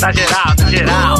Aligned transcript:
Na 0.00 0.12
geral, 0.12 0.54
na 0.58 0.70
geral. 0.70 1.16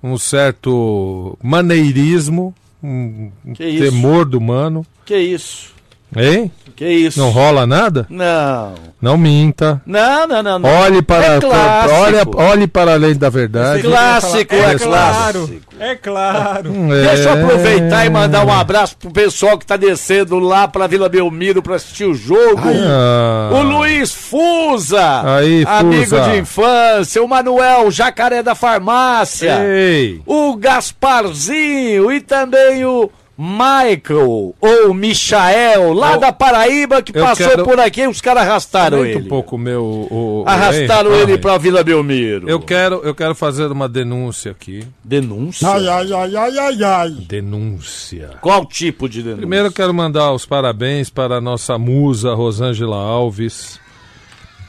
um 0.03 0.17
certo 0.17 1.37
maneirismo, 1.41 2.53
um 2.83 3.31
Que 3.55 3.65
isso? 3.65 3.91
temor 3.91 4.23
do 4.25 4.39
mano. 4.39 4.85
Que 5.03 5.17
isso? 5.17 5.73
Hein? 6.15 6.51
Que 6.75 6.85
isso? 6.89 7.17
Não 7.19 7.29
rola 7.29 7.65
nada? 7.65 8.05
Não. 8.09 8.73
Não 9.01 9.17
minta. 9.17 9.81
Não, 9.85 10.27
não, 10.27 10.43
não. 10.43 10.59
não. 10.59 10.69
Olhe 10.69 11.01
para, 11.01 11.35
É 11.35 11.39
clássico. 11.39 11.95
olha, 12.01 12.23
olhe 12.51 12.67
para 12.67 12.93
além 12.93 13.15
da 13.15 13.29
verdade. 13.29 13.81
Clássico, 13.83 14.53
é, 14.53 14.73
É 14.73 14.77
clássico. 14.77 15.49
É 15.79 15.95
claro. 15.95 16.69
Deixa 16.89 17.29
eu 17.29 17.35
É. 17.37 17.41
aproveitar 17.43 18.05
e 18.05 18.09
mandar 18.09 18.45
um 18.45 18.51
abraço 18.51 18.97
pro 18.97 19.09
pessoal 19.11 19.57
que 19.57 19.65
tá 19.65 19.77
descendo 19.77 20.37
lá 20.39 20.67
pra 20.67 20.85
Vila 20.87 21.07
Belmiro 21.07 21.61
pra 21.61 21.75
assistir 21.75 22.05
o 22.05 22.13
jogo. 22.13 22.61
Ah. 22.85 23.51
O 23.53 23.61
Luiz 23.61 24.11
Fusa, 24.13 25.21
Aí, 25.37 25.63
amigo 25.65 26.03
Fusa. 26.17 26.29
de 26.31 26.37
infância, 26.39 27.23
o 27.23 27.27
Manuel 27.27 27.89
Jacaré 27.89 28.43
da 28.43 28.53
Farmácia, 28.55 29.59
Ei! 29.65 30.21
o 30.25 30.55
Gasparzinho 30.57 32.11
e 32.11 32.19
também 32.21 32.83
o 32.85 33.09
Michael, 33.37 34.55
ou 34.61 34.93
Michael, 34.93 35.91
lá 35.93 36.13
Eu- 36.13 36.19
da 36.21 36.31
Paraíba, 36.31 37.01
que 37.01 37.11
passou 37.11 37.49
quero- 37.49 37.63
por 37.65 37.77
aqui 37.79 38.07
os 38.07 38.21
caras 38.21 38.43
arrastaram 38.43 38.99
Aumenta 38.99 39.17
ele. 39.19 39.25
um 39.25 39.29
pouco 39.29 39.55
o 39.57 39.59
meu. 39.59 39.83
O, 39.83 40.41
o- 40.41 40.43
Arrastaram 40.47 41.13
Ei, 41.13 41.21
ele 41.23 41.37
pra 41.37 41.57
Vila 41.57 41.83
Belmiro. 41.83 42.49
Eu 42.49 42.59
quero, 42.61 43.01
eu 43.03 43.13
quero 43.13 43.35
fazer 43.35 43.71
uma 43.71 43.89
denúncia 43.89 44.51
aqui. 44.51 44.87
Denúncia? 45.03 45.67
Ai, 45.67 45.87
ai, 45.87 46.13
ai, 46.13 46.35
ai, 46.35 46.57
ai, 46.59 46.83
ai. 46.83 47.09
Denúncia. 47.27 48.31
Qual 48.41 48.65
tipo 48.65 49.09
de 49.09 49.19
denúncia? 49.21 49.37
Primeiro 49.41 49.67
eu 49.67 49.71
quero 49.73 49.93
mandar 49.93 50.31
os 50.31 50.45
parabéns 50.45 51.09
para 51.09 51.35
a 51.35 51.41
nossa 51.41 51.77
musa 51.77 52.33
Rosângela 52.33 52.95
Alves, 52.95 53.79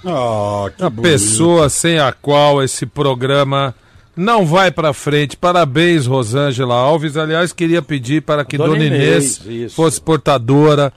Ah, 0.05 0.71
que 0.77 0.83
a 0.85 0.91
bonito. 0.91 1.11
pessoa 1.13 1.69
sem 1.69 1.99
a 1.99 2.13
qual 2.13 2.63
esse 2.63 2.85
programa 2.87 3.75
não 4.17 4.47
vai 4.47 4.71
para 4.71 4.93
frente. 4.93 5.37
Parabéns, 5.37 6.07
Rosângela 6.07 6.75
Alves. 6.75 7.17
Aliás, 7.17 7.53
queria 7.53 7.83
pedir 7.83 8.23
para 8.23 8.45
que 8.45 8.57
Dona 8.57 8.71
Dona, 8.75 8.85
Inês, 8.85 9.41
Inês, 9.45 9.75
fosse 9.75 10.01
portadora 10.01 10.93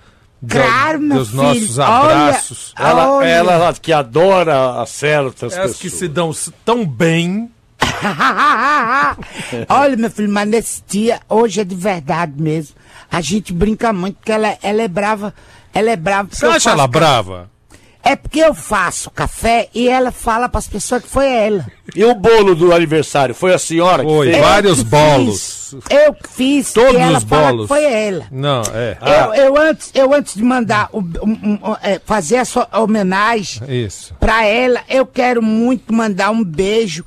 Claro, 0.47 0.99
dos 1.09 1.29
filho. 1.31 1.41
nossos 1.43 1.77
Olha, 1.77 1.89
abraços. 1.89 2.73
Ela, 2.79 3.11
Olha. 3.11 3.27
ela 3.27 3.73
que 3.73 3.91
adora 3.91 4.85
certas 4.85 5.51
As 5.53 5.59
pessoas. 5.59 5.77
que 5.79 5.89
se 5.89 6.07
dão 6.07 6.31
tão 6.63 6.85
bem. 6.85 7.49
Olha, 9.67 9.97
meu 9.97 10.09
filho, 10.09 10.31
mas 10.31 10.47
nesse 10.47 10.83
dia, 10.87 11.19
hoje 11.27 11.61
é 11.61 11.63
de 11.63 11.75
verdade 11.75 12.33
mesmo. 12.41 12.75
A 13.11 13.21
gente 13.21 13.51
brinca 13.51 13.91
muito, 13.91 14.15
porque 14.17 14.31
ela, 14.31 14.57
ela 14.61 14.81
é 14.81 14.87
brava. 14.87 15.33
Ela 15.73 15.91
é 15.91 15.95
brava. 15.95 16.29
Você 16.31 16.45
acha 16.45 16.69
ela 16.71 16.83
ca- 16.83 16.87
brava? 16.87 17.49
É 18.01 18.15
porque 18.15 18.39
eu 18.39 18.53
faço 18.53 19.11
café 19.11 19.67
e 19.75 19.89
ela 19.89 20.11
fala 20.11 20.47
pras 20.47 20.67
pessoas 20.67 21.03
que 21.03 21.09
foi 21.09 21.27
ela. 21.27 21.65
E 21.93 22.03
o 22.05 22.15
bolo 22.15 22.55
do 22.55 22.73
aniversário? 22.73 23.35
Foi 23.35 23.53
a 23.53 23.59
senhora 23.59 24.03
que 24.03 24.09
Foi, 24.09 24.25
fez? 24.27 24.37
Eu 24.37 24.43
vários 24.43 24.77
que 24.79 24.85
bolos. 24.85 25.75
Eu 25.89 26.13
que 26.13 26.29
fiz. 26.29 26.73
Todos 26.73 26.93
e 26.93 26.97
ela 26.97 27.17
os 27.17 27.23
fala 27.25 27.47
bolos. 27.47 27.61
que 27.63 27.67
foi 27.67 27.83
ela. 27.83 28.25
Não, 28.31 28.61
é. 28.73 28.97
Eu, 29.01 29.33
eu, 29.33 29.57
antes, 29.61 29.91
eu 29.93 30.13
antes 30.13 30.33
de 30.33 30.43
mandar 30.43 30.89
o- 30.93 30.99
um- 31.01 31.03
um- 31.23 31.59
um, 31.71 31.75
é, 31.83 31.99
fazer 32.03 32.37
essa 32.37 32.67
homenagem 32.73 33.61
pra 34.19 34.45
ela, 34.45 34.79
eu 34.89 35.05
quero 35.05 35.41
muito 35.41 35.93
mandar 35.93 36.29
um 36.31 36.43
beijo. 36.43 37.03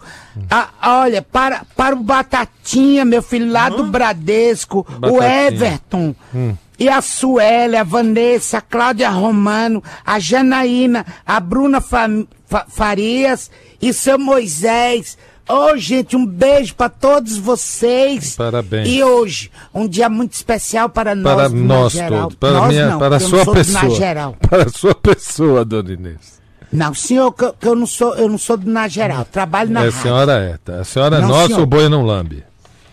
Ah, 0.50 0.68
olha, 1.00 1.22
para, 1.22 1.62
para 1.74 1.94
o 1.96 2.00
Batatinha, 2.02 3.04
meu 3.04 3.22
filho, 3.22 3.50
lá 3.50 3.68
do 3.68 3.84
Bradesco, 3.84 4.86
o 4.88 4.98
Batatinha. 4.98 5.46
Everton. 5.48 6.14
E 6.82 6.88
a 6.88 7.00
Suélia, 7.00 7.82
a 7.82 7.84
Vanessa, 7.84 8.58
a 8.58 8.60
Cláudia 8.60 9.08
Romano, 9.08 9.80
a 10.04 10.18
Janaína, 10.18 11.06
a 11.24 11.38
Bruna 11.38 11.80
Fam- 11.80 12.26
Fa- 12.44 12.66
Farias 12.68 13.48
e 13.80 13.92
seu 13.92 14.18
Moisés. 14.18 15.16
Ô, 15.48 15.76
gente, 15.76 16.16
um 16.16 16.26
beijo 16.26 16.74
para 16.74 16.88
todos 16.88 17.36
vocês. 17.38 18.34
Parabéns. 18.34 18.88
E 18.88 19.00
hoje, 19.02 19.48
um 19.72 19.86
dia 19.86 20.08
muito 20.08 20.32
especial 20.32 20.88
para 20.88 21.14
nós. 21.14 21.34
Para 21.36 21.48
nós 21.50 21.92
todos. 22.08 22.34
Para, 22.34 22.52
Nós 22.52 22.68
minha, 22.68 22.88
não, 22.90 22.98
para 22.98 23.16
a 23.16 23.20
sua 23.20 23.52
pessoa. 23.52 23.94
Geral. 23.94 24.36
Para 24.50 24.64
a 24.64 24.68
sua 24.68 24.94
pessoa, 24.94 25.64
dona 25.64 25.92
Inês. 25.92 26.40
Não, 26.72 26.92
senhor, 26.94 27.30
que, 27.32 27.44
eu- 27.44 27.52
que 27.52 27.68
eu 27.68 27.76
não 27.76 27.86
sou, 27.86 28.14
eu 28.16 28.28
não 28.28 28.38
sou 28.38 28.56
do 28.56 28.68
Na 28.68 28.88
Geral. 28.88 29.24
Trabalho 29.24 29.70
na 29.70 29.84
É, 29.84 29.88
a 29.88 29.92
senhora 29.92 30.32
é, 30.32 30.56
tá? 30.64 30.80
A 30.80 30.84
senhora 30.84 31.18
é 31.18 31.20
nossa, 31.20 31.46
senhor. 31.48 31.60
o 31.62 31.66
boi 31.66 31.88
não 31.88 32.02
lambe. 32.04 32.42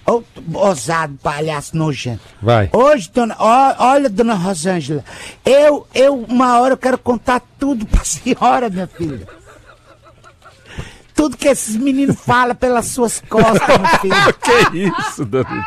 Ô, 0.10 0.24
ousado, 0.54 1.16
palhaço 1.22 1.78
nojento. 1.78 2.22
Vai. 2.42 2.70
Hoje, 2.74 3.12
dona, 3.14 3.36
ó, 3.38 3.76
olha, 3.92 4.10
dona 4.10 4.34
Rosângela, 4.34 5.06
eu, 5.46 5.86
eu, 5.94 6.16
uma 6.28 6.60
hora 6.60 6.74
eu 6.74 6.78
quero 6.78 6.98
contar 6.98 7.42
tudo 7.60 7.86
pra 7.86 8.02
senhora, 8.06 8.70
minha 8.70 8.88
filha. 8.88 9.28
Tudo 11.14 11.38
que 11.38 11.48
esses 11.48 11.76
meninos 11.76 12.20
falam 12.20 12.56
pelas 12.56 12.88
suas 12.88 13.22
costas, 13.30 13.68
meu 13.68 13.88
filho. 14.00 14.34
Que 14.34 15.02
isso, 15.10 15.26
dona? 15.26 15.66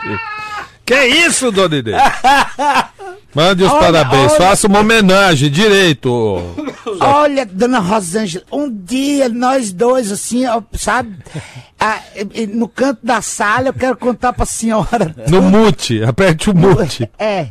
Que 0.92 1.06
isso, 1.06 1.50
dona 1.50 1.76
Inês? 1.76 1.96
Mande 3.34 3.64
os 3.64 3.70
Olha, 3.70 3.80
parabéns. 3.80 4.32
olha. 4.32 4.40
Faça 4.40 4.66
uma 4.66 4.80
homenagem 4.80 5.50
direito. 5.50 6.10
Olha, 7.00 7.46
dona 7.46 7.78
Rosângela, 7.78 8.44
um 8.52 8.70
dia 8.70 9.26
nós 9.30 9.72
dois, 9.72 10.12
assim, 10.12 10.42
sabe, 10.74 11.16
ah, 11.80 11.98
no 12.52 12.68
canto 12.68 13.00
da 13.02 13.22
sala, 13.22 13.68
eu 13.68 13.72
quero 13.72 13.96
contar 13.96 14.34
pra 14.34 14.44
senhora. 14.44 15.14
No 15.30 15.40
mute. 15.40 16.04
Aperte 16.04 16.50
o 16.50 16.54
mute. 16.54 17.08
É. 17.18 17.48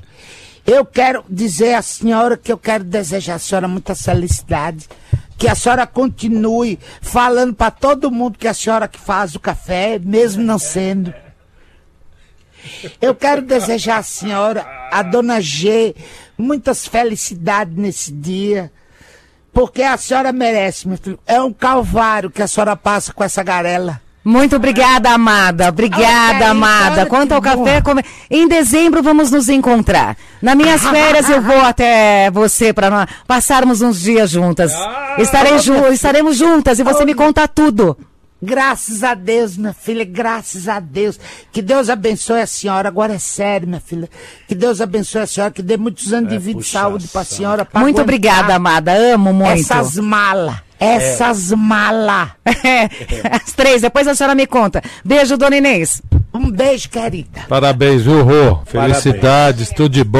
Eu 0.67 0.85
quero 0.85 1.23
dizer 1.27 1.73
à 1.73 1.81
senhora 1.81 2.37
que 2.37 2.51
eu 2.51 2.59
quero 2.59 2.83
desejar 2.83 3.35
à 3.35 3.39
senhora 3.39 3.67
muita 3.67 3.95
felicidade. 3.95 4.87
Que 5.35 5.47
a 5.47 5.55
senhora 5.55 5.87
continue 5.87 6.77
falando 7.01 7.55
para 7.55 7.71
todo 7.71 8.11
mundo 8.11 8.37
que 8.37 8.47
a 8.47 8.53
senhora 8.53 8.87
que 8.87 8.99
faz 8.99 9.33
o 9.33 9.39
café, 9.39 9.97
mesmo 9.97 10.43
não 10.43 10.59
sendo. 10.59 11.11
Eu 13.01 13.13
quero 13.15 13.41
desejar 13.41 13.97
à 13.97 14.03
senhora, 14.03 14.65
a 14.91 15.01
dona 15.03 15.39
G, 15.41 15.95
muitas 16.37 16.85
felicidades 16.87 17.75
nesse 17.75 18.11
dia. 18.11 18.71
Porque 19.53 19.83
a 19.83 19.97
senhora 19.97 20.31
merece, 20.31 20.87
meu 20.87 20.97
filho. 20.97 21.19
É 21.27 21.41
um 21.41 21.51
calvário 21.51 22.29
que 22.31 22.41
a 22.41 22.47
senhora 22.47 22.75
passa 22.75 23.11
com 23.13 23.23
essa 23.23 23.43
garela. 23.43 23.99
Muito 24.23 24.55
obrigada, 24.55 25.09
amada. 25.09 25.67
Obrigada, 25.69 26.35
Olha, 26.37 26.49
amada. 26.51 27.05
Quanto 27.07 27.33
ao 27.33 27.41
café, 27.41 27.81
come- 27.81 28.03
em 28.29 28.47
dezembro 28.47 29.01
vamos 29.01 29.31
nos 29.31 29.49
encontrar. 29.49 30.15
Nas 30.41 30.55
minhas 30.55 30.81
férias 30.87 31.27
eu 31.27 31.41
vou 31.41 31.59
até 31.61 32.29
você 32.29 32.71
para 32.71 33.07
passarmos 33.25 33.81
uns 33.81 33.99
dias 33.99 34.29
juntas. 34.29 34.71
Estarei 35.17 35.57
ju- 35.59 35.87
estaremos 35.91 36.37
juntas 36.37 36.77
e 36.77 36.83
você 36.83 37.03
me 37.03 37.15
conta 37.15 37.47
tudo. 37.47 37.97
Graças 38.41 39.03
a 39.03 39.13
Deus, 39.13 39.55
minha 39.55 39.73
filha, 39.73 40.03
graças 40.03 40.67
a 40.67 40.79
Deus. 40.79 41.19
Que 41.51 41.61
Deus 41.61 41.89
abençoe 41.89 42.41
a 42.41 42.47
senhora. 42.47 42.87
Agora 42.89 43.13
é 43.13 43.19
sério, 43.19 43.67
minha 43.67 43.79
filha. 43.79 44.09
Que 44.47 44.55
Deus 44.55 44.81
abençoe 44.81 45.21
a 45.21 45.27
senhora, 45.27 45.53
que 45.53 45.61
dê 45.61 45.77
muitos 45.77 46.11
anos 46.11 46.31
de 46.31 46.39
vida 46.39 46.59
e 46.59 46.63
saúde 46.63 47.07
pra 47.07 47.23
senhora. 47.23 47.65
pra 47.65 47.79
Muito 47.79 48.01
obrigada, 48.01 48.55
amada. 48.55 48.93
Amo 48.93 49.31
muito. 49.31 49.51
Essas 49.51 49.95
malas. 49.97 50.70
Essas 50.81 51.51
malas. 51.51 52.29
As 53.31 53.53
três, 53.53 53.81
depois 53.83 54.07
a 54.07 54.15
senhora 54.15 54.33
me 54.35 54.47
conta. 54.47 54.81
Beijo, 55.05 55.37
dona 55.37 55.57
Inês. 55.57 56.01
Um 56.33 56.49
beijo, 56.49 56.89
querida. 56.89 57.41
Parabéns, 57.47 58.01
viu, 58.03 58.23
Rô? 58.23 58.59
Felicidades, 58.65 59.69
tudo 59.69 59.89
de 59.89 60.03
bom. 60.03 60.19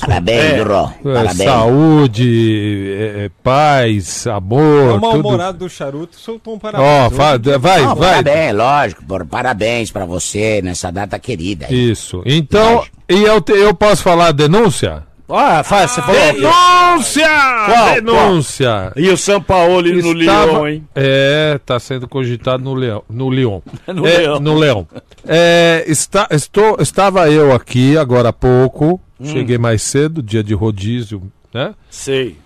Parabéns, 0.00 0.64
Rô. 0.64 0.88
É, 1.10 1.12
Parabéns. 1.14 1.50
saúde, 1.50 2.96
é, 2.98 3.24
é, 3.24 3.30
paz, 3.42 4.26
O 4.26 4.30
amor, 4.30 4.92
tudo. 4.94 5.00
mal-humorado 5.00 5.58
do 5.58 5.68
charuto 5.68 6.16
soltou 6.16 6.54
um 6.54 6.58
parabéns. 6.58 7.12
fa- 7.16 7.36
vai, 7.58 7.82
Não, 7.82 7.94
vai. 7.96 8.22
Parabéns, 8.22 8.54
lógico. 8.54 9.04
por- 9.04 9.26
Parabéns 9.26 9.90
pra 9.90 10.04
você 10.04 10.60
nessa 10.62 10.90
data 10.90 11.18
querida. 11.18 11.66
aí. 11.68 11.90
Isso. 11.90 12.22
Então, 12.24 12.84
e 13.08 13.22
eu, 13.24 13.40
te- 13.40 13.52
eu 13.52 13.74
posso 13.74 14.02
falar 14.02 14.28
a 14.28 14.32
denúncia? 14.32 15.02
Ah, 15.30 15.62
faz, 15.62 15.92
você 15.92 16.02
falou. 16.02 16.20
Denúncia! 16.32 17.28
Qual? 17.66 17.94
denúncia! 17.94 18.92
E 18.96 19.08
o 19.08 19.16
São 19.16 19.40
Paulo 19.40 19.82
no 19.82 20.12
Lyon, 20.12 20.66
hein? 20.66 20.88
É, 20.94 21.58
tá 21.64 21.78
sendo 21.78 22.08
cogitado 22.08 22.62
no 22.62 22.74
Leão. 22.74 23.02
No 23.08 23.30
Lyon. 23.30 23.60
No 23.86 24.06
É, 24.06 24.18
Leão. 24.18 24.40
No 24.40 24.54
Leão. 24.58 24.86
É, 25.26 25.84
está, 25.86 26.26
estou, 26.30 26.76
estava 26.80 27.30
eu 27.30 27.52
aqui 27.52 27.96
agora 27.96 28.30
há 28.30 28.32
pouco. 28.32 29.00
Hum. 29.20 29.26
Cheguei 29.26 29.58
mais 29.58 29.82
cedo, 29.82 30.22
dia 30.22 30.42
de 30.42 30.54
rodízio, 30.54 31.22
né? 31.52 31.74
Sei. 31.90 32.36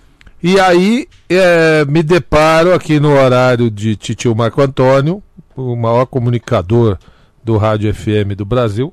E 0.42 0.58
aí 0.60 1.06
é, 1.30 1.84
me 1.86 2.02
deparo 2.02 2.74
aqui 2.74 3.00
no 3.00 3.12
horário 3.12 3.70
de 3.70 3.96
Titio 3.96 4.34
Marco 4.34 4.60
Antônio, 4.60 5.22
o 5.56 5.74
maior 5.76 6.04
comunicador 6.06 6.98
do 7.42 7.56
Rádio 7.56 7.94
FM 7.94 8.34
do 8.36 8.44
Brasil, 8.44 8.92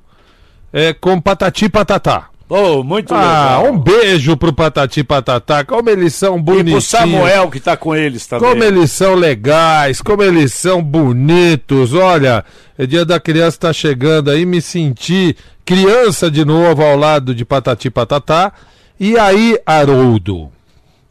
é, 0.72 0.94
com 0.94 1.20
Patati 1.20 1.68
Patatá. 1.68 2.31
Oh, 2.54 2.84
muito 2.84 3.14
Ah, 3.14 3.60
legal. 3.62 3.74
um 3.74 3.80
beijo 3.80 4.36
pro 4.36 4.52
Patati 4.52 5.00
e 5.00 5.04
Patatá, 5.06 5.64
como 5.64 5.90
eles 5.90 6.14
são 6.14 6.38
E 6.38 6.42
bonitinhos. 6.42 6.90
pro 6.90 7.00
Samuel 7.00 7.50
que 7.50 7.62
tá 7.62 7.78
com 7.78 7.96
eles 7.96 8.28
também. 8.28 8.50
Como 8.50 8.62
eles 8.62 8.92
são 8.92 9.16
legais, 9.16 10.02
como 10.02 10.22
eles 10.22 10.54
são 10.54 10.84
bonitos. 10.84 11.94
Olha, 11.94 12.44
é 12.78 12.86
dia 12.86 13.06
da 13.06 13.22
criança 13.22 13.58
tá 13.58 13.72
chegando 13.72 14.30
aí, 14.30 14.46
me 14.46 14.62
senti 14.62 15.34
criança 15.64 16.30
de 16.30 16.44
novo 16.44 16.84
ao 16.84 16.98
lado 16.98 17.34
de 17.34 17.46
Patati 17.46 17.88
e 17.88 17.92
Patatá. 17.92 18.52
E 19.00 19.18
aí, 19.18 19.58
Haroldo, 19.66 20.52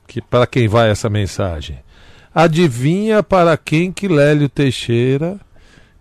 que 0.07 0.21
para 0.21 0.47
quem 0.47 0.69
vai 0.69 0.91
essa 0.91 1.09
mensagem? 1.09 1.79
Adivinha 2.35 3.23
para 3.23 3.57
quem 3.57 3.91
que 3.91 4.09
Lélio 4.09 4.49
Teixeira 4.49 5.41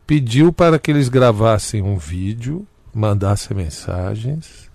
pediu 0.06 0.52
para 0.52 0.78
que 0.78 0.92
eles 0.92 1.08
gravassem 1.08 1.82
um 1.82 1.98
vídeo, 1.98 2.68
mandassem 2.94 3.56
mensagens? 3.56 4.69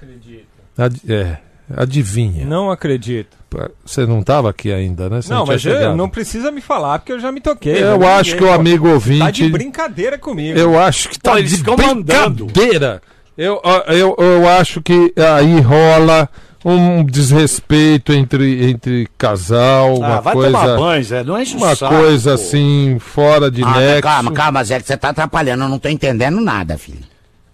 Não 0.00 0.08
acredito. 0.08 0.46
Ad- 0.76 1.00
é, 1.12 1.36
adivinha. 1.76 2.46
Não 2.46 2.70
acredito. 2.70 3.36
Você 3.84 4.04
não 4.06 4.20
estava 4.20 4.50
aqui 4.50 4.70
ainda, 4.72 5.08
né? 5.08 5.22
Você 5.22 5.32
não, 5.32 5.44
tinha 5.44 5.54
mas 5.54 5.64
eu, 5.64 5.96
não 5.96 6.08
precisa 6.08 6.50
me 6.52 6.60
falar, 6.60 6.98
porque 6.98 7.12
eu 7.12 7.18
já 7.20 7.32
me 7.32 7.40
toquei. 7.40 7.82
Eu 7.82 8.06
acho 8.06 8.36
que 8.36 8.44
o 8.44 8.52
amigo 8.52 8.86
Tá 8.86 8.92
ouvinte. 8.94 9.42
de 9.44 9.48
brincadeira 9.48 10.18
comigo. 10.18 10.58
eu 10.58 10.78
acho 10.78 11.08
que 11.08 11.18
tá 11.18 11.32
Pô, 11.32 11.40
de 11.42 11.56
brincadeira. 11.64 13.00
Eu, 13.36 13.60
eu, 13.86 14.16
eu 14.18 14.48
acho 14.48 14.82
que 14.82 15.14
aí 15.16 15.60
rola 15.60 16.28
um 16.64 17.04
desrespeito 17.04 18.12
entre, 18.12 18.68
entre 18.70 19.08
casal, 19.16 19.94
Ah, 20.02 20.08
uma 20.08 20.20
vai 20.20 20.34
tomar 20.34 20.60
coisa. 20.60 20.76
banho, 20.76 21.04
Zé. 21.04 21.22
Não 21.24 21.40
enche 21.40 21.56
Uma 21.56 21.74
saco, 21.76 21.94
coisa 21.94 22.30
pô. 22.30 22.34
assim, 22.34 22.96
fora 22.98 23.50
de 23.50 23.62
Ah, 23.62 23.78
nexo. 23.78 24.02
calma, 24.02 24.32
calma, 24.32 24.64
Zé, 24.64 24.80
que 24.80 24.86
você 24.88 24.96
tá 24.96 25.10
atrapalhando. 25.10 25.62
Eu 25.64 25.68
não 25.68 25.78
tô 25.78 25.88
entendendo 25.88 26.40
nada, 26.40 26.76
filho. 26.76 26.98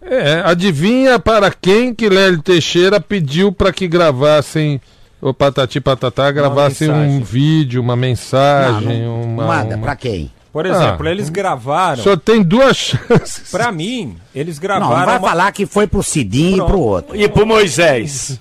É, 0.06 0.42
adivinha 0.44 1.18
para 1.18 1.50
quem 1.50 1.94
que 1.94 2.08
Lélio 2.08 2.42
Teixeira 2.42 3.00
pediu 3.00 3.50
para 3.50 3.72
que 3.72 3.88
gravassem, 3.88 4.80
o 5.20 5.32
Patati 5.32 5.80
Patatá 5.80 6.30
gravassem 6.30 6.90
um 6.90 7.22
vídeo, 7.22 7.80
uma 7.80 7.94
Não, 7.96 8.00
mensagem, 8.00 9.02
não, 9.02 9.22
uma. 9.22 9.46
manda, 9.46 9.76
uma- 9.76 9.84
pra 9.84 9.96
quem? 9.96 10.30
Por 10.52 10.66
exemplo, 10.66 11.08
Ah. 11.08 11.10
eles 11.10 11.28
gravaram. 11.30 12.00
Só 12.02 12.16
tem 12.16 12.40
duas 12.40 12.76
chances. 12.76 13.50
Pra 13.50 13.72
mim, 13.72 14.16
eles 14.32 14.56
Não, 14.56 14.62
gravaram. 14.62 14.90
não 15.00 15.04
vai 15.06 15.18
uma- 15.18 15.28
falar 15.28 15.50
que 15.52 15.66
foi 15.66 15.86
pro 15.88 16.00
Cidinho 16.02 16.62
e 16.62 16.66
pro 16.66 16.78
outro. 16.78 17.16
E 17.16 17.28
pro 17.28 17.44
Moisés. 17.44 18.38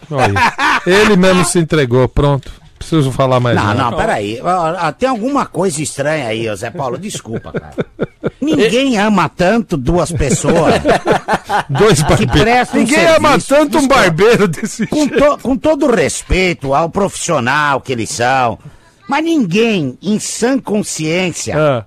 Ele 0.86 1.16
mesmo 1.16 1.44
se 1.44 1.58
entregou, 1.58 2.08
pronto. 2.08 2.52
Preciso 2.90 3.12
falar 3.12 3.40
mais 3.40 3.56
Não, 3.56 3.64
nada. 3.64 3.82
não, 3.84 3.94
peraí. 3.98 4.40
Ó, 4.44 4.88
ó, 4.88 4.92
Tem 4.92 5.08
alguma 5.10 5.46
coisa 5.46 5.82
estranha 5.82 6.28
aí, 6.28 6.54
Zé 6.56 6.70
Paulo. 6.70 6.98
Desculpa, 6.98 7.52
cara. 7.52 7.74
Ninguém 8.42 8.98
ama 8.98 9.30
tanto 9.30 9.78
duas 9.78 10.12
pessoas. 10.12 10.76
Dois 11.70 12.04
que 12.04 12.26
barbeiros. 12.26 12.70
um 12.74 12.78
Ninguém 12.78 13.06
ama 13.08 13.40
tanto 13.40 13.78
um 13.78 13.82
Desculpa. 13.82 13.96
barbeiro 13.96 14.48
desse 14.50 14.86
com, 14.88 14.98
jeito. 14.98 15.18
to- 15.18 15.38
com 15.42 15.58
todo 15.58 15.90
respeito 15.94 16.74
ao 16.74 16.90
profissional 16.90 17.80
que 17.80 17.94
eles 17.94 18.10
são, 18.10 18.60
mas 19.08 19.24
ninguém, 19.24 19.98
em 20.02 20.20
sã 20.20 20.60
consciência, 20.60 21.56
Ah, 21.58 21.86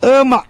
ama 0.00 0.44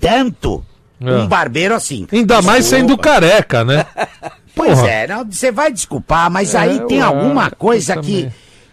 tanto 0.00 0.64
É. 1.00 1.10
um 1.12 1.26
barbeiro 1.26 1.74
assim. 1.74 2.06
ainda 2.12 2.40
mais 2.42 2.64
Desculpa. 2.64 2.80
sendo 2.88 2.98
careca, 2.98 3.64
né? 3.64 3.84
Pois 4.54 4.78
Porra. 4.78 4.90
é, 4.90 5.06
não, 5.06 5.24
você 5.24 5.50
vai 5.50 5.72
desculpar, 5.72 6.30
mas 6.30 6.54
É, 6.54 6.58
aí 6.58 6.80
tem 6.86 6.98
eu 6.98 7.06
alguma 7.06 7.50
coisa 7.50 7.96
que. 7.96 8.30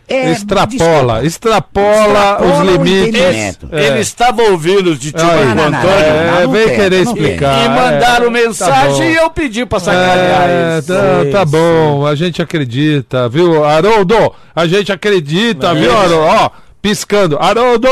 É, 0.09 0.31
extrapola, 0.31 1.21
desculpa. 1.21 1.25
extrapola, 1.25 1.95
Extrapola 1.97 2.51
os 2.63 2.67
limites. 2.71 3.07
entendimento. 3.21 3.69
É. 3.71 3.85
Ele 3.87 3.99
estava 3.99 4.41
ouvindo 4.43 4.95
de 4.95 5.11
tio. 5.11 5.25
Marco 5.25 5.45
Não, 5.45 5.55
não, 5.55 5.69
não, 5.71 5.79
Antônio 5.79 5.95
É, 6.05 6.41
não 6.43 6.51
vem 6.51 6.65
tem, 6.67 6.75
querer 6.75 7.05
não 7.05 7.13
tem. 7.13 7.23
explicar. 7.23 7.65
e 7.65 7.69
mandaram 7.69 8.25
é, 8.27 8.29
mensagem 8.29 8.97
tá 8.97 9.05
e 9.05 9.15
eu 9.15 9.29
pedi 9.29 9.65
pra 9.65 9.79
sacanear 9.79 10.49
É, 10.49 10.81
tá, 10.81 11.39
tá 11.39 11.45
bom, 11.45 12.05
a 12.05 12.15
gente 12.15 12.41
acredita, 12.41 13.29
viu? 13.29 13.63
Haroldo, 13.63 14.33
a 14.55 14.65
gente 14.67 14.91
acredita, 14.91 15.73
viu, 15.73 15.95
Haroldo? 15.95 16.19
Ó, 16.19 16.49
piscando. 16.81 17.37
Haroldo, 17.39 17.87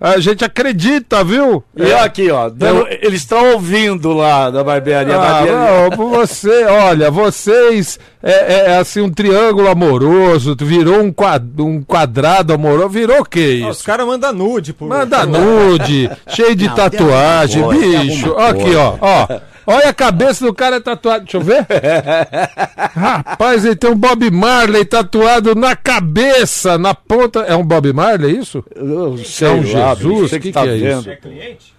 a 0.00 0.18
gente 0.18 0.44
acredita, 0.44 1.24
viu? 1.24 1.64
E 1.76 1.82
eu 1.82 1.98
aqui, 2.00 2.30
ó, 2.30 2.48
dando- 2.50 2.86
eles 3.00 3.20
estão 3.20 3.52
ouvindo 3.52 4.12
lá 4.12 4.50
da 4.50 4.62
barbearia. 4.62 5.14
Ah, 5.16 5.18
barbearia. 5.18 5.90
não, 5.96 6.10
você, 6.10 6.64
olha, 6.64 7.10
vocês 7.10 7.98
é, 8.24 8.70
é 8.72 8.76
assim 8.78 9.00
um 9.02 9.10
triângulo 9.10 9.68
amoroso, 9.68 10.56
virou 10.60 11.00
um, 11.02 11.12
quad- 11.12 11.60
um 11.60 11.82
quadrado 11.82 12.52
amoroso, 12.54 12.88
virou 12.88 13.20
o 13.20 13.24
que 13.24 13.62
Ah, 13.64 13.68
Os 13.68 13.76
isso? 13.76 13.84
caras 13.86 14.06
mandam 14.06 14.32
nude 14.32 14.72
por 14.72 14.88
Manda 14.88 15.26
nude, 15.26 16.10
cheio 16.28 16.56
de 16.56 16.66
Não, 16.68 16.74
tatuagem, 16.74 17.62
coisa, 17.62 17.98
bicho. 18.00 18.32
Aqui, 18.36 18.74
ó, 18.74 18.96
ó. 19.00 19.28
Olha 19.66 19.88
a 19.88 19.94
cabeça 19.94 20.44
do 20.44 20.52
cara 20.52 20.78
tatuado. 20.78 21.24
Deixa 21.24 21.38
eu 21.38 21.40
ver. 21.40 21.66
Rapaz, 22.94 23.64
ele 23.64 23.76
tem 23.76 23.90
um 23.90 23.96
Bob 23.96 24.30
Marley 24.30 24.84
tatuado 24.84 25.54
na 25.54 25.74
cabeça, 25.74 26.76
na 26.76 26.94
ponta. 26.94 27.40
É 27.40 27.56
um 27.56 27.64
Bob 27.64 27.92
Marley, 27.92 28.38
isso? 28.38 28.62
Eu 28.74 29.16
sei 29.18 29.48
É 29.48 29.50
um 29.52 29.56
lá, 29.72 29.94
Jesus? 29.94 30.30
você 30.30 30.40
Que 30.40 30.52
tá 30.52 30.62
que 30.62 30.68
é 30.68 30.76
isso? 30.76 31.02
vendo. 31.02 31.10
É 31.10 31.16
cliente? 31.16 31.74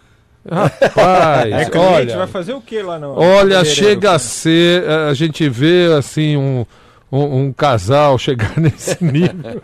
Rapaz, 0.50 1.52
É 1.54 1.66
cliente, 1.66 1.78
olha. 1.78 2.18
vai 2.18 2.28
fazer 2.28 2.54
o 2.54 2.62
que 2.62 2.82
lá 2.82 3.00
no. 3.00 3.14
Olha, 3.20 3.60
no 3.60 3.66
chega 3.66 4.12
a 4.14 4.20
ser. 4.20 4.84
eh, 4.84 5.10
A 5.10 5.14
gente 5.14 5.48
vê 5.50 5.92
assim 5.98 6.38
um, 6.38 6.66
um, 7.12 7.38
um 7.46 7.54
casal 7.54 8.18
chegar 8.20 8.54
nesse 8.58 8.98
nível. 9.04 9.62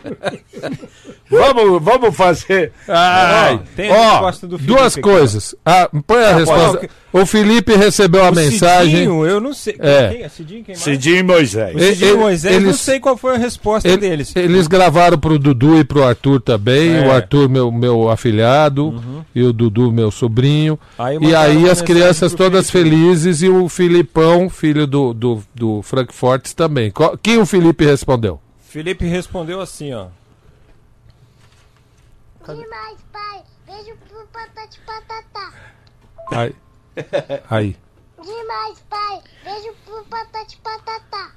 Vamos, 1.30 1.82
vamos 1.82 2.16
fazer. 2.16 2.72
Ai, 2.88 3.60
tem 3.76 3.90
a 3.90 3.94
ó, 3.94 4.10
resposta 4.12 4.46
do 4.46 4.58
Felipe 4.58 4.76
duas 4.76 4.96
coisas. 4.96 5.54
Ah, 5.64 5.88
põe 6.06 6.24
a 6.24 6.34
resposta. 6.36 6.88
O 7.12 7.26
Felipe 7.26 7.74
recebeu 7.76 8.24
a 8.24 8.30
O 8.30 8.34
mensagem. 8.34 8.90
Cidinho, 9.00 9.26
eu 9.26 9.38
não 9.38 9.52
sei. 9.52 9.76
É. 9.78 10.08
Quem 10.08 10.22
é 10.22 10.28
Cidinho? 10.30 10.64
Quem 10.64 10.74
mais? 10.74 10.82
Cidinho 10.82 11.16
e 11.18 11.22
Moisés. 11.22 11.74
O 11.74 11.78
E- 11.78 11.92
Cidinho 11.92 12.14
e- 12.14 12.18
Moisés, 12.18 12.54
não 12.56 12.68
eles- 12.70 12.80
sei 12.80 13.00
qual 13.00 13.16
foi 13.18 13.34
a 13.34 13.38
resposta 13.38 13.86
Ele- 13.86 13.98
deles. 13.98 14.34
Eles 14.34 14.66
gravaram 14.66 15.18
pro 15.18 15.38
Dudu 15.38 15.76
e 15.78 15.84
pro 15.84 16.02
Arthur 16.04 16.40
também. 16.40 16.96
É. 16.96 17.06
O 17.06 17.12
Arthur, 17.12 17.50
meu, 17.50 17.70
meu 17.70 18.08
afilhado, 18.08 19.02
e 19.34 19.42
o 19.42 19.52
Dudu, 19.52 19.92
meu 19.92 20.10
sobrinho. 20.10 20.78
Aí 20.98 21.18
e 21.20 21.34
aí 21.34 21.68
as 21.68 21.82
crianças 21.82 22.32
todas 22.34 22.70
Felipe. 22.70 22.96
felizes 22.96 23.42
e 23.42 23.48
o 23.50 23.68
Filipão, 23.68 24.48
filho 24.48 24.86
do, 24.86 25.12
do, 25.12 25.42
do 25.54 25.82
Frank 25.82 26.14
Fortes 26.14 26.54
também. 26.54 26.90
Qual- 26.90 27.18
Quem 27.18 27.36
o 27.38 27.44
Felipe 27.44 27.84
respondeu? 27.84 28.40
Felipe 28.68 29.04
respondeu 29.04 29.60
assim, 29.60 29.92
ó. 29.92 30.06
Demais, 32.46 32.98
pai. 33.12 33.42
Beijo 33.66 33.92
pro 34.08 34.26
Patati 34.32 34.80
Patatá. 34.86 35.52
Aí. 36.32 36.54
Aí. 37.50 37.76
Demais, 38.22 38.78
pai. 38.88 39.18
Beijo 39.44 39.74
pro 39.84 40.04
Patati 40.04 40.56
Patatá. 40.62 41.30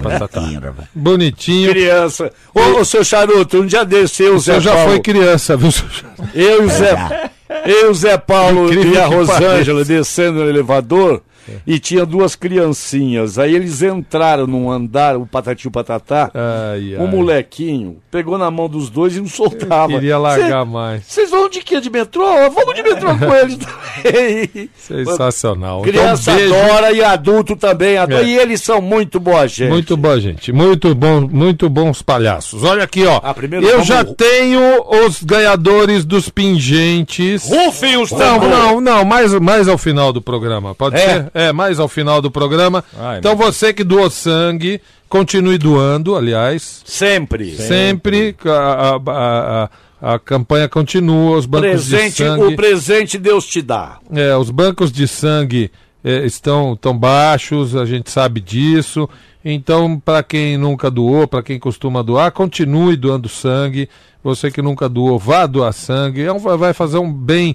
Rapaz. 0.60 0.88
Bonitinho. 0.94 1.70
Criança. 1.70 2.32
Ô, 2.54 2.80
ô, 2.80 2.84
seu 2.84 3.04
charuto, 3.04 3.58
um 3.60 3.66
dia 3.66 3.84
desse 3.84 4.22
eu, 4.22 4.38
Zé 4.38 4.54
Você 4.54 4.60
já 4.60 4.74
Paulo, 4.74 4.90
foi 4.90 5.00
criança, 5.00 5.56
viu? 5.56 5.70
seu 5.70 5.88
Charuto? 5.88 6.28
eu 6.34 6.62
e 6.62 6.66
o 6.66 6.68
Zé, 6.70 7.30
eu, 7.66 7.70
e 7.70 7.84
o 7.86 7.94
Zé 7.94 8.16
Paulo 8.16 8.66
Incrível 8.66 8.94
e 8.94 8.98
a 8.98 9.08
que 9.08 9.14
Rosângela 9.14 9.84
descendo 9.84 10.42
no 10.42 10.48
elevador, 10.48 11.22
e 11.66 11.78
tinha 11.78 12.04
duas 12.06 12.34
criancinhas. 12.34 13.38
Aí 13.38 13.54
eles 13.54 13.82
entraram 13.82 14.46
num 14.46 14.70
andar, 14.70 15.16
o 15.16 15.26
Patati 15.26 15.68
o 15.68 15.70
Patatá. 15.70 16.30
Ai, 16.34 16.96
ai. 16.98 17.06
molequinho 17.06 17.98
pegou 18.10 18.36
na 18.38 18.50
mão 18.50 18.68
dos 18.68 18.90
dois 18.90 19.16
e 19.16 19.20
não 19.20 19.28
soltava. 19.28 19.92
Queria 19.92 20.18
largar 20.18 20.64
Cê- 20.64 20.70
mais. 20.70 21.04
Vocês 21.06 21.30
vão 21.30 21.48
de 21.48 21.60
quê? 21.60 21.80
De 21.80 21.88
metrô? 21.90 22.24
Vamos 22.50 22.74
de 22.74 22.82
metrô 22.82 23.16
com 23.16 23.34
eles 23.34 23.56
também. 24.02 24.70
Sensacional. 24.76 25.82
Criança 25.82 26.32
então, 26.40 26.60
adora 26.62 26.92
e 26.92 27.02
adulto 27.02 27.56
também 27.56 27.96
adora. 27.96 28.22
É. 28.24 28.26
E 28.26 28.36
eles 28.38 28.60
são 28.62 28.80
muito 28.80 29.18
boa 29.20 29.46
gente. 29.46 29.70
Muito 29.70 29.96
bom, 29.96 30.18
gente. 30.18 30.52
Muito 30.52 30.94
bom, 30.94 31.20
muito 31.30 31.68
bons 31.68 32.02
palhaços. 32.02 32.62
Olha 32.64 32.84
aqui, 32.84 33.04
ó. 33.06 33.20
Ah, 33.22 33.32
primeiro 33.34 33.64
Eu 33.66 33.72
vamos- 33.72 33.86
já 33.86 34.04
tenho 34.04 34.60
os 35.06 35.22
ganhadores 35.22 36.04
dos 36.04 36.28
pingentes. 36.28 37.48
Rufem 37.48 37.96
os 37.96 38.10
Não, 38.10 38.18
tambores. 38.18 38.50
não, 38.58 38.80
não, 38.80 39.04
mais, 39.04 39.32
mais 39.34 39.68
ao 39.68 39.78
final 39.78 40.12
do 40.12 40.20
programa. 40.22 40.74
Pode 40.74 40.96
É? 40.96 40.98
ser? 40.98 41.30
É, 41.34 41.39
mais 41.52 41.78
ao 41.80 41.88
final 41.88 42.20
do 42.22 42.30
programa. 42.30 42.84
Ai, 42.98 43.18
então 43.18 43.34
você 43.36 43.72
que 43.72 43.82
doou 43.84 44.10
sangue, 44.10 44.80
continue 45.08 45.58
doando, 45.58 46.14
aliás. 46.16 46.82
Sempre. 46.84 47.56
Sempre. 47.56 48.36
A, 48.44 48.50
a, 48.50 48.96
a- 48.96 49.64
a- 49.64 49.70
a 50.02 50.18
campanha 50.18 50.66
continua, 50.66 51.36
os 51.36 51.44
bancos 51.44 51.84
de 51.84 51.90
Presente, 51.90 52.16
sangue. 52.24 52.44
o 52.44 52.56
presente 52.56 53.18
Deus 53.18 53.44
te 53.44 53.60
dá. 53.60 53.98
É, 54.10 54.34
os 54.34 54.48
bancos 54.48 54.90
de 54.90 55.06
sangue 55.06 55.70
é, 56.02 56.24
estão 56.24 56.74
tão 56.74 56.96
baixos, 56.96 57.76
a 57.76 57.84
gente 57.84 58.10
sabe 58.10 58.40
disso. 58.40 59.06
Então, 59.44 60.00
para 60.02 60.22
quem 60.22 60.56
nunca 60.56 60.90
doou, 60.90 61.28
para 61.28 61.42
quem 61.42 61.58
costuma 61.58 62.02
doar, 62.02 62.32
continue 62.32 62.96
doando 62.96 63.28
sangue. 63.28 63.90
Você 64.24 64.50
que 64.50 64.62
nunca 64.62 64.88
doou, 64.88 65.18
vá 65.18 65.44
doar 65.46 65.72
sangue. 65.74 66.22
É 66.22 66.32
um- 66.32 66.38
vai 66.38 66.72
fazer 66.72 66.96
um 66.96 67.12
bem 67.12 67.54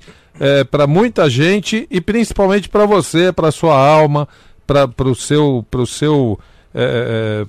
para 0.70 0.86
muita 0.86 1.30
gente 1.30 1.88
e 1.90 2.02
principalmente 2.02 2.68
para 2.70 2.86
você, 2.86 3.32
para 3.32 3.52
sua 3.52 3.78
alma, 3.78 4.28
para 4.68 5.10
o 5.10 5.16
seu, 5.16 5.66
pro 5.70 5.86
seu 5.86 6.40
é, 6.74 7.46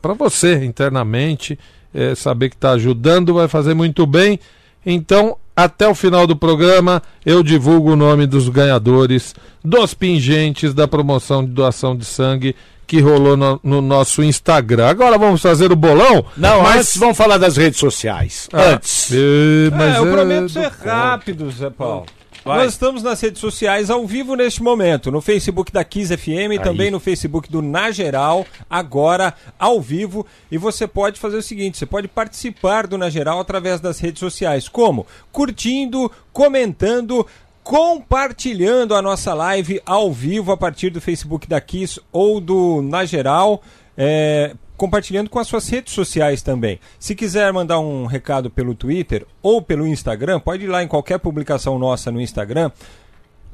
para 0.00 0.14
você 0.14 0.64
internamente. 0.64 1.58
é, 1.96 2.14
saber 2.14 2.50
que 2.50 2.56
está 2.56 2.72
ajudando 2.72 3.32
vai 3.32 3.48
fazer 3.48 3.72
muito 3.72 4.06
bem. 4.06 4.38
Então, 4.84 5.38
até 5.56 5.88
o 5.88 5.94
final 5.94 6.26
do 6.26 6.36
programa, 6.36 7.02
eu 7.24 7.42
divulgo 7.42 7.92
o 7.92 7.96
nome 7.96 8.26
dos 8.26 8.50
ganhadores 8.50 9.34
dos 9.64 9.94
pingentes 9.94 10.74
da 10.74 10.86
promoção 10.86 11.42
de 11.42 11.50
doação 11.50 11.96
de 11.96 12.04
sangue 12.04 12.54
que 12.86 13.00
rolou 13.00 13.36
no, 13.36 13.60
no 13.62 13.80
nosso 13.80 14.22
Instagram. 14.22 14.86
Agora 14.88 15.18
vamos 15.18 15.42
fazer 15.42 15.72
o 15.72 15.76
bolão? 15.76 16.24
Não, 16.36 16.62
mas 16.62 16.76
antes 16.76 16.96
vamos 16.96 17.16
falar 17.16 17.36
das 17.38 17.56
redes 17.56 17.80
sociais. 17.80 18.48
Ah, 18.52 18.74
Antes. 18.74 19.10
eh, 19.12 19.70
mas 19.72 19.94
é, 19.96 19.98
eu 19.98 20.08
é 20.08 20.12
prometo 20.12 20.48
ser 20.50 20.70
conto. 20.70 20.84
rápido, 20.88 21.50
Zé 21.50 21.70
Paulo. 21.70 22.06
Vai. 22.44 22.58
Nós 22.58 22.74
estamos 22.74 23.02
nas 23.02 23.20
redes 23.20 23.40
sociais 23.40 23.90
ao 23.90 24.06
vivo 24.06 24.36
neste 24.36 24.62
momento, 24.62 25.10
no 25.10 25.20
Facebook 25.20 25.72
da 25.72 25.82
Kiss 25.82 26.16
FM 26.16 26.52
e 26.54 26.58
também 26.60 26.92
no 26.92 27.00
Facebook 27.00 27.50
do 27.50 27.60
Na 27.60 27.90
Geral, 27.90 28.46
agora 28.70 29.34
ao 29.58 29.80
vivo. 29.80 30.24
E 30.48 30.56
você 30.56 30.86
pode 30.86 31.18
fazer 31.18 31.38
o 31.38 31.42
seguinte: 31.42 31.76
você 31.76 31.84
pode 31.86 32.06
participar 32.06 32.86
do 32.86 32.96
Na 32.96 33.10
Geral 33.10 33.40
através 33.40 33.80
das 33.80 33.98
redes 33.98 34.20
sociais. 34.20 34.68
Como? 34.68 35.04
Curtindo, 35.32 36.08
comentando, 36.32 37.26
compartilhando 37.66 38.94
a 38.94 39.02
nossa 39.02 39.34
live 39.34 39.82
ao 39.84 40.12
vivo 40.12 40.52
a 40.52 40.56
partir 40.56 40.88
do 40.88 41.00
Facebook 41.00 41.48
da 41.48 41.60
Kiss 41.60 42.00
ou 42.12 42.40
do 42.40 42.80
Na 42.80 43.04
Geral. 43.04 43.60
é, 43.98 44.54
compartilhando 44.76 45.28
com 45.28 45.40
as 45.40 45.48
suas 45.48 45.68
redes 45.68 45.92
sociais 45.92 46.42
também. 46.42 46.78
Se 46.98 47.14
quiser 47.14 47.52
mandar 47.52 47.80
um 47.80 48.06
recado 48.06 48.50
pelo 48.50 48.74
Twitter 48.74 49.26
ou 49.42 49.60
pelo 49.60 49.86
Instagram, 49.86 50.38
pode 50.38 50.64
ir 50.64 50.68
lá 50.68 50.80
em 50.80 50.86
qualquer 50.86 51.18
publicação 51.18 51.76
nossa 51.76 52.12
no 52.12 52.20
Instagram 52.20 52.70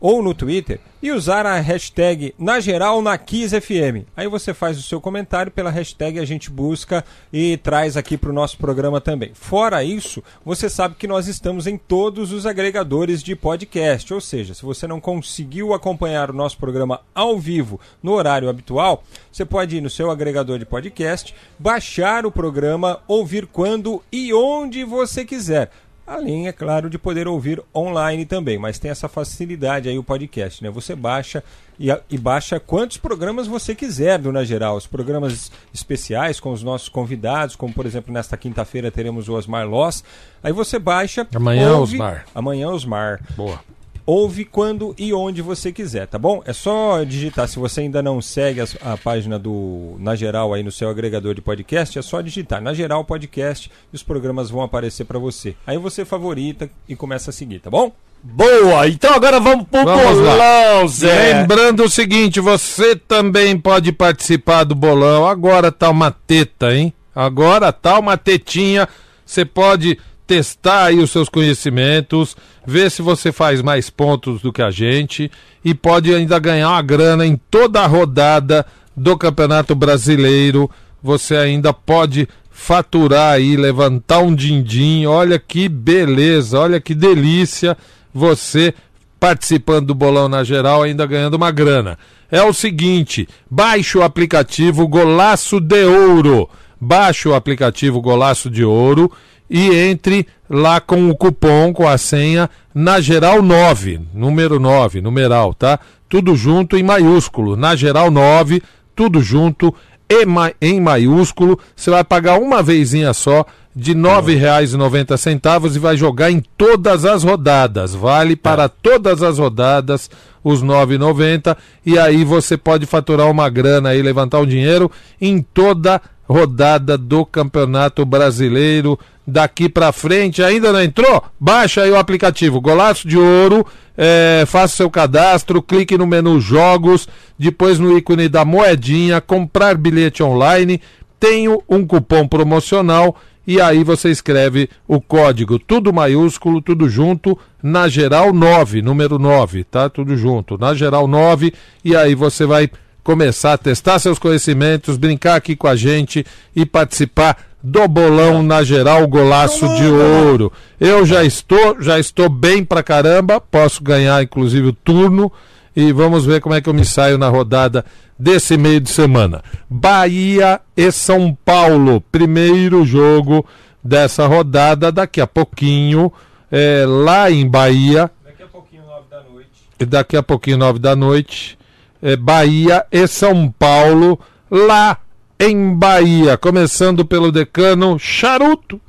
ou 0.03 0.21
no 0.21 0.35
Twitter 0.35 0.81
e 1.01 1.13
usar 1.13 1.47
a 1.47 1.61
hashtag 1.61 2.35
na 2.37 2.59
geral 2.59 3.01
na 3.01 3.17
Kiss 3.17 3.59
FM. 3.61 4.05
Aí 4.17 4.27
você 4.27 4.53
faz 4.53 4.77
o 4.77 4.83
seu 4.83 5.01
comentário 5.01 5.53
pela 5.53 5.71
hashtag 5.71 6.19
a 6.19 6.25
gente 6.25 6.51
busca 6.51 7.05
e 7.33 7.57
traz 7.57 7.97
aqui 7.97 8.17
para 8.17 8.31
o 8.31 8.33
nosso 8.33 8.59
programa 8.59 9.01
também. 9.01 9.31
Fora 9.33 9.85
isso, 9.85 10.23
você 10.45 10.69
sabe 10.69 10.97
que 10.97 11.07
nós 11.07 11.29
estamos 11.29 11.69
em 11.69 11.79
todos 11.79 12.33
os 12.33 12.47
agregadores 12.47 13.23
de 13.23 13.37
podcast, 13.37 14.13
ou 14.13 14.21
seja, 14.21 14.55
se 14.55 14.63
você 14.63 14.89
não 14.89 15.01
conseguiu 15.01 15.73
acompanhar 15.73 16.31
o 16.31 16.35
nosso 16.35 16.59
programa 16.59 17.01
ao 17.15 17.39
vivo 17.39 17.81
no 18.03 18.13
horário 18.13 18.49
habitual, 18.49 19.05
você 19.31 19.45
pode 19.45 19.77
ir 19.77 19.81
no 19.81 19.91
seu 19.91 20.11
agregador 20.11 20.59
de 20.59 20.67
podcast, 20.67 21.33
baixar 21.57 22.27
o 22.27 22.33
programa, 22.33 23.01
ouvir 23.07 23.47
quando 23.47 24.03
e 24.11 24.35
onde 24.35 24.83
você 24.83 25.25
quiser. 25.25 25.71
Além, 26.07 26.49
é 26.49 26.53
claro, 26.53 26.91
de 26.91 26.99
poder 26.99 27.29
ouvir 27.29 27.63
online 27.75 28.27
também, 28.27 28.59
mas 28.59 28.79
tem 28.79 28.91
essa 28.91 29.09
facilidade 29.09 29.89
aí 29.89 29.97
o 29.97 30.03
podcast, 30.03 30.63
né? 30.63 30.69
Você 30.71 30.95
baixa 30.97 31.43
e, 31.79 31.89
e 32.11 32.19
baixa 32.19 32.59
quantos 32.59 32.97
programas 32.97 33.47
você 33.47 33.75
quiser 33.75 34.19
do 34.19 34.33
Na 34.33 34.43
Geral. 34.45 34.77
Os 34.77 34.87
programas 34.87 35.51
especiais 35.73 36.41
com 36.41 36.53
os 36.53 36.63
nossos 36.63 36.89
convidados, 36.89 37.55
como 37.57 37.73
por 37.73 37.87
exemplo 37.87 38.13
nesta 38.13 38.37
quinta-feira 38.37 38.91
teremos 38.91 39.29
o 39.29 39.35
Osmar 39.35 39.67
Loss. 39.67 40.03
Aí 40.43 40.53
você 40.53 40.79
baixa. 40.79 41.27
Amanhã, 41.35 41.73
ouve- 41.77 41.95
Osmar. 41.95 42.27
Amanhã, 42.35 42.69
Osmar. 42.69 43.21
Boa. 43.37 43.61
Ouve 44.05 44.45
quando 44.45 44.95
e 44.99 45.13
onde 45.15 45.41
você 45.41 45.71
quiser, 45.71 46.09
tá 46.09 46.19
bom? 46.19 46.43
É 46.45 46.53
só 46.53 47.05
digitar. 47.05 47.47
Se 47.47 47.59
você 47.59 47.83
ainda 47.83 48.03
não 48.03 48.21
segue 48.21 48.61
as- 48.61 48.77
a, 48.83 48.97
página 48.97 49.39
do 49.39 49.97
Na 50.01 50.17
Geral 50.17 50.53
aí 50.53 50.63
no 50.63 50.73
seu 50.73 50.89
agregador 50.91 51.35
de 51.35 51.41
podcast, 51.41 51.97
é 51.99 52.03
só 52.03 52.21
digitar 52.21 52.61
Na 52.61 52.75
Geral 52.75 53.05
Podcast 53.05 53.71
e 53.93 53.97
os 53.97 54.03
programas 54.03 54.51
vão 54.51 54.63
aparecer 54.63 55.05
pra 55.05 55.19
você. 55.21 55.55
Aí 55.67 55.79
você 55.79 56.05
favorita 56.05 56.69
e 56.89 56.97
começa 56.97 57.31
a 57.31 57.33
seguir, 57.33 57.61
tá 57.61 57.71
bom? 57.71 57.93
Boa, 58.25 58.87
então 58.89 59.15
agora 59.15 59.41
vamos 59.41 59.67
pro 59.69 59.85
Vamos 59.85 60.19
lá. 60.21 60.31
bolão, 60.33 60.89
Zé. 60.89 61.41
Lembrando 61.41 61.85
o 61.85 61.89
seguinte, 61.91 62.39
você 62.41 62.95
também 62.97 63.59
pode 63.59 63.91
participar 63.93 64.65
do 64.65 64.75
bolão. 64.75 65.27
Agora 65.27 65.71
tá 65.73 65.91
uma 65.91 66.11
teta, 66.11 66.73
hein? 66.75 66.93
Agora 67.15 67.73
tá 67.73 67.99
uma 67.99 68.17
tetinha. 68.17 68.89
Você 69.27 69.45
pode 69.45 69.99
testar 70.33 70.85
aí 70.85 70.99
os 70.99 71.11
seus 71.11 71.29
conhecimentos, 71.29 72.35
ver 72.67 72.91
se 72.91 73.03
você 73.03 73.31
faz 73.31 73.61
mais 73.61 73.91
pontos 73.91 74.41
do 74.41 74.51
que 74.51 74.63
a 74.63 74.71
gente 74.71 75.31
e 75.63 75.75
pode 75.75 76.15
ainda 76.15 76.39
ganhar 76.39 76.71
uma 76.71 76.81
grana 76.81 77.27
em 77.27 77.39
toda 77.51 77.83
a 77.83 77.87
rodada 77.87 78.65
do 78.97 79.15
Campeonato 79.19 79.75
Brasileiro. 79.75 80.71
Você 81.03 81.37
ainda 81.37 81.75
pode 81.75 82.27
faturar 82.51 83.35
aí, 83.35 83.57
levantar 83.57 84.21
um 84.21 84.35
din-din. 84.35 85.05
Olha 85.05 85.39
que 85.39 85.69
beleza, 85.69 86.59
olha 86.59 86.81
que 86.81 86.95
delícia 86.95 87.77
você 88.15 88.73
participando 89.21 89.89
do 89.89 89.95
bolão 89.95 90.31
na 90.31 90.43
geral, 90.43 90.83
ainda 90.83 91.05
ganhando 91.05 91.35
uma 91.35 91.51
grana. 91.51 91.99
É 92.31 92.43
o 92.43 92.55
seguinte: 92.55 93.29
baixe 93.51 93.99
o 93.99 94.03
aplicativo 94.03 94.89
Golaço 94.89 95.61
de 95.61 95.85
Ouro. 95.85 96.49
Baixe 96.81 97.29
o 97.29 97.35
aplicativo 97.35 98.01
Golaço 98.01 98.49
de 98.49 98.65
Ouro 98.65 99.13
e 99.53 99.77
entre 99.77 100.27
lá 100.49 100.81
com 100.81 101.11
o 101.11 101.15
cupom, 101.15 101.75
com 101.75 101.87
a 101.87 101.99
senha, 101.99 102.49
na 102.75 103.03
geral 103.03 103.43
9, 103.43 104.01
número 104.15 104.59
9, 104.59 105.03
numeral, 105.03 105.53
tá? 105.53 105.79
Tudo 106.09 106.35
junto 106.35 106.75
em 106.75 106.83
maiúsculo, 106.83 107.55
na 107.55 107.77
geral 107.77 108.11
9, 108.11 108.63
tudo 108.97 109.21
junto 109.21 109.75
e 110.09 110.25
em 110.61 110.81
maiúsculo. 110.81 111.59
Você 111.77 111.91
vai 111.91 112.03
pagar 112.03 112.39
uma 112.41 112.63
vezinha 112.63 113.13
só 113.13 113.45
de 113.77 113.93
R$ 113.93 114.01
9,90 114.01 115.77
e 115.77 115.79
vai 115.79 115.99
jogar 115.99 116.31
em 116.31 116.43
todas 116.57 117.05
as 117.05 117.23
rodadas. 117.23 117.95
Vale 117.95 118.37
para 118.37 118.71
todas 118.71 119.23
as 119.23 119.39
rodadas 119.39 120.11
os 120.43 120.63
R$ 120.63 120.69
9,90 120.69 121.55
e 121.85 121.99
aí 121.99 122.25
você 122.25 122.57
pode 122.57 122.87
faturar 122.87 123.31
uma 123.31 123.51
grana 123.51 123.91
aí, 123.91 124.01
levantar 124.01 124.41
um 124.41 124.47
dinheiro 124.47 124.91
em 125.21 125.43
toda 125.43 126.01
rodada 126.29 126.97
do 126.97 127.27
Campeonato 127.27 128.05
Brasileiro 128.07 128.99
daqui 129.27 129.69
para 129.69 129.93
frente. 129.93 130.43
Ainda 130.43 130.73
não 130.73 130.83
entrou? 130.83 131.23
Baixa 131.39 131.83
aí 131.83 131.91
o 131.91 131.97
aplicativo 131.97 132.61
Golaço 132.61 133.07
de 133.07 133.19
Ouro, 133.19 133.67
é, 133.97 134.45
faça 134.47 134.77
seu 134.77 134.91
cadastro, 134.91 135.63
clique 135.63 135.97
no 135.97 136.07
menu 136.07 136.41
Jogos, 136.41 137.09
depois 137.39 137.79
no 137.79 137.97
ícone 137.97 138.29
da 138.29 138.45
moedinha, 138.45 139.21
comprar 139.21 139.77
bilhete 139.77 140.23
online. 140.23 140.81
Tenho 141.19 141.63
um 141.69 141.87
cupom 141.87 142.27
promocional 142.27 143.17
e 143.47 143.61
aí 143.61 143.83
você 143.83 144.11
escreve 144.11 144.69
o 144.87 145.01
código 145.01 145.59
tudo 145.59 145.93
maiúsculo, 145.93 146.63
tudo 146.63 146.89
junto, 146.89 147.37
na 147.63 147.89
geral 147.89 148.33
9, 148.33 148.83
número 148.83 149.19
9, 149.19 149.65
tá? 149.65 149.89
Tudo 149.89 150.17
junto, 150.17 150.57
na 150.57 150.75
geral 150.75 151.09
9, 151.09 151.53
e 151.85 151.97
aí 151.97 152.15
você 152.15 152.47
vai 152.47 152.71
começar 153.03 153.55
a 153.55 153.59
testar 153.59 153.99
seus 153.99 154.19
conhecimentos, 154.19 154.97
brincar 154.97 155.37
aqui 155.37 155.57
com 155.57 155.67
a 155.67 155.77
gente 155.77 156.25
e 156.55 156.65
participar 156.65 157.37
do 157.63 157.87
bolão 157.87 158.43
na 158.43 158.63
geral 158.65 159.07
golaço 159.07 159.69
de 159.77 159.87
ouro. 159.87 160.53
Eu 160.81 161.07
já 161.07 161.23
estou, 161.25 161.81
já 161.81 161.99
estou 161.99 162.29
bem 162.29 162.65
pra 162.65 162.83
caramba, 162.83 163.41
posso 163.41 163.83
ganhar 163.83 164.23
inclusive 164.23 164.69
o 164.69 164.73
turno 164.73 165.31
e 165.75 165.93
vamos 165.93 166.25
ver 166.27 166.41
como 166.41 166.55
é 166.55 166.61
que 166.61 166.69
eu 166.69 166.75
me 166.75 166.85
saio 166.85 167.17
na 167.19 167.29
rodada 167.29 167.85
desse 168.19 168.57
meio 168.57 168.81
de 168.81 168.91
semana. 168.91 169.43
Bahia 169.71 170.61
e 170.77 170.91
São 170.93 171.37
Paulo, 171.45 172.01
primeiro 172.13 172.85
jogo 172.85 173.45
dessa 173.83 174.27
rodada 174.27 174.93
daqui 174.93 175.21
a 175.21 175.27
pouquinho, 175.27 176.13
é, 176.51 176.85
lá 176.87 177.31
em 177.31 177.49
Bahia, 177.49 178.11
Daqui 178.25 178.43
a 178.43 178.47
pouquinho, 178.47 178.83
nove 178.87 179.07
da 179.11 179.23
noite. 179.23 179.49
e 179.81 179.85
daqui 179.85 180.17
a 180.17 180.23
pouquinho, 180.23 180.59
nove 180.59 180.79
da 180.79 180.95
noite. 180.95 181.59
É, 182.03 182.17
Bahia 182.17 182.85
e 182.91 183.07
São 183.07 183.49
Paulo, 183.59 184.19
lá 184.51 184.99
em 185.39 185.75
Bahia. 185.75 186.37
Começando 186.37 187.05
pelo 187.05 187.31
decano 187.33 187.99
Charuto. 187.99 188.81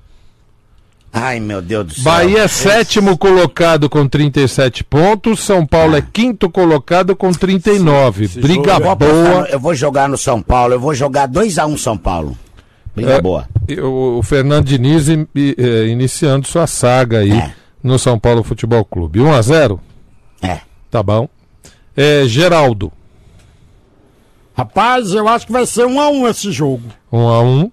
Ai, 1.16 1.40
meu 1.40 1.62
Deus 1.62 1.86
do 1.86 1.94
céu. 1.94 2.04
Bahia 2.04 2.40
é 2.40 2.48
sétimo 2.48 3.16
colocado 3.18 3.88
com 3.88 4.08
37 4.08 4.84
pontos, 4.84 5.42
São 5.42 5.64
Paulo 5.64 5.96
é 5.96 6.02
quinto 6.02 6.50
colocado 6.50 7.16
com 7.16 7.32
39. 7.32 8.28
Briga 8.42 8.74
Eu 8.74 8.80
vou, 8.80 8.92
apostar 8.92 9.24
boa. 9.34 9.48
eu 9.50 9.60
vou 9.60 9.76
jogar 9.76 10.10
no 10.10 10.18
São 10.18 10.42
Paulo, 10.42 10.74
eu 10.74 10.80
vou 10.80 10.96
jogar 10.96 11.28
2x1 11.28 11.78
São 11.78 11.96
Paulo. 11.96 12.36
Briga 12.96 13.14
É, 13.14 13.22
boa. 13.22 13.48
e 13.68 13.80
O, 13.80 14.18
o 14.18 14.24
Fernando 14.24 14.66
Diniz 14.66 15.08
in- 15.08 15.28
eh, 15.36 15.86
iniciando 15.88 16.48
sua 16.48 16.66
saga 16.66 17.20
aí 17.20 17.32
É. 17.32 17.52
no 17.84 18.00
São 18.00 18.18
Paulo 18.18 18.44
Futebol 18.44 18.84
Clube. 18.84 19.20
1 19.22 19.34
a 19.34 19.42
0 19.42 19.80
É. 20.42 20.60
Tá 20.90 21.04
bom. 21.04 21.30
É, 21.96 22.24
Geraldo, 22.26 22.92
Rapaz, 24.56 25.12
eu 25.14 25.28
acho 25.28 25.46
que 25.48 25.52
vai 25.52 25.66
ser 25.66 25.86
um 25.86 26.00
a 26.00 26.10
um 26.10 26.28
esse 26.28 26.52
jogo. 26.52 26.84
1 27.12 27.28
a 27.28 27.42
1 27.42 27.72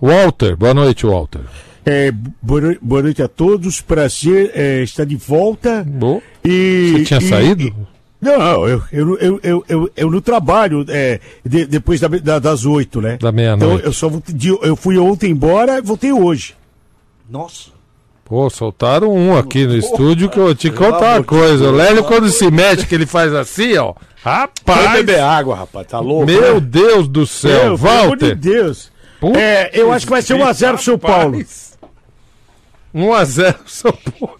Walter, 0.00 0.56
boa 0.56 0.74
noite, 0.74 1.06
Walter. 1.06 1.42
É, 1.86 2.12
boa, 2.40 2.60
no- 2.60 2.76
boa 2.82 3.02
noite 3.02 3.22
a 3.22 3.28
todos, 3.28 3.80
prazer 3.80 4.50
é, 4.54 4.82
estar 4.82 5.04
de 5.04 5.16
volta. 5.16 5.84
Boa. 5.84 6.20
E, 6.44 6.92
Você 6.98 7.04
tinha 7.04 7.20
e- 7.20 7.28
saído? 7.28 7.62
e- 7.62 7.74
não, 8.20 8.68
eu, 8.68 8.82
eu, 8.92 9.18
eu, 9.18 9.40
eu, 9.42 9.64
eu, 9.68 9.90
eu 9.96 10.10
no 10.10 10.20
trabalho 10.20 10.84
é, 10.88 11.18
de- 11.44 11.66
depois 11.66 12.00
da- 12.00 12.06
da- 12.08 12.38
das 12.38 12.64
oito, 12.64 13.00
né? 13.00 13.16
Da 13.20 13.32
meia-noite. 13.32 13.74
Então 13.74 13.86
eu 13.86 13.92
só 13.92 14.08
eu 14.62 14.76
fui 14.76 14.96
ontem 14.98 15.30
embora 15.32 15.78
e 15.78 15.82
voltei 15.82 16.12
hoje. 16.12 16.54
Nossa. 17.28 17.70
Pô, 18.32 18.48
soltaram 18.48 19.12
um 19.12 19.36
aqui 19.36 19.66
no 19.66 19.76
estúdio 19.76 20.30
que 20.30 20.38
eu 20.38 20.44
vou 20.44 20.54
te 20.54 20.70
contar 20.70 21.16
uma 21.18 21.22
coisa. 21.22 21.68
O 21.68 21.70
Lélio, 21.70 22.02
quando 22.02 22.30
se 22.30 22.50
mete, 22.50 22.86
que 22.86 22.94
ele 22.94 23.04
faz 23.04 23.34
assim, 23.34 23.76
ó. 23.76 23.92
Vai 24.24 24.34
Rapaz! 24.46 24.92
beber 24.92 25.20
água, 25.20 25.54
rapaz, 25.54 25.86
tá 25.86 26.00
louco? 26.00 26.24
Meu 26.24 26.58
Deus 26.58 27.06
do 27.06 27.26
céu, 27.26 27.76
Meu, 27.76 27.78
pelo 27.78 27.90
amor 27.90 28.16
de 28.16 28.24
Walter! 28.24 28.36
Deus. 28.36 28.90
Puta 29.20 29.38
É, 29.38 29.70
eu 29.74 29.92
acho 29.92 30.06
que 30.06 30.12
vai 30.12 30.22
ser 30.22 30.32
1x0 30.32 30.78
São 30.78 30.98
Paulo. 30.98 31.44
1x0 32.94 33.54
São 33.66 33.92
Paulo. 33.92 34.38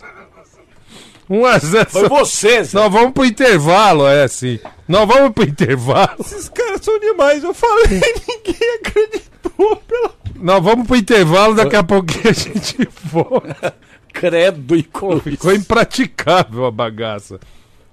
1x0 1.30 1.86
Foi 1.90 2.00
São 2.00 2.08
você, 2.08 2.64
Zé. 2.64 2.78
Nós 2.78 2.90
vamos 2.90 3.12
pro 3.12 3.26
intervalo, 3.26 4.06
é 4.06 4.24
assim. 4.24 4.58
Nós 4.88 5.06
vamos 5.06 5.32
pro 5.34 5.44
intervalo. 5.44 6.16
Esses 6.18 6.48
caras 6.48 6.80
são 6.80 6.98
demais, 6.98 7.44
eu 7.44 7.52
falei, 7.52 8.00
ninguém 8.26 8.74
acreditou. 8.80 9.76
Pela... 9.86 10.21
Nós 10.42 10.60
vamos 10.60 10.88
pro 10.88 10.96
intervalo, 10.96 11.54
daqui 11.54 11.76
a 11.76 11.84
pouquinho 11.84 12.28
a 12.28 12.32
gente 12.32 12.88
volta. 13.04 13.74
Credo 14.12 14.74
e 14.74 14.82
Clóvis. 14.82 15.34
Ficou 15.34 15.54
impraticável 15.54 16.66
a 16.66 16.70
bagaça. 16.70 17.38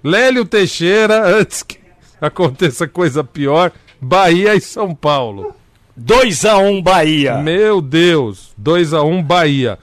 Lélio 0.02 0.44
Teixeira, 0.44 1.38
antes 1.38 1.62
que 1.62 1.78
aconteça 2.20 2.88
coisa 2.88 3.22
pior, 3.22 3.70
Bahia 4.00 4.56
e 4.56 4.60
São 4.60 4.92
Paulo. 4.96 5.54
2x1 5.98 6.82
Bahia. 6.82 7.36
Meu 7.38 7.80
Deus, 7.80 8.52
2 8.58 8.94
a 8.94 9.02
1 9.04 9.22
Bahia. 9.22 9.78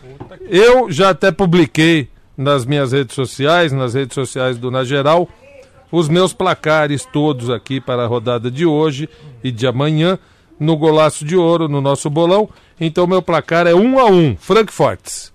Eu 0.49 0.91
já 0.91 1.11
até 1.11 1.31
publiquei 1.31 2.09
nas 2.35 2.65
minhas 2.65 2.91
redes 2.91 3.15
sociais, 3.15 3.71
nas 3.71 3.93
redes 3.93 4.13
sociais 4.13 4.57
do 4.57 4.69
Na 4.69 4.83
Geral, 4.83 5.29
os 5.89 6.09
meus 6.09 6.33
placares 6.33 7.05
todos 7.05 7.49
aqui 7.49 7.79
para 7.79 8.03
a 8.03 8.07
rodada 8.07 8.51
de 8.51 8.65
hoje 8.65 9.07
e 9.41 9.51
de 9.51 9.65
amanhã 9.65 10.19
no 10.59 10.75
Golaço 10.77 11.23
de 11.25 11.35
Ouro, 11.35 11.67
no 11.67 11.81
nosso 11.81 12.09
bolão. 12.09 12.49
Então 12.79 13.05
meu 13.07 13.21
placar 13.21 13.67
é 13.67 13.73
1 13.75 13.99
a 13.99 14.05
1 14.05 14.37
Frankfurt. 14.39 15.29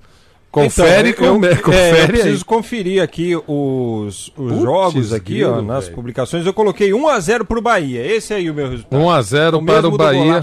Confere, 0.50 1.10
Então, 1.10 1.24
eu, 1.26 1.32
come- 1.34 1.46
eu, 1.46 1.50
é, 1.50 1.54
eu 1.54 1.62
confere 1.62 2.00
aí. 2.02 2.06
preciso 2.08 2.44
conferir 2.44 3.02
aqui 3.02 3.34
os, 3.48 4.30
os 4.36 4.60
jogos 4.60 5.10
aqui, 5.12 5.42
ó, 5.42 5.52
grilo, 5.52 5.62
nas 5.66 5.84
velho. 5.84 5.96
publicações. 5.96 6.44
Eu 6.44 6.52
coloquei 6.52 6.90
1x0 6.90 7.44
pro 7.46 7.62
Bahia. 7.62 8.04
Esse 8.04 8.34
aí 8.34 8.46
é 8.46 8.50
o 8.50 8.54
meu 8.54 8.68
resultado. 8.68 9.00
1 9.00 9.10
a 9.10 9.22
0 9.22 9.58
o 9.58 9.64
para 9.64 9.88
o 9.88 9.96
Bahia. 9.96 10.42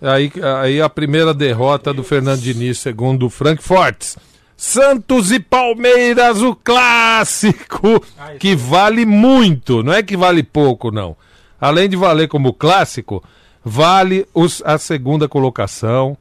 Aí, 0.00 0.32
aí 0.62 0.80
a 0.80 0.88
primeira 0.88 1.34
derrota 1.34 1.92
do 1.92 2.02
Fernando 2.02 2.40
Diniz, 2.40 2.78
segundo 2.78 3.26
o 3.26 3.30
Frankfurt. 3.30 4.14
Santos 4.56 5.30
e 5.30 5.38
Palmeiras, 5.40 6.40
o 6.40 6.54
clássico, 6.54 8.02
que 8.38 8.54
vale 8.56 9.04
muito, 9.04 9.82
não 9.82 9.92
é 9.92 10.02
que 10.02 10.16
vale 10.16 10.42
pouco, 10.42 10.90
não. 10.90 11.16
Além 11.60 11.88
de 11.88 11.96
valer 11.96 12.28
como 12.28 12.52
clássico, 12.52 13.22
vale 13.64 14.26
os- 14.34 14.62
a 14.64 14.76
segunda 14.78 15.26
colocação, 15.28 16.16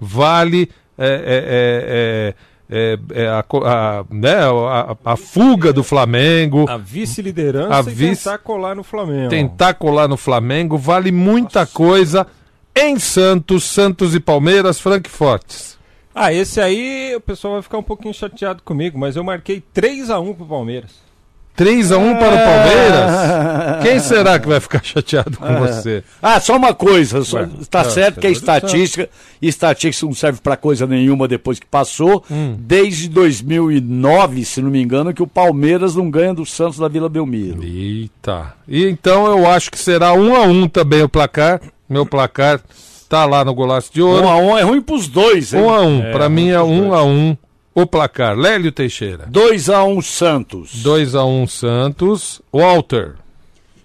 vale 0.00 0.70
é, 0.96 1.06
é, 1.06 2.34
é, 2.70 2.98
é, 3.14 3.22
é, 3.22 3.28
a, 3.28 3.38
a, 3.40 4.04
né, 4.10 4.36
a, 4.36 4.96
a 5.12 5.16
fuga 5.16 5.72
do 5.72 5.82
Flamengo, 5.84 6.68
A 6.68 6.76
vice-liderança 6.76 7.88
A 7.88 7.92
e 7.92 7.94
vice- 7.94 8.24
tentar 8.24 8.38
colar 8.38 8.74
no 8.74 8.82
Flamengo. 8.82 9.28
tentar 9.30 9.74
colar 9.74 10.08
no 10.08 10.16
Flamengo, 10.16 10.76
vale 10.76 11.10
muita 11.12 11.66
coisa 11.66 12.26
em 12.76 12.98
Santos, 12.98 13.64
Santos 13.64 14.14
e 14.14 14.20
Palmeiras, 14.20 14.80
Frankfurt. 14.80 15.76
Ah, 16.14 16.32
esse 16.32 16.60
aí 16.60 17.14
o 17.16 17.20
pessoal 17.20 17.54
vai 17.54 17.62
ficar 17.62 17.78
um 17.78 17.82
pouquinho 17.82 18.12
chateado 18.12 18.62
comigo, 18.64 18.98
mas 18.98 19.14
eu 19.16 19.22
marquei 19.22 19.62
3x1 19.74 20.34
pro 20.34 20.46
Palmeiras. 20.46 20.90
3 21.58 21.90
a 21.90 21.98
1 21.98 22.16
para 22.18 22.34
o 22.34 22.38
Palmeiras? 22.38 23.82
Quem 23.82 23.98
será 23.98 24.38
que 24.38 24.46
vai 24.46 24.60
ficar 24.60 24.80
chateado 24.80 25.36
com 25.36 25.56
você? 25.56 26.04
Ah, 26.22 26.38
só 26.38 26.56
uma 26.56 26.72
coisa, 26.72 27.24
só, 27.24 27.38
Ué, 27.38 27.48
tá 27.68 27.80
ah, 27.80 27.84
certo 27.84 28.20
que 28.20 28.28
a 28.28 28.30
você 28.30 28.44
tá 28.44 28.58
estatística, 28.58 29.10
estatística 29.42 30.06
não 30.06 30.14
serve 30.14 30.40
pra 30.40 30.56
coisa 30.56 30.86
nenhuma 30.86 31.26
depois 31.26 31.58
que 31.58 31.66
passou, 31.66 32.22
Hum. 32.30 32.54
desde 32.56 33.08
2009, 33.08 34.44
se 34.44 34.62
não 34.62 34.70
me 34.70 34.80
engano, 34.80 35.12
que 35.12 35.22
o 35.22 35.26
Palmeiras 35.26 35.96
não 35.96 36.08
ganha 36.08 36.32
do 36.32 36.46
Santos 36.46 36.78
da 36.78 36.86
Vila 36.86 37.08
Belmiro. 37.08 37.64
Eita. 37.64 38.54
E 38.68 38.84
então 38.84 39.26
eu 39.26 39.50
acho 39.50 39.68
que 39.68 39.78
será 39.80 40.12
1 40.12 40.36
a 40.36 40.42
1 40.42 40.68
também 40.68 41.02
o 41.02 41.08
placar. 41.08 41.60
Meu 41.88 42.06
placar 42.06 42.60
tá 43.08 43.24
lá 43.24 43.44
no 43.44 43.52
golaço 43.52 43.92
de 43.92 44.00
ouro. 44.00 44.26
1 44.26 44.28
a 44.28 44.36
1 44.36 44.58
é 44.58 44.62
ruim 44.62 44.80
pros 44.80 45.08
dois, 45.08 45.52
hein? 45.52 45.62
1 45.62 45.70
a 45.70 45.80
1. 45.80 46.12
Para 46.12 46.28
mim 46.28 46.50
é 46.50 46.62
1 46.62 46.94
a 46.94 47.02
1 47.02 47.36
o 47.82 47.86
placar. 47.86 48.36
Lélio 48.36 48.70
Teixeira. 48.72 49.24
2 49.28 49.68
a 49.70 49.84
1 49.84 50.02
Santos. 50.02 50.82
2 50.82 51.14
a 51.14 51.24
1 51.24 51.46
Santos. 51.46 52.40
Walter. 52.52 53.14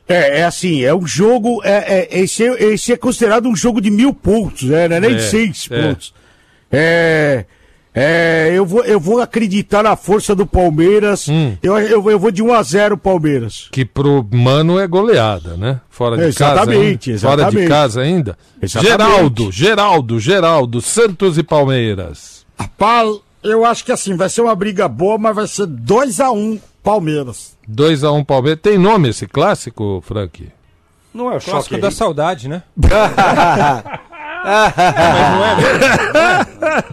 É, 0.08 0.40
é 0.40 0.44
assim, 0.44 0.84
é 0.84 0.94
um 0.94 1.06
jogo. 1.08 1.62
É, 1.64 2.08
é- 2.12 2.20
esse, 2.22 2.44
é, 2.44 2.64
esse 2.74 2.92
é 2.94 2.98
considerado 2.98 3.48
um 3.48 3.56
jogo 3.56 3.80
de 3.80 3.90
mil 3.90 4.14
pontos, 4.14 4.64
né? 4.64 4.88
Não 4.88 4.98
é 4.98 5.00
nem 5.00 5.16
É, 5.16 5.20
seis 5.20 5.68
é. 5.72 5.82
pontos. 5.82 6.14
É. 6.72 7.46
É, 7.96 8.50
eu 8.52 8.66
vou, 8.66 8.84
eu 8.84 9.00
vou 9.00 9.22
acreditar 9.22 9.84
na 9.84 9.96
força 9.96 10.34
do 10.34 10.48
Palmeiras. 10.48 11.30
Hum. 11.30 11.56
Eu, 11.62 11.78
eu, 11.78 12.10
eu 12.10 12.18
vou 12.18 12.32
de 12.32 12.42
1 12.42 12.52
a 12.52 12.64
0 12.64 12.98
Palmeiras. 12.98 13.68
Que 13.72 13.86
pro 13.86 14.28
Mano 14.32 14.80
é 14.80 14.88
goleada, 14.88 15.56
né? 15.56 15.80
Fora 15.92 16.18
de 16.18 16.24
Exatamente, 16.24 17.12
casa. 17.12 17.28
ainda. 17.28 17.30
Fora 17.30 17.36
de 17.36 17.42
exatamente. 17.60 17.70
casa 17.70 18.02
ainda. 18.02 18.38
Exatamente. 18.60 18.92
Geraldo, 18.92 19.52
Geraldo, 19.52 20.20
Geraldo, 20.20 20.82
Santos 20.82 21.38
e 21.38 21.44
Palmeiras. 21.44 22.44
Rapaz, 22.58 23.20
eu 23.44 23.66
acho 23.66 23.84
que 23.86 23.92
assim, 23.92 24.16
vai 24.16 24.30
ser 24.30 24.42
uma 24.42 24.56
briga 24.56 24.88
boa, 24.88 25.18
mas 25.18 25.36
vai 25.36 25.48
ser 25.48 25.66
2 25.68 26.20
a 26.20 26.32
1 26.32 26.60
Palmeiras. 26.84 27.58
2 27.68 28.04
a 28.04 28.12
1 28.12 28.24
Palmeiras. 28.24 28.60
Tem 28.62 28.78
nome 28.78 29.10
esse 29.10 29.28
clássico, 29.28 30.02
Frank? 30.06 30.50
Não 31.14 31.26
é 31.26 31.38
o 31.38 31.42
Clássico 31.42 31.52
choque 31.52 31.78
da 31.78 31.90
aí? 31.90 31.94
saudade, 31.94 32.48
né? 32.48 32.64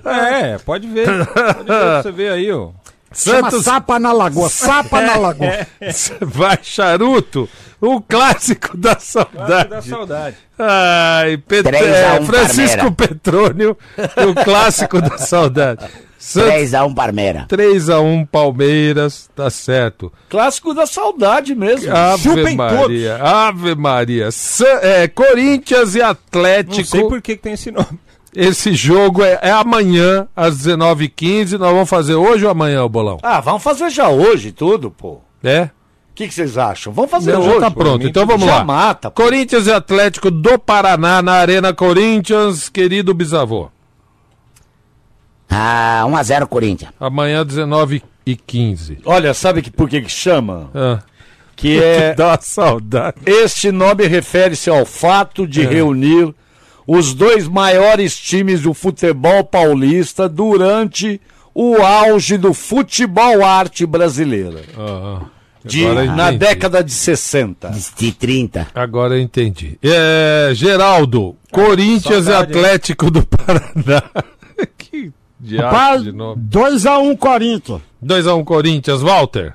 É, 0.05 0.59
pode 0.59 0.87
ver. 0.87 1.27
Pode 1.27 1.65
ver 1.65 2.03
você 2.03 2.13
ver 2.13 2.33
aí, 2.33 2.53
ó. 2.53 2.71
Chama 3.13 3.51
Santos 3.51 3.65
Sapa 3.65 3.99
na 3.99 4.13
Lagoa, 4.13 4.49
Sapa 4.49 5.01
na 5.01 5.17
Lagoa. 5.17 5.67
vai 6.23 6.59
charuto, 6.63 7.49
o 7.81 8.01
clássico 8.01 8.77
da 8.77 8.95
Clássico 8.95 9.31
saudade. 9.37 9.69
da 9.71 9.83
saudade. 9.83 10.37
Ai, 10.59 11.37
Pet... 11.39 11.63
3 11.65 11.85
a 11.85 12.13
1 12.13 12.17
é, 12.17 12.23
Francisco 12.27 12.77
Palmeira. 12.77 12.93
Petrônio, 12.95 13.79
o 14.29 14.45
clássico 14.45 15.01
da 15.01 15.19
saudade. 15.19 15.87
Santos 16.19 16.51
3x1 16.53 16.95
Palmeira. 16.95 17.47
3 17.49 17.89
a 17.89 18.01
1 18.01 18.27
Palmeiras, 18.27 19.31
tá 19.35 19.49
certo. 19.49 20.13
Clássico 20.29 20.75
da 20.75 20.87
saudade 20.87 21.55
mesmo. 21.55 21.91
Ave 21.97 22.23
Chupem 22.23 22.55
Maria, 22.57 23.17
Ave 23.17 23.75
Maria. 23.75 24.31
Sa- 24.31 24.81
é, 24.83 25.09
Corinthians 25.09 25.95
e 25.95 26.01
Não 26.01 26.11
Atlético. 26.11 26.85
sei 26.85 27.01
por 27.05 27.23
que, 27.23 27.37
que 27.37 27.43
tem 27.43 27.55
esse 27.55 27.71
nome. 27.71 27.99
Esse 28.35 28.75
jogo 28.75 29.23
é, 29.25 29.39
é 29.43 29.51
amanhã, 29.51 30.29
às 30.37 30.57
19h15. 30.59 31.59
Nós 31.59 31.73
vamos 31.73 31.89
fazer 31.91 32.15
hoje 32.15 32.45
ou 32.45 32.51
amanhã 32.51 32.85
o 32.85 32.89
bolão? 32.89 33.19
Ah, 33.23 33.41
vamos 33.41 33.63
fazer 33.63 33.91
já 33.91 34.09
hoje 34.09 34.53
tudo, 34.53 34.91
pô. 34.91 35.21
O 35.43 35.49
É? 35.49 35.71
que 36.15 36.29
que 36.29 36.35
vocês 36.35 36.59
acham? 36.59 36.93
Vamos 36.93 37.11
fazer 37.11 37.33
Não, 37.33 37.41
hoje. 37.41 37.55
já 37.55 37.61
tá 37.61 37.71
pronto. 37.71 38.07
Então 38.07 38.27
vamos 38.27 38.45
Já 38.47 38.57
lá. 38.59 38.65
mata, 38.65 39.11
pô. 39.11 39.23
Corinthians 39.23 39.67
e 39.67 39.73
Atlético 39.73 40.31
do 40.31 40.59
Paraná 40.59 41.23
na 41.23 41.33
Arena 41.33 41.73
Corinthians, 41.73 42.69
querido 42.69 43.15
bisavô. 43.15 43.69
Ah, 45.49 46.05
1x0 46.07 46.47
Corinthians. 46.47 46.93
Amanhã, 47.01 47.45
19h15. 47.45 48.99
Olha, 49.05 49.35
sabe 49.35 49.63
que, 49.63 49.71
por 49.71 49.89
que 49.89 50.03
que 50.03 50.11
chama? 50.11 50.71
Ah, 50.75 51.01
Que 51.57 51.79
é... 51.83 52.15
dá 52.15 52.39
saudade. 52.41 53.17
Este 53.27 53.73
nome 53.73 54.07
refere-se 54.07 54.71
ao 54.71 54.85
fato 54.87 55.45
É. 55.45 55.47
de 55.47 55.63
reunir 55.67 56.33
os 56.93 57.15
dois 57.15 57.47
maiores 57.47 58.19
times 58.19 58.63
do 58.63 58.75
futebol 58.75 59.45
paulista 59.45 60.29
durante 60.29 61.21
o 61.55 61.77
auge 61.77 62.37
do 62.37 62.53
futebol 62.53 63.45
arte 63.45 63.87
brasileira. 63.87 64.61
Ah, 64.77 65.21
De, 65.65 65.87
Agora 65.87 66.05
eu 66.05 66.13
na 66.17 66.29
entendi. 66.33 66.39
década 66.39 66.83
de 66.83 66.91
60. 66.91 67.71
De 67.97 68.11
30. 68.11 68.67
Agora 68.75 69.15
eu 69.15 69.21
entendi. 69.21 69.79
É, 69.81 70.51
Geraldo, 70.53 71.37
Corinthians 71.53 72.27
e? 72.27 72.33
Atlético 72.33 73.09
do 73.09 73.25
Paraná. 73.25 74.03
que 74.77 75.13
diabo 75.39 76.03
de 76.03 76.11
nome. 76.13 76.43
2x1 76.43 77.17
Corinthians. 77.19 77.83
2x1 78.05 78.45
Corinthians, 78.45 79.01
Walter. 79.01 79.55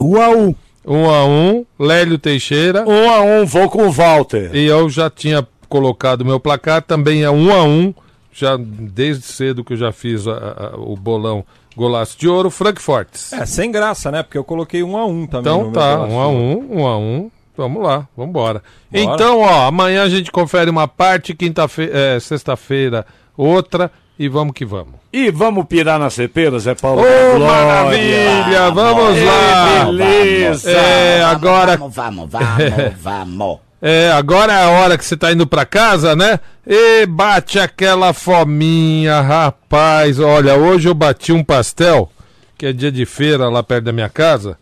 1x1. 0.00 0.54
1x1, 0.86 1.66
Lélio 1.78 2.16
Teixeira. 2.18 2.84
Um 2.88 3.10
a 3.10 3.20
um, 3.22 3.44
vou 3.44 3.68
com 3.68 3.88
o 3.88 3.90
Walter. 3.90 4.54
E 4.54 4.66
eu 4.66 4.88
já 4.88 5.10
tinha 5.10 5.46
colocado 5.70 6.24
meu 6.24 6.38
placar, 6.38 6.82
também 6.82 7.22
é 7.22 7.30
1 7.30 7.50
a 7.52 7.62
1 7.64 7.94
já 8.32 8.56
desde 8.58 9.22
cedo 9.24 9.64
que 9.64 9.72
eu 9.72 9.76
já 9.78 9.90
fiz 9.92 10.26
a- 10.28 10.32
a- 10.74 10.76
o 10.76 10.94
bolão 10.96 11.42
golaço 11.76 12.18
de 12.18 12.28
ouro, 12.28 12.50
Frankfortes. 12.50 13.32
É, 13.32 13.46
sem 13.46 13.70
graça, 13.70 14.10
né? 14.10 14.22
Porque 14.22 14.36
eu 14.36 14.44
coloquei 14.44 14.82
um 14.82 14.96
a 14.98 15.06
um 15.06 15.26
também. 15.26 15.50
no 15.52 15.68
Então 15.68 15.70
meu 15.70 15.80
tá. 15.80 15.98
1 16.00 16.20
a 16.20 16.28
1 16.28 16.66
1 16.70 16.86
a 16.86 16.98
1 16.98 17.30
Vamos 17.56 17.82
lá, 17.82 18.06
vamos 18.16 18.30
embora. 18.30 18.62
Bora. 18.90 19.04
Então, 19.14 19.40
ó, 19.40 19.66
amanhã 19.66 20.02
a 20.04 20.08
gente 20.08 20.30
confere 20.32 20.70
uma 20.70 20.88
parte, 20.88 21.34
quinta-feira, 21.34 21.92
é, 22.16 22.20
sexta-feira 22.20 23.04
outra 23.36 23.90
e 24.18 24.28
vamos 24.28 24.54
que 24.54 24.64
vamos. 24.64 24.94
E 25.12 25.30
vamos 25.30 25.66
pirar 25.66 25.98
na 25.98 26.08
cepeira, 26.08 26.58
Zé 26.58 26.74
Paulo? 26.74 27.02
Ô, 27.02 27.36
Glória. 27.36 27.46
maravilha, 27.66 28.70
vamos 28.70 29.16
Ei, 29.16 29.24
lá. 29.24 29.84
beleza. 29.86 30.70
É, 30.70 31.22
agora 31.24 31.76
Vamos, 31.76 31.94
vamos, 31.94 32.30
vamos, 32.30 32.94
vamos. 33.02 33.58
É, 33.82 34.10
agora 34.12 34.52
é 34.52 34.62
a 34.62 34.68
hora 34.68 34.98
que 34.98 35.04
você 35.04 35.16
tá 35.16 35.32
indo 35.32 35.46
pra 35.46 35.64
casa, 35.64 36.14
né? 36.14 36.38
E 36.66 37.06
bate 37.06 37.58
aquela 37.58 38.12
fominha, 38.12 39.20
rapaz. 39.20 40.20
Olha, 40.20 40.54
hoje 40.54 40.88
eu 40.88 40.94
bati 40.94 41.32
um 41.32 41.42
pastel, 41.42 42.10
que 42.58 42.66
é 42.66 42.72
dia 42.72 42.92
de 42.92 43.06
feira 43.06 43.48
lá 43.48 43.62
perto 43.62 43.84
da 43.84 43.92
minha 43.92 44.10
casa. 44.10 44.58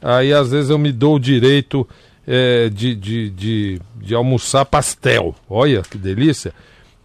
Aí 0.00 0.32
às 0.32 0.50
vezes 0.50 0.70
eu 0.70 0.78
me 0.78 0.92
dou 0.92 1.16
o 1.16 1.20
direito 1.20 1.86
é, 2.26 2.70
de, 2.70 2.94
de, 2.94 3.30
de, 3.30 3.80
de 3.96 4.14
almoçar 4.14 4.64
pastel. 4.64 5.34
Olha 5.48 5.82
que 5.82 5.98
delícia. 5.98 6.52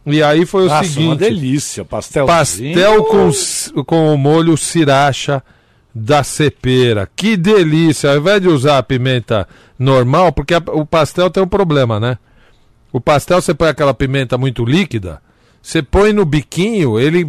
E 0.06 0.24
aí 0.24 0.46
foi 0.46 0.64
o 0.64 0.68
Nossa, 0.68 0.82
uma 0.82 0.84
seguinte: 0.86 1.18
delícia, 1.18 1.84
pastel. 1.84 2.26
pastel 2.26 3.04
com, 3.04 3.32
com 3.84 4.14
o 4.14 4.18
molho 4.18 4.54
sriracha 4.56 5.44
da 6.00 6.24
cepera. 6.24 7.10
Que 7.16 7.36
delícia! 7.38 8.12
Ao 8.12 8.18
invés 8.18 8.42
de 8.42 8.48
usar 8.48 8.78
a 8.78 8.84
pimenta 8.84 9.48
normal, 9.78 10.32
porque 10.32 10.54
a- 10.54 10.64
o 10.74 10.86
pastel 10.86 11.30
tem 11.30 11.44
um 11.44 11.48
problema, 11.48 12.00
né? 12.00 12.18
O 12.92 13.00
pastel 13.00 13.42
você 13.42 13.54
põe 13.54 13.70
aquela 13.70 13.94
pimenta 13.94 14.38
muito 14.38 14.66
líquida, 14.66 15.22
você 15.62 15.82
põe 15.84 16.12
no 16.14 16.26
biquinho, 16.26 17.00
ele 17.00 17.24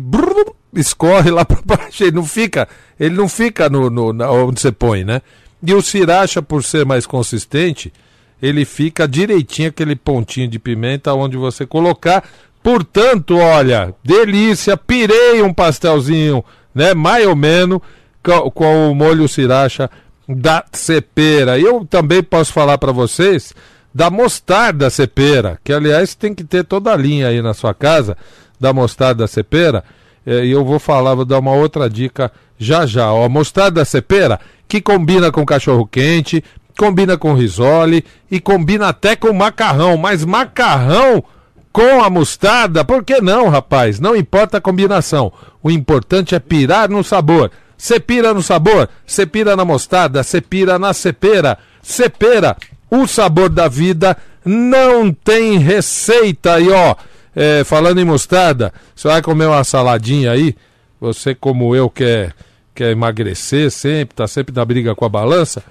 escorre 0.74 1.30
lá 1.30 1.44
para 1.44 1.60
baixo, 1.64 2.02
ele 2.04 2.12
não 2.16 2.24
fica, 2.24 2.68
ele 2.98 3.14
não 3.14 3.28
fica 3.28 3.68
no, 3.68 3.90
no- 3.90 4.12
na- 4.12 4.30
onde 4.30 4.60
você 4.60 4.72
põe, 4.72 5.04
né? 5.04 5.20
E 5.62 5.74
o 5.74 5.82
sriracha, 5.82 6.40
por 6.40 6.64
ser 6.64 6.86
mais 6.86 7.06
consistente, 7.06 7.92
ele 8.40 8.64
fica 8.64 9.06
direitinho 9.06 9.68
aquele 9.68 9.94
pontinho 9.94 10.48
de 10.48 10.58
pimenta 10.58 11.12
onde 11.12 11.36
você 11.36 11.66
colocar. 11.66 12.24
Portanto, 12.62 13.36
olha, 13.36 13.94
delícia, 14.02 14.76
pirei 14.76 15.42
um 15.42 15.52
pastelzinho, 15.52 16.42
né, 16.74 16.94
mais 16.94 17.26
ou 17.26 17.36
menos, 17.36 17.80
com, 18.22 18.90
o 18.90 18.94
molho 18.94 19.28
sriracha 19.28 19.90
da 20.28 20.64
cepera. 20.72 21.58
Eu 21.58 21.84
também 21.84 22.22
posso 22.22 22.52
falar 22.52 22.78
para 22.78 22.92
vocês 22.92 23.52
da 23.92 24.10
mostarda 24.10 24.88
cepera, 24.88 25.58
que 25.64 25.72
aliás 25.72 26.14
tem 26.14 26.34
que 26.34 26.44
ter 26.44 26.64
toda 26.64 26.92
a 26.92 26.96
linha 26.96 27.28
aí 27.28 27.42
na 27.42 27.54
sua 27.54 27.74
casa 27.74 28.16
da 28.58 28.72
mostarda 28.72 29.26
cepera. 29.26 29.82
Eh, 30.24 30.46
E 30.46 30.50
eu 30.50 30.64
vou 30.64 30.78
falar, 30.78 31.14
vou 31.14 31.24
dar 31.24 31.38
uma 31.38 31.52
outra 31.52 31.88
dica 31.90 32.30
já 32.58 32.86
já. 32.86 33.12
Ó, 33.12 33.28
mostarda 33.28 33.84
cepera 33.84 34.38
que 34.68 34.80
combina 34.80 35.32
com 35.32 35.44
cachorro 35.44 35.86
quente, 35.86 36.44
combina 36.78 37.16
com 37.18 37.34
risole 37.34 38.04
e 38.30 38.38
combina 38.38 38.88
até 38.88 39.16
com 39.16 39.32
macarrão, 39.32 39.96
mas 39.96 40.24
macarrão 40.24 41.24
com 41.72 42.02
a 42.02 42.10
mostarda, 42.10 42.84
por 42.84 43.04
que 43.04 43.20
não, 43.20 43.48
rapaz? 43.48 44.00
Não 44.00 44.16
importa 44.16 44.58
a 44.58 44.60
combinação. 44.60 45.32
O 45.62 45.70
importante 45.70 46.34
é 46.34 46.38
pirar 46.38 46.88
no 46.90 47.04
sabor. 47.04 47.50
Você 47.80 47.98
pira 47.98 48.34
no 48.34 48.42
sabor, 48.42 48.90
você 49.06 49.24
pira 49.24 49.56
na 49.56 49.64
mostarda, 49.64 50.22
você 50.22 50.38
pira 50.38 50.78
na 50.78 50.92
cepera. 50.92 51.56
Cepera, 51.80 52.54
o 52.90 53.06
sabor 53.06 53.48
da 53.48 53.68
vida 53.68 54.18
não 54.44 55.10
tem 55.10 55.56
receita. 55.56 56.60
E 56.60 56.68
ó, 56.68 56.94
é, 57.34 57.64
falando 57.64 57.98
em 57.98 58.04
mostarda, 58.04 58.70
você 58.94 59.08
vai 59.08 59.22
comer 59.22 59.46
uma 59.46 59.64
saladinha 59.64 60.30
aí, 60.30 60.54
você 61.00 61.34
como 61.34 61.74
eu 61.74 61.88
quer, 61.88 62.34
quer 62.74 62.90
emagrecer 62.90 63.70
sempre, 63.70 64.14
tá 64.14 64.28
sempre 64.28 64.54
na 64.54 64.62
briga 64.62 64.94
com 64.94 65.06
a 65.06 65.08
balança. 65.08 65.64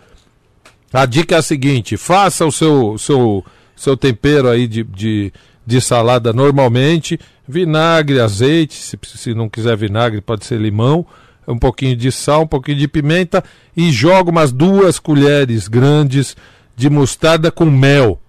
A 0.91 1.05
dica 1.05 1.35
é 1.35 1.37
a 1.37 1.43
seguinte: 1.43 1.95
faça 1.95 2.43
o 2.43 2.51
seu, 2.51 2.97
seu, 2.97 3.45
seu 3.75 3.95
tempero 3.95 4.49
aí 4.49 4.67
de, 4.67 4.83
de, 4.83 5.31
de 5.63 5.79
salada 5.79 6.33
normalmente, 6.33 7.19
vinagre, 7.47 8.19
azeite, 8.19 8.73
se, 8.73 8.97
se 9.03 9.35
não 9.35 9.47
quiser 9.47 9.77
vinagre, 9.77 10.21
pode 10.21 10.43
ser 10.43 10.59
limão, 10.59 11.05
um 11.49 11.57
pouquinho 11.57 11.95
de 11.95 12.11
sal, 12.11 12.43
um 12.43 12.47
pouquinho 12.47 12.77
de 12.77 12.87
pimenta 12.87 13.43
e 13.75 13.91
joga 13.91 14.29
umas 14.29 14.51
duas 14.51 14.99
colheres 14.99 15.67
grandes 15.67 16.35
de 16.75 16.89
mostarda 16.89 17.51
com 17.51 17.65
mel 17.65 18.19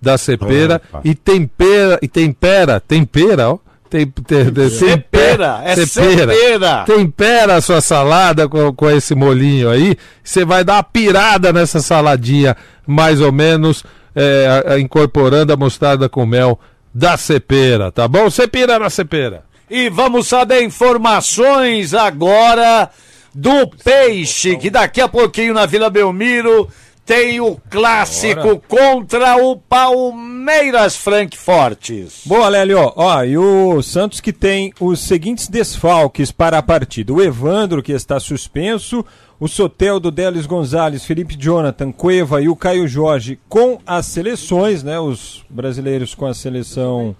da 0.00 0.16
cepera 0.18 0.80
Opa. 0.90 1.00
e 1.04 1.14
tempera, 1.14 1.98
e 2.02 2.06
tempera, 2.08 2.78
tempera, 2.80 3.50
ó. 3.50 3.58
Tem, 3.88 4.04
tem, 4.04 4.50
tem- 4.52 4.68
Cepera, 4.68 5.62
é 5.64 5.76
cepera. 5.86 6.84
Tempera 6.84 7.54
a 7.54 7.60
sua 7.60 7.80
salada 7.80 8.48
com, 8.48 8.72
com 8.74 8.90
esse 8.90 9.14
molinho 9.14 9.70
aí. 9.70 9.96
Você 10.24 10.44
vai 10.44 10.64
dar 10.64 10.74
uma 10.74 10.82
pirada 10.82 11.52
nessa 11.52 11.80
saladinha, 11.80 12.56
mais 12.84 13.20
ou 13.20 13.30
menos, 13.30 13.84
é, 14.14 14.62
a- 14.66 14.72
a- 14.74 14.80
incorporando 14.80 15.52
a 15.52 15.56
mostarda 15.56 16.08
com 16.08 16.26
mel 16.26 16.58
da 16.92 17.16
cepera, 17.16 17.92
tá 17.92 18.08
bom? 18.08 18.28
Você 18.28 18.48
pira 18.48 18.76
na 18.78 18.90
cepera. 18.90 19.44
E 19.68 19.88
vamos 19.88 20.28
saber 20.28 20.62
informações 20.62 21.92
agora 21.92 22.88
do 23.34 23.66
Peixe, 23.66 24.56
que 24.56 24.70
daqui 24.70 25.00
a 25.00 25.08
pouquinho 25.08 25.52
na 25.52 25.66
Vila 25.66 25.90
Belmiro 25.90 26.68
tem 27.04 27.40
o 27.40 27.56
clássico 27.68 28.62
contra 28.68 29.36
o 29.36 29.56
Palmeiras 29.56 30.96
Frankfortes. 30.96 32.22
Boa, 32.24 32.48
Lélio. 32.48 32.92
Ó, 32.96 33.24
e 33.24 33.36
o 33.36 33.82
Santos 33.82 34.20
que 34.20 34.32
tem 34.32 34.72
os 34.80 35.00
seguintes 35.00 35.48
desfalques 35.48 36.32
para 36.32 36.58
a 36.58 36.62
partida. 36.62 37.12
O 37.12 37.22
Evandro, 37.22 37.82
que 37.82 37.92
está 37.92 38.18
suspenso. 38.18 39.04
O 39.38 39.46
Soteldo, 39.46 40.10
Delis 40.10 40.46
Gonzalez, 40.46 41.04
Felipe 41.04 41.36
Jonathan, 41.38 41.92
Cueva 41.92 42.40
e 42.40 42.48
o 42.48 42.56
Caio 42.56 42.88
Jorge 42.88 43.38
com 43.48 43.78
as 43.86 44.06
seleções, 44.06 44.82
né? 44.82 44.98
Os 44.98 45.44
brasileiros 45.50 46.14
com 46.14 46.24
a 46.24 46.32
seleção 46.32 47.14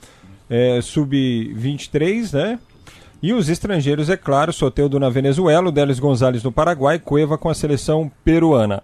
é, 0.49 0.81
sub-23, 0.81 2.33
né? 2.33 2.59
E 3.23 3.33
os 3.33 3.49
estrangeiros, 3.49 4.11
é 4.11 4.17
claro, 4.17 4.53
Soteldo 4.53 5.01
na 5.01 5.09
Venezuela, 5.09 5.69
o 5.69 5.73
Delis 5.73 5.99
Gonzalez 5.99 6.43
no 6.43 6.53
Paraguai, 6.53 6.99
Cueva 6.99 7.39
com 7.39 7.49
a 7.49 7.55
seleção 7.55 8.11
peruana 8.25 8.83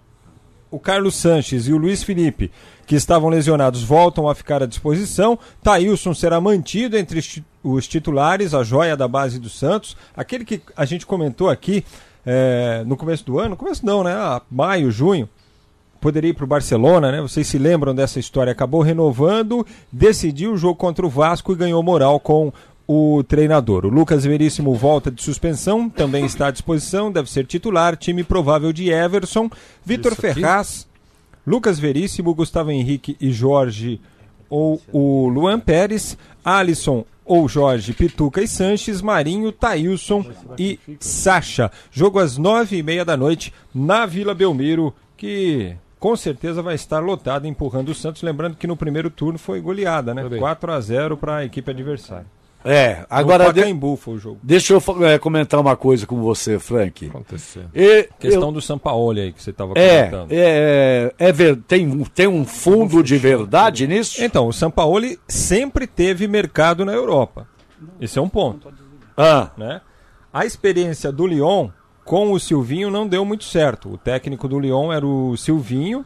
o 0.71 0.79
Carlos 0.79 1.13
Sanches 1.13 1.67
e 1.67 1.71
o 1.71 1.77
Luiz 1.77 2.01
Felipe, 2.01 2.49
que 2.87 2.95
estavam 2.95 3.29
lesionados, 3.29 3.83
voltam 3.83 4.27
a 4.27 4.33
ficar 4.33 4.63
à 4.63 4.65
disposição. 4.65 5.37
Taílson 5.61 6.15
será 6.15 6.41
mantido 6.41 6.97
entre 6.97 7.19
os 7.19 7.27
ti- 7.27 7.45
os 7.63 7.87
titulares, 7.87 8.55
a 8.55 8.63
joia 8.63 8.97
da 8.97 9.07
base 9.07 9.37
do 9.39 9.49
Santos, 9.49 9.95
aquele 10.17 10.43
que 10.43 10.61
a 10.75 10.83
gente 10.83 11.05
comentou 11.05 11.47
aqui 11.47 11.85
é, 12.25 12.81
no 12.87 12.97
começo 12.97 13.23
do 13.23 13.37
ano, 13.37 13.49
no 13.51 13.55
começo 13.55 13.85
não, 13.85 14.03
né? 14.03 14.13
Ah, 14.13 14.41
maio, 14.49 14.89
junho, 14.89 15.29
poderia 16.03 16.31
ir 16.31 16.33
para 16.33 16.43
o 16.43 16.47
Barcelona, 16.47 17.13
né? 17.13 17.21
Vocês 17.21 17.47
se 17.47 17.57
lembram 17.57 17.95
dessa 17.95 18.19
história? 18.19 18.51
Acabou 18.51 18.81
renovando, 18.81 19.65
decidiu 19.89 20.51
o 20.51 20.57
jogo 20.57 20.75
contra 20.75 21.05
o 21.05 21.09
Vasco 21.09 21.53
e 21.53 21.55
ganhou 21.55 21.81
moral 21.81 22.19
com 22.19 22.51
o 22.85 23.23
treinador. 23.23 23.85
O 23.85 23.89
Lucas 23.89 24.25
Veríssimo 24.25 24.75
volta 24.75 25.09
de 25.09 25.23
suspensão, 25.23 25.89
também 25.89 26.25
está 26.25 26.47
à 26.47 26.51
disposição, 26.51 27.09
deve 27.09 27.31
ser 27.31 27.45
titular. 27.45 27.95
Time 27.95 28.21
provável 28.21 28.73
de 28.73 28.89
Everson, 28.89 29.49
Vitor? 29.85 30.13
Ferraz, 30.13 30.85
Lucas 31.47 31.79
Veríssimo, 31.79 32.35
Gustavo 32.35 32.69
Henrique 32.69 33.15
e 33.21 33.31
Jorge 33.31 34.01
ou 34.49 34.81
o 34.91 35.29
Luan 35.29 35.57
Pérez, 35.57 36.17
Alisson 36.43 37.05
ou 37.23 37.47
Jorge, 37.47 37.93
Pituca 37.93 38.41
e 38.41 38.47
Sanches, 38.47 39.01
Marinho, 39.01 39.53
Taílson 39.53 40.25
e 40.59 40.77
Sacha. 40.99 41.71
Jogo 41.89 42.19
às 42.19 42.37
nove 42.37 42.75
e 42.75 42.83
meia 42.83 43.05
da 43.05 43.15
noite 43.15 43.53
na 43.73 44.05
Vila 44.05 44.35
Belmiro, 44.35 44.93
que 45.15 45.77
com 46.03 46.17
certeza 46.17 46.61
vai 46.61 46.75
estar 46.75 46.99
lotado 46.99 47.47
empurrando 47.47 47.87
o 47.87 47.95
Santos. 47.95 48.21
Lembrando 48.23 48.57
que 48.57 48.67
no 48.67 48.75
primeiro 48.75 49.09
turno 49.09 49.39
foi 49.39 49.61
goleada, 49.61 50.13
né? 50.13 50.21
Peraí. 50.21 50.37
4 50.37 50.71
a 50.73 50.81
0 50.81 51.15
para 51.15 51.37
a 51.37 51.45
equipe 51.45 51.71
adversária. 51.71 52.25
É, 52.65 53.05
agora 53.09 53.45
no 53.45 53.53
de- 53.53 53.59
Pacaembu 53.61 53.95
foi 53.95 54.13
o 54.15 54.17
jogo. 54.17 54.39
deixa 54.43 54.73
eu 54.73 54.81
é, 55.05 55.17
comentar 55.17 55.59
uma 55.61 55.77
coisa 55.77 56.05
com 56.05 56.21
você, 56.21 56.59
Frank. 56.59 57.07
Acontecendo. 57.07 57.69
E, 57.73 58.09
Questão 58.19 58.49
eu- 58.49 58.51
do 58.51 58.61
Sampaoli 58.61 59.21
aí 59.21 59.31
que 59.31 59.41
você 59.41 59.51
estava 59.51 59.71
é, 59.77 60.07
comentando. 60.09 60.27
é, 60.31 61.13
é 61.17 61.31
ver, 61.31 61.55
tem, 61.67 61.87
um- 61.87 62.03
tem 62.03 62.27
um 62.27 62.43
fundo 62.45 63.01
de 63.01 63.17
verdade 63.17 63.87
nisso? 63.87 64.21
Então, 64.21 64.47
o 64.47 64.51
Sampaoli 64.53 65.17
sempre 65.25 65.87
teve 65.87 66.27
mercado 66.27 66.83
na 66.83 66.91
Europa. 66.93 67.47
Esse 68.01 68.19
é 68.19 68.21
um 68.21 68.29
ponto. 68.29 68.69
Ah, 69.15 69.51
né? 69.57 69.79
A 70.33 70.45
experiência 70.45 71.11
do 71.13 71.25
Lyon 71.27 71.69
com 72.03 72.31
o 72.31 72.39
Silvinho 72.39 72.89
não 72.89 73.07
deu 73.07 73.23
muito 73.23 73.43
certo. 73.43 73.93
O 73.93 73.97
técnico 73.97 74.47
do 74.47 74.59
Lyon 74.59 74.91
era 74.91 75.05
o 75.05 75.35
Silvinho. 75.37 76.05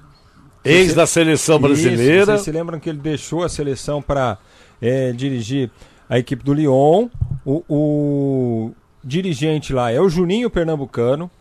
Ex 0.63 0.93
da 0.93 1.07
seleção 1.07 1.59
brasileira. 1.59 2.17
Isso, 2.17 2.25
vocês 2.25 2.41
se 2.41 2.51
lembram 2.51 2.79
que 2.79 2.89
ele 2.89 2.99
deixou 2.99 3.43
a 3.43 3.49
seleção 3.49 4.01
para 4.01 4.37
é, 4.81 5.11
dirigir 5.11 5.71
a 6.09 6.19
equipe 6.19 6.43
do 6.43 6.53
Lyon. 6.53 7.07
O, 7.45 7.63
o 7.69 8.71
dirigente 9.03 9.71
lá 9.71 9.91
é 9.91 9.99
o 10.01 10.09
Juninho 10.09 10.49
Pernambucano. 10.49 11.31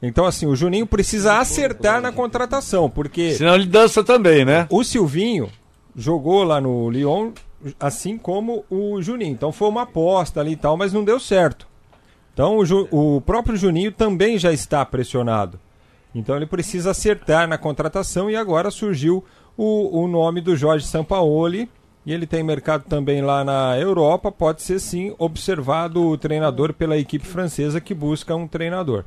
Então, 0.00 0.26
assim, 0.26 0.46
o 0.46 0.56
Juninho 0.56 0.86
precisa 0.86 1.38
acertar 1.38 2.00
na 2.00 2.12
contratação, 2.12 2.90
porque 2.90 3.34
Senão 3.34 3.54
ele 3.54 3.66
dança 3.66 4.04
também, 4.04 4.44
né? 4.44 4.66
o 4.70 4.84
Silvinho 4.84 5.48
jogou 5.96 6.44
lá 6.44 6.60
no 6.60 6.90
Lyon, 6.90 7.32
assim 7.80 8.18
como 8.18 8.64
o 8.68 9.00
Juninho. 9.00 9.32
Então 9.32 9.52
foi 9.52 9.68
uma 9.68 9.82
aposta 9.82 10.40
ali 10.40 10.52
e 10.52 10.56
tal, 10.56 10.76
mas 10.76 10.92
não 10.92 11.04
deu 11.04 11.18
certo. 11.18 11.66
Então 12.34 12.58
o, 12.58 12.64
Ju- 12.66 12.88
o 12.90 13.20
próprio 13.20 13.56
Juninho 13.56 13.90
também 13.92 14.36
já 14.38 14.52
está 14.52 14.84
pressionado. 14.84 15.58
Então 16.14 16.36
ele 16.36 16.46
precisa 16.46 16.90
acertar 16.90 17.48
na 17.48 17.56
contratação 17.56 18.30
e 18.30 18.36
agora 18.36 18.70
surgiu 18.70 19.24
o, 19.56 20.02
o 20.02 20.06
nome 20.08 20.40
do 20.40 20.54
Jorge 20.56 20.86
Sampaoli. 20.86 21.68
E 22.06 22.12
ele 22.12 22.26
tem 22.26 22.42
mercado 22.42 22.84
também 22.86 23.22
lá 23.22 23.42
na 23.42 23.78
Europa. 23.78 24.30
Pode 24.30 24.60
ser 24.62 24.78
sim 24.78 25.14
observado 25.18 26.02
o 26.04 26.18
treinador 26.18 26.74
pela 26.74 26.98
equipe 26.98 27.26
francesa 27.26 27.80
que 27.80 27.94
busca 27.94 28.36
um 28.36 28.46
treinador. 28.46 29.04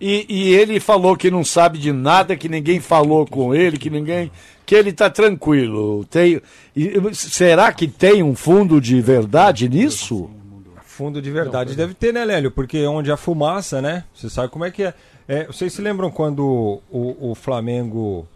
E, 0.00 0.24
e 0.28 0.54
ele 0.54 0.80
falou 0.80 1.14
que 1.16 1.30
não 1.30 1.44
sabe 1.44 1.76
de 1.78 1.92
nada, 1.92 2.36
que 2.36 2.48
ninguém 2.48 2.80
falou 2.80 3.26
com 3.26 3.54
ele, 3.54 3.76
que 3.76 3.90
ninguém. 3.90 4.30
que 4.64 4.74
ele 4.74 4.92
tá 4.92 5.10
tranquilo. 5.10 6.04
Tem, 6.06 6.40
e- 6.74 6.92
será 7.12 7.70
que 7.72 7.86
tem 7.86 8.22
um 8.22 8.34
fundo 8.34 8.80
de 8.80 8.98
verdade 9.00 9.68
nisso? 9.68 10.30
Fundo 10.98 11.22
de 11.22 11.30
verdade 11.30 11.76
deve 11.76 11.94
ter, 11.94 12.12
né, 12.12 12.24
Lélio? 12.24 12.50
Porque 12.50 12.84
onde 12.86 13.10
há 13.12 13.16
fumaça, 13.16 13.80
né? 13.80 14.02
Você 14.12 14.28
sabe 14.28 14.48
como 14.48 14.64
é 14.64 14.70
que 14.72 14.82
é. 14.82 14.94
é 15.28 15.44
vocês 15.46 15.72
se 15.72 15.80
lembram 15.80 16.10
quando 16.10 16.80
o, 16.90 17.30
o 17.30 17.34
Flamengo 17.36 18.26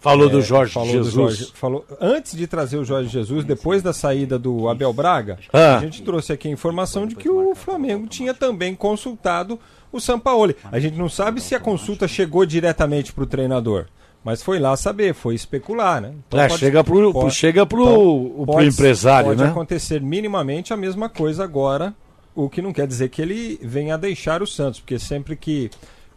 Falou 0.00 0.26
é, 0.26 0.30
do 0.30 0.42
Jorge 0.42 0.74
falou 0.74 0.88
Jesus. 0.90 1.14
do 1.14 1.20
Jorge- 1.22 1.52
falou, 1.54 1.86
antes 2.00 2.36
de 2.36 2.46
trazer 2.46 2.76
o 2.78 2.84
Jorge 2.84 3.08
Jesus, 3.08 3.42
depois 3.44 3.80
da 3.80 3.92
saída 3.92 4.38
do 4.38 4.68
Abel 4.68 4.92
Braga, 4.92 5.38
Ah. 5.52 5.76
a 5.76 5.80
gente 5.80 6.02
trouxe 6.02 6.32
aqui 6.32 6.48
a 6.48 6.50
informação 6.50 7.06
de 7.06 7.14
que 7.14 7.30
o 7.30 7.54
Flamengo 7.54 8.06
tinha 8.08 8.34
também 8.34 8.74
consultado 8.74 9.58
o 9.92 9.98
Sampaoli. 10.00 10.56
A 10.70 10.78
gente 10.80 10.98
não 10.98 11.08
sabe 11.08 11.40
se 11.40 11.54
a 11.54 11.60
consulta 11.60 12.06
chegou 12.08 12.44
diretamente 12.44 13.12
para 13.14 13.24
o 13.24 13.26
treinador, 13.26 13.86
mas 14.24 14.42
foi 14.42 14.58
lá 14.58 14.74
saber, 14.76 15.12
foi 15.14 15.34
especular, 15.34 16.00
né? 16.00 16.12
Então 16.26 16.40
É, 16.40 16.48
pode- 16.48 16.58
chega 16.60 16.82
pro, 16.82 17.12
pode- 17.12 17.34
chega 17.34 17.66
pro, 17.66 17.82
então, 17.82 18.32
pro 18.44 18.46
pode- 18.54 18.68
empresário, 18.68 19.28
pode 19.28 19.42
né? 19.42 19.48
acontecer 19.50 20.00
minimamente 20.00 20.72
a 20.72 20.76
mesma 20.76 21.08
coisa 21.08 21.44
agora, 21.44 21.94
o 22.34 22.48
que 22.48 22.60
não 22.62 22.72
quer 22.72 22.86
dizer 22.86 23.10
que 23.10 23.20
ele 23.22 23.60
venha 23.62 23.94
a 23.94 23.98
deixar 23.98 24.42
o 24.42 24.46
Santos, 24.46 24.80
porque 24.80 24.98
sempre 24.98 25.36
que 25.36 25.70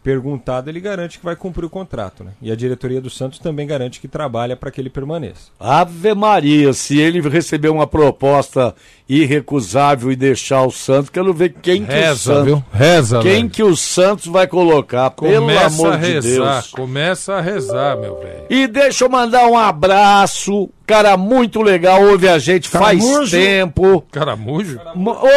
perguntado 0.08 0.70
ele 0.70 0.80
garante 0.80 1.18
que 1.18 1.24
vai 1.24 1.36
cumprir 1.36 1.66
o 1.66 1.68
contrato, 1.70 2.24
né? 2.24 2.30
E 2.40 2.50
a 2.50 2.56
diretoria 2.56 2.98
do 2.98 3.10
Santos 3.10 3.38
também 3.38 3.66
garante 3.66 4.00
que 4.00 4.08
trabalha 4.08 4.56
para 4.56 4.70
que 4.70 4.80
ele 4.80 4.88
permaneça. 4.88 5.50
Ave 5.60 6.14
Maria, 6.14 6.72
se 6.72 6.98
ele 6.98 7.20
receber 7.28 7.68
uma 7.68 7.86
proposta 7.86 8.74
irrecusável 9.06 10.10
e 10.10 10.16
deixar 10.16 10.62
o 10.62 10.70
Santos, 10.70 11.10
quero 11.10 11.34
ver 11.34 11.54
quem 11.60 11.84
que 11.84 11.92
o 11.92 11.94
Reza, 11.94 12.16
Santos, 12.16 12.44
viu? 12.44 12.64
Reza, 12.72 13.18
quem 13.20 13.32
velho. 13.32 13.50
que 13.50 13.62
o 13.62 13.76
Santos 13.76 14.26
vai 14.26 14.46
colocar, 14.46 15.10
pelo 15.10 15.42
Começa 15.42 15.66
amor 15.66 15.92
a 15.92 15.96
de 15.96 16.06
rezar, 16.12 16.52
Deus. 16.54 16.70
começa 16.70 17.34
a 17.34 17.40
rezar, 17.42 17.96
meu 17.98 18.18
velho. 18.18 18.46
E 18.48 18.66
deixa 18.66 19.04
eu 19.04 19.10
mandar 19.10 19.46
um 19.46 19.58
abraço, 19.58 20.70
cara 20.86 21.18
muito 21.18 21.60
legal, 21.60 22.02
ouve 22.02 22.28
a 22.28 22.38
gente 22.38 22.66
faz 22.66 22.98
Caramujo. 23.04 23.30
tempo. 23.36 24.04
Caramujo? 24.10 24.80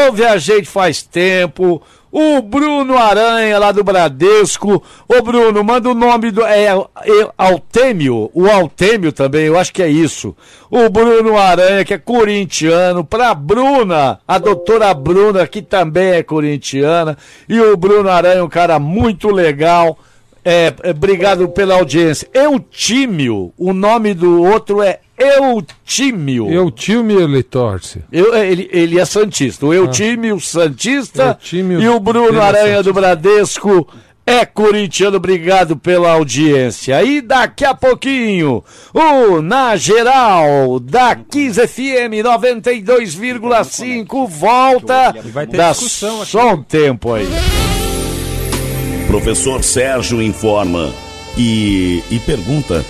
Ouve 0.08 0.26
a 0.26 0.38
gente 0.38 0.68
faz 0.68 1.02
tempo. 1.02 1.82
O 2.12 2.42
Bruno 2.42 2.98
Aranha, 2.98 3.58
lá 3.58 3.72
do 3.72 3.84
Bradesco. 3.86 4.84
Ô, 5.08 5.22
Bruno, 5.22 5.64
manda 5.64 5.90
o 5.90 5.94
nome 5.94 6.30
do. 6.30 6.44
É, 6.44 6.66
é 6.66 7.30
Altêmio. 7.38 8.30
O 8.34 8.50
Altêmio 8.50 9.14
também, 9.14 9.46
eu 9.46 9.58
acho 9.58 9.72
que 9.72 9.82
é 9.82 9.88
isso. 9.88 10.36
O 10.70 10.90
Bruno 10.90 11.38
Aranha, 11.38 11.86
que 11.86 11.94
é 11.94 11.98
corintiano. 11.98 13.06
Pra 13.06 13.34
Bruna, 13.34 14.20
a 14.28 14.38
doutora 14.38 14.94
Bruna, 14.94 15.48
que 15.48 15.62
também 15.62 16.12
é 16.12 16.24
corintiana. 16.24 17.18
E 17.48 17.60
o 17.60 17.78
Bruno 17.78 18.10
Aranha, 18.10 18.44
um 18.44 18.50
cara 18.50 18.78
muito 18.78 19.30
legal. 19.30 19.98
É, 20.44 20.74
é, 20.84 20.90
obrigado 20.90 21.48
pela 21.50 21.76
audiência. 21.76 22.28
Eutímio, 22.34 23.54
o 23.58 23.74
nome 23.74 24.14
do 24.14 24.44
outro 24.44 24.82
é 24.82 25.00
Eutímio. 25.22 26.50
Eu 26.50 26.72
tio 26.72 27.04
me 27.04 27.14
ele 27.14 27.44
torce. 27.44 28.02
Eu, 28.12 28.36
ele, 28.36 28.70
ele 28.72 29.00
é 29.00 29.06
Santista. 29.06 29.66
O 29.66 29.74
Eutímio 29.74 30.40
Santista 30.40 31.38
Eutímio 31.40 31.82
e 31.82 31.88
o 31.88 32.00
Bruno 32.00 32.42
Aranha 32.42 32.82
do 32.82 32.94
Bradesco 32.94 33.88
é 34.26 34.46
corintiano. 34.46 35.18
Obrigado 35.18 35.78
pela 35.78 36.14
audiência. 36.14 37.02
E 37.04 37.22
daqui 37.22 37.66
a 37.66 37.74
pouquinho, 37.74 38.64
o 38.94 39.42
Na 39.42 39.76
Geral 39.76 40.80
da 40.80 41.16
Kiss 41.16 41.60
FM 41.68 42.24
92,5 42.24 44.28
volta. 44.28 45.14
E 45.24 45.30
vai 45.30 45.48
ter 45.48 45.58
Dá 45.58 45.72
discussão 45.72 46.22
aqui. 46.22 46.32
só 46.32 46.54
um 46.54 46.64
tempo 46.64 47.14
aí. 47.14 47.28
Professor 49.08 49.64
Sérgio 49.64 50.22
informa 50.22 50.94
e, 51.38 52.02
e 52.10 52.20
pergunta: 52.20 52.86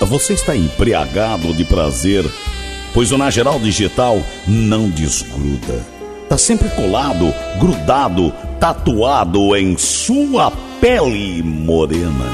Você 0.00 0.32
está 0.32 0.54
embriagado 0.56 1.52
de 1.52 1.64
prazer? 1.64 2.24
Pois 2.94 3.10
o 3.10 3.18
Na 3.18 3.30
Geral 3.30 3.58
Digital 3.58 4.22
não 4.46 4.88
desgruda. 4.88 5.84
Está 6.22 6.38
sempre 6.38 6.68
colado, 6.70 7.34
grudado, 7.58 8.32
tatuado 8.60 9.56
em 9.56 9.76
sua 9.76 10.52
pele 10.80 11.42
morena. 11.42 12.26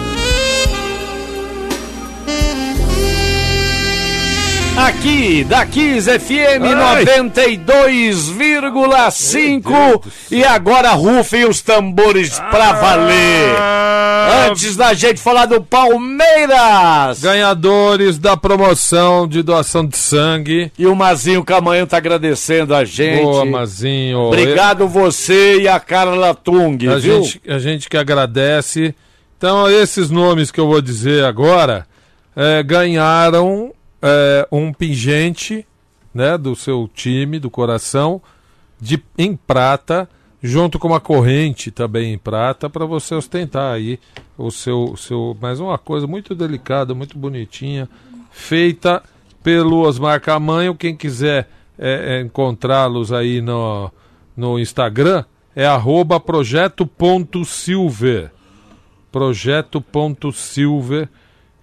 Aqui, 4.76 5.44
da 5.44 5.64
Kiss 5.64 6.10
FM 6.18 6.64
Ai. 6.76 7.04
92,5 7.04 10.02
e 10.32 10.42
agora 10.44 10.90
rufem 10.90 11.48
os 11.48 11.62
tambores 11.62 12.40
pra 12.50 12.72
valer. 12.72 13.54
Ah, 13.56 14.48
Antes 14.50 14.74
da 14.74 14.92
gente 14.92 15.20
falar 15.20 15.46
do 15.46 15.62
Palmeiras. 15.62 17.20
Ganhadores 17.20 18.18
da 18.18 18.36
promoção 18.36 19.28
de 19.28 19.42
doação 19.42 19.86
de 19.86 19.96
sangue. 19.96 20.72
E 20.76 20.86
o 20.88 20.96
Mazinho 20.96 21.44
Camanhão 21.44 21.86
tá 21.86 21.98
agradecendo 21.98 22.74
a 22.74 22.84
gente. 22.84 23.22
Boa, 23.22 23.44
Mazinho. 23.44 24.18
Obrigado 24.18 24.88
você 24.88 25.60
e 25.60 25.68
a 25.68 25.78
Carla 25.78 26.34
Tung, 26.34 26.88
A 26.88 26.96
viu? 26.98 27.22
gente, 27.22 27.40
a 27.46 27.58
gente 27.60 27.88
que 27.88 27.96
agradece. 27.96 28.92
Então, 29.38 29.70
esses 29.70 30.10
nomes 30.10 30.50
que 30.50 30.58
eu 30.58 30.66
vou 30.66 30.82
dizer 30.82 31.24
agora 31.24 31.86
é, 32.34 32.60
ganharam 32.62 33.72
é, 34.04 34.46
um 34.52 34.70
pingente 34.70 35.66
né, 36.12 36.36
do 36.36 36.54
seu 36.54 36.86
time, 36.92 37.38
do 37.38 37.50
coração, 37.50 38.20
de, 38.78 39.02
em 39.16 39.34
prata, 39.34 40.06
junto 40.42 40.78
com 40.78 40.88
uma 40.88 41.00
corrente 41.00 41.70
também 41.70 42.12
em 42.12 42.18
prata, 42.18 42.68
para 42.68 42.84
você 42.84 43.14
ostentar 43.14 43.72
aí 43.72 43.98
o 44.36 44.50
seu, 44.50 44.94
seu. 44.98 45.34
Mas 45.40 45.58
uma 45.58 45.78
coisa 45.78 46.06
muito 46.06 46.34
delicada, 46.34 46.94
muito 46.94 47.16
bonitinha, 47.16 47.88
feita 48.30 49.02
pelo 49.42 49.80
Osmar 49.80 50.20
Camanho. 50.20 50.74
Quem 50.74 50.94
quiser 50.94 51.48
é, 51.78 52.18
é, 52.18 52.20
encontrá-los 52.20 53.10
aí 53.10 53.40
no, 53.40 53.90
no 54.36 54.58
Instagram, 54.58 55.24
é 55.56 55.66
projeto.silver. 56.24 58.30
Projeto.silver. 59.10 61.08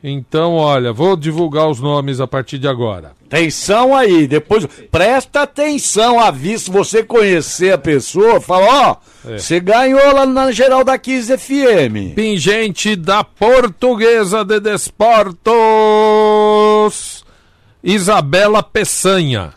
Então, 0.03 0.55
olha, 0.55 0.91
vou 0.91 1.15
divulgar 1.15 1.69
os 1.69 1.79
nomes 1.79 2.19
a 2.19 2.25
partir 2.25 2.57
de 2.57 2.67
agora. 2.67 3.11
Atenção 3.27 3.95
aí, 3.95 4.25
depois 4.27 4.65
presta 4.91 5.43
atenção 5.43 6.19
à 6.19 6.31
vista, 6.31 6.71
você 6.71 7.03
conhecer 7.03 7.71
a 7.71 7.77
pessoa, 7.77 8.41
fala, 8.41 8.65
ó, 8.89 9.29
É. 9.31 9.37
você 9.37 9.59
ganhou 9.59 10.13
lá 10.13 10.25
na 10.25 10.51
geral 10.51 10.83
da 10.83 10.97
Kiss 10.97 11.31
FM. 11.37 12.15
Pingente 12.15 12.95
da 12.95 13.23
Portuguesa 13.23 14.43
de 14.43 14.59
Desportos, 15.91 17.23
Isabela 17.83 18.61
Peçanha. 18.63 19.53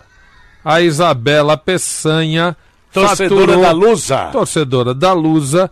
A 0.64 0.80
Isabela 0.80 1.56
Peçanha, 1.56 2.56
Torcedora 2.92 3.40
faturou- 3.40 3.62
da 3.62 3.70
Lusa. 3.72 4.28
torcedora 4.32 4.94
da 4.94 5.12
Lusa, 5.12 5.70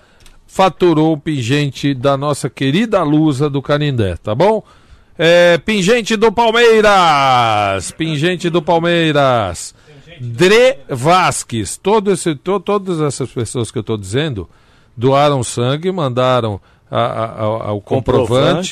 faturou 0.55 1.15
o 1.15 1.17
pingente 1.17 1.95
da 1.95 2.15
nossa 2.15 2.51
querida 2.51 3.03
Lusa 3.03 3.49
do 3.49 3.63
Canindé, 3.63 4.17
tá 4.23 4.35
bom? 4.35 4.63
É, 5.19 5.57
pingente 5.57 6.15
do 6.15 6.31
Palmeiras, 6.31 7.91
pingente 7.93 8.51
do 8.51 8.61
Palmeiras, 8.61 9.75
Dre 10.21 10.77
Vasques, 10.91 11.79
todo 11.79 12.11
esse, 12.13 12.35
to- 12.35 12.61
todas 12.61 13.01
essas 13.01 13.31
pessoas 13.31 13.71
que 13.71 13.79
eu 13.79 13.81
estou 13.81 13.97
dizendo 13.97 14.47
doaram 14.95 15.43
sangue, 15.43 15.91
mandaram 15.91 16.61
a- 16.91 17.01
a- 17.01 17.69
a- 17.69 17.73
o 17.73 17.81
comprovante, 17.81 18.27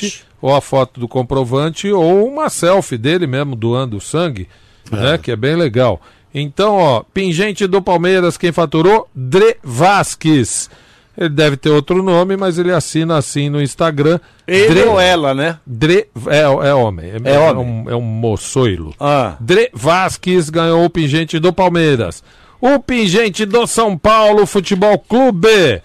Comprovante. 0.05 0.25
ou 0.39 0.55
a 0.55 0.61
foto 0.61 0.99
do 0.99 1.07
comprovante 1.07 1.91
ou 1.91 2.27
uma 2.27 2.47
selfie 2.49 2.97
dele 2.97 3.25
mesmo 3.25 3.55
doando 3.55 3.99
sangue, 3.99 4.47
né, 4.91 5.17
que 5.17 5.31
é 5.31 5.35
bem 5.35 5.55
legal. 5.55 5.99
Então, 6.33 6.75
ó, 6.77 7.03
pingente 7.11 7.65
do 7.65 7.81
Palmeiras, 7.81 8.37
quem 8.37 8.51
faturou? 8.51 9.07
Dre 9.15 9.57
Vasques. 9.63 10.69
Ele 11.21 11.29
deve 11.29 11.55
ter 11.55 11.69
outro 11.69 12.01
nome, 12.01 12.35
mas 12.35 12.57
ele 12.57 12.71
assina 12.73 13.15
assim 13.17 13.47
no 13.49 13.61
Instagram. 13.61 14.19
Ele 14.47 14.73
Dre- 14.73 14.83
ou 14.89 14.99
ela, 14.99 15.35
né? 15.35 15.59
Dre, 15.65 16.07
é, 16.27 16.39
é 16.39 16.73
homem. 16.73 17.11
É, 17.11 17.29
É 17.29 17.35
é 17.35 17.39
homem. 17.39 17.63
um, 17.85 17.89
é 17.91 17.95
um 17.95 18.01
moçoilo. 18.01 18.93
Ah. 18.99 19.35
Dre 19.39 19.69
Vasques 19.73 20.49
ganhou 20.49 20.83
o 20.83 20.89
pingente 20.89 21.37
do 21.37 21.53
Palmeiras. 21.53 22.23
O 22.59 22.79
pingente 22.79 23.45
do 23.45 23.67
São 23.67 23.95
Paulo 23.97 24.45
Futebol 24.47 24.97
Clube. 24.97 25.81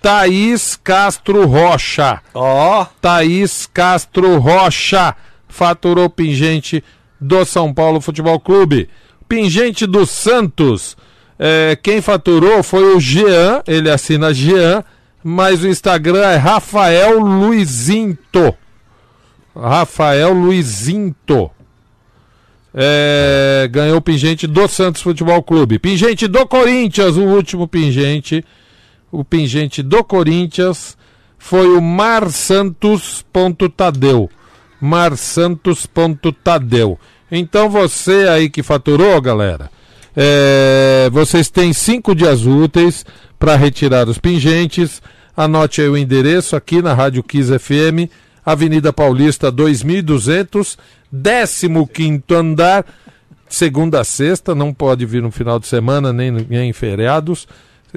Thaís 0.00 0.76
Castro 0.76 1.44
Rocha. 1.46 2.20
Ó. 2.32 2.86
Thaís 3.00 3.66
Castro 3.66 4.38
Rocha 4.38 5.14
faturou 5.48 6.08
pingente 6.08 6.82
do 7.20 7.44
São 7.44 7.74
Paulo 7.74 8.00
Futebol 8.00 8.38
Clube. 8.38 8.88
Pingente 9.28 9.86
do 9.86 10.06
Santos. 10.06 10.96
É, 11.38 11.78
quem 11.80 12.00
faturou 12.00 12.62
foi 12.62 12.96
o 12.96 13.00
Jean, 13.00 13.62
ele 13.66 13.88
assina 13.88 14.34
Jean, 14.34 14.82
mas 15.22 15.62
o 15.62 15.68
Instagram 15.68 16.24
é 16.24 16.36
Rafael 16.36 17.18
Luizinto. 17.20 18.54
Rafael 19.54 20.32
Luizinto. 20.32 21.50
É, 22.74 23.68
ganhou 23.70 23.98
o 23.98 24.02
pingente 24.02 24.46
do 24.46 24.66
Santos 24.68 25.02
Futebol 25.02 25.42
Clube. 25.42 25.78
Pingente 25.78 26.26
do 26.26 26.46
Corinthians, 26.46 27.16
o 27.16 27.24
último 27.24 27.68
pingente. 27.68 28.44
O 29.10 29.24
pingente 29.24 29.82
do 29.82 30.04
Corinthians 30.04 30.96
foi 31.38 31.68
o 31.68 31.80
Mar 31.80 32.30
Santos 32.30 33.24
ponto 33.32 33.68
Tadeu. 33.68 34.28
Mar 34.80 35.16
Santos 35.16 35.86
ponto 35.86 36.32
Tadeu. 36.32 36.98
Então 37.30 37.68
você 37.68 38.28
aí 38.28 38.50
que 38.50 38.62
faturou, 38.62 39.20
galera, 39.20 39.70
é, 40.20 41.08
vocês 41.12 41.48
têm 41.48 41.72
cinco 41.72 42.12
dias 42.12 42.44
úteis 42.44 43.06
para 43.38 43.54
retirar 43.54 44.08
os 44.08 44.18
pingentes. 44.18 45.00
Anote 45.36 45.80
aí 45.80 45.88
o 45.88 45.96
endereço 45.96 46.56
aqui 46.56 46.82
na 46.82 46.92
Rádio 46.92 47.22
Kiss 47.22 47.56
FM, 47.56 48.10
Avenida 48.44 48.92
Paulista 48.92 49.48
2200, 49.52 50.76
15 51.12 52.22
andar, 52.34 52.84
segunda 53.48 54.00
a 54.00 54.04
sexta, 54.04 54.56
não 54.56 54.74
pode 54.74 55.06
vir 55.06 55.22
no 55.22 55.30
final 55.30 55.60
de 55.60 55.68
semana 55.68 56.12
nem, 56.12 56.32
nem 56.32 56.68
em 56.68 56.72
feriados. 56.72 57.46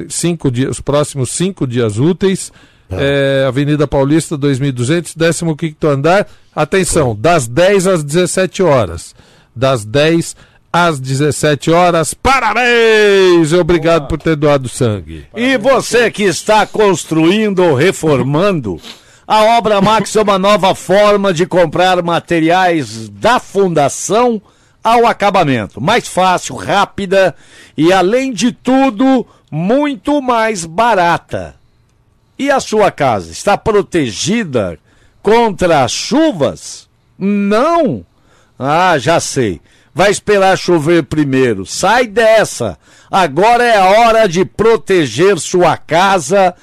Cinco 0.08 0.52
dias, 0.52 0.70
os 0.70 0.80
próximos 0.80 1.32
cinco 1.32 1.66
dias 1.66 1.98
úteis. 1.98 2.52
É, 2.92 3.46
Avenida 3.48 3.88
Paulista 3.88 4.38
2200, 4.38 5.16
15 5.58 5.76
andar. 5.86 6.28
Atenção, 6.56 7.18
das 7.20 7.48
10 7.48 7.88
às 7.88 8.04
17 8.04 8.62
horas. 8.62 9.16
Das 9.56 9.84
10 9.84 10.36
às 10.36 10.51
17 11.00 11.70
horas. 11.70 12.14
Parabéns! 12.14 13.52
Obrigado 13.52 14.08
por 14.08 14.18
ter 14.18 14.36
doado 14.36 14.70
sangue. 14.70 15.26
E 15.36 15.58
você 15.58 16.10
que 16.10 16.24
está 16.24 16.66
construindo 16.66 17.60
ou 17.60 17.76
reformando, 17.76 18.80
a 19.28 19.58
Obra 19.58 19.82
Max 19.82 20.16
é 20.16 20.22
uma 20.22 20.40
nova 20.40 20.74
forma 20.74 21.34
de 21.34 21.46
comprar 21.46 22.02
materiais 22.02 23.10
da 23.10 23.40
fundação 23.40 24.42
ao 24.84 25.06
acabamento. 25.06 25.82
Mais 25.82 26.08
fácil, 26.08 26.56
rápida 26.56 27.36
e, 27.78 27.92
além 27.92 28.32
de 28.32 28.52
tudo, 28.52 29.26
muito 29.52 30.22
mais 30.22 30.66
barata. 30.66 31.56
E 32.40 32.50
a 32.50 32.60
sua 32.60 32.92
casa 32.92 33.32
está 33.32 33.58
protegida 33.58 34.80
contra 35.22 35.84
as 35.84 35.92
chuvas? 35.92 36.90
Não! 37.18 38.06
Ah, 38.58 38.98
já 38.98 39.20
sei. 39.20 39.62
Vai 39.94 40.10
esperar 40.10 40.58
chover 40.58 41.04
primeiro. 41.04 41.66
Sai 41.66 42.08
dessa! 42.08 42.80
Agora 43.10 43.62
é 43.64 43.78
a 43.78 43.86
hora 43.86 44.28
de 44.28 44.46
proteger 44.46 45.38
sua 45.38 45.76
casa 45.76 46.56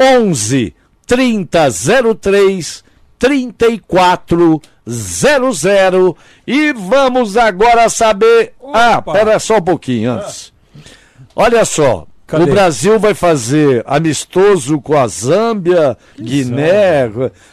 11 0.00 0.74
30 1.06 1.68
03 2.20 2.84
34 3.18 4.60
00 4.86 6.16
e 6.46 6.72
vamos 6.72 7.36
agora 7.36 7.88
saber. 7.88 8.54
Ah, 8.72 8.98
Opa. 8.98 9.12
pera 9.12 9.38
só 9.38 9.58
um 9.58 9.62
pouquinho 9.62 10.12
antes. 10.12 10.52
Olha 11.36 11.64
só, 11.64 12.06
Cadê? 12.32 12.44
o 12.44 12.46
Brasil 12.46 12.98
vai 12.98 13.12
fazer 13.14 13.82
amistoso 13.86 14.80
com 14.80 14.96
a 14.96 15.06
Zâmbia, 15.06 15.96
Guiné, 16.18 17.10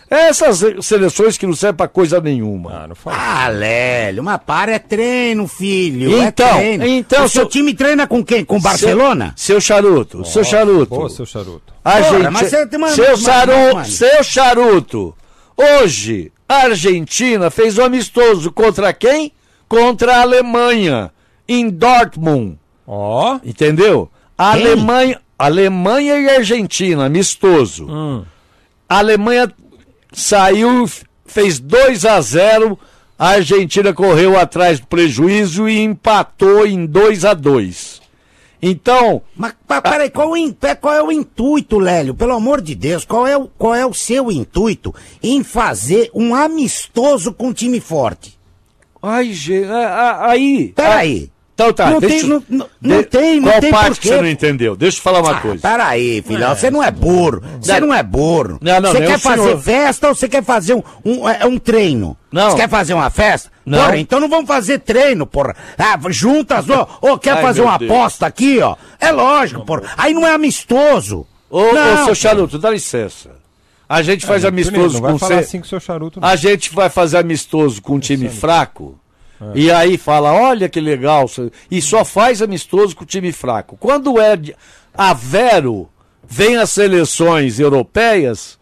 essas 0.09 0.63
seleções 0.85 1.37
que 1.37 1.45
não 1.45 1.53
servem 1.53 1.75
pra 1.77 1.87
coisa 1.87 2.19
nenhuma. 2.21 2.83
Ah, 2.83 2.87
não 2.87 2.95
fala. 2.95 3.17
Ah, 3.19 3.47
Lélio, 3.49 4.23
mas 4.23 4.39
para, 4.45 4.71
é 4.73 4.79
treino, 4.79 5.47
filho. 5.47 6.11
Então, 6.21 6.47
é 6.47 6.57
treino. 6.57 6.85
então, 6.87 7.25
o 7.25 7.29
seu 7.29 7.41
seu- 7.41 7.49
time 7.49 7.73
treina 7.73 8.07
com 8.07 8.23
quem? 8.23 8.43
Com 8.45 8.59
Barcelona? 8.59 9.33
Seu, 9.35 9.55
seu 9.55 9.61
charuto, 9.61 10.23
seu 10.25 10.43
charuto. 10.43 10.95
Pô, 10.95 11.09
seu 11.09 11.25
charuto. 11.25 11.73
A 11.83 11.91
Porra, 11.97 12.03
gente, 12.17 12.29
mas 12.29 12.49
você 12.49 12.65
tem 12.67 12.77
uma- 12.79 12.89
seu, 12.89 13.17
charu- 13.17 13.85
seu 13.85 14.23
charuto. 14.23 15.13
Hoje, 15.57 16.31
a 16.47 16.55
Argentina 16.67 17.49
fez 17.49 17.77
um 17.77 17.83
amistoso 17.83 18.51
contra 18.51 18.93
quem? 18.93 19.31
Contra 19.67 20.15
a 20.17 20.21
Alemanha, 20.21 21.11
em 21.47 21.69
Dortmund. 21.69 22.57
Ó. 22.87 23.37
Entendeu? 23.43 24.09
Alemanha, 24.45 25.21
Alemanha 25.37 26.17
e 26.19 26.29
Argentina, 26.29 27.05
amistoso. 27.05 27.85
Hum. 27.89 28.23
A 28.87 28.97
Alemanha 28.99 29.51
saiu, 30.13 30.89
fez 31.25 31.59
2 31.59 32.05
a 32.05 32.19
0 32.21 32.77
a 33.17 33.29
Argentina 33.31 33.93
correu 33.93 34.39
atrás 34.39 34.79
do 34.79 34.87
prejuízo 34.87 35.67
e 35.67 35.77
empatou 35.79 36.65
em 36.65 36.85
2 36.85 37.25
a 37.25 37.33
2 37.33 38.01
Então, 38.61 39.21
Mas 39.35 39.53
peraí, 39.83 40.09
qual, 40.09 40.31
qual 40.79 40.93
é 40.93 41.03
o 41.03 41.11
intuito, 41.11 41.77
Lélio? 41.79 42.15
Pelo 42.15 42.33
amor 42.33 42.61
de 42.61 42.73
Deus, 42.75 43.03
qual 43.05 43.27
é, 43.27 43.37
o, 43.37 43.47
qual 43.57 43.75
é 43.75 43.85
o 43.85 43.93
seu 43.93 44.31
intuito 44.31 44.95
em 45.21 45.43
fazer 45.43 46.09
um 46.13 46.33
amistoso 46.33 47.33
com 47.33 47.47
um 47.49 47.53
time 47.53 47.79
forte? 47.81 48.37
ai, 49.01 49.31
ge- 49.33 49.63
a- 49.65 49.87
a- 49.87 50.31
aí. 50.31 50.73
Peraí. 50.75 51.29
Então 51.59 51.73
tá, 51.73 51.89
Não 51.89 51.99
deixa 51.99 52.21
tem- 52.21 52.29
eu- 52.29 52.43
não- 52.47 52.69
não 52.81 52.97
de- 52.99 53.03
tem- 53.03 53.39
não 53.41 53.49
Qual 53.51 53.59
tem 53.59 53.69
parte 53.69 54.07
você 54.07 54.21
não 54.21 54.29
entendeu? 54.29 54.77
Deixa 54.77 54.97
eu 54.97 55.01
falar 55.01 55.19
uma 55.21 55.31
Ah, 55.35 55.41
coisa. 55.41 55.61
Peraí, 55.61 56.21
filhão, 56.25 56.55
você 56.55 56.71
não 56.71 56.81
é 56.81 56.89
burro. 56.89 57.41
Você 57.59 57.79
não 57.81 57.93
é 57.93 58.01
burro. 58.01 58.57
Não, 58.61 58.79
não, 58.79 58.91
Você 58.93 59.01
quer 59.01 59.17
o 59.17 59.19
senhor. 59.19 59.35
fazer 59.37 59.57
festa 59.57 60.07
ou 60.07 60.15
você 60.15 60.29
quer 60.29 60.41
fazer 60.41 60.73
um, 60.75 60.83
um, 61.03 61.27
é, 61.27 61.45
um 61.45 61.59
treino? 61.59 62.15
Não. 62.31 62.51
Você 62.51 62.55
quer 62.55 62.69
fazer 62.69 62.93
uma 62.93 63.09
festa? 63.09 63.51
Não. 63.65 63.77
Porra, 63.77 63.97
então 63.97 64.21
não 64.21 64.29
vamos 64.29 64.47
fazer 64.47 64.79
treino, 64.79 65.27
porra. 65.27 65.53
Ah, 65.77 65.99
juntas, 66.09 66.69
ó. 66.69 66.87
Ô, 67.01 67.17
quer 67.17 67.33
Ai, 67.33 67.41
fazer 67.41 67.61
uma 67.61 67.77
Deus. 67.77 67.91
aposta 67.91 68.25
aqui, 68.25 68.59
ó? 68.61 68.77
É 68.97 69.11
lógico, 69.11 69.65
porra. 69.65 69.81
Aí 69.97 70.13
não 70.13 70.25
é 70.25 70.33
amistoso. 70.33 71.27
Ô, 71.49 71.59
ô, 71.59 71.73
não, 71.73 72.05
seu 72.05 72.15
charuto, 72.15 72.57
dá 72.57 72.69
licença. 72.69 73.31
A 73.89 74.01
gente 74.01 74.25
faz 74.25 74.43
Não 74.43 74.49
amistoso 74.49 75.01
vai 75.01 75.17
com 75.19 75.25
assim 75.33 75.59
com 75.59 75.65
seu 75.65 75.79
charuto. 75.81 76.21
não. 76.21 76.27
A 76.29 76.37
gente 76.37 76.73
vai 76.73 76.89
fazer 76.89 77.17
amistoso 77.17 77.81
com 77.81 77.95
um 77.95 77.99
time 77.99 78.29
fraco. 78.29 78.97
E 79.55 79.71
aí 79.71 79.97
fala, 79.97 80.33
olha 80.33 80.67
que 80.67 80.79
legal, 80.81 81.25
e 81.71 81.81
só 81.81 82.03
faz 82.03 82.41
amistoso 82.41 82.95
com 82.95 83.03
o 83.03 83.07
time 83.07 83.31
fraco. 83.31 83.77
Quando 83.79 84.19
é 84.19 84.37
a 84.93 85.13
Vero, 85.13 85.87
vem 86.27 86.57
as 86.57 86.69
seleções 86.71 87.59
europeias 87.59 88.59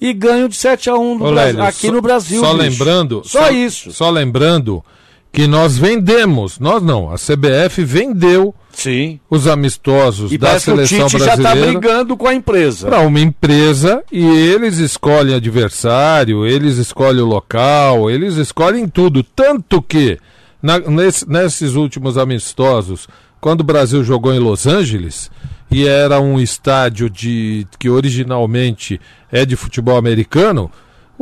e 0.00 0.12
ganham 0.12 0.48
de 0.48 0.56
7 0.56 0.90
a 0.90 0.94
1 0.96 1.18
no 1.18 1.26
Ô, 1.26 1.30
Bra- 1.32 1.44
Lélio, 1.44 1.62
aqui 1.62 1.86
só- 1.86 1.92
no 1.92 2.02
Brasil. 2.02 2.40
Só 2.40 2.52
bicho. 2.54 2.62
lembrando. 2.62 3.22
Só, 3.24 3.50
isso. 3.50 3.92
Só 3.92 4.10
lembrando 4.10 4.84
que 5.32 5.46
nós 5.46 5.78
vendemos, 5.78 6.58
nós 6.58 6.82
não, 6.82 7.10
a 7.12 7.14
CBF 7.16 7.84
vendeu 7.84 8.52
Sim. 8.72 9.20
os 9.30 9.46
amistosos 9.46 10.32
E 10.32 10.38
da 10.38 10.48
parece 10.48 10.64
que 10.64 10.70
o 10.72 10.74
seleção 10.86 11.06
Tite 11.08 11.18
já 11.20 11.30
tá 11.30 11.36
brasileira 11.36 11.78
brigando 11.78 12.16
com 12.16 12.26
a 12.26 12.34
empresa. 12.34 12.88
para 12.88 13.00
uma 13.00 13.20
empresa 13.20 14.02
e 14.10 14.24
eles 14.26 14.78
escolhem 14.78 15.34
adversário, 15.34 16.44
eles 16.46 16.76
escolhem 16.78 17.20
o 17.22 17.26
local, 17.26 18.10
eles 18.10 18.36
escolhem 18.36 18.88
tudo. 18.88 19.22
Tanto 19.22 19.80
que 19.80 20.18
na- 20.62 20.78
nesse- 20.80 21.28
nesses 21.28 21.74
últimos 21.74 22.18
amistosos, 22.18 23.06
quando 23.40 23.60
o 23.60 23.64
Brasil 23.64 24.02
jogou 24.02 24.34
em 24.34 24.38
Los 24.40 24.66
Angeles, 24.66 25.30
e 25.70 25.86
era 25.86 26.20
um 26.20 26.40
estádio 26.40 27.08
de 27.08 27.64
que 27.78 27.88
originalmente 27.88 29.00
é 29.30 29.46
de 29.46 29.54
futebol 29.54 29.96
americano, 29.96 30.70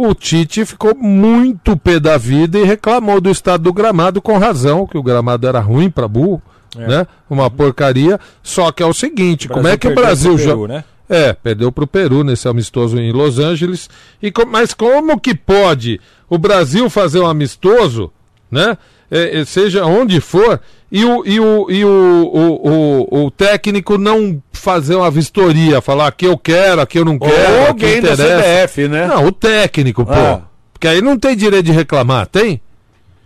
o 0.00 0.14
Tite 0.14 0.64
ficou 0.64 0.94
muito 0.94 1.76
pé 1.76 1.98
da 1.98 2.16
vida 2.16 2.58
e 2.58 2.64
reclamou 2.64 3.20
do 3.20 3.30
estado 3.30 3.64
do 3.64 3.72
gramado 3.72 4.22
com 4.22 4.38
razão, 4.38 4.86
que 4.86 4.96
o 4.96 5.02
gramado 5.02 5.46
era 5.46 5.58
ruim 5.60 5.90
para 5.90 6.06
burro, 6.06 6.40
né? 6.76 7.06
Uma 7.28 7.50
porcaria. 7.50 8.20
Só 8.42 8.70
que 8.70 8.82
é 8.82 8.86
o 8.86 8.92
seguinte, 8.94 9.48
como 9.48 9.66
é 9.66 9.76
que 9.76 9.86
o 9.88 9.90
perdeu 9.90 10.04
Brasil 10.04 10.34
pro 10.36 10.44
Peru, 10.44 10.68
né? 10.68 10.84
É, 11.10 11.32
perdeu 11.32 11.72
para 11.72 11.84
o 11.84 11.86
Peru 11.86 12.22
nesse 12.22 12.46
amistoso 12.46 12.98
em 12.98 13.10
Los 13.10 13.38
Angeles. 13.38 13.88
E 14.22 14.30
co- 14.30 14.46
mas 14.46 14.72
como 14.74 15.18
que 15.18 15.34
pode 15.34 16.00
o 16.30 16.38
Brasil 16.38 16.88
fazer 16.90 17.18
um 17.20 17.26
amistoso, 17.26 18.12
né? 18.50 18.78
É, 19.10 19.40
é, 19.40 19.44
seja 19.46 19.84
onde 19.86 20.20
for, 20.20 20.60
e 20.90 21.04
o, 21.04 21.22
e 21.26 21.38
o, 21.38 21.70
e 21.70 21.84
o, 21.84 21.88
o, 22.32 23.18
o, 23.20 23.24
o 23.26 23.30
técnico 23.30 23.98
não 23.98 24.42
fazer 24.52 24.94
uma 24.94 25.10
vistoria, 25.10 25.80
falar 25.82 26.06
aqui 26.08 26.24
eu 26.26 26.36
quero, 26.38 26.80
aqui 26.80 26.98
eu 26.98 27.04
não 27.04 27.18
quero, 27.18 27.32
Ou 27.32 27.62
aqui 27.62 27.68
alguém 27.68 28.00
da. 28.00 28.16
CBF, 28.16 28.88
né? 28.88 29.06
Não, 29.06 29.26
o 29.26 29.32
técnico, 29.32 30.04
pô. 30.06 30.12
Ah. 30.12 30.40
Porque 30.72 30.88
aí 30.88 31.02
não 31.02 31.18
tem 31.18 31.36
direito 31.36 31.66
de 31.66 31.72
reclamar, 31.72 32.26
tem? 32.26 32.60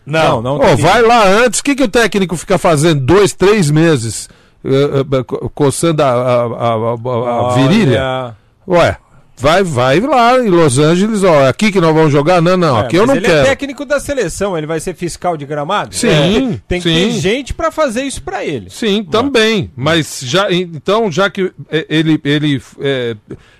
Não, 0.04 0.42
não 0.42 0.56
Ô, 0.56 0.60
tem 0.60 0.76
vai 0.76 1.00
lá 1.02 1.24
antes, 1.28 1.60
o 1.60 1.64
que, 1.64 1.74
que 1.76 1.84
o 1.84 1.88
técnico 1.88 2.36
fica 2.36 2.58
fazendo 2.58 3.00
dois, 3.04 3.32
três 3.32 3.70
meses 3.70 4.28
eh, 4.64 5.22
co- 5.24 5.48
coçando 5.54 6.02
a, 6.02 6.06
a, 6.08 6.44
a- 6.44 6.94
a- 6.94 7.50
a 7.50 7.54
virilha? 7.54 8.00
Olha, 8.02 8.36
Ué, 8.80 8.96
vai, 9.36 9.62
vai 9.62 10.00
lá 10.00 10.38
em 10.38 10.48
Los 10.48 10.78
Angeles, 10.78 11.22
ó, 11.24 11.48
aqui 11.48 11.72
que 11.72 11.80
nós 11.80 11.94
vamos 11.94 12.12
jogar? 12.12 12.40
Não, 12.40 12.56
não, 12.56 12.78
é, 12.78 12.80
aqui 12.82 12.96
eu 12.96 13.06
não 13.06 13.14
ele 13.16 13.26
quero. 13.26 13.38
é 13.40 13.44
técnico 13.44 13.84
da 13.84 13.98
seleção, 13.98 14.56
ele 14.56 14.66
vai 14.66 14.78
ser 14.80 14.94
fiscal 14.94 15.36
de 15.36 15.44
gramado? 15.44 15.94
Sim, 15.94 16.08
É, 16.54 16.60
tem 16.68 16.80
que 16.80 16.88
ter 16.92 17.12
sim. 17.12 17.20
gente 17.20 17.52
pra 17.54 17.70
fazer 17.70 18.02
isso 18.02 18.22
pra 18.22 18.44
ele. 18.44 18.70
Sim, 18.70 19.04
também. 19.04 19.70
Mas 19.76 20.20
já, 20.22 20.50
então, 20.52 21.10
já 21.10 21.28
que 21.28 21.52
eh, 21.70 21.86
ele, 21.88 22.20
ele 22.24 22.62
eh, 22.80 23.16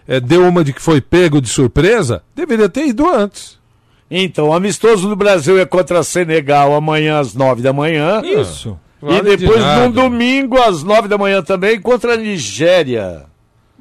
eh, 0.06 0.20
deu 0.20 0.46
uma 0.46 0.62
de 0.64 0.72
que 0.72 0.80
foi 0.82 1.00
pego 1.00 1.40
de 1.40 1.48
surpresa, 1.48 2.22
deveria 2.34 2.68
ter 2.68 2.86
ido 2.86 3.08
antes. 3.08 3.60
Então, 4.10 4.48
o 4.50 4.52
amistoso 4.52 5.08
do 5.08 5.16
Brasil 5.16 5.58
é 5.58 5.64
contra 5.64 6.02
Senegal 6.02 6.74
amanhã 6.74 7.18
às 7.18 7.32
9 7.34 7.62
da 7.62 7.72
manhã. 7.72 8.20
Isso. 8.22 8.78
Vale 9.00 9.32
e 9.32 9.36
de 9.36 9.46
depois, 9.46 9.60
nada. 9.60 9.88
no 9.88 9.92
domingo, 9.92 10.60
às 10.60 10.82
9 10.84 11.08
da 11.08 11.16
manhã 11.18 11.42
também, 11.42 11.80
contra 11.80 12.12
a 12.14 12.16
Nigéria. 12.16 13.24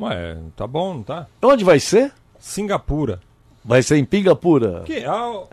Ué, 0.02 0.38
tá 0.56 0.66
bom, 0.68 0.96
não 0.96 1.04
tá? 1.04 1.28
Onde 1.42 1.64
vai 1.64 1.80
ser? 1.80 2.12
Singapura. 2.40 3.20
Vai 3.64 3.84
ser 3.84 3.98
em 3.98 4.06
Pingapura. 4.06 4.82
Que 4.86 5.04
ao- 5.06 5.48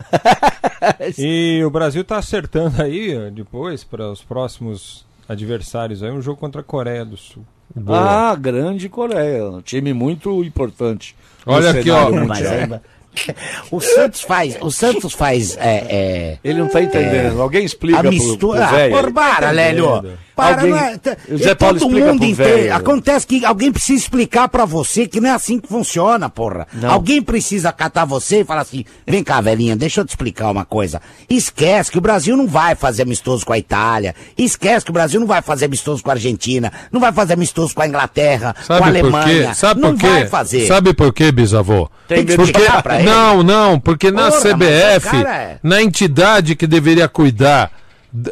E 1.17 1.61
o 1.63 1.69
Brasil 1.69 2.03
tá 2.03 2.17
acertando 2.17 2.81
aí, 2.81 3.29
depois, 3.31 3.83
para 3.83 4.09
os 4.11 4.23
próximos 4.23 5.05
adversários 5.27 6.01
aí, 6.01 6.09
um 6.11 6.21
jogo 6.21 6.39
contra 6.39 6.61
a 6.61 6.63
Coreia 6.63 7.05
do 7.05 7.15
Sul. 7.17 7.43
Ah, 7.87 8.35
grande 8.35 8.89
Coreia. 8.89 9.45
Um 9.47 9.61
time 9.61 9.93
muito 9.93 10.43
importante. 10.43 11.15
Olha 11.45 11.69
aqui, 11.69 11.91
ó. 11.91 12.09
Mundial. 12.11 12.81
o 13.71 13.79
Santos 13.81 14.21
faz, 14.21 14.57
o 14.61 14.71
Santos 14.71 15.13
faz 15.13 15.57
é, 15.57 15.85
é, 15.89 16.37
Ele 16.43 16.59
não 16.59 16.67
tá 16.67 16.81
entendendo. 16.81 17.41
Alguém 17.41 17.65
explica 17.65 17.99
a 17.99 18.01
pro, 18.01 18.09
pro 18.11 18.19
mistura. 18.19 18.65
Ah, 18.65 18.89
por 18.89 19.11
para, 19.11 19.51
Lélio. 19.51 20.17
Para, 20.35 20.55
Alguém- 20.55 20.69
não 20.69 20.77
é, 20.77 20.97
t- 20.97 21.17
O 21.33 21.37
Zé 21.37 21.49
é 21.49 21.55
Paulo 21.55 21.79
todo 21.79 21.91
mundo 21.91 22.17
pro 22.19 22.25
inteiro. 22.25 22.73
Acontece 22.73 23.27
que 23.27 23.43
alguém 23.43 23.73
precisa 23.73 24.01
explicar 24.01 24.47
pra 24.47 24.63
você 24.63 25.05
que 25.05 25.19
não 25.19 25.27
é 25.29 25.33
assim 25.33 25.59
que 25.59 25.67
funciona, 25.67 26.29
porra. 26.29 26.65
Não. 26.73 26.89
Alguém 26.91 27.21
precisa 27.21 27.73
catar 27.73 28.05
você 28.05 28.39
e 28.39 28.45
falar 28.45 28.61
assim: 28.61 28.85
vem 29.05 29.21
cá, 29.21 29.41
velhinha, 29.41 29.75
deixa 29.75 29.99
eu 29.99 30.05
te 30.05 30.09
explicar 30.09 30.49
uma 30.49 30.63
coisa. 30.63 31.01
Esquece 31.29 31.91
que 31.91 31.97
o 31.97 32.01
Brasil 32.01 32.37
não 32.37 32.47
vai 32.47 32.73
fazer 32.73 33.01
amistoso 33.03 33.45
com 33.45 33.51
a 33.51 33.57
Itália. 33.57 34.15
Esquece 34.37 34.85
que 34.85 34.91
o 34.91 34.93
Brasil 34.93 35.19
não 35.19 35.27
vai 35.27 35.41
fazer 35.41 35.65
amistoso 35.65 36.01
com 36.01 36.09
a 36.09 36.13
Argentina. 36.13 36.71
Não 36.89 37.01
vai 37.01 37.11
fazer 37.11 37.33
amistoso 37.33 37.75
com 37.75 37.81
a 37.81 37.87
Inglaterra, 37.87 38.53
com 38.65 38.73
a 38.73 38.77
Sabe 38.77 38.79
por 38.79 38.87
Alemanha. 38.87 39.47
quê? 39.49 39.53
Sabe 39.55 39.81
não 39.81 39.91
por 39.91 39.99
quê? 39.99 40.07
vai 40.07 40.27
fazer. 40.27 40.67
Sabe 40.67 40.93
por 40.93 41.13
quê, 41.13 41.31
bisavô? 41.33 41.89
Tem 42.07 42.25
que 42.25 42.35
porque 42.37 42.51
explicar 42.51 42.81
pra 42.81 42.95
ele. 42.99 43.09
não, 43.09 43.43
não, 43.43 43.79
porque 43.79 44.11
na 44.11 44.29
Porra, 44.31 44.41
CBF, 44.41 45.09
cara 45.09 45.35
é- 45.35 45.59
na 45.63 45.81
entidade 45.81 46.55
que 46.55 46.67
deveria 46.67 47.07
cuidar, 47.07 47.71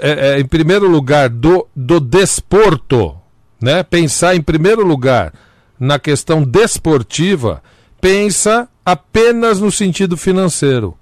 é, 0.01 0.30
é, 0.36 0.39
em 0.39 0.45
primeiro 0.45 0.88
lugar, 0.88 1.30
do, 1.30 1.68
do 1.76 1.99
desporto, 1.99 3.15
né? 3.61 3.84
Pensar 3.84 4.36
em 4.36 4.41
primeiro 4.41 4.86
lugar 4.86 5.34
na 5.80 5.99
questão 5.99 6.43
desportiva, 6.43 7.61
pensa 8.01 8.68
apenas 8.86 9.59
no 9.59 9.72
sentido 9.72 10.15
financeiro. 10.18 10.95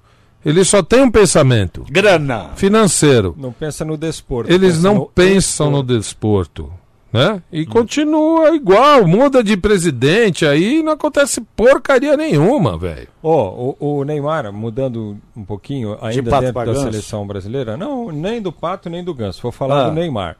Ele 0.45 0.63
só 0.63 0.83
tem 0.83 1.01
um 1.01 1.09
pensamento 1.09 1.85
Grana. 1.89 2.51
financeiro. 2.55 3.33
Não 3.37 3.51
pensa 3.51 3.83
no 3.83 3.97
desporto. 3.97 4.51
Eles 4.51 4.73
pensa 4.75 4.83
não 4.87 4.95
no 4.95 5.05
pensam 5.07 5.71
no 5.71 5.81
desporto, 5.83 6.71
né? 7.15 7.41
E 7.51 7.65
continua 7.65 8.55
igual, 8.55 9.07
muda 9.07 9.43
de 9.43 9.55
presidente 9.57 10.45
aí 10.45 10.83
não 10.83 10.93
acontece 10.93 11.41
porcaria 11.55 12.15
nenhuma, 12.17 12.77
velho. 12.77 13.07
Ó, 13.23 13.75
o, 13.79 13.99
o 13.99 14.03
Neymar, 14.03 14.51
mudando 14.53 15.17
um 15.35 15.43
pouquinho, 15.43 15.97
ainda 16.01 16.39
dentro 16.39 16.53
da 16.53 16.65
ganso? 16.65 16.81
seleção 16.81 17.25
brasileira, 17.25 17.75
não, 17.75 18.11
nem 18.11 18.41
do 18.41 18.51
Pato 18.51 18.89
nem 18.89 19.03
do 19.03 19.13
Ganso, 19.13 19.41
vou 19.41 19.51
falar 19.51 19.85
Ah. 19.85 19.89
do 19.89 19.95
Neymar. 19.95 20.35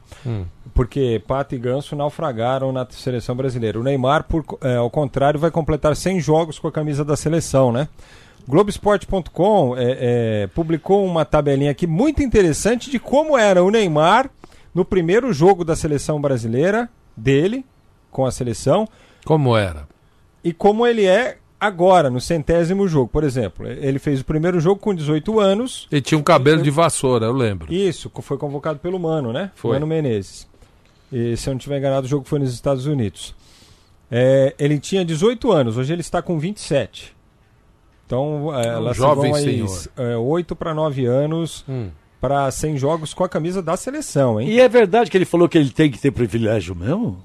Porque 0.74 1.20
Pato 1.26 1.54
e 1.54 1.58
Ganso 1.58 1.96
naufragaram 1.96 2.70
na 2.70 2.86
seleção 2.90 3.34
brasileira. 3.34 3.80
O 3.80 3.82
Neymar, 3.82 4.24
por, 4.24 4.44
é, 4.62 4.76
ao 4.76 4.90
contrário, 4.90 5.40
vai 5.40 5.50
completar 5.50 5.96
100 5.96 6.20
jogos 6.20 6.58
com 6.58 6.68
a 6.68 6.72
camisa 6.72 7.04
da 7.04 7.16
seleção, 7.16 7.72
né? 7.72 7.88
Globoesporte.com 8.48 9.74
é, 9.76 9.96
é, 10.42 10.46
publicou 10.48 11.04
uma 11.04 11.24
tabelinha 11.24 11.70
aqui 11.70 11.86
muito 11.86 12.22
interessante 12.22 12.90
de 12.90 12.98
como 12.98 13.36
era 13.36 13.62
o 13.64 13.70
Neymar 13.70 14.30
no 14.76 14.84
primeiro 14.84 15.32
jogo 15.32 15.64
da 15.64 15.74
seleção 15.74 16.20
brasileira, 16.20 16.88
dele, 17.16 17.64
com 18.10 18.26
a 18.26 18.30
seleção, 18.30 18.86
Como 19.24 19.56
era? 19.56 19.88
e 20.44 20.52
como 20.52 20.86
ele 20.86 21.06
é 21.06 21.38
agora, 21.58 22.10
no 22.10 22.20
centésimo 22.20 22.86
jogo. 22.86 23.08
Por 23.08 23.24
exemplo, 23.24 23.66
ele 23.66 23.98
fez 23.98 24.20
o 24.20 24.24
primeiro 24.26 24.60
jogo 24.60 24.78
com 24.78 24.94
18 24.94 25.40
anos. 25.40 25.88
Ele 25.90 26.02
tinha 26.02 26.18
um 26.18 26.22
cabelo 26.22 26.62
de 26.62 26.70
vassoura, 26.70 27.24
eu 27.24 27.32
lembro. 27.32 27.72
Isso, 27.72 28.12
foi 28.20 28.36
convocado 28.36 28.78
pelo 28.78 29.00
Mano, 29.00 29.32
né? 29.32 29.50
Foi. 29.54 29.72
Mano 29.72 29.86
Menezes. 29.86 30.46
E, 31.10 31.34
se 31.38 31.48
eu 31.48 31.52
não 31.52 31.58
estiver 31.58 31.78
enganado, 31.78 32.04
o 32.06 32.08
jogo 32.10 32.26
foi 32.28 32.38
nos 32.38 32.52
Estados 32.52 32.84
Unidos. 32.84 33.34
É, 34.10 34.54
ele 34.58 34.78
tinha 34.78 35.04
18 35.04 35.50
anos, 35.50 35.78
hoje 35.78 35.92
ele 35.92 36.02
está 36.02 36.20
com 36.20 36.38
27. 36.38 37.16
Então, 38.04 38.54
é, 38.54 38.68
Um 38.68 38.72
elas 38.72 38.96
jovem 38.96 39.34
senhor. 39.34 39.88
é, 39.96 40.16
8 40.16 40.54
para 40.54 40.72
9 40.74 41.06
anos 41.06 41.64
Hum. 41.68 41.88
Para 42.20 42.50
100 42.50 42.78
jogos 42.78 43.14
com 43.14 43.24
a 43.24 43.28
camisa 43.28 43.62
da 43.62 43.76
seleção, 43.76 44.40
hein? 44.40 44.48
E 44.48 44.60
é 44.60 44.68
verdade 44.68 45.10
que 45.10 45.16
ele 45.16 45.24
falou 45.24 45.48
que 45.48 45.58
ele 45.58 45.70
tem 45.70 45.90
que 45.90 45.98
ter 45.98 46.10
privilégio 46.10 46.74
mesmo? 46.74 47.22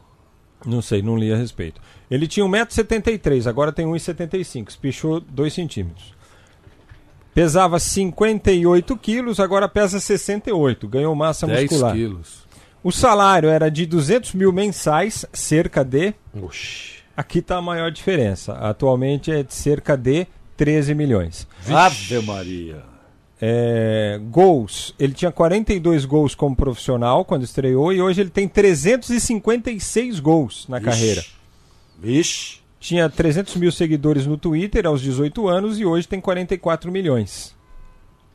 Não 0.65 0.81
sei, 0.81 1.01
não 1.01 1.17
li 1.17 1.31
a 1.33 1.37
respeito. 1.37 1.81
Ele 2.09 2.27
tinha 2.27 2.45
1,73m, 2.45 3.47
agora 3.47 3.71
tem 3.71 3.85
1,75m, 3.85 4.67
espichou 4.69 5.19
2 5.19 5.53
centímetros. 5.53 6.13
Pesava 7.33 7.79
58 7.79 8.97
quilos, 8.97 9.39
agora 9.39 9.67
pesa 9.67 9.99
68, 9.99 10.87
ganhou 10.87 11.15
massa 11.15 11.47
10 11.47 11.71
muscular. 11.71 11.93
quilos. 11.95 12.41
O 12.83 12.91
salário 12.91 13.47
era 13.47 13.69
de 13.69 13.85
200 13.85 14.33
mil 14.33 14.51
mensais, 14.51 15.25
cerca 15.31 15.83
de. 15.83 16.13
Oxi. 16.33 16.99
Aqui 17.15 17.39
está 17.39 17.57
a 17.57 17.61
maior 17.61 17.91
diferença. 17.91 18.53
Atualmente 18.53 19.31
é 19.31 19.43
de 19.43 19.53
cerca 19.53 19.95
de 19.95 20.27
13 20.57 20.93
milhões. 20.93 21.47
Ave 21.69 22.21
Maria. 22.21 22.90
É, 23.43 24.19
gols, 24.29 24.93
ele 24.99 25.13
tinha 25.13 25.31
42 25.31 26.05
gols 26.05 26.35
como 26.35 26.55
profissional 26.55 27.25
quando 27.25 27.43
estreou 27.43 27.91
e 27.91 27.99
hoje 27.99 28.21
ele 28.21 28.29
tem 28.29 28.47
356 28.47 30.19
gols 30.19 30.67
na 30.69 30.79
carreira. 30.79 31.25
Vixe. 31.99 32.61
Tinha 32.79 33.09
300 33.09 33.55
mil 33.55 33.71
seguidores 33.71 34.27
no 34.27 34.37
Twitter 34.37 34.85
aos 34.85 35.01
18 35.01 35.47
anos 35.47 35.79
e 35.79 35.85
hoje 35.85 36.07
tem 36.07 36.21
44 36.21 36.91
milhões. 36.91 37.55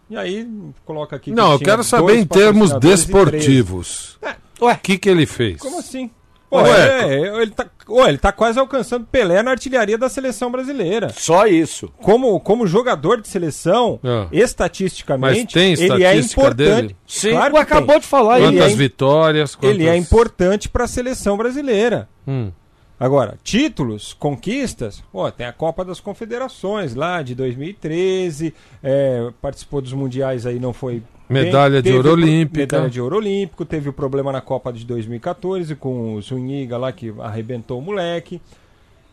E 0.09 0.17
aí, 0.17 0.49
coloca 0.85 1.17
aqui. 1.17 1.33
Não, 1.33 1.53
eu 1.53 1.59
quero 1.59 1.83
saber 1.83 2.17
em 2.17 2.25
termos 2.25 2.73
desportivos. 2.79 4.19
É. 4.23 4.37
O 4.61 4.75
que, 4.77 4.99
que 4.99 5.09
ele 5.09 5.27
fez? 5.27 5.59
Como 5.59 5.79
assim? 5.79 6.11
Pô, 6.49 6.63
Ué. 6.63 7.13
é, 7.15 7.43
ele, 7.43 7.51
tá, 7.51 7.67
ué, 7.89 8.09
ele 8.09 8.19
tá 8.19 8.31
quase 8.31 8.59
alcançando 8.59 9.05
Pelé 9.07 9.43
na 9.43 9.51
artilharia 9.51 9.99
da 9.99 10.09
seleção 10.09 10.51
brasileira. 10.51 11.09
Só 11.09 11.47
isso. 11.47 11.93
Como, 12.01 12.39
como 12.39 12.67
jogador 12.67 13.21
de 13.21 13.27
seleção, 13.29 13.99
Ah. 14.05 14.29
estatisticamente, 14.31 15.45
Mas 15.45 15.53
tem 15.53 15.73
ele 15.73 16.05
é 16.05 16.17
importante. 16.17 16.57
dele? 16.83 16.97
Sim, 17.07 17.31
Claro 17.31 17.47
que 17.47 17.53
tem. 17.53 17.63
acabou 17.63 17.99
de 17.99 18.07
falar 18.07 18.41
Ele 18.41 18.53
Quantas 18.59 18.73
é, 18.73 18.77
vitórias? 18.77 19.55
Quantas... 19.55 19.71
ele 19.71 19.89
é 19.89 19.97
importante 19.97 20.69
para 20.69 20.85
a 20.85 20.89
seleção 20.89 21.37
brasileira. 21.37 22.09
Hum. 22.27 22.51
Agora, 22.99 23.37
títulos, 23.45 24.15
conquistas, 24.15 25.03
ó, 25.13 25.31
tem 25.31 25.47
a 25.47 25.53
Copa 25.53 25.85
das 25.85 26.01
Confederações 26.01 26.95
lá 26.95 27.21
de 27.23 27.35
2013, 27.35 28.55
é, 28.83 29.31
participou 29.43 29.83
dos 29.83 29.93
mundiais 29.93 30.47
aí, 30.47 30.59
não 30.59 30.73
foi. 30.73 31.03
Medalha 31.29 31.83
de 31.83 31.91
ouro 31.93 32.01
o 32.01 32.13
pro- 32.13 32.23
olímpica. 32.23 32.59
Medalha 32.61 32.91
de 32.91 33.01
ouro 33.01 33.17
olímpico, 33.17 33.65
teve 33.65 33.89
o 33.89 33.93
problema 33.93 34.31
na 34.33 34.41
Copa 34.41 34.73
de 34.73 34.85
2014 34.85 35.75
com 35.75 36.15
o 36.15 36.23
Zuniga 36.23 36.77
lá 36.79 36.93
que 36.93 37.13
arrebentou 37.21 37.79
o 37.79 37.83
moleque. 37.83 38.41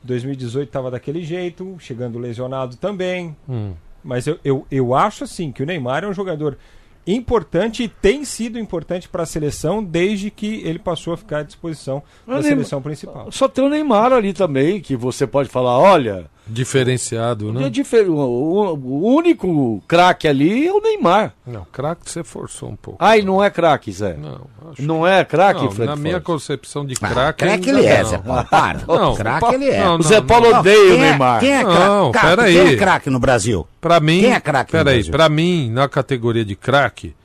2018 0.03 0.67
estava 0.67 0.91
daquele 0.91 1.23
jeito, 1.23 1.75
chegando 1.79 2.19
lesionado 2.19 2.75
também. 2.75 3.35
Hum. 3.47 3.71
Mas 4.03 4.27
eu, 4.27 4.37
eu, 4.43 4.65
eu 4.69 4.93
acho 4.93 5.23
assim 5.23 5.51
que 5.51 5.63
o 5.63 5.65
Neymar 5.65 6.03
é 6.03 6.07
um 6.07 6.13
jogador 6.13 6.57
importante 7.07 7.83
e 7.83 7.87
tem 7.87 8.23
sido 8.25 8.57
importante 8.59 9.09
para 9.09 9.23
a 9.23 9.25
seleção 9.25 9.83
desde 9.83 10.29
que 10.29 10.61
ele 10.65 10.79
passou 10.79 11.13
a 11.13 11.17
ficar 11.17 11.39
à 11.39 11.43
disposição 11.43 12.01
da 12.27 12.41
seleção 12.43 12.81
principal. 12.81 13.31
Só 13.31 13.47
tem 13.47 13.63
o 13.63 13.69
Neymar 13.69 14.11
ali 14.13 14.33
também, 14.33 14.79
que 14.79 14.95
você 14.95 15.25
pode 15.27 15.49
falar, 15.49 15.77
olha, 15.79 16.25
Diferenciado, 16.45 17.49
é 17.49 17.51
né? 17.53 17.69
difer- 17.69 18.09
o, 18.09 18.73
único 19.15 19.81
craque 19.87 20.27
ali 20.27 20.67
é 20.67 20.73
o 20.73 20.81
Neymar. 20.81 21.33
Não, 21.47 21.65
craque 21.71 22.09
você 22.09 22.23
forçou 22.23 22.69
um 22.69 22.75
pouco. 22.75 23.03
Ai, 23.03 23.21
não 23.21 23.41
é 23.43 23.49
craque, 23.49 23.91
Zé. 23.91 24.15
Não, 24.17 24.41
acho 24.71 24.81
Não 24.81 25.07
é 25.07 25.23
craque, 25.23 25.63
Não, 25.63 25.71
Fred 25.71 25.89
na 25.89 25.95
minha 25.95 26.19
concepção 26.19 26.85
de 26.85 26.95
Ah, 27.01 27.07
craque. 27.09 27.45
craque 27.45 27.69
ainda 27.69 27.79
ele 27.79 27.87
é, 27.87 28.03
não. 28.03 28.09
Zé 28.09 28.17
Paulo. 28.17 28.45
Para. 28.49 28.79
Não, 28.87 29.15
craque 29.15 29.55
ele 29.55 29.69
é. 29.69 29.83
não, 29.83 29.95
O 29.97 30.03
Zé 30.03 30.21
Paulo 30.21 30.49
Não, 30.51 30.59
odeia 30.59 30.79
o 30.79 30.87
quem 30.87 30.95
é- 30.97 31.09
Neymar. 31.09 31.39
Quem 31.39 31.51
é 31.53 31.63
Não, 31.63 32.11
craque? 32.11 32.27
peraí. 32.35 32.53
Quem 32.53 32.67
é 32.67 32.75
craque 32.75 33.09
no 33.09 33.19
Brasil? 33.19 33.67
Pra 33.79 33.99
mim, 33.99 34.19
Quem 34.21 34.33
é 34.33 34.39
craque 34.39 34.73
no 34.77 34.83
Peraí, 34.83 35.03
pra 35.09 35.29
mim, 35.29 35.69
na 35.71 35.87
categoria 35.87 36.43
de 36.43 36.55
craque, 36.55 37.15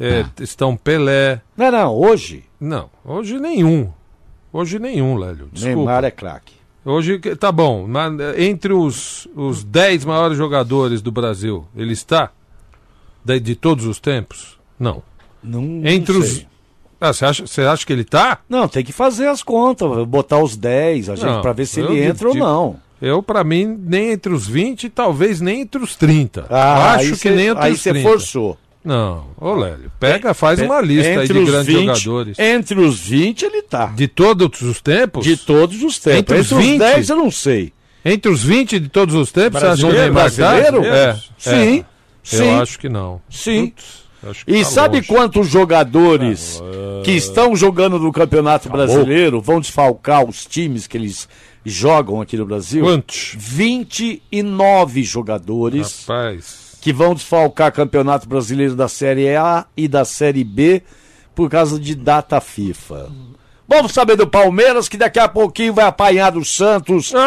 é, 0.00 0.24
Ah. 0.26 0.42
estão 0.42 0.76
Pelé. 0.76 1.40
Não, 1.56 1.70
não, 1.70 1.94
hoje, 1.94 2.44
Não, 2.60 2.90
hoje 3.04 3.38
nenhum. 3.38 3.92
Hoje 4.52 4.78
nenhum, 4.78 5.16
Lélio. 5.16 5.48
Desculpa. 5.52 5.76
Neymar 5.76 6.04
é 6.04 6.10
craque. 6.10 6.55
Hoje, 6.86 7.18
tá 7.18 7.50
bom, 7.50 7.84
mas 7.88 8.12
entre 8.38 8.72
os, 8.72 9.26
os 9.34 9.64
10 9.64 10.04
maiores 10.04 10.38
jogadores 10.38 11.02
do 11.02 11.10
Brasil, 11.10 11.66
ele 11.76 11.92
está? 11.92 12.30
De, 13.24 13.40
de 13.40 13.56
todos 13.56 13.84
os 13.86 13.98
tempos? 13.98 14.56
Não. 14.78 15.02
Não, 15.42 15.62
Entre 15.84 16.12
não 16.14 16.20
os. 16.20 16.46
Ah, 17.00 17.12
você 17.12 17.24
acha, 17.24 17.46
você 17.46 17.62
acha 17.62 17.84
que 17.84 17.92
ele 17.92 18.04
tá? 18.04 18.38
Não, 18.48 18.68
tem 18.68 18.84
que 18.84 18.92
fazer 18.92 19.26
as 19.26 19.42
contas, 19.42 20.06
botar 20.06 20.38
os 20.38 20.56
10, 20.56 21.10
a 21.10 21.16
gente, 21.16 21.42
pra 21.42 21.52
ver 21.52 21.66
se 21.66 21.80
ele 21.80 22.02
entra 22.04 22.28
ou 22.28 22.34
não. 22.36 22.76
Eu, 23.02 23.22
pra 23.22 23.44
mim, 23.44 23.66
nem 23.78 24.12
entre 24.12 24.32
os 24.32 24.46
20, 24.46 24.88
talvez 24.88 25.40
nem 25.40 25.62
entre 25.62 25.82
os 25.82 25.96
30. 25.96 26.46
Ah, 26.48 26.92
acho 26.92 27.04
aí 27.04 27.10
que 27.10 27.16
cê- 27.16 27.30
nem 27.30 27.48
entre 27.48 27.64
Aí 27.64 27.72
os 27.72 27.82
você 27.82 27.90
30. 27.90 28.08
forçou. 28.08 28.56
Não, 28.86 29.26
ô 29.36 29.52
Lélio, 29.54 29.90
pega, 29.98 30.32
faz 30.32 30.60
uma 30.60 30.80
lista 30.80 31.20
aí 31.20 31.26
de 31.26 31.44
grandes 31.44 31.66
20 31.74 31.96
jogadores. 31.98 32.38
Entre 32.38 32.78
os 32.80 33.00
20 33.00 33.42
ele 33.44 33.62
tá. 33.62 33.86
De 33.86 34.06
todos 34.06 34.60
os 34.62 34.80
tempos? 34.80 35.24
De 35.24 35.36
todos 35.36 35.82
os 35.82 35.98
tempos. 35.98 36.20
Entre 36.20 36.38
os 36.38 36.52
Entre, 36.52 36.64
20? 36.64 36.72
os 36.72 36.78
10 36.78 37.08
eu 37.10 37.16
não 37.16 37.30
sei. 37.32 37.72
Entre 38.04 38.30
os 38.30 38.44
20 38.44 38.78
de 38.78 38.88
todos 38.88 39.16
os 39.16 39.32
tempos, 39.32 39.58
você 39.60 39.66
acha 39.66 39.76
que 39.82 39.84
o 39.84 39.88
Brasileiro? 39.88 40.14
Neymar 40.14 40.32
tá? 40.32 40.54
Brasileiro? 40.54 40.84
É, 40.86 41.18
Sim. 41.36 41.78
é. 41.80 41.84
Sim. 42.22 42.44
Eu 42.44 42.62
acho 42.62 42.78
que 42.78 42.88
não. 42.88 43.20
Sim. 43.28 43.66
Putz, 43.70 44.06
que 44.44 44.52
E 44.52 44.62
tá 44.62 44.70
sabe 44.70 44.96
longe. 44.98 45.08
quantos 45.08 45.48
jogadores 45.48 46.62
que 47.04 47.10
estão 47.10 47.56
jogando 47.56 47.98
no 47.98 48.12
Campeonato 48.12 48.68
Brasileiro 48.68 49.40
vão 49.40 49.60
desfalcar 49.60 50.24
os 50.24 50.46
times 50.46 50.86
que 50.86 50.96
eles 50.96 51.28
jogam 51.64 52.20
aqui 52.20 52.36
no 52.36 52.46
Brasil? 52.46 52.84
Quantos? 52.84 53.34
29 53.36 55.02
jogadores 55.02 56.04
Rapaz. 56.06 56.65
Que 56.86 56.92
vão 56.92 57.16
desfalcar 57.16 57.72
Campeonato 57.72 58.28
Brasileiro 58.28 58.76
da 58.76 58.86
Série 58.86 59.34
A 59.34 59.66
e 59.76 59.88
da 59.88 60.04
Série 60.04 60.44
B 60.44 60.84
por 61.34 61.50
causa 61.50 61.80
de 61.80 61.96
data 61.96 62.40
FIFA. 62.40 63.10
Vamos 63.66 63.90
saber 63.90 64.14
do 64.14 64.24
Palmeiras, 64.24 64.88
que 64.88 64.96
daqui 64.96 65.18
a 65.18 65.26
pouquinho 65.26 65.74
vai 65.74 65.84
apanhar 65.84 66.30
do 66.30 66.44
Santos. 66.44 67.12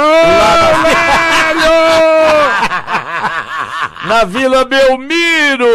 Na 4.07 4.23
Vila 4.23 4.63
Belmiro! 4.63 5.65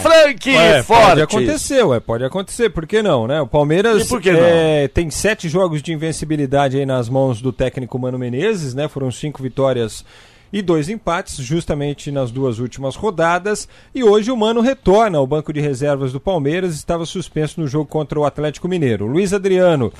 Frank 0.00 0.48
Ué, 0.48 0.82
Forte! 0.84 1.08
pode 1.08 1.22
acontecer, 1.22 1.82
ué, 1.82 1.98
pode 1.98 2.24
acontecer, 2.24 2.70
por 2.70 2.86
que 2.86 3.02
não, 3.02 3.26
né? 3.26 3.40
O 3.40 3.46
Palmeiras 3.48 4.06
por 4.06 4.20
que 4.20 4.30
é, 4.30 4.86
tem 4.86 5.10
sete 5.10 5.48
jogos 5.48 5.82
de 5.82 5.92
invencibilidade 5.92 6.78
aí 6.78 6.86
nas 6.86 7.08
mãos 7.08 7.42
do 7.42 7.52
técnico 7.52 7.98
Mano 7.98 8.20
Menezes, 8.20 8.72
né? 8.72 8.86
Foram 8.86 9.10
cinco 9.10 9.42
vitórias 9.42 10.04
e 10.52 10.60
dois 10.62 10.88
empates, 10.88 11.36
justamente 11.36 12.10
nas 12.10 12.30
duas 12.30 12.58
últimas 12.58 12.96
rodadas. 12.96 13.68
E 13.94 14.02
hoje 14.02 14.30
o 14.30 14.36
Mano 14.36 14.60
retorna 14.60 15.18
ao 15.18 15.26
banco 15.26 15.52
de 15.52 15.60
reservas 15.60 16.12
do 16.12 16.20
Palmeiras, 16.20 16.74
estava 16.74 17.06
suspenso 17.06 17.60
no 17.60 17.66
jogo 17.68 17.86
contra 17.86 18.18
o 18.18 18.24
Atlético 18.24 18.66
Mineiro. 18.68 19.06
Luiz 19.06 19.32
Adriano, 19.32 19.92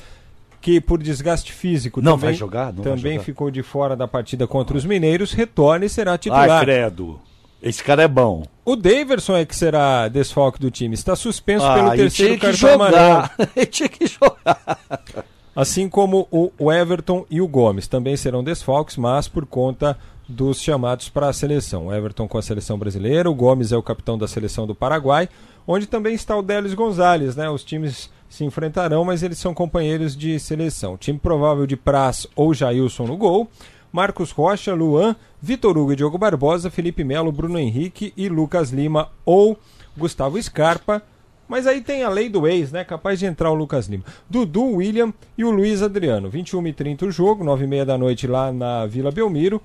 que 0.59 0.79
por 0.81 1.01
desgaste 1.01 1.51
físico 1.53 2.01
Não 2.01 2.13
também, 2.13 2.25
vai 2.29 2.33
jogar, 2.33 2.73
não 2.73 2.83
também 2.83 3.13
jogar. 3.13 3.23
ficou 3.25 3.49
de 3.49 3.63
fora 3.63 3.95
da 3.95 4.07
partida 4.07 4.45
contra 4.45 4.75
os 4.77 4.85
mineiros, 4.85 5.31
retorna 5.33 5.85
e 5.85 5.89
será 5.89 6.11
Ai, 6.11 6.17
titular. 6.17 6.61
credo. 6.63 7.19
Esse 7.63 7.83
cara 7.83 8.01
é 8.01 8.07
bom. 8.07 8.43
O 8.65 8.75
Daverson 8.75 9.35
é 9.37 9.45
que 9.45 9.55
será 9.55 10.07
desfalque 10.07 10.59
do 10.59 10.71
time. 10.71 10.95
Está 10.95 11.15
suspenso 11.15 11.63
Ah, 11.63 11.75
pelo 11.75 11.91
terceiro 11.95 12.39
cartão 12.39 12.73
amarelo. 12.73 13.29
Ele 13.55 13.65
tinha 13.67 13.87
que 13.87 14.07
jogar. 14.07 14.79
Assim 15.55 15.87
como 15.87 16.27
o, 16.31 16.51
o 16.57 16.71
Everton 16.71 17.23
e 17.29 17.39
o 17.39 17.47
Gomes. 17.47 17.87
Também 17.87 18.17
serão 18.17 18.43
desfalques, 18.43 18.97
mas 18.97 19.27
por 19.27 19.45
conta 19.45 19.95
dos 20.31 20.59
chamados 20.59 21.09
para 21.09 21.27
a 21.29 21.33
seleção. 21.33 21.93
Everton 21.93 22.27
com 22.27 22.37
a 22.37 22.41
seleção 22.41 22.77
brasileira, 22.77 23.29
o 23.29 23.35
Gomes 23.35 23.71
é 23.71 23.77
o 23.77 23.83
capitão 23.83 24.17
da 24.17 24.27
seleção 24.27 24.65
do 24.65 24.73
Paraguai, 24.73 25.29
onde 25.67 25.85
também 25.85 26.15
está 26.15 26.35
o 26.35 26.41
Délis 26.41 26.73
Gonzalez. 26.73 27.35
Né? 27.35 27.49
Os 27.49 27.63
times 27.63 28.09
se 28.29 28.45
enfrentarão, 28.45 29.03
mas 29.03 29.21
eles 29.21 29.37
são 29.37 29.53
companheiros 29.53 30.15
de 30.15 30.39
seleção. 30.39 30.97
Time 30.97 31.19
provável 31.19 31.67
de 31.67 31.75
Praz 31.75 32.25
ou 32.35 32.53
Jailson 32.53 33.05
no 33.05 33.17
gol. 33.17 33.47
Marcos 33.91 34.31
Rocha, 34.31 34.73
Luan, 34.73 35.15
Vitor 35.41 35.77
Hugo 35.77 35.91
e 35.91 35.95
Diogo 35.97 36.17
Barbosa, 36.17 36.71
Felipe 36.71 37.03
Melo, 37.03 37.31
Bruno 37.31 37.59
Henrique 37.59 38.13
e 38.15 38.29
Lucas 38.29 38.71
Lima 38.71 39.09
ou 39.25 39.59
Gustavo 39.97 40.41
Scarpa. 40.41 41.03
Mas 41.51 41.67
aí 41.67 41.81
tem 41.81 42.03
a 42.03 42.09
lei 42.09 42.29
do 42.29 42.47
ex, 42.47 42.71
né? 42.71 42.85
Capaz 42.85 43.19
de 43.19 43.25
entrar 43.25 43.51
o 43.51 43.53
Lucas 43.53 43.87
Lima. 43.87 44.05
Dudu, 44.29 44.77
William 44.77 45.13
e 45.37 45.43
o 45.43 45.51
Luiz 45.51 45.81
Adriano. 45.81 46.29
21 46.29 46.67
e 46.67 46.71
30 46.71 47.07
o 47.07 47.11
jogo, 47.11 47.43
9 47.43 47.65
e 47.65 47.67
meia 47.67 47.85
da 47.85 47.97
noite 47.97 48.25
lá 48.25 48.53
na 48.53 48.85
Vila 48.85 49.11
Belmiro. 49.11 49.61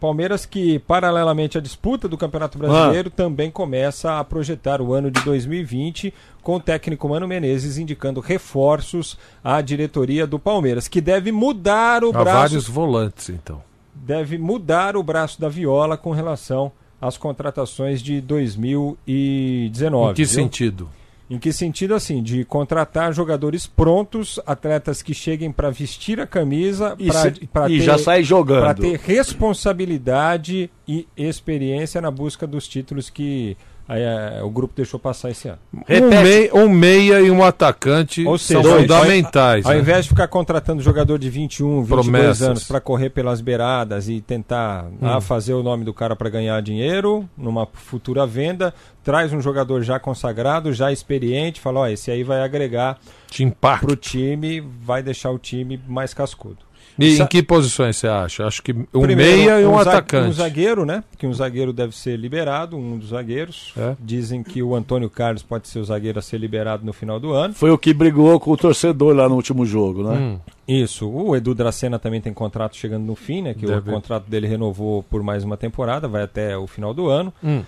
Palmeiras 0.00 0.46
que, 0.46 0.78
paralelamente 0.80 1.58
à 1.58 1.60
disputa 1.60 2.08
do 2.08 2.16
Campeonato 2.16 2.58
Brasileiro, 2.58 3.10
também 3.10 3.50
começa 3.50 4.18
a 4.18 4.24
projetar 4.24 4.80
o 4.80 4.92
ano 4.94 5.10
de 5.10 5.22
2020 5.22 6.12
com 6.42 6.56
o 6.56 6.60
técnico 6.60 7.08
Mano 7.08 7.28
Menezes 7.28 7.76
indicando 7.78 8.20
reforços 8.20 9.16
à 9.44 9.60
diretoria 9.60 10.26
do 10.26 10.38
Palmeiras, 10.38 10.88
que 10.88 11.00
deve 11.00 11.30
mudar 11.30 12.02
o 12.02 12.08
Há 12.08 12.12
braço 12.12 12.38
vários 12.38 12.66
volantes, 12.66 13.28
então. 13.28 13.62
deve 13.94 14.38
mudar 14.38 14.96
o 14.96 15.02
braço 15.02 15.40
da 15.40 15.48
viola 15.48 15.96
com 15.96 16.10
relação 16.10 16.72
às 17.00 17.16
contratações 17.16 18.02
de 18.02 18.20
2019. 18.20 20.10
Em 20.10 20.14
que 20.14 20.24
viu? 20.24 20.34
sentido? 20.34 20.88
Em 21.30 21.38
que 21.38 21.52
sentido, 21.52 21.94
assim, 21.94 22.20
de 22.24 22.44
contratar 22.44 23.12
jogadores 23.14 23.64
prontos, 23.64 24.40
atletas 24.44 25.00
que 25.00 25.14
cheguem 25.14 25.52
para 25.52 25.70
vestir 25.70 26.20
a 26.20 26.26
camisa 26.26 26.96
E, 26.98 27.06
pra- 27.06 27.20
se- 27.22 27.46
pra 27.46 27.70
e 27.70 27.78
ter- 27.78 27.84
já 27.84 27.96
sai 27.96 28.24
jogando. 28.24 28.62
para 28.62 28.74
ter 28.74 28.98
responsabilidade 28.98 30.70
e 30.88 31.06
experiência 31.16 32.00
na 32.00 32.10
busca 32.10 32.46
dos 32.46 32.66
títulos 32.66 33.08
que 33.08 33.56
eh, 33.98 34.40
o 34.42 34.50
grupo 34.50 34.74
deixou 34.76 35.00
passar 35.00 35.30
esse 35.30 35.48
ano. 35.48 35.58
Um, 35.74 35.80
Repete. 35.86 36.22
mei- 36.22 36.50
um 36.52 36.68
meia 36.68 37.20
e 37.20 37.30
um 37.30 37.42
atacante 37.42 38.24
Ou 38.26 38.38
são 38.38 38.62
seja, 38.62 38.76
fundamentais. 38.78 39.66
Ao 39.66 39.72
né? 39.72 39.78
invés 39.80 40.04
de 40.04 40.10
ficar 40.10 40.28
contratando 40.28 40.80
jogador 40.82 41.18
de 41.18 41.28
21, 41.28 41.82
22 41.82 41.88
Promessas. 42.06 42.42
anos 42.42 42.64
para 42.64 42.80
correr 42.80 43.10
pelas 43.10 43.40
beiradas 43.40 44.08
e 44.08 44.20
tentar 44.20 44.84
Hum. 44.84 44.98
ah, 45.02 45.20
fazer 45.20 45.54
o 45.54 45.62
nome 45.62 45.84
do 45.84 45.92
cara 45.94 46.14
para 46.14 46.28
ganhar 46.30 46.60
dinheiro 46.62 47.28
numa 47.36 47.66
futura 47.72 48.26
venda, 48.26 48.72
traz 49.02 49.32
um 49.32 49.40
jogador 49.40 49.82
já 49.82 49.98
consagrado, 49.98 50.72
já 50.72 50.92
experiente, 50.92 51.60
fala, 51.60 51.80
ó, 51.80 51.86
esse 51.88 52.10
aí 52.10 52.22
vai 52.22 52.42
agregar 52.42 52.98
impacta. 53.38 53.86
pro 53.86 53.96
time, 53.96 54.60
vai 54.82 55.02
deixar 55.02 55.30
o 55.30 55.38
time 55.38 55.80
mais 55.88 56.12
cascudo. 56.14 56.58
E 57.00 57.16
Sa- 57.16 57.24
em 57.24 57.26
que 57.26 57.42
posições 57.42 57.96
você 57.96 58.06
acha? 58.06 58.46
Acho 58.46 58.62
que 58.62 58.72
um 58.72 59.00
Primeiro, 59.00 59.36
meia 59.38 59.60
e 59.60 59.66
um, 59.66 59.74
za- 59.82 59.90
atacante. 59.90 60.28
Um 60.28 60.32
zagueiro, 60.32 60.84
né? 60.84 61.02
Que 61.16 61.26
um 61.26 61.32
zagueiro 61.32 61.72
deve 61.72 61.96
ser 61.96 62.16
liberado, 62.16 62.76
um 62.76 62.98
dos 62.98 63.08
zagueiros. 63.08 63.72
É. 63.76 63.96
Dizem 63.98 64.42
que 64.42 64.62
o 64.62 64.74
Antônio 64.74 65.08
Carlos 65.08 65.42
pode 65.42 65.66
ser 65.68 65.78
o 65.78 65.84
zagueiro 65.84 66.18
a 66.18 66.22
ser 66.22 66.38
liberado 66.38 66.84
no 66.84 66.92
final 66.92 67.18
do 67.18 67.32
ano. 67.32 67.54
Foi 67.54 67.70
o 67.70 67.78
que 67.78 67.94
brigou 67.94 68.38
com 68.38 68.50
o 68.52 68.56
torcedor 68.56 69.14
lá 69.14 69.28
no 69.28 69.34
último 69.34 69.64
jogo, 69.64 70.02
né? 70.02 70.16
Hum, 70.18 70.38
Isso, 70.68 71.08
o 71.08 71.34
Edu 71.34 71.54
Dracena 71.54 71.98
também 71.98 72.20
tem 72.20 72.32
contrato 72.32 72.76
chegando 72.76 73.04
no 73.04 73.14
fim, 73.16 73.42
né? 73.42 73.54
Que 73.54 73.66
Deve. 73.66 73.90
o 73.90 73.92
contrato 73.94 74.28
dele 74.30 74.46
renovou 74.46 75.02
por 75.02 75.22
mais 75.22 75.42
uma 75.42 75.56
temporada, 75.56 76.06
vai 76.06 76.22
até 76.22 76.56
o 76.56 76.66
final 76.66 76.92
do 76.94 77.08
ano. 77.08 77.32
hum. 77.42 77.62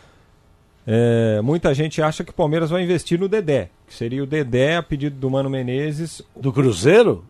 É, 0.87 1.41
muita 1.43 1.72
gente 1.72 2.03
acha 2.03 2.24
que 2.24 2.30
o 2.30 2.35
Palmeiras 2.35 2.70
vai 2.70 2.83
investir 2.83 3.18
no 3.18 3.28
Dedé, 3.28 3.68
que 3.87 3.95
seria 3.95 4.20
o 4.22 4.26
Dedé 4.26 4.76
a 4.76 4.83
pedido 4.83 5.14
do 5.16 5.30
Mano 5.30 5.49
Menezes. 5.49 6.22
Do 6.35 6.53
Cruzeiro? 6.53 7.24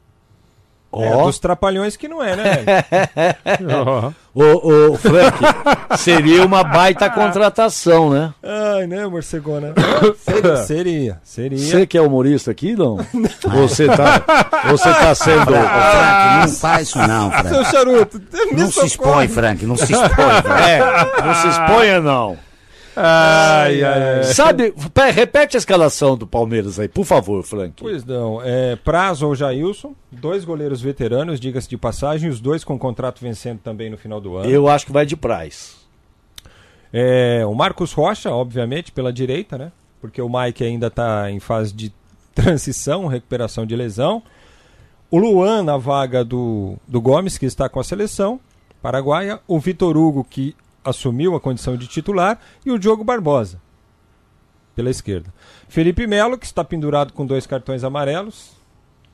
É, 0.94 1.14
Ó. 1.14 1.24
dos 1.24 1.38
trapalhões 1.38 1.96
que 1.96 2.06
não 2.06 2.22
é, 2.22 2.36
né? 2.36 2.64
velho? 2.64 3.76
Ó. 3.86 4.12
Ô, 4.34 4.92
ô, 4.92 4.96
Frank, 4.96 5.38
seria 5.98 6.44
uma 6.44 6.64
baita 6.64 7.08
contratação, 7.10 8.10
né? 8.10 8.32
Ai, 8.42 8.86
né, 8.86 9.06
morcegona? 9.06 9.74
Seria, 10.24 10.56
seria. 10.56 11.20
seria. 11.22 11.58
Você 11.58 11.86
que 11.86 11.98
é 11.98 12.00
humorista 12.02 12.50
aqui, 12.50 12.74
não? 12.76 12.98
Você 13.52 13.86
tá, 13.86 14.22
você 14.70 14.90
tá 14.90 15.14
sendo... 15.14 15.44
Frank, 15.44 16.40
não 16.40 16.48
faz 16.48 16.88
isso 16.88 16.98
não, 16.98 17.30
Frank. 17.30 17.48
Seu 17.48 17.64
charuto, 17.66 18.22
Não 18.52 18.70
se 18.70 18.86
expõe, 18.86 19.28
Frank, 19.28 19.66
não 19.66 19.76
se 19.76 19.92
expõe, 19.92 20.08
Frank. 20.42 20.62
É, 20.62 21.22
não 21.24 21.34
se 21.34 21.48
exponha, 21.48 22.00
não. 22.00 22.38
Ai, 22.94 23.82
ai, 23.82 24.16
ai. 24.18 24.24
Sabe, 24.24 24.74
pé, 24.92 25.10
repete 25.10 25.56
a 25.56 25.58
escalação 25.58 26.16
do 26.16 26.26
Palmeiras 26.26 26.78
aí, 26.78 26.88
por 26.88 27.04
favor, 27.04 27.42
Frank. 27.42 27.74
Pois 27.78 28.04
não, 28.04 28.40
é, 28.42 28.76
Prazo 28.76 29.26
ou 29.26 29.34
Jailson, 29.34 29.94
dois 30.10 30.44
goleiros 30.44 30.80
veteranos, 30.80 31.40
diga-se 31.40 31.68
de 31.68 31.76
passagem, 31.76 32.28
os 32.28 32.40
dois 32.40 32.64
com 32.64 32.78
contrato 32.78 33.20
vencendo 33.20 33.60
também 33.60 33.90
no 33.90 33.96
final 33.96 34.20
do 34.20 34.36
ano. 34.36 34.50
Eu 34.50 34.68
acho 34.68 34.86
que 34.86 34.92
vai 34.92 35.06
de 35.06 35.16
Praz. 35.16 35.76
É, 36.92 37.42
o 37.46 37.54
Marcos 37.54 37.92
Rocha, 37.92 38.30
obviamente, 38.30 38.92
pela 38.92 39.12
direita, 39.12 39.56
né? 39.56 39.72
Porque 40.00 40.20
o 40.20 40.28
Mike 40.28 40.62
ainda 40.62 40.88
está 40.88 41.30
em 41.30 41.40
fase 41.40 41.72
de 41.72 41.92
transição, 42.34 43.06
recuperação 43.06 43.64
de 43.64 43.74
lesão. 43.74 44.22
O 45.10 45.18
Luan 45.18 45.62
na 45.62 45.76
vaga 45.76 46.24
do, 46.24 46.76
do 46.86 47.00
Gomes, 47.00 47.38
que 47.38 47.46
está 47.46 47.68
com 47.68 47.80
a 47.80 47.84
seleção 47.84 48.40
paraguaia. 48.82 49.40
O 49.46 49.58
Vitor 49.60 49.96
Hugo, 49.96 50.24
que 50.24 50.54
assumiu 50.84 51.34
a 51.34 51.40
condição 51.40 51.76
de 51.76 51.86
titular. 51.86 52.38
E 52.64 52.70
o 52.70 52.78
Diogo 52.78 53.04
Barbosa, 53.04 53.60
pela 54.74 54.90
esquerda. 54.90 55.32
Felipe 55.68 56.06
Melo, 56.06 56.38
que 56.38 56.46
está 56.46 56.64
pendurado 56.64 57.12
com 57.12 57.26
dois 57.26 57.46
cartões 57.46 57.84
amarelos, 57.84 58.52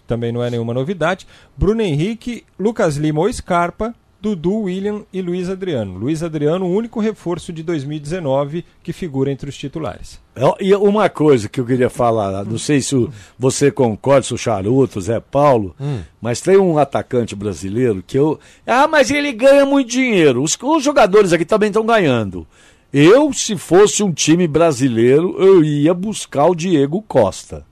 também 0.07 0.33
não 0.33 0.43
é 0.43 0.51
nenhuma 0.51 0.75
novidade. 0.75 1.27
Bruno 1.57 1.83
Henrique, 1.83 2.45
Lucas 2.59 2.97
Lima 2.97 3.21
ou 3.21 3.33
Scarpa, 3.33 3.95
Dudu, 4.21 4.63
William 4.63 5.03
e 5.13 5.23
Luiz 5.23 5.49
Adriano. 5.49 5.97
Luiz 5.97 6.23
Adriano, 6.25 6.67
o 6.67 6.75
único 6.75 6.99
reforço 7.01 7.53
de 7.53 7.63
2019 7.63 8.65
que 8.83 8.93
figura 8.93 9.31
entre 9.31 9.49
os 9.49 9.57
titulares. 9.57 10.21
Ó, 10.37 10.57
E 10.61 10.75
uma 10.75 11.09
coisa 11.09 11.49
que 11.49 11.61
eu 11.61 11.65
queria 11.65 11.89
falar, 11.89 12.45
não 12.45 12.59
sei 12.59 12.81
se 12.81 13.09
você 13.39 13.71
concorda, 13.71 14.23
se 14.23 14.35
o 14.35 14.39
Charuto, 14.39 15.01
Zé 15.01 15.21
Paulo, 15.21 15.75
mas 16.21 16.41
tem 16.41 16.57
um 16.57 16.79
atacante 16.79 17.37
brasileiro 17.37 18.03
que 18.05 18.19
eu. 18.19 18.41
Ah, 18.67 18.89
mas 18.89 19.11
ele 19.11 19.33
ganha 19.33 19.65
muito 19.65 19.89
dinheiro. 19.91 20.43
Os, 20.43 20.59
os 20.61 20.83
jogadores 20.83 21.33
aqui 21.33 21.45
também 21.45 21.69
estão 21.69 21.87
ganhando. 21.87 22.47
Eu, 22.93 23.33
se 23.33 23.57
fosse 23.57 24.03
um 24.03 24.13
time 24.13 24.49
brasileiro, 24.49 25.37
eu 25.39 25.63
ia 25.63 25.93
buscar 25.95 26.47
o 26.47 26.55
Diego 26.55 27.03
Costa. 27.03 27.65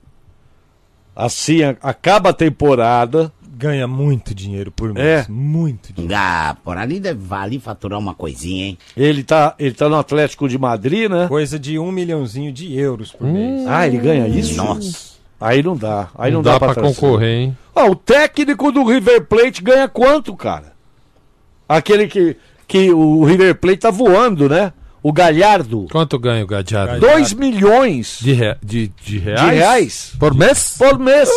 Assim, 1.15 1.61
acaba 1.81 2.31
a 2.31 2.35
temporada. 2.35 3.33
Ganha 3.59 3.87
muito 3.87 4.35
dinheiro 4.35 4.71
por 4.71 4.93
mês. 4.93 5.07
É. 5.07 5.27
Muito 5.31 5.93
dinheiro. 5.93 6.15
Ah, 6.15 6.55
por 6.63 6.77
ali 6.77 7.01
deve 7.01 7.19
valer 7.25 7.59
faturar 7.59 7.99
uma 7.99 8.15
coisinha, 8.15 8.67
hein? 8.67 8.79
Ele 8.95 9.25
tá, 9.25 9.55
ele 9.59 9.75
tá 9.75 9.89
no 9.89 9.97
Atlético 9.97 10.47
de 10.49 10.59
Madrid, 10.59 11.09
né? 11.11 11.27
Coisa 11.27 11.59
de 11.59 11.79
um 11.79 11.91
milhãozinho 11.91 12.53
de 12.53 12.79
euros 12.79 13.13
por 13.13 13.27
mês. 13.27 13.67
Ah, 13.67 13.87
ele 13.87 13.97
ganha 13.99 14.29
isso? 14.29 14.57
Nossa. 14.57 15.17
Aí 15.41 15.63
não 15.63 15.75
dá. 15.77 16.09
Aí 16.19 16.31
não, 16.31 16.39
não 16.39 16.43
dá 16.53 16.59
pra 16.59 16.75
trazer. 16.75 16.95
concorrer, 16.95 17.29
hein? 17.41 17.59
Ah, 17.75 17.87
o 17.87 17.95
técnico 17.97 18.71
do 18.71 18.85
River 18.85 19.25
Plate 19.27 19.63
ganha 19.63 19.89
quanto, 19.89 20.35
cara? 20.37 20.73
Aquele 21.69 22.07
que, 22.09 22.37
que 22.69 22.91
o 22.93 23.25
River 23.25 23.55
Plate 23.55 23.79
tá 23.79 23.91
voando, 23.91 24.49
né? 24.49 24.73
O 25.03 25.13
Galhardo. 25.13 25.87
Quanto 25.91 26.19
ganha 26.19 26.43
o 26.45 26.47
Gadiardo? 26.47 27.01
Galhardo. 27.01 27.19
2 27.19 27.33
milhões 27.35 28.19
De, 28.21 28.33
rea- 28.33 28.59
de, 28.63 28.89
de 29.03 29.19
reais? 29.19 29.41
de 29.51 29.55
reais 29.57 30.13
Por 30.19 30.35
mês? 30.35 30.75
por 30.77 30.99
mês. 30.99 31.29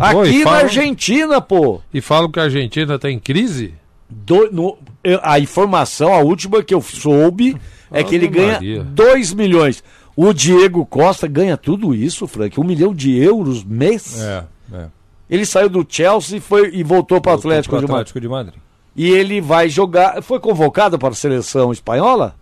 Aqui 0.00 0.16
Oi, 0.16 0.44
na 0.44 0.50
Argentina, 0.52 1.40
pô. 1.40 1.80
E 1.92 2.00
falam 2.00 2.30
que 2.30 2.40
a 2.40 2.44
Argentina 2.44 2.98
tá 2.98 3.10
em 3.10 3.18
crise? 3.18 3.74
Do- 4.08 4.50
no- 4.50 4.78
a 5.22 5.38
informação, 5.38 6.12
a 6.14 6.18
última 6.20 6.62
que 6.62 6.74
eu 6.74 6.80
soube, 6.80 7.56
é 7.92 8.02
que 8.02 8.14
ele 8.14 8.26
ganha 8.28 8.54
Maria. 8.54 8.82
2 8.82 9.32
milhões. 9.34 9.84
O 10.16 10.32
Diego 10.32 10.84
Costa 10.86 11.26
ganha 11.28 11.56
tudo 11.56 11.94
isso, 11.94 12.26
Frank. 12.26 12.58
Um 12.58 12.64
milhão 12.64 12.92
de 12.94 13.16
euros 13.16 13.62
mês. 13.62 14.20
É, 14.20 14.44
é. 14.72 14.86
Ele 15.28 15.46
saiu 15.46 15.68
do 15.68 15.86
Chelsea 15.88 16.38
e, 16.38 16.40
foi, 16.40 16.70
e 16.74 16.82
voltou 16.82 17.20
para 17.20 17.32
o 17.32 17.34
Atlético 17.36 17.76
pro 17.76 17.86
de 17.86 17.92
Madrid. 17.92 18.00
Atlético 18.00 18.20
de 18.20 18.28
Madrid. 18.28 18.54
E 18.96 19.08
ele 19.10 19.40
vai 19.40 19.68
jogar. 19.68 20.20
Foi 20.22 20.40
convocado 20.40 20.98
para 20.98 21.10
a 21.10 21.14
seleção 21.14 21.70
espanhola? 21.72 22.34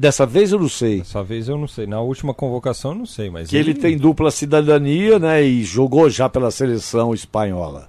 Dessa 0.00 0.24
vez 0.24 0.50
eu 0.50 0.58
não 0.58 0.68
sei. 0.68 1.00
Dessa 1.00 1.22
vez 1.22 1.46
eu 1.46 1.58
não 1.58 1.68
sei. 1.68 1.86
Na 1.86 2.00
última 2.00 2.32
convocação 2.32 2.92
eu 2.92 2.98
não 3.00 3.04
sei, 3.04 3.28
mas 3.28 3.50
Que 3.50 3.56
ele 3.58 3.74
tem 3.74 3.98
dupla 3.98 4.30
cidadania, 4.30 5.18
né? 5.18 5.42
E 5.42 5.62
jogou 5.62 6.08
já 6.08 6.26
pela 6.26 6.50
seleção 6.50 7.12
espanhola. 7.12 7.86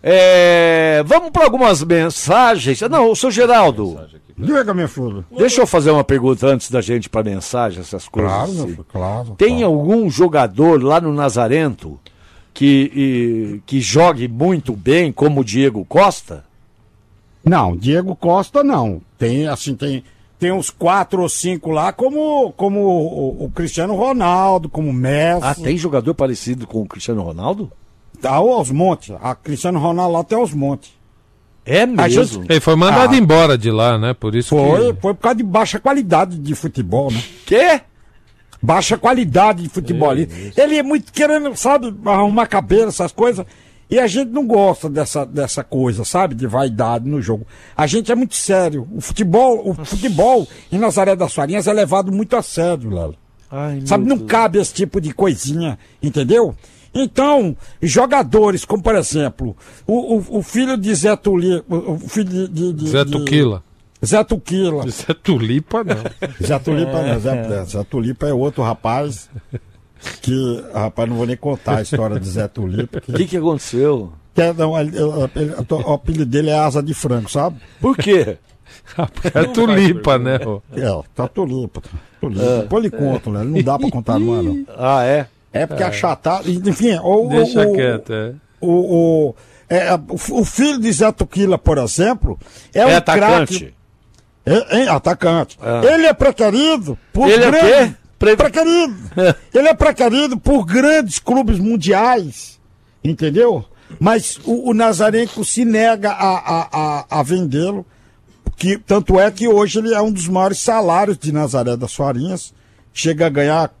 É, 0.00 1.02
vamos 1.04 1.30
para 1.30 1.42
algumas 1.42 1.82
mensagens. 1.82 2.80
Não, 2.82 3.10
o 3.10 3.16
seu 3.16 3.28
Geraldo, 3.28 3.98
Diga, 4.38 4.72
meu 4.72 4.88
filho. 4.88 5.24
deixa 5.36 5.60
eu 5.62 5.66
fazer 5.66 5.90
uma 5.90 6.04
pergunta 6.04 6.46
antes 6.46 6.70
da 6.70 6.80
gente 6.80 7.10
para 7.10 7.24
mensagem, 7.24 7.80
essas 7.80 8.06
coisas. 8.06 8.30
Claro, 8.32 8.52
meu 8.52 8.62
assim. 8.62 8.70
filho, 8.70 8.86
claro. 8.88 9.34
Tem 9.36 9.58
claro. 9.58 9.66
algum 9.66 10.08
jogador 10.08 10.80
lá 10.80 11.00
no 11.00 11.12
Nazarento 11.12 11.98
que, 12.54 12.92
e- 12.94 13.60
que 13.66 13.80
jogue 13.80 14.28
muito 14.28 14.76
bem, 14.76 15.10
como 15.10 15.40
o 15.40 15.44
Diego 15.44 15.84
Costa? 15.84 16.44
Não, 17.44 17.76
Diego 17.76 18.14
Costa 18.14 18.62
não. 18.62 19.02
Tem, 19.18 19.48
assim, 19.48 19.74
tem, 19.74 20.04
tem 20.42 20.50
uns 20.50 20.70
quatro 20.70 21.22
ou 21.22 21.28
cinco 21.28 21.70
lá, 21.70 21.92
como, 21.92 22.52
como 22.56 22.80
o, 22.80 23.44
o 23.44 23.50
Cristiano 23.50 23.94
Ronaldo, 23.94 24.68
como 24.68 24.90
o 24.90 24.92
Messi. 24.92 25.40
Ah, 25.46 25.54
tem 25.54 25.76
jogador 25.76 26.14
parecido 26.14 26.66
com 26.66 26.82
o 26.82 26.86
Cristiano 26.86 27.22
Ronaldo? 27.22 27.70
Tá 28.20 28.32
aos 28.32 28.68
montes. 28.72 29.14
A 29.22 29.36
Cristiano 29.36 29.78
Ronaldo 29.78 30.14
lá 30.14 30.24
tem 30.24 30.36
aos 30.36 30.52
montes. 30.52 30.90
É 31.64 31.86
mesmo. 31.86 32.24
gente- 32.24 32.46
Ele 32.50 32.58
foi 32.58 32.74
mandado 32.74 33.14
Ah. 33.14 33.16
embora 33.16 33.56
de 33.56 33.70
lá, 33.70 33.96
né? 33.96 34.14
Por 34.14 34.34
isso 34.34 34.48
Foi, 34.56 34.92
que... 34.92 35.00
foi 35.00 35.14
por 35.14 35.20
causa 35.22 35.36
de 35.36 35.44
baixa 35.44 35.78
qualidade 35.78 36.36
de 36.36 36.54
futebol, 36.56 37.08
né? 37.12 37.22
Quê? 37.46 37.80
Baixa 38.60 38.98
qualidade 38.98 39.62
de 39.62 39.68
futebol. 39.68 40.10
Ele, 40.12 40.28
ele 40.56 40.76
é 40.76 40.82
muito 40.82 41.12
querendo, 41.12 41.54
sabe, 41.54 41.94
arrumar 42.04 42.48
cabelo, 42.48 42.88
essas 42.88 43.12
coisas. 43.12 43.46
E 43.92 43.98
a 44.00 44.06
gente 44.06 44.30
não 44.30 44.46
gosta 44.46 44.88
dessa, 44.88 45.26
dessa 45.26 45.62
coisa, 45.62 46.02
sabe, 46.02 46.34
de 46.34 46.46
vaidade 46.46 47.06
no 47.06 47.20
jogo. 47.20 47.46
A 47.76 47.86
gente 47.86 48.10
é 48.10 48.14
muito 48.14 48.34
sério. 48.34 48.88
O 48.90 49.02
futebol, 49.02 49.68
o 49.68 49.74
futebol 49.84 50.48
em 50.72 50.78
Nazaré 50.78 51.14
das 51.14 51.34
Farinhas 51.34 51.66
é 51.66 51.72
levado 51.74 52.10
muito 52.10 52.34
a 52.34 52.40
sério. 52.42 53.14
Ai, 53.50 53.76
meu 53.76 53.86
Sabe, 53.86 54.06
não 54.06 54.16
Deus. 54.16 54.30
cabe 54.30 54.58
esse 54.58 54.72
tipo 54.72 54.98
de 54.98 55.12
coisinha, 55.12 55.78
entendeu? 56.02 56.54
Então, 56.94 57.54
jogadores, 57.82 58.64
como 58.64 58.82
por 58.82 58.94
exemplo, 58.96 59.54
o, 59.86 60.16
o, 60.16 60.38
o 60.38 60.42
filho 60.42 60.76
de 60.78 60.94
Zé 60.94 61.14
Tuli, 61.14 61.62
o, 61.68 61.98
filho 61.98 62.28
de, 62.30 62.48
de, 62.48 62.72
de- 62.72 62.88
Zé 62.88 63.04
de- 63.04 63.10
Tuquila. 63.12 63.62
Zé 64.04 64.24
Tuquila. 64.24 64.86
Isso 64.86 65.04
é 65.10 65.14
tulipa, 65.14 65.84
não. 65.84 65.96
Zé 66.46 66.58
Tulipa 66.58 67.02
não, 67.02 67.20
Zé, 67.20 67.64
Zé 67.66 67.84
Tulipa 67.84 68.26
é 68.26 68.32
outro 68.32 68.62
rapaz 68.62 69.28
que, 70.20 70.64
rapaz, 70.74 71.08
não 71.08 71.16
vou 71.16 71.26
nem 71.26 71.36
contar 71.36 71.78
a 71.78 71.82
história 71.82 72.18
de 72.18 72.28
Zé 72.28 72.48
Tulipa. 72.48 72.98
O 72.98 73.00
Que, 73.00 73.12
que, 73.12 73.26
que 73.26 73.36
aconteceu? 73.36 74.12
que 74.34 74.40
é, 74.42 74.52
não, 74.52 74.78
ele- 74.80 74.96
ele- 74.96 75.30
ele- 75.36 75.54
o 75.70 75.92
apelido 75.92 76.26
dele 76.26 76.50
é 76.50 76.58
Asa 76.58 76.82
de 76.82 76.94
Frango, 76.94 77.30
sabe? 77.30 77.56
Por 77.80 77.96
quê? 77.96 78.38
É 79.34 79.44
tulipa, 79.44 80.18
né? 80.18 80.36
É, 80.36 81.02
tá 81.14 81.28
Tulipa. 81.28 81.80
tá 81.80 81.88
Tulipa. 82.20 82.58
Depois 82.62 82.84
ele 82.84 82.96
conta, 82.96 83.30
né? 83.30 83.44
Não 83.44 83.62
dá 83.62 83.78
pra 83.78 83.90
contar, 83.90 84.18
não 84.18 84.38
é, 84.38 84.42
não. 84.42 84.64
Ah, 84.76 85.04
é? 85.04 85.26
É 85.52 85.66
porque 85.66 85.82
achatado. 85.82 86.50
Enfim, 86.50 86.98
o, 87.02 87.28
Deixa 87.28 87.68
o, 87.68 87.72
quieto, 87.74 88.12
é. 88.12 88.32
O, 88.60 89.28
o, 89.28 89.34
é, 89.68 89.88
o, 90.08 90.44
filho 90.44 90.78
de 90.80 90.90
Zé 90.92 91.12
Tuquila, 91.12 91.58
por 91.58 91.76
exemplo, 91.78 92.38
é, 92.74 92.80
É, 92.80 92.86
um 92.86 92.96
atacante. 92.96 93.58
craque. 93.58 93.74
É, 94.44 94.82
é 94.84 94.88
atacante. 94.88 95.58
Ah. 95.60 95.82
Ele 95.84 96.06
é 96.06 96.12
prequerido 96.14 96.98
por 97.12 97.28
Ele 97.28 97.44
é 97.44 97.50
grandes- 97.50 97.88
quê? 97.90 97.94
Pre- 98.22 98.36
Prequerido. 98.36 98.94
Ele 99.52 99.68
é 99.68 99.74
prequerido 99.74 100.38
por 100.38 100.64
grandes 100.64 101.18
clubes 101.18 101.58
mundiais. 101.58 102.60
Entendeu? 103.02 103.64
Mas 103.98 104.38
o, 104.44 104.70
o 104.70 104.74
Nazarenco 104.74 105.44
se 105.44 105.64
nega 105.64 106.10
a, 106.12 106.38
a, 106.38 106.68
a, 106.72 107.06
a 107.18 107.22
vendê-lo. 107.24 107.84
Que, 108.56 108.78
tanto 108.78 109.18
é 109.18 109.28
que 109.30 109.48
hoje 109.48 109.80
ele 109.80 109.92
é 109.92 110.00
um 110.00 110.12
dos 110.12 110.28
maiores 110.28 110.60
salários 110.60 111.18
de 111.18 111.32
Nazaré 111.32 111.76
das 111.76 111.92
Farinhas. 111.94 112.54
Chega 112.94 113.26
a 113.26 113.30
ganhar 113.30 113.74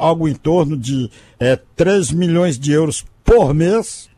algo 0.00 0.26
em 0.28 0.34
torno 0.34 0.76
de 0.76 1.08
é, 1.38 1.54
3 1.76 2.10
milhões 2.10 2.58
de 2.58 2.72
euros 2.72 3.04
por 3.24 3.54
mês. 3.54 4.08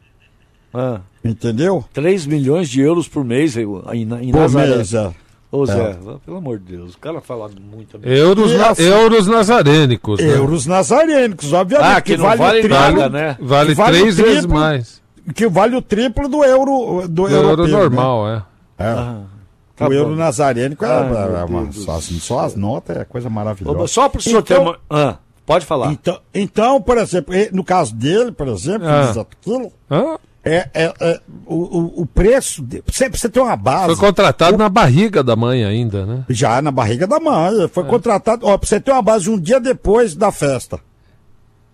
Ah, 0.72 1.00
Entendeu? 1.22 1.84
3 1.92 2.24
milhões 2.26 2.70
de 2.70 2.80
euros 2.80 3.06
por 3.08 3.22
mês 3.24 3.56
em, 3.58 3.62
em 3.92 4.30
Por 4.30 4.40
Nazaré. 4.40 4.76
mês, 4.76 4.94
é. 4.94 5.12
Ô 5.52 5.66
Zé, 5.66 5.96
pelo 6.24 6.36
amor 6.36 6.58
de 6.60 6.76
Deus, 6.76 6.94
o 6.94 6.98
cara 6.98 7.20
fala 7.20 7.50
muito. 7.60 7.98
Euros, 8.04 8.52
na- 8.52 8.68
assim- 8.70 8.84
euros 8.84 9.26
nazarênicos, 9.26 10.20
né? 10.20 10.36
Euros 10.36 10.64
nazarênicos, 10.66 11.52
obviamente. 11.52 11.88
Ah, 11.96 12.00
que 12.00 12.16
não 12.16 12.24
vale 12.36 12.42
o 12.58 12.62
triplo- 12.62 12.68
nada, 12.78 13.08
né? 13.08 13.36
Vale, 13.40 13.74
Vale 13.74 13.98
três 13.98 14.18
o 14.18 14.22
vezes 14.22 14.38
triplo. 14.42 14.56
mais. 14.56 15.02
Que 15.34 15.48
vale 15.48 15.74
o 15.76 15.82
triplo 15.82 16.28
do 16.28 16.44
euro 16.44 17.02
do, 17.08 17.08
Do 17.08 17.28
euro 17.28 17.66
né? 17.66 17.72
normal, 17.72 18.28
é. 18.28 18.42
É. 18.78 18.94
tá 19.76 19.88
o 19.88 19.92
euro 19.92 20.10
bom. 20.10 20.16
nazarênico 20.16 20.84
é, 20.84 20.88
é 20.88 21.44
uma, 21.44 21.64
do 21.66 21.72
só, 21.74 21.96
as- 21.96 22.04
só 22.04 22.40
as 22.40 22.54
notas 22.54 22.96
é 22.98 23.04
coisa 23.04 23.28
maravilhosa. 23.28 23.86
Só 23.88 24.08
para 24.08 24.18
o 24.18 24.22
senhor 24.22 24.42
ter 24.42 24.54
Então- 24.54 24.62
uma. 24.64 24.78
Ah, 24.88 25.16
pode 25.44 25.66
falar. 25.66 25.90
Então, 25.90 26.18
então, 26.32 26.80
por 26.80 26.96
exemplo, 26.96 27.34
no 27.52 27.64
caso 27.64 27.92
dele, 27.94 28.30
por 28.30 28.46
exemplo, 28.46 28.86
Ah. 28.88 29.12
Tuquila, 29.12 29.68
Hã? 29.90 30.16
É, 30.42 30.68
é, 30.72 30.94
é, 31.00 31.20
o, 31.46 31.54
o, 31.54 32.00
o 32.02 32.06
preço. 32.06 32.62
De, 32.62 32.82
você, 32.86 33.28
tem 33.28 33.42
uma 33.42 33.56
base. 33.56 33.86
Foi 33.86 33.96
contratado 33.96 34.56
na 34.56 34.68
barriga 34.70 35.22
da 35.22 35.36
mãe 35.36 35.64
ainda, 35.64 36.06
né? 36.06 36.24
Já 36.30 36.62
na 36.62 36.70
barriga 36.70 37.06
da 37.06 37.20
mãe. 37.20 37.64
É. 37.64 37.68
Foi 37.68 37.84
contratado. 37.84 38.46
Ó, 38.46 38.56
pra 38.56 38.66
você 38.66 38.80
ter 38.80 38.90
uma 38.90 39.02
base 39.02 39.28
um 39.28 39.38
dia 39.38 39.60
depois 39.60 40.14
da 40.14 40.32
festa. 40.32 40.80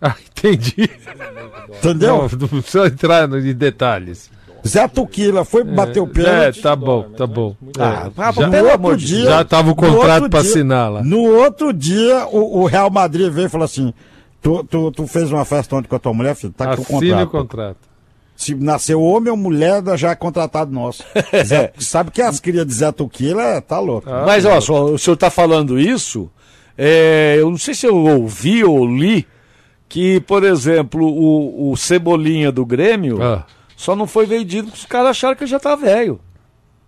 Ah, 0.03 0.15
entendi. 0.29 0.91
Entendeu? 1.79 2.17
Não, 2.17 2.39
não 2.41 2.49
precisa 2.49 2.87
entrar 2.87 3.29
em 3.33 3.55
detalhes. 3.55 4.31
Zé 4.67 4.89
Tuquila 4.89 5.45
foi 5.45 5.63
bater 5.63 6.01
o 6.01 6.07
É, 6.07 6.09
pênalti. 6.09 6.61
tá 6.61 6.75
bom, 6.75 7.03
tá 7.17 7.25
bom. 7.27 7.55
Ah, 7.79 8.11
É, 8.17 8.21
ah, 8.21 8.33
já, 8.33 8.49
pelo 8.51 8.71
amor 8.73 8.97
de 8.97 9.23
já 9.23 9.45
tava 9.45 9.69
o 9.69 9.71
no 9.71 9.77
contrato 9.77 10.15
outro 10.25 10.31
pra 10.31 10.43
dia- 10.43 10.51
assinar 10.51 10.91
lá. 10.91 11.03
No 11.05 11.21
outro 11.23 11.73
dia, 11.73 12.27
o, 12.27 12.63
o 12.63 12.67
Real 12.67 12.91
Madrid 12.91 13.31
veio 13.33 13.47
e 13.47 13.49
falou 13.49 13.65
assim: 13.65 13.95
tu, 14.43 14.65
tu, 14.65 14.91
tu 14.91 15.07
fez 15.07 15.31
uma 15.31 15.45
festa 15.45 15.77
ontem 15.77 15.87
com 15.89 15.95
a 15.95 16.01
tua 16.01 16.13
mulher, 16.13 16.35
filho? 16.35 16.53
Tá 16.53 16.73
aqui 16.73 16.81
o 16.81 16.83
Assine 16.97 17.11
contrato. 17.11 17.27
o 17.27 17.31
contrato. 17.31 17.79
Se 18.37 18.55
nasceu 18.55 19.01
homem 19.03 19.31
ou 19.31 19.37
mulher, 19.37 19.83
já 19.97 20.11
é 20.11 20.15
contratado 20.15 20.71
nosso. 20.71 21.03
Zé- 21.45 21.73
sabe 21.79 22.11
que 22.11 22.21
as 22.21 22.39
crias 22.39 22.67
de 22.67 22.75
Zé 22.75 22.93
Tuquila 22.93 23.43
é, 23.43 23.61
tá 23.61 23.81
louco. 23.81 24.11
Ah. 24.11 24.25
Mas 24.27 24.45
olha 24.45 24.61
só, 24.61 24.85
o 24.85 24.99
senhor 24.99 25.15
está 25.15 25.31
falando 25.31 25.81
isso, 25.81 26.31
é, 26.77 27.37
eu 27.39 27.51
não 27.51 27.57
sei 27.59 27.75
se 27.75 27.87
eu 27.87 27.97
ouvi 27.97 28.63
ou 28.63 28.87
li 28.87 29.27
que, 29.89 30.21
por 30.21 30.45
exemplo, 30.45 31.07
o, 31.07 31.71
o 31.73 31.77
Cebolinha 31.77 32.53
do 32.53 32.67
Grêmio 32.67 33.23
Ah. 33.23 33.47
só 33.77 33.97
não 33.97 34.07
foi 34.07 34.27
vendido 34.27 34.69
porque 34.69 34.81
os 34.81 34.87
caras 34.87 35.11
acharam 35.11 35.35
que 35.37 35.45
ele 35.45 35.51
já 35.51 35.59
tá 35.59 35.75
velho. 35.75 36.21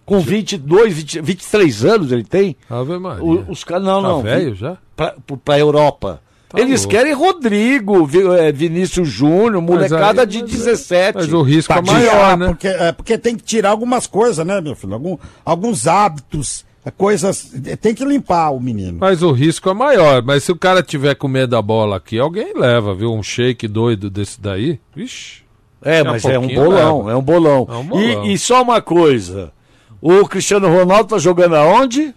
Com 0.04 0.20
22, 0.20 0.94
20, 0.94 1.20
23 1.20 1.84
anos 1.84 2.12
ele 2.12 2.24
tem. 2.24 2.56
Ave 2.68 2.98
Maria. 2.98 3.22
O- 3.22 3.50
os 3.50 3.62
caras, 3.62 3.84
não, 3.84 4.02
tá 4.02 4.08
não. 4.08 4.22
velho 4.22 4.54
já? 4.54 4.76
Pra, 4.96 5.14
pra 5.44 5.58
Europa. 5.58 6.20
Tá 6.48 6.58
Eles 6.60 6.80
louco. 6.82 6.96
querem 6.96 7.12
Rodrigo, 7.12 8.08
é, 8.34 8.50
Vinícius 8.50 9.08
Júnior, 9.08 9.60
molecada 9.60 10.22
aí- 10.22 10.26
de 10.26 10.40
mas- 10.40 10.50
17. 10.50 11.16
Mas 11.18 11.32
o 11.32 11.42
risco 11.42 11.72
Pra 11.72 11.82
é 11.82 11.84
maior, 11.94 12.10
tirar, 12.10 12.38
né? 12.38 12.46
Porque, 12.48 12.68
é, 12.68 12.92
porque 12.92 13.18
tem 13.18 13.36
que 13.36 13.42
tirar 13.42 13.70
algumas 13.70 14.06
coisas, 14.06 14.46
né, 14.46 14.58
meu 14.60 14.74
filho? 14.74 14.94
Algum- 14.94 15.18
alguns 15.44 15.86
hábitos, 15.86 16.64
é, 16.86 16.90
coisas. 16.90 17.52
Tem 17.82 17.94
que 17.94 18.02
limpar 18.02 18.50
o 18.50 18.60
menino. 18.60 18.96
Mas 18.98 19.22
o 19.22 19.30
risco 19.30 19.68
é 19.68 19.74
maior. 19.74 20.22
Mas 20.22 20.44
se 20.44 20.50
o 20.50 20.56
cara 20.56 20.82
tiver 20.82 21.14
com 21.16 21.28
medo 21.28 21.50
da 21.50 21.60
bola 21.60 21.96
aqui, 21.96 22.18
alguém 22.18 22.54
leva, 22.56 22.94
viu? 22.94 23.12
Um 23.12 23.22
shake 23.22 23.68
doido 23.68 24.08
desse 24.08 24.40
daí. 24.40 24.80
Vixe. 24.96 25.42
É, 25.82 26.02
mas 26.02 26.24
é 26.24 26.38
um 26.38 26.48
bolão, 26.48 27.10
é 27.10 27.14
um 27.14 27.22
bolão. 27.22 27.68
É 27.70 27.76
um 27.76 27.84
bolão. 27.84 28.24
E, 28.26 28.32
e 28.32 28.38
só 28.38 28.62
uma 28.62 28.80
coisa: 28.80 29.52
o 30.00 30.26
Cristiano 30.26 30.66
Ronaldo 30.66 31.10
tá 31.10 31.18
jogando 31.18 31.56
aonde? 31.56 32.14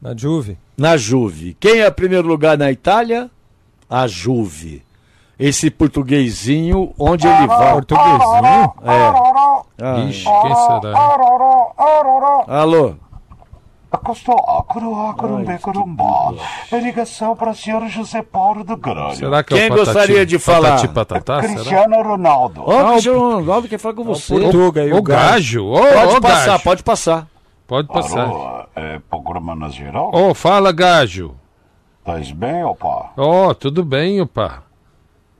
Na 0.00 0.16
Juve. 0.16 0.56
Na 0.78 0.96
Juve. 0.96 1.56
Quem 1.58 1.80
é 1.80 1.90
primeiro 1.90 2.28
lugar 2.28 2.56
na 2.56 2.70
Itália? 2.70 3.28
A 3.94 4.08
Juve. 4.08 4.82
Esse 5.38 5.70
portuguesinho, 5.70 6.92
onde 6.98 7.26
ele 7.28 7.46
vai? 7.46 7.72
Portuguesinho? 7.72 8.72
É. 9.80 10.00
Ixi, 10.08 10.24
quem 10.24 10.54
será? 10.54 10.98
Alô? 12.48 12.94
É 16.72 16.78
ligação 16.80 17.36
para 17.36 17.50
o 17.50 17.54
senhor 17.54 17.86
José 17.88 18.22
Paulo 18.22 18.64
do 18.64 18.76
Grande. 18.76 19.18
Será 19.18 19.44
que 19.44 19.54
é 19.54 19.56
Quem 19.58 19.66
o 19.66 19.70
patati, 19.70 19.84
gostaria 19.86 20.26
de 20.26 20.38
falar? 20.38 20.70
Patati 20.70 20.88
patatá? 20.88 21.40
Será? 21.42 21.54
Cristiano 21.54 22.02
Ronaldo. 22.02 22.62
Ó, 22.66 22.82
o 22.82 22.90
Cristiano 22.92 23.36
Ronaldo 23.40 23.68
quer 23.68 23.78
falar 23.78 23.94
com 23.94 24.04
você. 24.04 24.40
Portuga 24.40 24.84
e 24.84 24.92
O 24.92 24.98
o 24.98 25.02
Gajo. 25.02 25.30
gajo. 25.30 25.66
Ô, 25.66 25.78
Pode 25.78 26.16
ô, 26.16 26.20
passar, 26.20 26.46
gajo. 26.46 26.64
pode 26.64 26.82
passar. 26.82 27.26
Pode 27.66 27.88
passar. 27.88 28.26
Alô, 28.26 28.64
é 28.74 28.98
programa 29.08 29.54
na 29.54 29.68
geral? 29.68 30.10
Ô, 30.12 30.34
fala, 30.34 30.72
gajo. 30.72 31.34
Tás 32.04 32.30
bem, 32.30 32.62
opa? 32.64 33.12
Ó, 33.16 33.54
tudo 33.54 33.84
bem, 33.84 34.20
opa. 34.20 34.62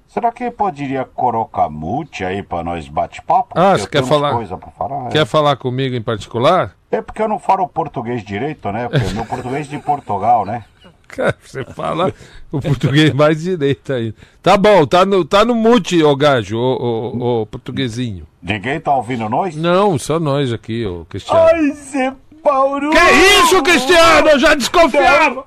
Será 0.08 0.30
que 0.30 0.50
poderia 0.50 1.04
colocar 1.04 1.68
mute 1.68 2.24
aí 2.24 2.42
pra 2.42 2.62
nós 2.62 2.88
bate-papo? 2.88 3.48
Ah, 3.58 3.76
você 3.76 3.86
quer 3.88 4.04
falar- 4.04 4.30
falar. 4.78 5.08
Quer 5.10 5.26
falar 5.26 5.56
comigo 5.56 5.94
em 5.96 6.00
particular? 6.02 6.74
É. 6.90 6.96
é 6.98 7.02
porque 7.02 7.20
eu 7.20 7.28
não 7.28 7.38
falo 7.38 7.66
português 7.68 8.24
direito, 8.24 8.70
né? 8.70 8.88
Porque 8.88 9.12
meu 9.12 9.24
português 9.26 9.68
de 9.68 9.78
Portugal, 9.78 10.46
né? 10.46 10.64
Cara, 11.08 11.36
você 11.42 11.64
fala 11.64 12.12
o 12.50 12.60
português 12.60 13.12
mais 13.12 13.42
direito 13.42 13.92
aí. 13.92 14.14
Tá 14.42 14.56
bom, 14.56 14.86
tá 14.86 15.04
no, 15.04 15.24
tá 15.24 15.44
no 15.44 15.54
mute, 15.54 16.02
ô 16.02 16.16
gajo, 16.16 16.56
ô, 16.56 16.76
ô, 17.18 17.40
ô 17.42 17.46
portuguesinho. 17.46 18.26
Ninguém 18.42 18.80
tá 18.80 18.94
ouvindo 18.94 19.28
nós? 19.28 19.54
Não, 19.54 19.98
só 19.98 20.18
nós 20.18 20.52
aqui, 20.52 20.86
ô 20.86 21.04
Cristiano. 21.04 21.40
Ai, 21.40 21.72
Zé 21.72 22.14
Paulo! 22.42 22.90
Que 22.90 22.98
isso, 23.42 23.62
Cristiano? 23.62 24.28
Eu 24.28 24.38
já 24.38 24.54
desconfiava! 24.54 25.44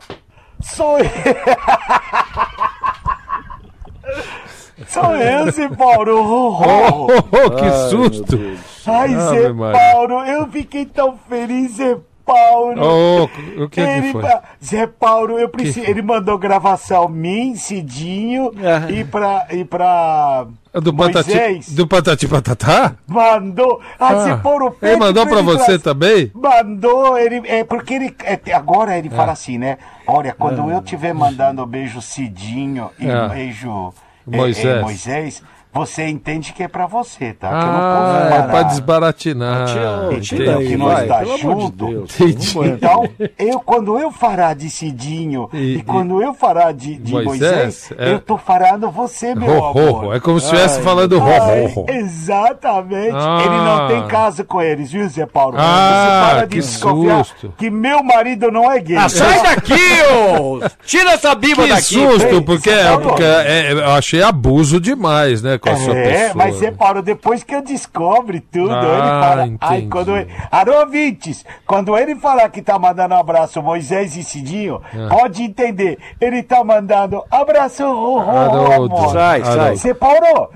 Sou 0.62 0.99
eu! 0.99 1.05
Sou 4.88 5.16
eu, 5.16 5.51
Zé 5.51 5.70
Paulo! 5.70 6.18
Oh, 6.18 7.08
oh, 7.08 7.51
que 7.51 7.72
susto! 7.89 8.39
Ai, 8.86 9.10
Maria. 9.53 9.80
Paulo, 9.80 10.24
eu 10.26 10.47
fiquei 10.47 10.86
tão 10.86 11.18
feliz, 11.30 11.78
Zé 11.78 11.97
Paulo. 12.28 12.82
Oh, 12.84 13.64
o 13.64 13.70
que 13.70 13.82
que 13.82 13.90
ele, 13.90 14.12
foi? 14.12 14.22
pa- 14.22 14.44
Zé 14.64 14.86
Paulo, 14.86 15.40
eu 15.40 15.48
preciso. 15.50 15.90
Ele 15.90 16.02
mandou 16.02 16.38
gravação 16.38 17.08
mim, 17.08 17.56
Cidinho 17.56 18.52
É. 18.62 18.92
e 18.92 19.04
pra. 19.06 19.48
E 19.50 19.64
pra 19.64 20.46
Do 20.74 20.94
Patati, 20.94 21.32
do 21.74 21.88
Patati 21.88 22.28
Patatá? 22.28 22.96
Mandou. 23.08 23.80
Ah, 24.00 24.38
Paulo, 24.44 24.68
ele 24.68 24.76
pede 24.92 25.00
mandou 25.00 25.26
pra 25.26 25.38
ele 25.40 25.44
você 25.44 25.66
trazer- 25.66 25.80
também? 25.80 26.32
Mandou, 26.36 27.18
ele. 27.18 27.42
É 27.48 27.64
porque 27.64 27.94
ele. 27.94 28.16
é, 28.24 28.54
agora 28.54 28.98
ele 28.98 29.10
fala 29.10 29.32
assim, 29.32 29.58
né? 29.58 29.78
Olha, 30.06 30.34
quando 30.38 30.70
eu 30.70 30.80
estiver 30.80 31.14
mandando 31.14 31.66
beijo 31.66 32.02
Cidinho 32.02 32.92
e 33.00 33.08
É. 33.10 33.30
beijo 33.30 33.94
é, 34.32 34.38
Moisés. 34.38 34.66
é, 34.66 34.82
Moisés, 34.82 35.44
você 35.78 36.08
entende 36.08 36.54
que 36.54 36.64
é 36.64 36.68
pra 36.68 36.86
você, 36.88 37.34
tá? 37.34 37.48
que 37.50 37.54
eu 37.56 37.60
não 37.60 37.80
Ah, 37.80 37.98
posso 37.98 38.18
é 38.18 38.30
parar. 38.30 38.50
pra 38.50 38.64
desbaratinar. 38.64 39.68
Tira- 39.68 40.20
tira 40.22 40.54
entendi. 40.54 40.74
aí, 40.74 40.78
vai. 40.78 41.10
amor 41.24 41.36
de 41.36 41.42
junto. 41.42 41.86
Deus. 41.88 42.20
Entendi. 42.20 42.60
Então, 42.70 43.10
eu, 43.38 43.60
quando 43.60 43.98
eu 44.00 44.12
falar 44.12 44.56
de 44.56 44.70
Cidinho 44.70 45.50
E- 45.54 45.76
e, 45.78 45.84
quando 45.84 46.22
eu 46.22 46.34
falar 46.34 46.74
de, 46.74 46.96
de 46.96 47.12
Moisés, 47.14 47.28
Moisés, 47.40 47.92
é- 47.98 48.14
eu 48.14 48.20
tô 48.20 48.38
falando 48.38 48.90
você, 48.92 49.34
meu 49.36 49.48
Ro, 49.48 49.60
ro, 49.72 49.80
amor. 49.88 50.04
ro. 50.06 50.14
É 50.14 50.20
como 50.20 50.40
se 50.40 50.46
estivesse 50.48 50.82
falando 50.82 51.18
ro. 51.20 51.86
Exatamente. 51.88 53.16
Ah. 53.16 53.42
Ele 53.46 53.56
não 53.58 53.88
tem 53.88 54.08
caso 54.08 54.44
com 54.44 54.62
eles, 54.62 54.92
viu, 54.92 55.08
Zé 55.08 55.26
Paulo? 55.26 55.56
Ah, 55.58 56.40
Você 56.42 56.48
que 56.48 56.62
susto. 56.62 57.54
que 57.58 57.70
meu 57.70 58.04
marido 58.04 58.52
não 58.52 58.72
é 58.72 58.80
gay. 58.80 58.98
Ah, 58.98 59.10
sai 59.10 59.42
daqui, 59.44 59.74
ô! 60.14 60.60
Tira 60.86 61.12
essa 61.12 61.34
bíblia 61.36 61.68
Que 61.68 61.74
daqui. 61.74 61.84
susto, 61.84 62.28
Ei, 62.28 62.42
porque, 62.42 62.70
é, 62.70 62.98
porque 62.98 63.24
é, 63.24 63.72
eu 63.74 63.90
achei 63.92 64.22
abuso 64.22 64.80
demais, 64.80 65.42
né, 65.42 65.58
com 65.68 65.74
a 65.74 65.78
sua 65.78 65.95
É, 65.97 66.03
pessoa. 66.11 66.32
mas 66.36 66.55
Zé 66.55 66.72
Paulo, 66.72 67.01
depois 67.01 67.43
que 67.43 67.55
eu 67.55 67.61
descobre 67.61 68.39
tudo, 68.39 68.74
Ah, 68.74 68.82
ele 68.84 69.28
fala. 69.28 69.45
entendi. 69.47 69.74
Aí 69.74 69.88
quando 69.88 70.15
ele. 70.15 70.28
Alô, 70.51 70.80
ouvintes, 70.82 71.45
quando 71.65 71.97
ele 71.97 72.15
falar 72.15 72.49
que 72.49 72.61
tá 72.61 72.78
mandando 72.80 73.13
abraço 73.15 73.61
Moisés 73.61 74.15
e 74.15 74.24
Cidinho, 74.24 74.82
Ah. 74.93 75.07
pode 75.09 75.43
entender. 75.43 75.97
Ele 76.20 76.41
tá 76.43 76.63
mandando 76.63 77.24
abraço, 77.30 77.84
oh, 77.86 78.20
oh, 78.20 78.88
oh. 78.91 79.09
Sai, 79.09 79.43
sai. 79.43 79.76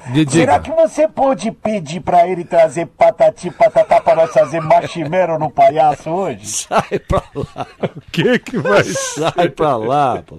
Me 0.08 0.26
diga. 0.26 0.32
será 0.32 0.60
que 0.60 0.72
você 0.72 1.08
pode 1.08 1.52
pedir 1.52 2.00
pra 2.02 2.28
ele 2.28 2.44
trazer 2.44 2.86
patati 2.86 3.50
patatá 3.52 4.00
pra 4.02 4.16
nós 4.16 4.32
fazer 4.32 4.60
marshmallow 4.62 5.38
no 5.40 5.50
palhaço 5.50 6.10
hoje? 6.10 6.46
Sai 6.46 7.00
pra 7.08 7.22
lá. 7.36 7.68
O 7.84 8.02
que 8.12 8.40
que 8.40 8.58
vai... 8.58 8.84
Sai 8.84 9.50
pra 9.50 9.76
lá, 9.78 10.22
pô. 10.26 10.38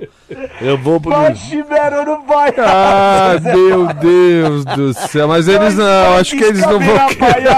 Eu 0.60 0.78
vou 0.78 1.00
pro. 1.00 1.10
Marshmallow 1.10 2.04
no 2.04 2.22
palhaço! 2.24 2.52
Ah, 2.64 3.34
meu 3.42 3.86
Deus 3.94 4.51
do 4.64 4.92
céu, 4.94 5.26
mas 5.28 5.48
eles 5.48 5.74
não, 5.76 6.14
acho 6.16 6.36
que 6.36 6.44
eles 6.44 6.61
não 6.61 6.78
vão 6.78 7.09
querer. 7.09 7.57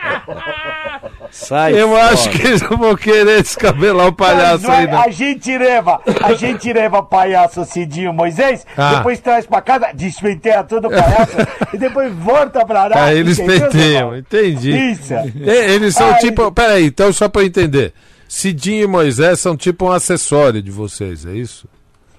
Sai 1.30 1.80
Eu 1.80 1.90
fora. 1.90 2.04
acho 2.06 2.28
que 2.30 2.42
eles 2.44 2.60
não 2.62 2.76
vão 2.76 2.96
querer 2.96 3.42
descabelar 3.42 4.08
o 4.08 4.12
palhaço 4.12 4.66
Mas 4.66 4.76
vai- 4.76 4.80
aí, 4.80 4.86
não. 4.90 5.00
A 5.02 5.10
gente 5.10 5.56
leva, 5.58 6.00
a 6.22 6.32
gente 6.34 6.72
leva 6.72 7.02
palhaço 7.02 7.64
Cidinho 7.64 8.12
Moisés, 8.12 8.66
Ah. 8.76 8.96
depois 8.96 9.20
traz 9.20 9.46
pra 9.46 9.60
casa, 9.60 9.90
despenteia 9.94 10.64
todo 10.64 10.88
o 10.88 10.90
palhaço 10.90 11.36
e 11.72 11.78
depois 11.78 12.12
volta 12.14 12.64
pra 12.66 12.86
lá. 12.86 13.04
Aí 13.04 13.18
eles 13.18 13.38
penteiam, 13.38 14.16
entendi. 14.16 14.76
Isso. 14.92 15.14
Eles 15.40 15.94
são 15.94 16.10
Ai. 16.10 16.18
tipo. 16.18 16.50
Peraí, 16.50 16.86
então 16.86 17.12
só 17.12 17.28
pra 17.28 17.42
eu 17.42 17.46
entender. 17.46 17.92
Cidinho 18.28 18.84
e 18.84 18.86
Moisés 18.86 19.38
são 19.40 19.56
tipo 19.56 19.86
um 19.86 19.92
acessório 19.92 20.60
de 20.60 20.70
vocês, 20.70 21.24
é 21.26 21.32
isso? 21.32 21.66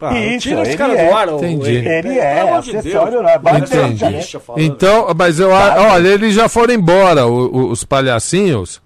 Ah, 0.01 0.19
Isso, 0.19 0.39
tira 0.49 0.61
esse 0.61 0.71
ele 0.71 0.77
cara 0.77 0.93
é. 0.93 1.09
do 1.09 1.15
ar, 1.15 1.27
Entendi. 1.29 1.69
ele. 1.71 1.89
Ele 1.89 2.17
é 2.19 2.41
amor 2.41 2.61
de 2.61 2.77
acessório, 2.77 3.21
né? 3.23 3.37
Vai 3.41 3.57
Entendi. 3.59 4.03
né? 4.05 4.21
Então, 4.57 5.07
mas 5.17 5.39
eu 5.39 5.49
olha, 5.49 6.07
eles 6.07 6.33
já 6.33 6.49
foram 6.49 6.73
embora, 6.73 7.25
o- 7.27 7.55
o- 7.55 7.69
os 7.71 7.83
palhacinhos. 7.83 8.81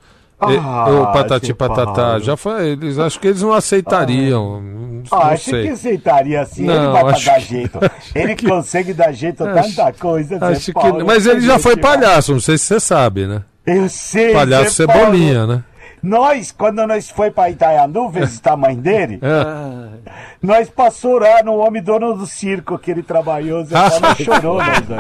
E- 0.50 0.58
Ah, 0.62 0.86
o 0.90 1.14
Patati 1.14 1.54
Patatá, 1.54 2.20
já 2.20 2.36
foi, 2.36 2.72
eles 2.72 3.00
acho 3.00 3.20
que 3.20 3.28
eles 3.30 3.42
não 3.42 3.54
aceitariam, 3.54 4.62
não, 4.62 5.04
Ah, 5.12 5.16
não 5.16 5.32
acho 5.32 5.46
que 5.46 5.50
sei. 5.52 5.70
aceitaria 5.70 6.42
assim, 6.42 6.68
ele 6.70 6.78
Não, 6.78 6.92
vai 6.92 7.04
pra 7.04 7.12
acho 7.14 7.26
dar 7.26 7.36
que- 7.36 7.40
jeito. 7.48 7.80
acho 7.82 8.12
Ele 8.18 8.36
que- 8.36 8.48
consegue 8.48 8.94
dar 8.94 9.12
jeito 9.14 9.44
a 9.46 9.52
Acho- 9.54 9.76
tanta 9.76 9.94
coisa, 9.94 10.38
Acho 10.46 10.66
que, 10.66 10.74
Paulo, 10.74 11.06
mas 11.06 11.26
ele 11.26 11.40
já 11.42 11.58
foi 11.58 11.76
vai- 11.78 11.98
palhaço, 11.98 12.34
não 12.34 12.40
sei 12.42 12.58
se 12.58 12.66
você 12.66 12.80
sabe, 12.82 13.26
né? 13.26 13.42
Eu 13.66 13.88
sei, 13.90 14.34
Palhaço. 14.34 14.72
Cebolinha, 14.76 15.48
né? 15.48 15.64
Nós, 16.06 16.52
quando 16.52 16.86
nós 16.86 17.10
foi 17.10 17.32
pra 17.32 17.50
Itaiandu 17.50 18.08
visitar 18.10 18.54
a 18.54 18.58
mãe 18.58 18.76
dele, 18.76 19.20
É. 19.24 20.14
nós 20.42 20.70
passou 20.70 21.18
lá 21.20 21.42
no 21.44 21.56
homem 21.58 21.82
dono 21.82 22.14
do 22.14 22.28
circo 22.28 22.78
que 22.78 22.92
ele 22.92 23.02
trabalhou, 23.04 23.66
Zé 23.66 23.76
Paulo 23.76 24.16
chorou, 24.24 24.58
nós 24.58 24.82
dois. 24.82 25.00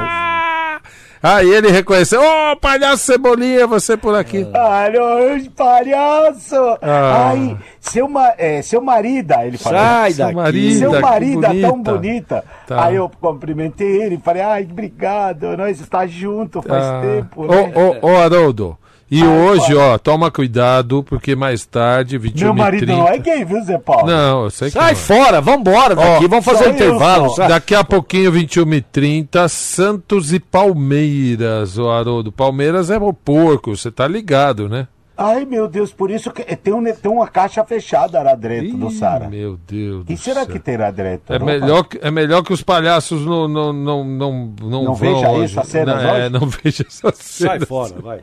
Aí 1.23 1.49
ele 1.49 1.71
reconheceu, 1.71 2.21
ô 2.21 2.55
palhaço 2.55 3.05
Cebolinha, 3.05 3.65
você 3.65 3.97
por 3.97 4.13
aqui. 4.15 4.45
Alô, 4.53 5.39
palhaço! 5.55 6.55
Ah. 6.81 7.29
Ai, 7.31 7.57
seu, 7.79 8.07
ma 8.07 8.33
é, 8.37 8.61
seu 8.61 8.79
marida, 8.81 9.43
ele 9.43 9.57
falou. 9.57 9.79
Sai 9.79 10.11
Seu 10.11 10.25
daqui. 10.25 10.35
marido. 10.35 10.79
Seu 10.79 10.91
que 10.91 10.99
marida 10.99 11.47
tão 11.61 11.81
bonita. 11.81 12.43
Tá. 12.67 12.85
Aí 12.85 12.95
eu 12.95 13.09
cumprimentei 13.19 14.03
ele, 14.03 14.19
falei, 14.23 14.43
ai, 14.43 14.67
obrigado, 14.69 15.57
nós 15.57 15.79
está 15.79 16.05
junto 16.05 16.61
faz 16.61 16.83
Ah. 16.83 17.01
tempo. 17.01 17.47
né? 17.47 17.71
Ô, 17.75 18.07
ô, 18.07 18.11
ô, 18.11 18.17
Haroldo. 18.17 18.77
E 19.09 19.23
hoje, 19.23 19.75
ó, 19.75 19.99
toma 19.99 20.31
cuidado, 20.31 21.03
porque 21.03 21.35
mais 21.35 21.63
tarde, 21.63 22.17
21 22.17 22.45
Meu 22.45 22.53
marido 22.55 22.87
não 22.87 23.07
é 23.07 23.17
gay, 23.19 23.45
viu, 23.45 23.63
Zé 23.63 23.77
Paulo? 23.77 24.07
Não, 24.07 24.45
eu 24.45 24.49
sei 24.49 24.69
que 24.69 24.73
Sai 24.73 24.83
não 24.83 24.89
é. 24.91 24.95
fora, 24.95 25.41
vambora 25.41 25.95
daqui, 25.95 26.25
Ó, 26.25 26.27
vamos 26.27 26.43
fazer 26.43 26.69
um 26.69 26.71
intervalo. 26.71 27.29
só. 27.29 27.35
sai. 27.35 27.49
Daqui 27.49 27.75
a 27.75 27.83
pouquinho, 27.83 28.31
21h30, 28.31 29.47
Santos 29.47 30.33
e 30.33 30.39
Palmeiras, 30.39 31.77
ô 31.77 31.89
Haroldo. 31.91 32.31
Palmeiras 32.31 32.89
é 32.89 32.97
o 32.97 33.13
porco, 33.13 33.75
você 33.77 33.91
tá 33.91 34.07
ligado, 34.07 34.67
né? 34.67 34.87
Ai, 35.17 35.45
meu 35.45 35.65
Deus, 35.69 35.93
por 35.93 36.11
isso 36.11 36.29
que 36.29 36.43
tem, 36.57 36.73
um, 36.73 36.83
tem 36.83 37.09
uma 37.09 37.25
caixa 37.27 37.63
fechada 37.63 38.21
dentro 38.35 38.75
do 38.75 38.89
Sara. 38.91 39.29
Meu 39.29 39.57
Deus 39.65 40.03
do 40.03 40.11
E 40.11 40.17
será 40.17 40.41
céu. 40.43 40.51
que 40.51 40.59
terá 40.59 40.91
dentro? 40.91 41.33
É 41.33 41.39
Não, 41.39 41.45
melhor, 41.45 41.83
que- 41.83 41.99
é 42.01 42.11
melhor 42.11 42.43
que 42.43 42.51
os 42.51 42.61
palhaços 42.61 43.25
não, 43.25 43.47
não, 43.47 43.71
não, 43.71 44.03
não, 44.03 44.53
não, 44.61 44.83
Não 44.83 44.93
vão 44.93 44.95
veja 44.95 45.29
hoje. 45.29 45.45
isso, 45.45 45.59
as 45.61 45.67
cenas 45.69 46.03
não, 46.03 46.09
É, 46.09 46.19
hoje? 46.23 46.29
não 46.31 46.47
veja 46.49 46.85
essas 46.85 47.15
Sai 47.15 47.49
cenas. 47.51 47.67
fora, 47.69 47.93
vai. 48.01 48.19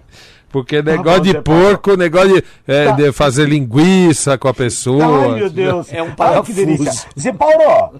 Porque 0.52 0.82
negócio 0.82 1.22
bom, 1.24 1.30
de 1.32 1.40
porco, 1.40 1.96
negócio 1.96 2.34
de, 2.34 2.44
é, 2.68 2.84
Tá. 2.84 2.90
de 2.92 3.10
fazer 3.12 3.48
linguiça 3.48 4.36
com 4.36 4.48
a 4.48 4.54
pessoa. 4.54 5.32
Ai, 5.32 5.40
meu 5.40 5.50
Deus. 5.50 5.86
É 5.90 6.02
um 6.02 6.04
Ai, 6.06 6.10
que 6.10 6.16
parafuso. 6.16 6.54
delícia. 6.56 7.08
Zé 7.18 7.32
Paulo, 7.32 7.94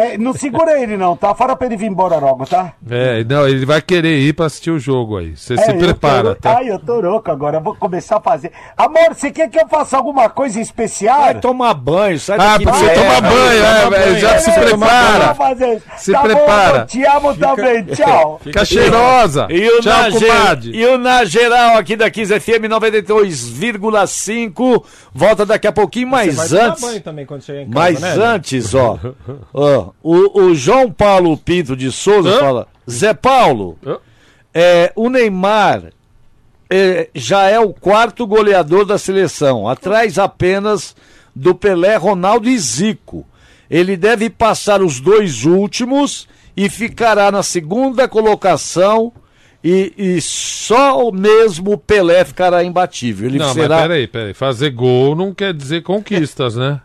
é, 0.00 0.18
não 0.18 0.32
segura 0.32 0.80
ele 0.80 0.96
não, 0.96 1.16
tá? 1.16 1.34
Fala 1.34 1.56
pra 1.56 1.66
ele 1.66 1.76
vir 1.76 1.86
embora 1.86 2.16
logo, 2.18 2.46
tá? 2.46 2.72
É, 2.90 3.24
não, 3.24 3.46
ele 3.48 3.64
vai 3.66 3.80
querer 3.82 4.18
ir 4.20 4.32
pra 4.32 4.46
assistir 4.46 4.70
o 4.70 4.78
jogo 4.78 5.18
aí. 5.18 5.36
Você 5.36 5.56
se 5.56 5.70
É, 5.70 5.74
eu 5.74 5.78
prepara, 5.78 6.34
tô- 6.34 6.40
tá? 6.42 6.58
Ai, 6.58 6.70
eu 6.70 6.78
tô 6.78 7.00
louco 7.00 7.30
agora, 7.30 7.58
eu 7.58 7.62
vou 7.62 7.74
começar 7.74 8.16
a 8.16 8.20
fazer. 8.20 8.52
Amor, 8.76 9.14
você 9.14 9.30
quer 9.30 9.48
que 9.48 9.58
eu 9.58 9.68
faça 9.68 9.96
alguma 9.96 10.28
coisa 10.28 10.60
especial? 10.60 11.20
Vai 11.22 11.34
tomar 11.40 11.74
banho, 11.74 12.18
sai 12.18 12.36
Ah, 12.38 12.52
daqui. 12.52 12.64
pra 12.64 12.72
você 12.74 12.88
tomar 12.90 13.20
banho, 13.20 13.64
é, 13.64 13.82
é, 13.84 13.90
banho. 13.90 14.18
já 14.18 14.38
se 14.38 14.52
prepara. 14.52 15.34
fazer. 15.34 15.82
Se 15.96 16.12
Tá 16.12 16.20
bom, 16.22 16.28
prepara. 16.28 16.76
amor, 16.76 16.86
te 16.86 17.04
amo 17.04 17.36
também, 17.36 17.84
tchau. 17.94 18.40
Fica 18.42 18.64
cheirosa. 18.64 19.46
E 19.50 19.68
o, 19.68 19.80
Tchau, 19.80 19.92
na 19.92 20.10
ge- 20.54 20.70
e 20.72 20.86
o 20.86 20.98
Na 20.98 21.24
Geral 21.24 21.76
aqui 21.76 21.96
da 21.96 22.10
15 22.10 22.38
FM 22.40 22.68
92,5. 22.68 24.84
Volta 25.12 25.44
daqui 25.46 25.66
a 25.66 25.72
pouquinho, 25.72 26.08
mas 26.08 26.34
Você 26.34 26.36
vai 26.36 26.48
tomar 26.58 26.70
antes. 26.70 26.82
banho 26.84 27.00
também 27.00 27.26
quando 27.26 27.42
chegar 27.42 27.62
em 27.62 27.70
casa, 27.70 27.74
Mas 27.78 28.00
né? 28.00 28.14
antes, 28.24 28.74
ó, 28.74 28.98
ó, 29.52 29.87
o, 30.02 30.42
o 30.42 30.54
João 30.54 30.90
Paulo 30.90 31.36
Pinto 31.36 31.76
de 31.76 31.90
Souza 31.92 32.30
Hã? 32.30 32.38
fala: 32.40 32.68
Zé 32.90 33.12
Paulo, 33.14 33.78
Hã? 33.86 33.98
é, 34.54 34.92
o 34.96 35.08
Neymar 35.08 35.92
é, 36.70 37.08
já 37.14 37.44
é 37.48 37.58
o 37.58 37.72
quarto 37.72 38.26
goleador 38.26 38.84
da 38.84 38.98
seleção, 38.98 39.68
atrás 39.68 40.18
apenas 40.18 40.94
do 41.34 41.54
Pelé, 41.54 41.96
Ronaldo 41.96 42.48
e 42.48 42.58
Zico. 42.58 43.26
Ele 43.70 43.96
deve 43.96 44.30
passar 44.30 44.82
os 44.82 44.98
dois 45.00 45.44
últimos 45.44 46.26
e 46.56 46.68
ficará 46.68 47.30
na 47.30 47.42
segunda 47.42 48.08
colocação. 48.08 49.12
E, 49.62 49.92
e 49.98 50.20
só 50.20 51.06
o 51.08 51.12
mesmo 51.12 51.76
Pelé 51.76 52.24
ficará 52.24 52.62
imbatível. 52.62 53.28
Ele 53.28 53.38
Não, 53.38 53.52
será. 53.52 53.68
mas 53.76 53.82
peraí, 53.82 54.06
peraí. 54.06 54.32
Fazer 54.32 54.70
gol 54.70 55.16
não 55.16 55.34
quer 55.34 55.52
dizer 55.52 55.82
conquistas, 55.82 56.54
né? 56.54 56.80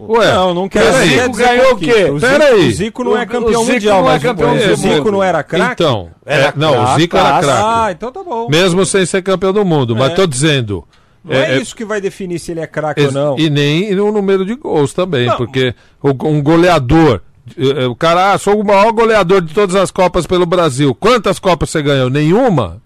Ué, 0.00 0.32
Não, 0.34 0.54
não 0.54 0.68
quer 0.68 0.90
dizer 0.92 1.22
Zico 1.22 1.36
ganhou 1.36 1.72
o 1.72 1.76
quê? 1.76 2.04
O 2.10 2.18
Zico, 2.18 2.32
Peraí. 2.32 2.68
o 2.68 2.72
Zico 2.72 3.04
não 3.04 3.12
O- 3.12 3.16
é 3.16 3.22
o 3.22 3.26
campeão 3.26 3.60
Zico 3.62 3.72
mundial, 3.72 4.00
não 4.02 4.08
é 4.08 4.12
mas 4.12 4.22
campeão 4.22 4.54
o. 4.54 4.76
Zico 4.76 5.10
não 5.10 5.22
era 5.22 5.42
craque? 5.42 5.72
Então, 5.82 6.10
Era 6.26 6.44
é, 6.48 6.52
não, 6.56 6.70
o 6.72 6.84
craque, 6.84 7.00
Zico 7.00 7.16
era 7.16 7.28
craque. 7.28 7.46
craque. 7.46 7.62
Ah, 7.64 7.88
então 7.92 8.12
tá 8.12 8.22
bom. 8.22 8.48
Mesmo 8.48 8.84
sem 8.86 9.04
ser 9.06 9.22
campeão 9.22 9.52
do 9.52 9.64
mundo. 9.64 9.94
Mas 9.96 10.12
É. 10.12 10.14
tô 10.14 10.26
dizendo. 10.26 10.84
Não 11.24 11.34
é, 11.36 11.56
isso 11.58 11.76
que 11.76 11.84
vai 11.84 12.00
definir 12.00 12.38
se 12.40 12.50
ele 12.50 12.60
é 12.60 12.66
craque 12.66 13.00
ou 13.00 13.12
não. 13.12 13.38
E 13.38 13.48
nem 13.48 13.92
o 14.00 14.10
número 14.10 14.44
de 14.44 14.54
gols 14.56 14.92
também, 14.92 15.26
Não. 15.28 15.36
porque 15.36 15.74
o- 16.02 16.28
um 16.28 16.42
goleador. 16.42 17.20
eh, 17.56 17.86
O 17.86 17.94
cara, 17.96 18.32
ah, 18.32 18.38
sou 18.38 18.60
o 18.60 18.64
maior 18.64 18.90
goleador 18.92 19.40
de 19.40 19.52
todas 19.54 19.74
as 19.76 19.90
Copas 19.90 20.26
pelo 20.26 20.46
Brasil. 20.46 20.94
Quantas 20.94 21.38
Copas 21.38 21.70
você 21.70 21.80
ganhou? 21.82 22.08
Nenhuma? 22.10 22.80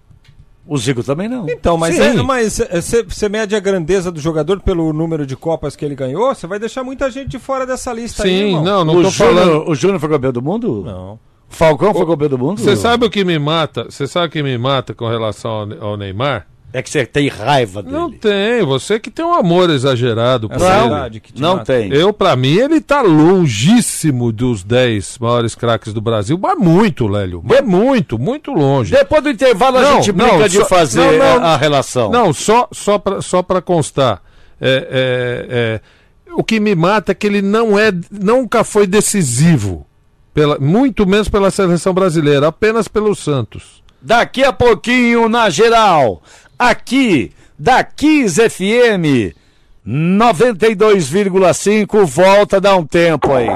O 0.69 0.77
Zico 0.77 1.03
também 1.05 1.29
não. 1.29 1.49
Então, 1.49 1.77
mas 1.79 1.99
é- 1.99 2.15
mas 2.23 2.61
você 3.09 3.29
mede 3.29 3.55
a 3.55 3.61
grandeza 3.61 4.11
do 4.11 4.19
jogador 4.21 4.61
pelo 4.61 4.93
número 4.93 5.25
de 5.25 5.37
Copas 5.37 5.77
que 5.77 5.85
ele 5.85 5.95
ganhou, 5.95 6.35
você 6.35 6.47
vai 6.47 6.59
deixar 6.59 6.83
muita 6.83 7.09
gente 7.11 7.29
de 7.29 7.39
fora 7.39 7.65
dessa 7.65 7.93
lista 7.93 8.25
aí, 8.25 8.31
Sim, 8.31 8.45
irmão. 8.47 8.65
não, 8.65 8.85
não 8.85 8.95
o, 8.97 9.03
tô 9.05 9.11
Júnior, 9.11 9.35
falando. 9.37 9.71
o 9.71 9.75
Júnior 9.75 10.01
foi 10.01 10.09
campeão 10.09 10.33
do 10.33 10.43
mundo? 10.43 10.83
Não. 10.85 11.13
O 11.49 11.55
Falcão 11.55 11.95
foi 11.95 12.05
campeão 12.05 12.29
do 12.31 12.39
mundo? 12.39 12.61
Você 12.61 12.75
sabe 12.75 13.07
o 13.07 13.11
que 13.11 13.25
me 13.25 13.39
mata? 13.39 13.85
Você 13.89 14.07
sabe 14.09 14.27
o 14.27 14.31
que 14.31 14.43
me 14.43 14.59
mata 14.59 14.93
com 14.93 15.09
relação 15.09 15.51
ao, 15.81 15.91
ao 15.91 15.97
Neymar? 15.97 16.47
É 16.79 16.83
que 16.83 16.91
você 16.91 17.07
tem 17.07 17.27
raiva 17.29 17.83
dele. 17.83 17.95
Não 17.97 18.11
tem, 18.13 18.63
você 18.63 19.01
que 19.01 19.11
tem 19.11 19.25
um 19.25 19.33
amor 19.33 19.71
exagerado 19.71 20.47
por 20.47 20.57
Essa 20.57 20.67
ele. 20.75 20.81
verdade 20.83 21.21
que 21.21 21.33
te 21.33 21.41
não 21.41 21.57
mata. 21.57 21.73
tem. 21.73 21.91
Eu, 21.91 22.13
pra 22.13 22.37
mim, 22.37 22.53
ele 22.55 22.83
tá 22.83 23.01
longíssimo 23.01 24.31
dos 24.31 24.63
10 24.63 25.17
maiores 25.19 25.55
craques 25.55 25.95
do 25.95 26.01
Brasil, 26.03 26.39
mas 26.41 26.59
muito, 26.59 27.07
Lélio. 27.07 27.41
Mas 27.43 27.63
muito, 27.65 28.19
muito 28.19 28.53
longe. 28.53 28.91
Depois 28.95 29.23
do 29.23 29.31
intervalo 29.31 29.79
a 29.79 29.83
Não, 29.83 29.95
gente 29.97 30.13
brinca 30.13 30.37
não, 30.39 30.49
de 30.49 30.57
só- 30.59 30.65
fazer 30.67 31.01
não, 31.19 31.19
não. 31.41 31.47
a, 31.47 31.55
a 31.55 31.57
relação. 31.57 32.11
Não, 32.11 32.33
só, 32.35 32.69
só 32.73 32.99
pra, 32.99 33.23
só 33.23 33.43
pra 33.43 33.63
constar. 33.63 34.21
É, 34.61 34.87
é, 34.91 35.47
é, 36.29 36.33
o 36.35 36.45
que 36.45 36.61
me 36.61 36.75
mata 36.75 37.13
é 37.13 37.15
que 37.15 37.27
ele 37.27 37.41
não 37.41 37.79
é, 37.79 37.91
nunca 38.11 38.65
foi 38.65 38.87
decisivo. 38.87 39.87
Pela, 40.35 40.59
muito 40.59 41.07
menos 41.07 41.29
pela 41.31 41.51
seleção 41.51 41.95
brasileira, 41.95 42.49
apenas 42.49 42.87
pelo 42.87 43.15
Santos. 43.15 43.83
Daqui 44.03 44.45
a 44.45 44.53
pouquinho, 44.53 45.29
na 45.29 45.49
geral, 45.49 46.23
aqui, 46.59 47.33
da 47.59 47.85
Kiss 47.85 48.41
FM 48.49 49.35
92,5, 49.87 52.05
volta 52.05 52.57
a 52.57 52.61
dar 52.61 52.77
um 52.77 52.85
tempo 52.85 53.33
aí. 53.33 53.49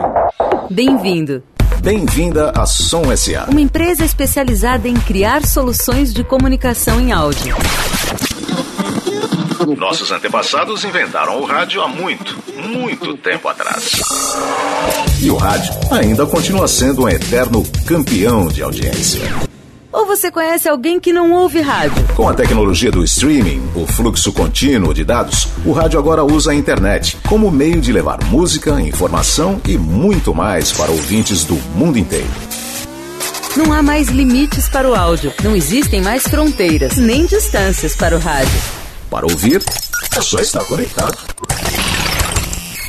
Bem-vindo. 0.71 1.43
Bem-vinda 1.83 2.53
à 2.55 2.67
Som 2.67 3.15
SA. 3.17 3.47
Uma 3.49 3.61
empresa 3.61 4.05
especializada 4.05 4.87
em 4.87 4.95
criar 4.95 5.47
soluções 5.47 6.13
de 6.13 6.23
comunicação 6.23 7.01
em 7.01 7.11
áudio. 7.11 7.57
Nossos 9.77 10.11
antepassados 10.11 10.85
inventaram 10.85 11.41
o 11.41 11.45
rádio 11.45 11.83
há 11.83 11.89
muito, 11.89 12.37
muito 12.55 13.17
tempo 13.17 13.49
atrás. 13.49 14.01
E 15.21 15.31
o 15.31 15.37
rádio 15.37 15.73
ainda 15.91 16.27
continua 16.27 16.69
sendo 16.69 17.05
um 17.05 17.09
eterno 17.09 17.65
campeão 17.87 18.49
de 18.49 18.63
audiência. 18.63 19.50
Ou 19.93 20.07
você 20.07 20.31
conhece 20.31 20.69
alguém 20.69 21.01
que 21.01 21.13
não 21.13 21.33
ouve 21.33 21.61
rádio? 21.61 22.05
Com 22.15 22.29
a 22.29 22.35
tecnologia 22.35 22.93
do 22.93 23.03
streaming, 23.03 23.61
o 23.75 23.87
fluxo 23.87 24.33
contínuo 24.33 24.95
de 24.95 25.05
dados, 25.05 25.49
o 25.65 25.73
rádio 25.73 25.99
agora 25.99 26.23
usa 26.23 26.53
a 26.53 26.55
internet 26.55 27.17
como 27.29 27.51
meio 27.51 27.81
de 27.81 27.93
levar 27.93 28.23
música, 28.25 28.81
informação 28.81 29.61
e 29.67 29.77
muito 29.77 30.33
mais 30.33 30.71
para 30.71 30.93
ouvintes 30.93 31.45
do 31.45 31.57
mundo 31.75 31.99
inteiro. 31.99 32.31
Não 33.57 33.73
há 33.73 33.83
mais 33.83 34.09
limites 34.09 34.69
para 34.69 34.89
o 34.89 34.95
áudio. 34.95 35.33
Não 35.43 35.57
existem 35.57 36.01
mais 36.01 36.23
fronteiras, 36.23 36.97
nem 36.97 37.27
distâncias 37.27 37.97
para 37.97 38.17
o 38.17 38.21
rádio. 38.21 38.61
Para 39.11 39.27
ouvir, 39.27 39.61
é 40.17 40.21
só 40.21 40.39
estar 40.39 40.65
conectado. 40.67 41.19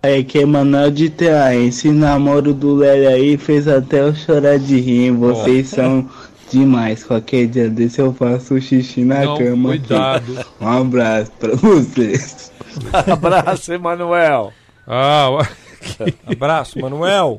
É 0.00 0.22
que 0.22 0.38
Emanuel 0.38 0.92
de 0.92 1.10
Terra, 1.10 1.56
esse 1.56 1.90
namoro 1.90 2.54
do 2.54 2.76
Lélio 2.76 3.08
aí 3.08 3.36
fez 3.36 3.66
até 3.66 4.00
eu 4.02 4.14
chorar 4.14 4.56
de 4.56 4.78
rir. 4.80 5.10
Vocês 5.10 5.68
são 5.70 6.08
demais. 6.50 7.04
Qualquer 7.04 7.46
dia 7.46 7.68
desse 7.68 8.00
eu 8.00 8.12
faço 8.12 8.60
xixi 8.60 9.04
na 9.04 9.20
Não, 9.24 9.36
cama. 9.38 9.74
aqui. 9.74 9.80
cuidado. 9.86 10.46
Um 10.60 10.68
abraço 10.68 11.30
pra 11.38 11.54
vocês. 11.54 12.52
Abraço, 13.10 13.72
Emanuel. 13.72 14.52
Ah. 14.86 15.28
Abraço, 16.26 16.80
Manuel. 16.80 17.38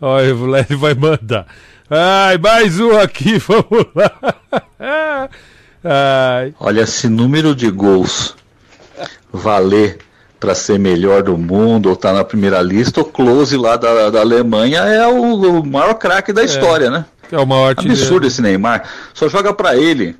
Olha, 0.00 0.34
o 0.34 0.46
Lélio 0.46 0.78
vai 0.78 0.94
mandar. 0.94 1.46
Ai, 1.90 2.38
mais 2.38 2.78
um 2.80 2.96
aqui, 2.98 3.38
vamos 3.38 3.86
lá. 3.94 5.20
Ai. 5.84 6.54
Olha, 6.60 6.86
se 6.86 7.08
número 7.08 7.54
de 7.54 7.70
gols 7.70 8.34
valer 9.32 9.98
para 10.38 10.54
ser 10.54 10.78
melhor 10.78 11.22
do 11.22 11.36
mundo 11.36 11.88
ou 11.90 11.96
tá 11.96 12.12
na 12.12 12.24
primeira 12.24 12.62
lista, 12.62 13.00
o 13.00 13.04
Close 13.04 13.56
lá 13.56 13.76
da, 13.76 14.08
da 14.10 14.20
Alemanha 14.20 14.80
é 14.80 15.06
o, 15.06 15.60
o 15.60 15.66
maior 15.66 15.94
craque 15.94 16.32
da 16.32 16.42
história, 16.42 16.90
né? 16.90 17.04
Que 17.30 17.36
é 17.36 17.38
o 17.38 17.46
maior 17.46 17.68
artilheiro. 17.68 17.98
Absurdo 17.98 18.26
esse 18.26 18.42
Neymar. 18.42 18.90
Só 19.14 19.28
joga 19.28 19.54
para 19.54 19.76
ele. 19.76 20.16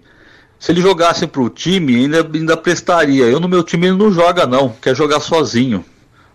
Se 0.60 0.70
ele 0.70 0.80
jogasse 0.80 1.26
pro 1.26 1.50
time, 1.50 1.96
ainda, 1.96 2.18
ainda 2.32 2.56
prestaria. 2.56 3.24
Eu 3.24 3.40
no 3.40 3.48
meu 3.48 3.64
time 3.64 3.88
ele 3.88 3.96
não 3.96 4.12
joga 4.12 4.46
não, 4.46 4.68
quer 4.80 4.94
jogar 4.94 5.18
sozinho. 5.18 5.84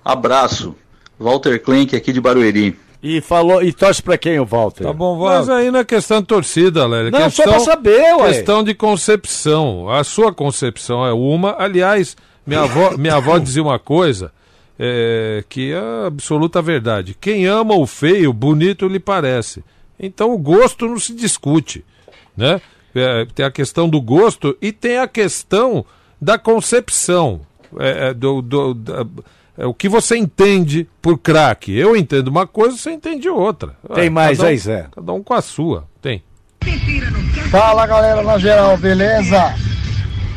Abraço. 0.03 0.75
Walter 1.17 1.59
Klenk 1.59 1.95
aqui 1.95 2.11
de 2.11 2.19
Barueri. 2.19 2.77
E 3.01 3.21
falou 3.21 3.63
e 3.63 3.71
torce 3.71 4.03
pra 4.03 4.17
quem 4.17 4.37
o 4.39 4.45
Walter? 4.45 4.83
Tá 4.83 4.91
bom, 4.91 5.17
Mas 5.17 5.47
aí 5.47 5.71
não 5.71 5.79
é 5.79 5.85
questão 5.85 6.19
de 6.19 6.27
torcida, 6.27 6.85
Lélia. 6.85 7.11
Não, 7.11 7.29
só 7.29 7.43
questão, 7.43 7.53
pra 7.53 7.59
saber, 7.59 8.15
ué. 8.15 8.33
Questão 8.33 8.63
de 8.63 8.73
concepção. 8.73 9.89
A 9.89 10.03
sua 10.03 10.33
concepção 10.33 11.05
é 11.05 11.13
uma. 11.13 11.55
Aliás, 11.57 12.17
minha 12.45 12.61
avó, 12.61 12.95
minha 12.99 13.15
avó 13.15 13.37
dizia 13.37 13.63
uma 13.63 13.79
coisa 13.79 14.31
é, 14.77 15.43
que 15.47 15.71
é 15.71 16.07
absoluta 16.07 16.61
verdade. 16.61 17.15
Quem 17.19 17.45
ama 17.45 17.75
o 17.75 17.85
feio, 17.85 18.33
bonito 18.33 18.87
lhe 18.87 18.99
parece. 18.99 19.63
Então 19.99 20.33
o 20.33 20.37
gosto 20.37 20.87
não 20.87 20.99
se 20.99 21.13
discute, 21.13 21.83
né? 22.35 22.59
É, 22.93 23.25
tem 23.33 23.45
a 23.45 23.51
questão 23.51 23.89
do 23.89 23.99
gosto 24.01 24.57
e 24.61 24.71
tem 24.71 24.97
a 24.97 25.07
questão 25.07 25.85
da 26.21 26.37
concepção. 26.37 27.41
É, 27.79 28.09
é, 28.09 28.13
do, 28.13 28.41
do- 28.41 28.73
da- 28.73 29.05
é, 29.57 29.65
o 29.65 29.73
que 29.73 29.89
você 29.89 30.15
entende 30.17 30.87
por 31.01 31.17
craque. 31.17 31.75
Eu 31.77 31.95
entendo 31.95 32.29
uma 32.29 32.47
coisa, 32.47 32.77
você 32.77 32.91
entende 32.91 33.27
outra. 33.27 33.75
Tem 33.93 34.05
É, 34.05 34.09
mais 34.09 34.39
um- 34.39 34.45
aí, 34.45 34.57
Zé? 34.57 34.87
Cada 34.93 35.11
um 35.11 35.21
com 35.23 35.33
a 35.33 35.41
sua. 35.41 35.85
Tem. 36.01 36.23
Fala 37.51 37.85
galera 37.85 38.21
na 38.23 38.37
geral, 38.37 38.77
beleza? 38.77 39.53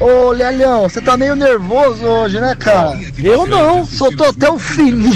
Ô 0.00 0.30
Lelhão, 0.30 0.82
você 0.82 1.00
tá 1.00 1.16
meio 1.16 1.34
nervoso 1.34 2.04
hoje, 2.04 2.40
né, 2.40 2.54
cara? 2.54 2.96
Eu 3.18 3.46
não. 3.46 3.84
Soltou 3.84 4.28
até 4.28 4.48
o 4.48 4.58
fininho. 4.58 5.12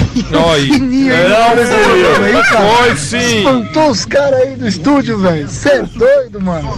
Oi. 0.50 0.60
fininho 0.66 1.14
aí, 1.14 1.28
Não, 1.28 1.50
programa 1.50 2.26
aí, 2.26 2.42
cara. 2.44 2.76
Foi 2.76 2.96
sim. 2.96 3.38
Espantou 3.38 3.90
os 3.90 4.04
caras 4.04 4.40
aí 4.40 4.56
do 4.56 4.66
estúdio, 4.66 5.18
velho. 5.18 5.48
Você 5.48 5.68
é 5.68 5.82
doido, 5.82 6.40
mano. 6.40 6.68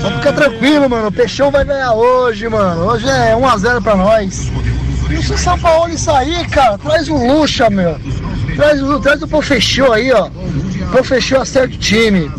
Vamos 0.00 0.18
ficar 0.18 0.32
tranquilo, 0.32 0.90
mano. 0.90 1.08
O 1.08 1.12
Peixão 1.12 1.50
vai 1.50 1.64
ganhar 1.64 1.92
hoje, 1.92 2.48
mano. 2.48 2.86
Hoje 2.86 3.08
é 3.08 3.36
1x0 3.36 3.82
pra 3.82 3.94
nós. 3.94 4.50
E 5.10 5.22
se 5.22 5.32
o 5.32 5.38
São 5.38 5.58
Paulo 5.58 5.96
sair, 5.96 6.48
cara, 6.48 6.76
traz 6.78 7.08
o 7.08 7.14
Lucha, 7.14 7.70
meu. 7.70 7.96
Traz 8.56 8.82
o, 8.82 8.98
traz 8.98 9.22
o 9.22 9.28
Profechou 9.28 9.92
aí, 9.92 10.12
ó. 10.12 10.28
Profechou 10.90 11.40
acerta 11.40 11.74
o 11.74 11.78
time. 11.78 12.30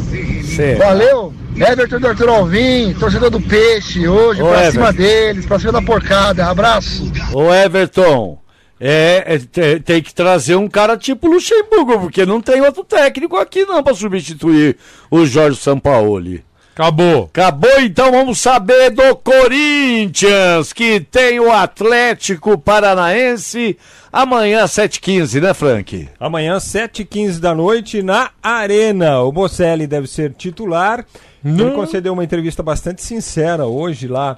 Certo. 0.56 0.80
Valeu. 0.80 1.34
Everton 1.56 2.00
do 2.00 2.08
Arthur 2.08 2.30
Alvim, 2.30 2.94
torcedor 3.00 3.30
do 3.30 3.40
Peixe, 3.42 4.08
hoje, 4.08 4.42
Ô, 4.42 4.48
pra 4.48 4.58
Everton. 4.60 4.72
cima 4.72 4.94
deles, 4.94 5.46
pra 5.46 5.60
cima 5.60 5.72
da 5.74 5.82
porcada. 5.82 6.48
Abraço. 6.48 7.12
Ô 7.34 7.54
Everton, 7.54 8.40
é, 8.80 9.24
é, 9.28 9.38
te- 9.38 9.80
tem 9.82 10.02
que 10.02 10.14
trazer 10.14 10.56
um 10.56 10.68
cara 10.68 10.98
tipo 10.98 11.28
Luxemburgo, 11.28 12.00
porque 12.00 12.26
não 12.26 12.42
tem 12.42 12.62
outro 12.62 12.84
técnico 12.84 13.38
aqui 13.38 13.64
não 13.66 13.84
pra 13.84 13.94
substituir 13.94 14.78
o 15.10 15.26
Jorge 15.26 15.60
Sampaoli. 15.60 16.44
Acabou. 16.74 17.26
Acabou, 17.26 17.80
então 17.82 18.12
vamos 18.12 18.40
saber 18.40 18.92
do 18.92 19.16
Corinthians, 19.18 20.72
que 20.72 21.00
tem 21.02 21.40
o 21.40 21.52
Atlético 21.52 22.58
Paranaense 22.58 23.78
amanhã 24.12 24.64
às 24.64 24.72
7h15, 24.72 25.42
né, 25.42 25.54
Frank? 25.54 26.10
Amanhã, 26.20 26.58
7h15 26.58 27.40
da 27.40 27.54
noite, 27.54 28.02
na 28.02 28.32
Arena. 28.42 29.22
O 29.22 29.32
Bocelli 29.32 29.86
deve 29.86 30.08
ser 30.08 30.34
titular. 30.34 31.06
Ele 31.44 31.72
concedeu 31.72 32.14
uma 32.14 32.24
entrevista 32.24 32.62
bastante 32.62 33.02
sincera 33.04 33.66
hoje 33.66 34.08
lá, 34.08 34.38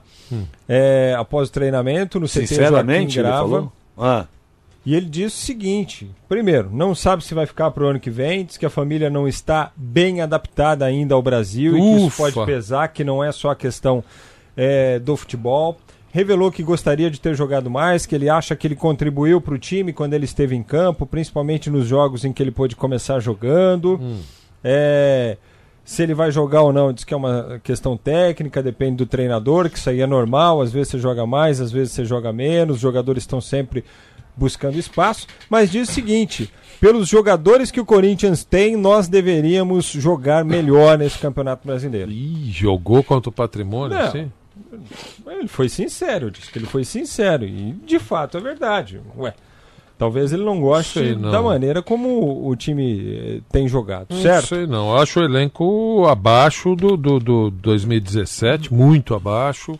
é, 0.67 1.13
após 1.17 1.49
o 1.49 1.51
treinamento, 1.51 2.19
no 2.19 2.27
CT 2.27 2.47
Sinceramente, 2.47 3.15
Joaquim 3.15 3.19
ele 3.19 3.27
Grava. 3.27 3.37
falou? 3.43 3.71
Ah. 3.97 4.25
E 4.85 4.95
ele 4.95 5.05
diz 5.05 5.33
o 5.33 5.37
seguinte: 5.37 6.09
primeiro, 6.27 6.69
não 6.71 6.93
sabe 6.93 7.23
se 7.23 7.33
vai 7.33 7.45
ficar 7.45 7.71
pro 7.71 7.87
ano 7.87 7.99
que 7.99 8.09
vem, 8.09 8.45
diz 8.45 8.57
que 8.57 8.65
a 8.65 8.69
família 8.69 9.09
não 9.09 9.27
está 9.27 9.71
bem 9.75 10.21
adaptada 10.21 10.85
ainda 10.85 11.15
ao 11.15 11.21
Brasil 11.21 11.77
e 11.77 11.81
que 11.81 11.95
isso 11.95 12.07
Ufa. 12.07 12.31
pode 12.31 12.45
pesar, 12.45 12.87
que 12.89 13.03
não 13.03 13.23
é 13.23 13.31
só 13.31 13.51
a 13.51 13.55
questão 13.55 14.03
é, 14.57 14.99
do 14.99 15.15
futebol. 15.15 15.77
Revelou 16.11 16.51
que 16.51 16.61
gostaria 16.61 17.09
de 17.09 17.19
ter 17.19 17.33
jogado 17.35 17.71
mais, 17.71 18.05
que 18.05 18.13
ele 18.13 18.29
acha 18.29 18.55
que 18.55 18.67
ele 18.67 18.75
contribuiu 18.75 19.41
para 19.41 19.55
o 19.55 19.57
time 19.57 19.91
quando 19.91 20.13
ele 20.13 20.25
esteve 20.25 20.55
em 20.55 20.61
campo, 20.61 21.07
principalmente 21.07 21.71
nos 21.71 21.87
jogos 21.87 22.23
em 22.23 22.31
que 22.31 22.43
ele 22.43 22.51
pôde 22.51 22.75
começar 22.75 23.19
jogando. 23.19 23.99
É, 24.63 25.37
se 25.83 26.03
ele 26.03 26.13
vai 26.13 26.31
jogar 26.31 26.61
ou 26.61 26.71
não, 26.71 26.93
diz 26.93 27.03
que 27.03 27.15
é 27.15 27.17
uma 27.17 27.59
questão 27.63 27.97
técnica, 27.97 28.61
depende 28.61 28.97
do 28.97 29.05
treinador, 29.07 29.69
que 29.71 29.77
isso 29.77 29.89
aí 29.89 30.01
é 30.01 30.07
normal, 30.07 30.61
às 30.61 30.71
vezes 30.71 30.89
você 30.89 30.99
joga 30.99 31.25
mais, 31.25 31.59
às 31.59 31.71
vezes 31.71 31.93
você 31.93 32.05
joga 32.05 32.31
menos, 32.31 32.75
os 32.75 32.81
jogadores 32.81 33.23
estão 33.23 33.41
sempre 33.41 33.83
buscando 34.35 34.77
espaço, 34.77 35.27
mas 35.49 35.71
diz 35.71 35.89
o 35.89 35.91
seguinte: 35.91 36.49
pelos 36.79 37.07
jogadores 37.07 37.71
que 37.71 37.79
o 37.79 37.85
Corinthians 37.85 38.43
tem, 38.43 38.75
nós 38.75 39.07
deveríamos 39.07 39.85
jogar 39.85 40.43
melhor 40.43 40.97
nesse 40.97 41.17
Campeonato 41.19 41.65
Brasileiro. 41.67 42.11
Ih, 42.11 42.51
jogou 42.51 43.03
contra 43.03 43.29
o 43.29 43.33
patrimônio, 43.33 43.97
Não. 43.97 44.05
assim? 44.05 44.31
Ele 45.27 45.47
foi 45.47 45.67
sincero, 45.69 46.29
disse 46.31 46.51
que 46.51 46.57
ele 46.59 46.65
foi 46.65 46.83
sincero, 46.83 47.43
e 47.45 47.73
de 47.85 47.99
fato 47.99 48.37
é 48.37 48.41
verdade. 48.41 48.99
Ué, 49.17 49.33
talvez 49.97 50.31
ele 50.31 50.43
não 50.43 50.59
goste 50.59 50.99
Sei 50.99 51.15
não. 51.15 51.31
da 51.31 51.41
maneira 51.41 51.81
como 51.81 52.47
o 52.47 52.55
time 52.55 53.37
eh, 53.37 53.41
tem 53.51 53.67
jogado, 53.67 54.07
Não 54.11 54.21
certo? 54.21 54.47
sei 54.47 54.67
não. 54.67 54.89
Eu 54.91 54.97
acho 54.97 55.19
o 55.19 55.23
elenco 55.23 56.05
abaixo 56.07 56.75
do, 56.75 56.95
do, 56.97 57.19
do 57.19 57.49
2017, 57.51 58.73
muito 58.73 59.13
abaixo. 59.15 59.77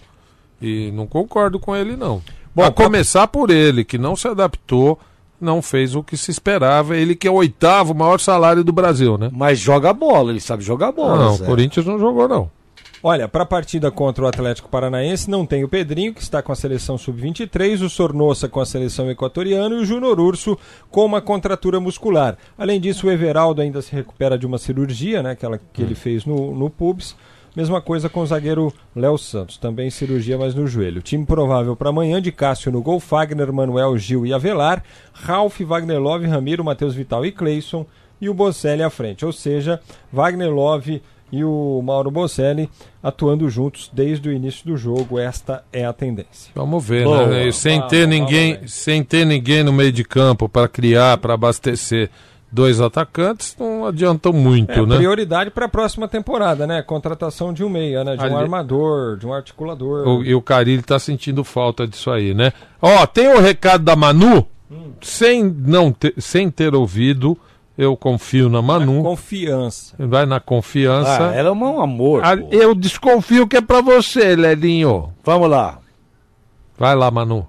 E 0.62 0.91
não 0.91 1.06
concordo 1.06 1.60
com 1.60 1.76
ele, 1.76 1.97
não. 1.97 2.22
Bom, 2.56 2.64
a 2.64 2.72
começar 2.72 3.28
por 3.28 3.49
ele, 3.49 3.84
que 3.84 3.97
não 3.97 4.16
se 4.16 4.28
adaptou, 4.28 4.99
não 5.41 5.62
fez 5.62 5.95
o 5.95 6.04
que 6.04 6.16
se 6.16 6.32
esperava. 6.32 6.95
Ele 6.95 7.16
que 7.16 7.28
é 7.28 7.32
o 7.32 7.36
oitavo 7.36 7.93
maior 7.93 8.20
salário 8.20 8.64
do 8.64 8.72
Brasil, 8.72 9.18
né? 9.18 9.30
Mas 9.34 9.60
joga 9.60 9.91
bola, 9.93 10.32
ele 10.32 10.39
sabe 10.39 10.64
jogar 10.64 10.91
bola. 10.91 11.26
não, 11.26 11.36
o. 11.36 11.39
Corinthians 11.39 11.86
não 11.86 11.99
jogou, 11.99 12.28
não. 12.28 12.49
Olha, 13.06 13.28
para 13.28 13.43
a 13.43 13.45
partida 13.45 13.91
contra 13.91 14.24
o 14.24 14.28
Atlético 14.28 14.70
Paranaense 14.70 15.30
não 15.30 15.45
tem 15.45 15.62
o 15.62 15.68
Pedrinho, 15.68 16.14
que 16.14 16.22
está 16.22 16.41
com 16.41 16.54
a 16.54 16.56
seleção 16.56 16.97
sub-23, 16.97 17.82
o 17.82 17.89
Sornossa 17.89 18.47
com 18.47 18.62
a 18.62 18.66
seleção 18.66 19.12
equatoriana 19.12 19.76
e 19.76 19.80
o 19.80 19.86
Júnior 19.86 20.22
Urso 20.22 20.58
com 20.89 21.04
uma 21.04 21.20
contratura 21.20 21.82
muscular. 21.82 22.38
Além 22.58 22.80
disso, 22.80 23.08
o 23.08 23.12
Everaldo 23.12 23.62
ainda 23.62 23.82
se 23.82 23.93
recupera 23.93 24.38
de 24.38 24.45
uma 24.45 24.58
cirurgia, 24.58 25.22
né, 25.22 25.32
aquela 25.32 25.60
que 25.74 25.82
ele 25.82 25.95
fez 25.95 26.24
no, 26.24 26.56
no 26.56 26.70
pubis. 26.70 27.14
Mesma 27.56 27.80
coisa 27.80 28.10
com 28.10 28.22
o 28.22 28.26
zagueiro 28.26 28.74
Léo 28.95 29.18
Santos, 29.18 29.58
também 29.58 29.89
cirurgia, 29.89 30.38
mas 30.38 30.56
no 30.56 30.66
joelho. 30.66 31.01
Time 31.01 31.26
provável 31.26 31.76
para 31.76 31.89
amanhã 31.89 32.22
de 32.22 32.32
Cássio 32.32 32.72
no 32.72 32.82
gol, 32.82 32.99
Fagner, 32.99 33.54
Manuel, 33.54 33.97
Gil 33.97 34.26
e 34.26 34.34
Avelar, 34.34 34.84
Ralf, 35.14 35.60
Wagner 35.62 35.99
Love, 35.99 36.26
Ramiro, 36.26 36.64
Matheus 36.64 36.95
Vital 36.95 37.26
e 37.26 37.32
Cleison 37.32 37.86
e 38.20 38.28
o 38.28 38.34
Bocelli 38.34 38.82
à 38.82 38.89
frente. 38.89 39.26
Ou 39.26 39.32
seja, 39.32 39.80
Wagner 40.12 40.49
Love, 40.49 41.01
e 41.34 41.43
o 41.43 41.82
Mauro 41.84 42.12
Bocelli 42.12 42.70
atuando 43.01 43.49
juntos 43.49 43.89
desde 43.91 44.30
o 44.30 44.32
início 44.32 44.68
do 44.68 44.78
jogo. 44.78 45.18
Esta 45.18 45.64
é 45.74 45.84
a 45.84 45.91
tendência. 45.91 46.51
Vamos 46.54 46.86
ver, 46.86 47.06
Boa. 47.06 47.26
né? 47.26 47.51
Sem 47.51 47.78
Vamos, 47.78 47.89
ter 47.89 48.01
vamos 48.01 48.16
ninguém, 48.20 48.68
sem 48.68 49.04
ter 49.04 49.26
ninguém 49.26 49.64
no 49.64 49.74
meio 49.74 49.91
de 49.91 50.04
campo 50.04 50.47
para 50.47 50.68
criar, 50.68 51.18
para 51.18 51.34
abastecer 51.34 52.12
dois 52.54 52.80
atacantes, 52.80 53.56
não 53.60 53.86
adiantam 53.88 54.32
muito, 54.32 54.72
É, 54.72 54.86
né? 54.86 54.97
prioridade 54.97 55.49
para 55.49 55.66
a 55.66 55.70
próxima 55.70 56.08
temporada, 56.08 56.68
né? 56.68 56.84
Contratação 56.84 57.51
de 57.51 57.64
um 57.64 57.70
meia, 57.70 58.04
né? 58.04 58.16
De 58.16 58.22
um 58.22 58.26
Ali- 58.26 58.36
armador, 58.36 59.18
de 59.18 59.26
um 59.26 59.34
articulador. 59.34 60.08
O- 60.08 60.24
e 60.24 60.36
o 60.36 60.41
Carilli 60.41 60.84
tá 60.84 60.99
sentindo 60.99 61.43
falta 61.43 61.88
disso 61.88 62.12
aí, 62.12 62.34
né? 62.36 62.54
Ó, 62.80 63.06
tem 63.08 63.28
o 63.28 63.39
recado 63.41 63.84
da 63.84 63.95
Manu, 63.95 64.45
sem 65.01 65.43
não 65.43 65.91
ter, 65.91 66.14
sem 66.20 66.51
ter 66.51 66.76
ouvido, 66.76 67.36
eu 67.76 67.97
confio 67.97 68.49
na 68.49 68.62
Manu. 68.62 69.01
Confiança. 69.01 69.95
Vai 69.97 70.28
na 70.28 70.39
confiança. 70.39 71.30
Ah, 71.32 71.36
ela 71.36 71.49
é 71.49 71.51
um 71.51 71.82
amor. 71.82 72.22
Ah, 72.24 72.38
pô. 72.38 72.47
eu 72.51 72.76
desconfio 72.76 73.47
que 73.47 73.58
é 73.58 73.62
pra 73.62 73.82
você, 73.82 74.36
Lelinho. 74.36 75.12
Vamos 75.24 75.49
lá. 75.49 75.80
Vai 76.78 76.95
lá, 76.95 77.10
Manu. 77.10 77.47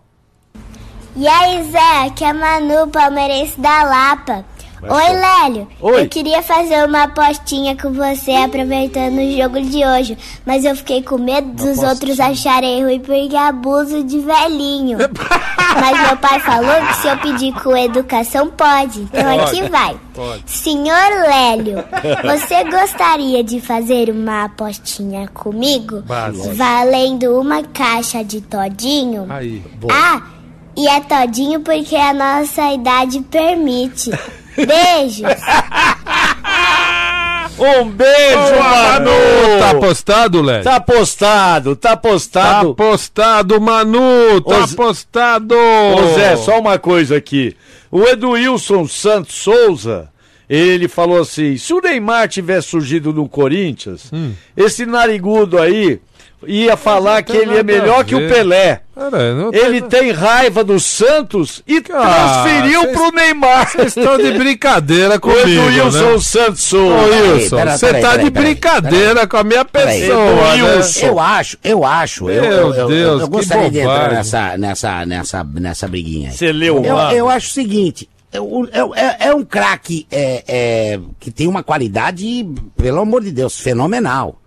E 1.17 1.29
aí, 1.29 1.63
Zé, 1.71 2.07
aqui 2.07 2.25
é 2.25 2.31
a 2.31 2.35
Manu, 2.35 2.89
palmeirense 2.89 3.61
da 3.61 3.85
Lapa. 3.85 4.45
Oi, 4.83 5.13
Lélio. 5.15 5.69
Oi. 5.81 6.03
Eu 6.03 6.09
queria 6.09 6.43
fazer 6.43 6.87
uma 6.87 7.05
apostinha 7.05 7.77
com 7.77 7.91
você 7.93 8.33
aproveitando 8.33 9.19
o 9.19 9.37
jogo 9.37 9.61
de 9.63 9.85
hoje, 9.85 10.19
mas 10.45 10.65
eu 10.65 10.77
fiquei 10.77 11.03
com 11.03 11.17
medo 11.17 11.49
dos 11.53 11.79
outros 11.79 12.21
acharem 12.21 12.83
ruim 12.85 13.01
porque 13.01 13.35
abuso 13.37 14.03
de 14.05 14.19
velhinho. 14.21 14.99
mas 15.81 16.07
meu 16.09 16.17
pai 16.19 16.41
falou 16.41 16.87
que 16.89 16.97
se 16.97 17.09
eu 17.09 17.17
pedir 17.19 17.53
com 17.63 17.77
educação 17.77 18.51
pode. 18.51 19.01
Então 19.03 19.41
aqui 19.41 19.57
Pode, 19.59 19.71
vai. 19.71 19.97
pode. 20.15 20.43
Senhor 20.47 21.11
Lélio, 21.29 21.85
você 22.25 22.65
gostaria 22.65 23.43
de 23.43 23.61
fazer 23.61 24.11
uma 24.11 24.45
apostinha 24.45 25.29
comigo? 25.29 26.03
Básico. 26.03 26.55
Valendo 26.55 27.41
uma 27.41 27.63
caixa 27.63 28.23
de 28.23 28.41
todinho? 28.41 29.27
Aí, 29.31 29.63
Ah, 29.91 30.23
e 30.77 30.87
é 30.89 31.01
todinho 31.01 31.61
porque 31.61 31.97
a 31.97 32.13
nossa 32.13 32.73
idade 32.73 33.21
permite. 33.21 34.11
Beijos. 34.57 35.23
Um 37.57 37.89
beijo, 37.89 38.37
Boa, 38.37 38.99
Manu! 38.99 39.11
Tá 39.61 39.75
postado, 39.77 40.43
Léo? 40.43 40.65
Tá 40.65 40.81
postado, 40.81 41.77
tá 41.77 41.97
postado. 41.97 42.75
Tá 42.75 42.85
postado, 42.85 43.61
Manu! 43.61 44.41
Tá 44.41 44.65
Ô, 44.65 44.69
postado! 44.75 45.55
Ô 45.55 46.15
Zé, 46.15 46.37
só 46.37 46.59
uma 46.59 46.79
coisa 46.81 47.17
aqui. 47.17 47.57
O 47.93 48.03
Eduilson 48.03 48.89
Santos 48.89 49.37
Souza, 49.37 50.09
ele 50.51 50.89
falou 50.89 51.21
assim: 51.21 51.57
se 51.57 51.73
o 51.73 51.81
Neymar 51.81 52.29
tivesse 52.29 52.69
surgido 52.71 53.13
no 53.13 53.29
Corinthians, 53.29 54.11
Hum. 54.13 54.33
esse 54.57 54.85
narigudo 54.85 55.61
aí 55.61 56.01
ia 56.47 56.77
falar 56.77 57.23
que 57.23 57.37
ele 57.37 57.57
é 57.57 57.63
melhor 57.63 58.05
que 58.05 58.17
o. 58.17 58.29
Pelé. 58.29 58.81
Cara, 58.95 59.35
não 59.35 59.53
Ele 59.53 59.83
tem 59.83 60.13
raiva 60.13 60.63
do 60.63 60.79
Santos 60.79 61.63
e 61.67 61.81
transferiu 61.81 62.83
cês- 62.83 62.93
pro 62.93 63.11
Neymar. 63.13 63.69
Vocês 63.73 63.97
estão 63.97 64.17
de 64.19 64.31
brincadeira 64.39 65.17
O 65.19 65.21
comigo, 65.21 65.49
Eduilson 65.49 66.13
né? 66.13 66.21
Santos. 66.21 66.73
Ô, 66.73 66.79
Wilson, 66.87 67.57
você 67.57 67.87
tá 67.95 68.11
peraí, 68.11 68.25
de 68.25 68.31
peraí, 68.31 68.31
brincadeira 68.31 69.27
com 69.27 69.37
a 69.37 69.43
minha 69.45 69.65
pessoa, 69.65 70.57
né? 70.57 70.63
Eu 71.03 71.19
acho, 71.21 71.59
eu 71.65 71.85
acho. 71.85 72.31
eu, 72.31 72.43
Meu 72.43 72.53
eu, 72.53 72.75
eu- 72.75 72.89
Deus, 72.89 73.21
eu 73.23 73.27
que 73.29 73.33
gostaria 73.37 73.71
de 73.71 73.79
entrar 73.81 74.13
nessa, 74.13 74.57
nessa, 74.57 75.07
nessa, 75.07 75.45
nessa 75.45 75.89
briguinha 75.89 76.31
aí. 76.31 76.37
Você 76.37 76.53
leu 76.53 76.81
o 76.81 76.85
eu, 76.85 76.97
eu 77.17 77.29
acho 77.29 77.49
o 77.49 77.53
seguinte. 77.53 78.09
eu- 78.33 78.69
eu- 78.73 78.95
É, 78.95 79.17
é 79.29 79.35
um 79.35 79.45
craque 79.45 80.07
é, 80.11 80.45
é, 80.47 81.01
que 81.19 81.31
tem 81.33 81.49
uma 81.49 81.63
qualidade, 81.65 82.47
pelo 82.77 83.01
amor 83.01 83.23
de 83.25 83.33
Deus, 83.33 83.59
fenomenal. 83.59 84.41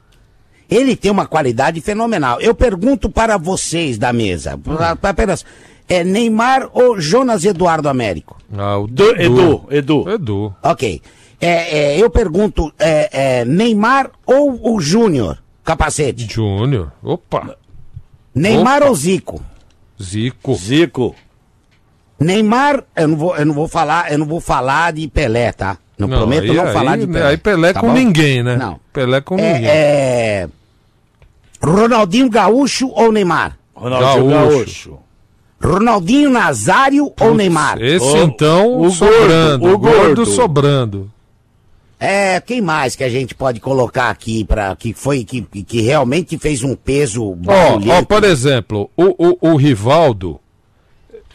Ele 0.70 0.96
tem 0.96 1.10
uma 1.12 1.26
qualidade 1.26 1.80
fenomenal. 1.82 2.40
Eu 2.42 2.54
pergunto 2.54 3.10
para 3.10 3.38
vocês 3.38 3.98
da 3.98 4.12
mesa, 4.12 4.58
pra- 4.58 4.96
pra 4.96 5.10
apenas, 5.12 5.46
é 5.88 6.04
Neymar 6.04 6.70
ou 6.74 7.00
Jonas 7.00 7.46
Eduardo 7.46 7.88
Américo? 7.88 8.38
Ah, 8.58 8.78
o 8.78 8.86
Edu, 8.86 9.66
Edu. 9.70 10.10
Edu. 10.10 10.56
Ok. 10.62 11.02
É, 11.40 11.78
é, 11.96 12.02
eu 12.02 12.10
pergunto, 12.10 12.74
é, 12.80 13.10
é, 13.42 13.46
Neymar 13.46 14.10
ou 14.26 14.74
o 14.76 14.82
Júnior? 14.82 15.38
Capacete. 15.64 16.28
Júnior. 16.34 16.92
Opa. 17.04 17.56
Neymar 18.34 18.82
Opa. 18.82 18.90
ou 18.90 18.96
Zico? 18.96 19.42
Zico. 20.02 20.56
Zico. 20.56 21.16
Neymar, 22.20 22.84
eu 22.96 23.08
não 23.08 23.18
vou, 23.18 23.36
eu 23.38 23.46
não 23.46 23.54
vou 23.54 23.68
falar, 23.68 24.12
eu 24.12 24.18
não 24.18 24.26
vou 24.26 24.42
falar 24.42 24.92
de 24.94 25.08
Pelé, 25.08 25.52
tá? 25.52 25.78
Não, 25.98 26.08
Não, 26.08 26.18
prometo 26.20 26.44
aí- 26.44 26.54
não 26.54 26.68
falar 26.68 26.92
aí- 26.94 27.00
de 27.00 27.08
Pelé. 27.08 27.26
aí 27.28 27.38
Pelé 27.38 27.74
tá 27.74 27.80
com 27.82 27.88
bom? 27.88 27.94
ninguém, 27.94 28.44
né? 28.44 28.56
Não. 28.56 28.80
Pelé 28.94 29.20
com 29.22 29.36
É, 29.40 29.54
ninguém. 29.54 29.68
é, 29.70 30.48
Ronaldinho 31.62 32.30
Gaúcho 32.30 32.90
ou 32.94 33.12
Neymar? 33.12 33.58
Ronaldinho 33.74 34.30
Gaúcho. 34.30 34.98
Ronaldinho 35.62 36.30
Nazário 36.30 37.12
ou 37.20 37.34
Neymar? 37.34 37.82
Esse 37.82 38.16
então, 38.18 38.80
o 38.80 38.92
sobrando. 38.92 39.60
gordo, 39.60 39.74
O 39.76 39.78
gordo 39.80 39.98
gordo. 40.18 40.26
sobrando. 40.28 41.12
É, 42.00 42.40
quem 42.40 42.62
mais 42.62 42.96
que 42.96 43.04
a 43.04 43.10
gente 43.10 43.34
pode 43.34 43.60
colocar 43.60 44.12
aqui 44.12 44.44
para 44.44 44.76
que 44.76 44.94
foi 44.94 45.24
que, 45.24 45.42
que 45.42 45.82
realmente 45.82 46.38
fez 46.38 46.62
um 46.64 46.76
peso 46.76 47.26
Ó, 47.26 47.32
ó, 47.32 47.36
barulhento? 47.36 48.06
por 48.06 48.24
exemplo, 48.24 48.88
o, 48.96 49.16
o, 49.18 49.38
o 49.54 49.56
Rivaldo 49.56 50.40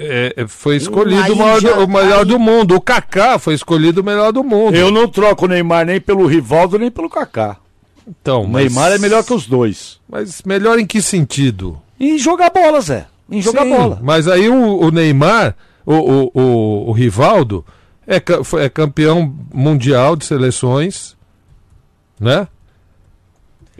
é, 0.02 0.34
é, 0.36 0.46
foi 0.46 0.76
escolhido 0.76 1.22
Aí 1.22 1.30
o 1.30 1.36
maior, 1.36 1.60
já- 1.60 1.78
o 1.78 1.88
melhor 1.88 2.24
do 2.24 2.38
mundo. 2.38 2.74
O 2.74 2.80
Kaká 2.80 3.38
foi 3.38 3.54
escolhido 3.54 4.00
o 4.00 4.04
melhor 4.04 4.32
do 4.32 4.42
mundo. 4.44 4.74
Eu 4.76 4.90
não 4.90 5.06
troco 5.08 5.44
o 5.44 5.48
Neymar 5.48 5.86
nem 5.86 6.00
pelo 6.00 6.26
Rivaldo 6.26 6.78
nem 6.78 6.90
pelo 6.90 7.08
Kaká. 7.08 7.56
Então, 8.06 8.42
O 8.42 8.48
Neymar 8.48 8.92
é 8.92 8.98
melhor 8.98 9.22
que 9.24 9.32
os 9.32 9.46
dois. 9.46 10.00
Mas 10.08 10.42
melhor 10.42 10.78
em 10.78 10.86
que 10.86 11.00
sentido? 11.00 11.80
Em 12.00 12.18
jogar 12.18 12.50
bola, 12.50 12.80
Zé. 12.80 13.06
Em 13.30 13.40
jogar 13.40 13.62
Sim, 13.62 13.70
bola. 13.70 14.00
Mas 14.02 14.26
aí 14.26 14.48
o, 14.48 14.80
o 14.80 14.90
Neymar, 14.90 15.54
o, 15.86 15.94
o, 15.94 16.30
o, 16.34 16.88
o 16.90 16.92
Rivaldo, 16.92 17.64
é, 18.06 18.16
é 18.16 18.68
campeão 18.68 19.32
mundial 19.54 20.16
de 20.16 20.24
seleções, 20.24 21.16
né? 22.18 22.48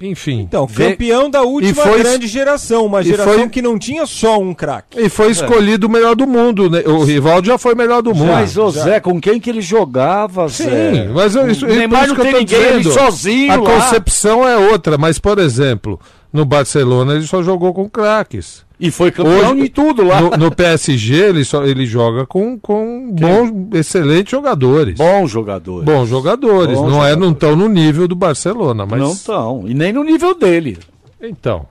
Enfim. 0.03 0.41
Então, 0.41 0.67
campeão 0.67 1.31
da 1.31 1.43
última 1.43 1.83
foi- 1.83 1.99
grande 2.03 2.27
geração, 2.27 2.85
uma 2.87 3.03
geração 3.05 3.35
foi- 3.35 3.49
que 3.49 3.63
não 3.63 3.79
tinha 3.79 4.05
só 4.05 4.39
um 4.41 4.53
craque. 4.53 5.01
E 5.01 5.09
foi 5.09 5.31
escolhido 5.31 5.87
o 5.87 5.91
melhor 5.91 6.17
do 6.17 6.27
mundo. 6.27 6.69
Né? 6.69 6.83
O 6.87 7.05
Rivaldo 7.05 7.47
já 7.47 7.57
foi 7.57 7.75
o 7.75 7.77
melhor 7.77 8.03
do 8.03 8.13
mundo. 8.15 8.33
Mas, 8.33 8.57
ô 8.57 8.69
Zé, 8.71 8.99
com 8.99 9.21
quem 9.21 9.39
que 9.39 9.49
ele 9.49 9.61
jogava, 9.61 10.49
Sim, 10.49 10.65
Zé? 10.65 11.09
mas 11.15 11.37
eu, 11.37 11.49
isso, 11.49 11.65
o 11.67 11.69
Neymar 11.69 12.05
isso 12.07 12.09
não 12.09 12.15
que 12.17 12.21
eu 12.21 12.25
tem 12.25 12.33
tô 12.33 12.39
ninguém, 12.41 12.59
ele 12.61 12.79
dizendo. 12.83 12.95
sozinho 12.95 13.53
A 13.53 13.57
lá. 13.57 13.71
concepção 13.71 14.49
é 14.49 14.57
outra, 14.57 14.99
mas, 14.99 15.19
por 15.21 15.39
exemplo, 15.39 16.01
no 16.33 16.45
Barcelona 16.45 17.15
ele 17.15 17.27
só 17.27 17.43
jogou 17.43 17.73
com 17.75 17.89
craques. 17.89 18.65
E 18.81 18.91
foi 18.91 19.13
campeão 19.13 19.57
em 19.57 19.69
tudo 19.69 20.03
lá. 20.03 20.21
No, 20.21 20.31
no 20.31 20.51
PSG 20.51 21.15
ele, 21.15 21.45
só, 21.45 21.65
ele 21.65 21.87
joga 21.87 22.27
com, 22.27 22.59
com 22.59 23.11
bons, 23.13 23.77
excelentes 23.79 24.33
jogadores. 24.33 24.97
Bons 24.97 25.31
jogadores. 25.31 25.85
Bons 25.85 26.09
jogadores. 26.09 26.77
Bons 26.77 26.91
não 26.91 27.07
é, 27.07 27.15
não 27.15 27.31
estão 27.31 27.55
no 27.55 27.69
nível 27.69 28.09
do 28.09 28.17
Barcelona, 28.17 28.85
mas. 28.85 28.99
Não 29.01 29.13
estão. 29.13 29.65
E 29.69 29.75
nem 29.75 29.93
no 29.93 30.03
nível 30.03 30.35
dele. 30.37 30.79
Então. 31.23 31.65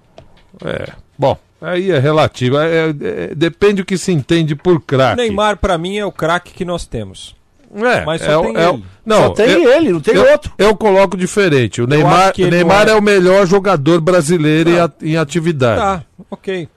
É. 0.64 0.90
Bom, 1.18 1.38
aí 1.62 1.92
é 1.92 2.00
relativo. 2.00 2.58
é- 2.58 2.90
é- 3.02 3.36
depende 3.36 3.82
do 3.82 3.86
que 3.86 3.98
se 3.98 4.14
entende 4.14 4.56
por 4.56 4.80
craque. 4.80 5.18
Neymar, 5.18 5.58
pra 5.58 5.78
mim, 5.78 5.98
é 5.98 6.06
o 6.06 6.12
craque 6.14 6.54
que 6.54 6.64
nós 6.64 6.86
temos. 6.86 7.36
É, 7.74 8.04
Mas 8.06 8.22
é 8.22 8.26
só 8.26 8.40
o- 8.40 8.44
tem 8.44 8.58
é 8.58 8.70
ele. 8.70 8.84
Não, 9.06 9.18
Só 9.24 9.30
tem 9.30 9.50
eu- 9.50 9.72
ele, 9.72 9.90
não 9.94 10.00
tem 10.02 10.16
eu, 10.16 10.30
outro. 10.32 10.52
Eu 10.58 10.76
coloco 10.76 11.16
diferente. 11.18 11.82
O 11.82 11.88
Neymar, 11.88 12.34
Neymar 12.38 12.88
é... 12.88 12.92
é- 12.92 12.96
o 12.96 13.02
melhor 13.02 13.48
jogador 13.48 14.00
brasileiro 14.02 14.70
em, 14.70 14.80
a- 14.80 14.92
em 15.02 15.18
atividade. 15.18 15.80
Tá, 15.82 16.04
ok. 16.30 16.68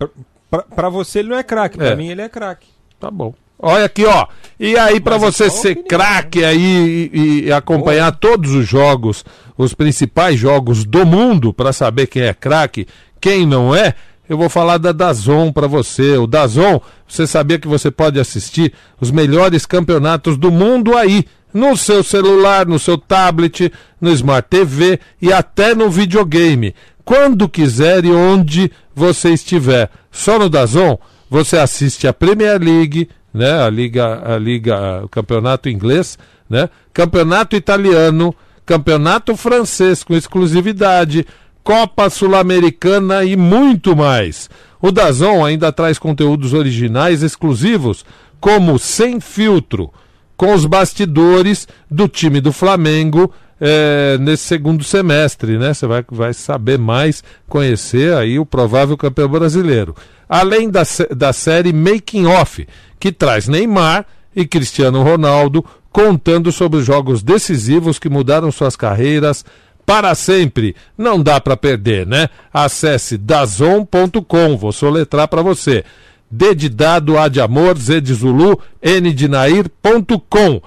Pra 0.75 0.89
você 0.89 1.19
ele 1.19 1.31
não 1.31 1.37
é 1.39 1.43
craque, 1.43 1.77
pra 1.77 1.89
É. 1.89 1.97
mim 1.97 2.09
ele 2.09 2.23
é 2.23 2.29
craque. 2.29 2.69
Tá 3.01 3.11
bom. 3.11 3.35
Olha 3.59 3.85
aqui, 3.87 4.05
ó. 4.05 4.27
E 4.61 4.77
aí, 4.77 5.01
pra 5.01 5.17
você 5.17 5.49
ser 5.51 5.77
craque 5.85 6.45
aí 6.45 7.11
e, 7.13 7.45
e 7.47 7.53
acompanhar 7.53 8.13
todos 8.13 8.53
os 8.53 8.67
jogos, 8.67 9.25
os 9.57 9.73
principais 9.75 10.39
jogos 10.39 10.85
do 10.85 11.05
mundo, 11.07 11.53
pra 11.53 11.73
saber 11.73 12.07
quem 12.07 12.23
é 12.23 12.35
craque, 12.35 12.87
quem 13.21 13.47
não 13.47 13.75
é, 13.75 13.95
eu 14.29 14.39
vou 14.39 14.49
falar 14.49 14.79
da 14.79 14.93
Dazon 14.93 15.53
pra 15.53 15.67
você. 15.67 16.17
O 16.17 16.27
Dazon, 16.27 16.81
você 17.07 17.27
sabia 17.27 17.59
que 17.59 17.69
você 17.69 17.91
pode 17.91 18.19
assistir 18.19 18.73
os 19.01 19.11
melhores 19.11 19.67
campeonatos 19.67 20.37
do 20.37 20.51
mundo 20.51 20.97
aí, 20.97 21.25
no 21.53 21.77
seu 21.77 22.03
celular, 22.03 22.67
no 22.67 22.79
seu 22.79 22.99
tablet, 22.99 23.73
no 24.01 24.11
Smart 24.11 24.49
TV 24.49 24.99
e 25.21 25.33
até 25.33 25.75
no 25.75 25.91
videogame. 25.91 26.75
Quando 27.05 27.49
quiser 27.49 28.05
e 28.05 28.11
onde 28.11 28.73
você 28.95 29.31
estiver. 29.31 29.91
Só 30.11 30.39
no 30.39 30.49
Dazon 30.49 30.99
você 31.29 31.59
assiste 31.59 32.07
a 32.07 32.13
Premier 32.13 32.61
League, 32.61 33.09
né, 33.33 33.63
a 33.63 33.69
liga, 33.69 34.23
a 34.25 34.39
liga, 34.39 35.03
o 35.05 35.09
campeonato 35.09 35.69
inglês, 35.69 36.17
né, 36.49 36.69
campeonato 36.93 37.57
italiano, 37.57 38.35
campeonato 38.65 39.37
francês 39.37 40.03
com 40.03 40.15
exclusividade, 40.15 41.27
Copa 41.65 42.11
Sul-Americana 42.11 43.25
e 43.25 43.37
muito 43.37 43.97
mais. 43.97 44.51
O 44.83 44.93
Dazon 44.93 45.43
ainda 45.43 45.73
traz 45.73 45.99
conteúdos 45.99 46.53
originais 46.53 47.23
exclusivos, 47.23 48.05
como 48.39 48.79
Sem 48.79 49.19
Filtro, 49.19 49.91
com 50.37 50.53
os 50.53 50.67
bastidores 50.67 51.67
do 51.91 52.07
time 52.07 52.39
do 52.39 52.53
Flamengo 52.53 53.33
é, 53.59 54.19
nesse 54.21 54.43
segundo 54.43 54.85
semestre, 54.85 55.57
né? 55.57 55.73
Você 55.73 55.87
vai, 55.87 56.05
vai 56.07 56.35
saber 56.35 56.79
mais, 56.79 57.25
conhecer 57.49 58.13
aí 58.13 58.39
o 58.39 58.45
provável 58.45 58.95
campeão 58.95 59.29
brasileiro. 59.29 59.97
Além 60.29 60.69
da, 60.69 60.83
da 61.17 61.33
série 61.33 61.73
Making 61.73 62.27
Off, 62.27 62.69
que 63.01 63.11
traz 63.11 63.49
Neymar 63.49 64.05
e 64.37 64.45
Cristiano 64.45 65.03
Ronaldo 65.03 65.65
contando 65.91 66.51
sobre 66.51 66.81
os 66.81 66.85
jogos 66.85 67.23
decisivos 67.23 67.99
que 67.99 68.11
mudaram 68.11 68.51
suas 68.51 68.75
carreiras 68.75 69.45
para 69.87 70.15
sempre. 70.15 70.75
Não 70.97 71.23
dá 71.23 71.41
para 71.41 71.57
perder, 71.57 72.07
né? 72.07 72.29
Acesse 72.53 73.17
dazon.com, 73.19 74.57
vou 74.57 74.73
soletrar 74.73 75.29
para 75.29 75.43
você. 75.43 75.85
D 76.31 76.55
de 76.55 76.69
dado, 76.69 77.17
A 77.19 77.29
de 77.29 77.41
amor, 77.41 77.77
Z 77.79 78.01
de 78.01 78.13
Zulu, 78.15 78.59
N 78.83 79.13
de 79.13 79.29
Nair.com, 79.29 80.61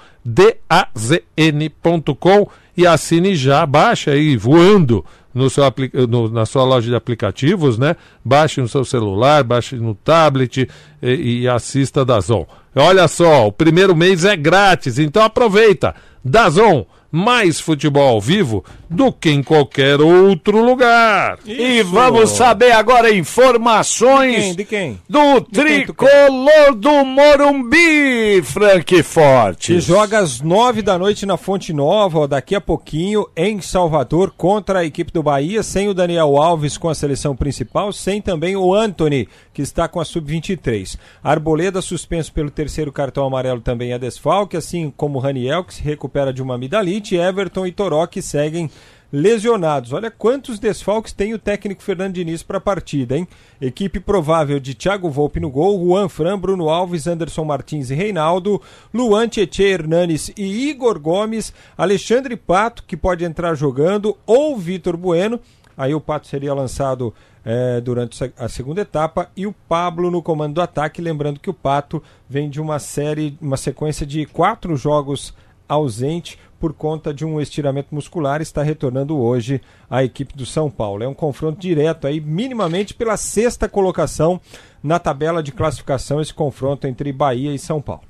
D-A-Z-N.com 1.18 2.48
e 2.76 2.86
assine 2.86 3.36
já, 3.36 3.66
baixa 3.66 4.12
aí 4.12 4.38
voando 4.38 5.04
no 5.34 5.50
seu 5.50 5.64
no- 6.08 6.30
na 6.30 6.46
sua 6.46 6.64
loja 6.64 6.90
de 6.90 6.96
aplicativos, 6.96 7.78
né? 7.78 7.96
Baixe 8.24 8.62
no 8.62 8.68
seu 8.68 8.84
celular, 8.86 9.44
baixe 9.44 9.76
no 9.76 9.94
tablet 9.96 10.68
e, 11.02 11.42
e 11.42 11.48
assista 11.48 12.04
Dazon. 12.06 12.46
Olha 12.76 13.08
só, 13.08 13.48
o 13.48 13.52
primeiro 13.52 13.96
mês 13.96 14.26
é 14.26 14.36
grátis, 14.36 15.00
então 15.00 15.24
aproveita. 15.24 15.96
Dazon, 16.24 16.86
mais 17.12 17.60
futebol 17.60 18.08
ao 18.08 18.22
vivo 18.22 18.64
do 18.90 19.12
que 19.12 19.30
em 19.30 19.44
qualquer 19.44 20.00
outro 20.02 20.64
lugar. 20.64 21.40
E 21.46 21.82
vamos 21.84 22.32
saber 22.32 22.72
agora 22.72 23.14
informações 23.14 24.56
De 24.56 24.64
quem? 24.64 25.00
do 25.10 25.42
tricolor 25.42 26.76
do 26.76 27.06
Morumbi, 27.06 28.42
Frank 28.44 29.04
Forte. 29.04 29.74
Que 29.74 29.80
joga 29.80 30.20
às 30.20 30.42
nove 30.42 30.82
da 30.82 30.98
noite 30.98 31.26
na 31.26 31.38
Fonte 31.38 31.74
Nova, 31.74 32.20
ó, 32.20 32.28
daqui 32.28 32.56
a 32.56 32.62
pouquinho, 32.62 33.28
em 33.36 33.62
Salvador, 33.62 34.34
contra 34.36 34.80
a 34.80 34.86
equipe 34.86 35.12
do 35.12 35.24
Bahia, 35.24 35.64
sem 35.64 35.88
o 35.88 35.94
Daniel 35.94 36.38
Alves 36.38 36.78
com 36.78 36.90
a 36.90 36.96
seleção 36.96 37.36
principal, 37.36 37.92
sem 37.92 38.22
também 38.22 38.56
o 38.56 38.74
Anthony, 38.74 39.28
que 39.54 39.62
está 39.62 39.88
com 39.88 40.00
a 40.00 40.06
Sub-23. 40.06 40.98
Arboleda 41.24 41.82
suspenso 41.82 42.32
pelo 42.32 42.50
terceiro 42.50 42.92
cartão 42.92 43.26
amarelo 43.26 43.62
também 43.62 43.92
é 43.92 44.00
desfalque, 44.00 44.56
assim 44.58 44.94
como 44.96 45.18
o 45.18 45.22
Raniel, 45.22 45.64
que 45.64 45.74
se 45.74 45.82
recupera 45.84 46.32
de 46.32 46.42
uma 46.42 46.56
amidalite, 46.56 47.16
Everton 47.16 47.66
e 47.66 47.72
Toró, 47.72 48.06
que 48.08 48.22
seguem 48.22 48.70
lesionados. 49.12 49.94
Olha 49.94 50.12
quantos 50.12 50.60
desfalques 50.60 51.14
tem 51.14 51.34
o 51.34 51.40
técnico 51.40 51.82
Fernando 51.82 52.14
Diniz 52.14 52.44
para 52.44 52.58
a 52.58 52.62
partida, 52.62 53.18
hein? 53.18 53.28
Equipe 53.62 54.00
provável 54.00 54.60
de 54.60 54.74
Thiago 54.74 55.10
Volpe 55.10 55.40
no 55.40 55.50
gol, 55.50 55.80
Juan 55.80 56.10
Fran, 56.10 56.38
Bruno 56.38 56.70
Alves, 56.70 57.08
Anderson 57.08 57.46
Martins 57.46 57.90
e 57.90 57.96
Reinaldo, 57.96 58.62
Luan 58.94 59.28
Tietê 59.28 59.70
Hernanes 59.70 60.32
e 60.36 60.70
Igor 60.70 61.00
Gomes, 61.00 61.54
Alexandre 61.78 62.36
Pato, 62.36 62.84
que 62.86 62.98
pode 62.98 63.24
entrar 63.24 63.56
jogando, 63.56 64.18
ou 64.26 64.58
Vitor 64.58 64.98
Bueno. 64.98 65.40
Aí 65.78 65.94
o 65.94 66.02
Pato 66.02 66.28
seria 66.28 66.54
lançado 66.54 67.14
eh, 67.46 67.80
durante 67.82 68.34
a 68.36 68.50
segunda 68.50 68.82
etapa 68.82 69.30
e 69.38 69.46
o 69.46 69.54
Pablo 69.70 70.10
no 70.10 70.24
comando 70.24 70.56
do 70.56 70.62
ataque. 70.62 71.02
Lembrando 71.02 71.40
que 71.40 71.50
o 71.50 71.54
Pato 71.54 72.02
vem 72.28 72.50
de 72.50 72.60
uma 72.60 72.80
série, 72.80 73.38
uma 73.40 73.58
sequência 73.58 74.06
de 74.06 74.26
quatro 74.26 74.76
jogos 74.76 75.34
ausente 75.70 76.40
por 76.60 76.74
conta 76.74 77.14
de 77.14 77.24
um 77.26 77.40
estiramento 77.40 77.94
muscular, 77.94 78.42
está 78.42 78.64
retornando 78.64 79.18
hoje 79.18 79.62
à 79.90 80.04
equipe 80.04 80.36
do 80.36 80.46
São 80.46 80.70
Paulo. 80.70 81.04
É 81.04 81.08
um 81.08 81.14
confronto 81.14 81.60
direto 81.60 82.08
aí, 82.08 82.20
minimamente 82.20 82.94
pela 82.94 83.16
sexta 83.18 83.68
colocação 83.70 84.40
na 84.84 85.00
tabela 85.00 85.42
de 85.44 85.52
classificação, 85.52 86.20
esse 86.22 86.34
confronto 86.34 86.88
entre 86.88 87.12
Bahia 87.12 87.54
e 87.54 87.60
São 87.60 87.82
Paulo. 87.82 88.04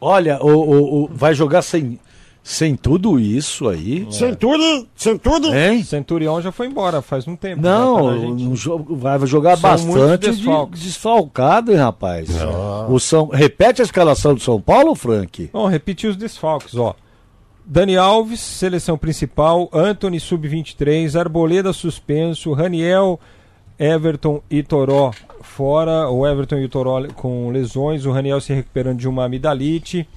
Olha, 0.00 0.38
o, 0.42 0.48
o- 0.48 1.04
o- 1.04 1.10
vai 1.12 1.34
jogar 1.34 1.60
sem, 1.60 1.98
sem 2.42 2.74
tudo 2.74 3.20
isso 3.20 3.68
aí? 3.68 4.06
Centuri, 4.10 4.88
Centuri. 4.96 5.48
Hein? 5.54 5.82
Centurião 5.84 6.40
já 6.40 6.50
foi 6.50 6.68
embora 6.68 7.02
faz 7.02 7.28
um 7.28 7.36
tempo. 7.36 7.62
já 7.62 7.68
Não, 7.70 8.34
no 8.34 8.56
jogo- 8.56 8.96
vai 8.96 9.18
jogar 9.26 9.58
São 9.58 9.70
bastante 9.70 10.30
de- 10.34 10.66
desfalcado, 10.80 11.70
hein, 11.70 11.76
rapaz? 11.78 12.30
O 12.88 12.98
São, 12.98 13.26
repete 13.28 13.82
a 13.82 13.84
escalação 13.84 14.34
do 14.34 14.40
São 14.40 14.58
Paulo, 14.58 14.94
Frank? 14.94 15.50
Bom, 15.52 15.66
repetir 15.66 16.08
os 16.08 16.16
desfalques, 16.16 16.74
ó. 16.76 16.94
Dani 17.72 17.96
Alves, 17.96 18.40
seleção 18.40 18.98
principal, 18.98 19.70
Anthony 19.72 20.18
sub-23, 20.18 21.14
Arboleda 21.16 21.72
suspenso, 21.72 22.52
Raniel, 22.52 23.20
Everton 23.78 24.42
e 24.50 24.60
Toró 24.60 25.12
fora, 25.40 26.10
o 26.10 26.26
Everton 26.26 26.56
e 26.56 26.64
o 26.64 26.68
Toró 26.68 27.06
com 27.14 27.48
lesões, 27.50 28.04
o 28.04 28.10
Raniel 28.10 28.40
se 28.40 28.52
recuperando 28.52 28.98
de 28.98 29.08
uma 29.08 29.26
amidalite. 29.26 30.08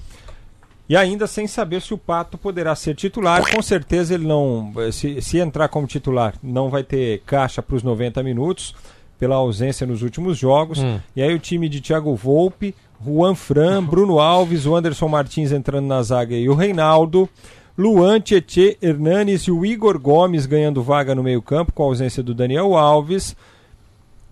E 0.88 0.96
ainda 0.96 1.28
sem 1.28 1.46
saber 1.46 1.80
se 1.80 1.94
o 1.94 1.98
Pato 1.98 2.36
poderá 2.36 2.74
ser 2.74 2.96
titular, 2.96 3.48
com 3.48 3.62
certeza 3.62 4.14
ele 4.14 4.26
não. 4.26 4.72
Se, 4.90 5.22
se 5.22 5.38
entrar 5.38 5.68
como 5.68 5.86
titular, 5.86 6.34
não 6.42 6.68
vai 6.68 6.82
ter 6.82 7.22
caixa 7.24 7.62
para 7.62 7.76
os 7.76 7.84
90 7.84 8.20
minutos, 8.24 8.74
pela 9.16 9.36
ausência 9.36 9.86
nos 9.86 10.02
últimos 10.02 10.36
jogos. 10.36 10.80
Hum. 10.80 10.98
E 11.14 11.22
aí 11.22 11.32
o 11.32 11.38
time 11.38 11.68
de 11.68 11.80
Thiago 11.80 12.16
Volpe, 12.16 12.74
Juan 13.04 13.34
Fran, 13.34 13.84
Bruno 13.84 14.18
Alves, 14.18 14.66
o 14.66 14.74
Anderson 14.74 15.08
Martins 15.08 15.52
entrando 15.52 15.86
na 15.86 16.02
zaga 16.02 16.34
e 16.34 16.48
o 16.48 16.54
Reinaldo. 16.54 17.28
Luan, 17.76 18.20
Tietê, 18.20 18.78
Hernanes 18.80 19.42
e 19.42 19.50
o 19.50 19.66
Igor 19.66 19.98
Gomes 19.98 20.46
ganhando 20.46 20.82
vaga 20.82 21.14
no 21.14 21.22
meio-campo 21.24 21.72
com 21.72 21.82
a 21.82 21.86
ausência 21.86 22.22
do 22.22 22.32
Daniel 22.32 22.76
Alves. 22.76 23.34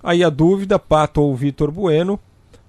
Aí 0.02 0.22
a 0.22 0.30
dúvida, 0.30 0.78
Pato 0.78 1.20
ou 1.20 1.34
Vitor 1.34 1.70
Bueno 1.70 2.18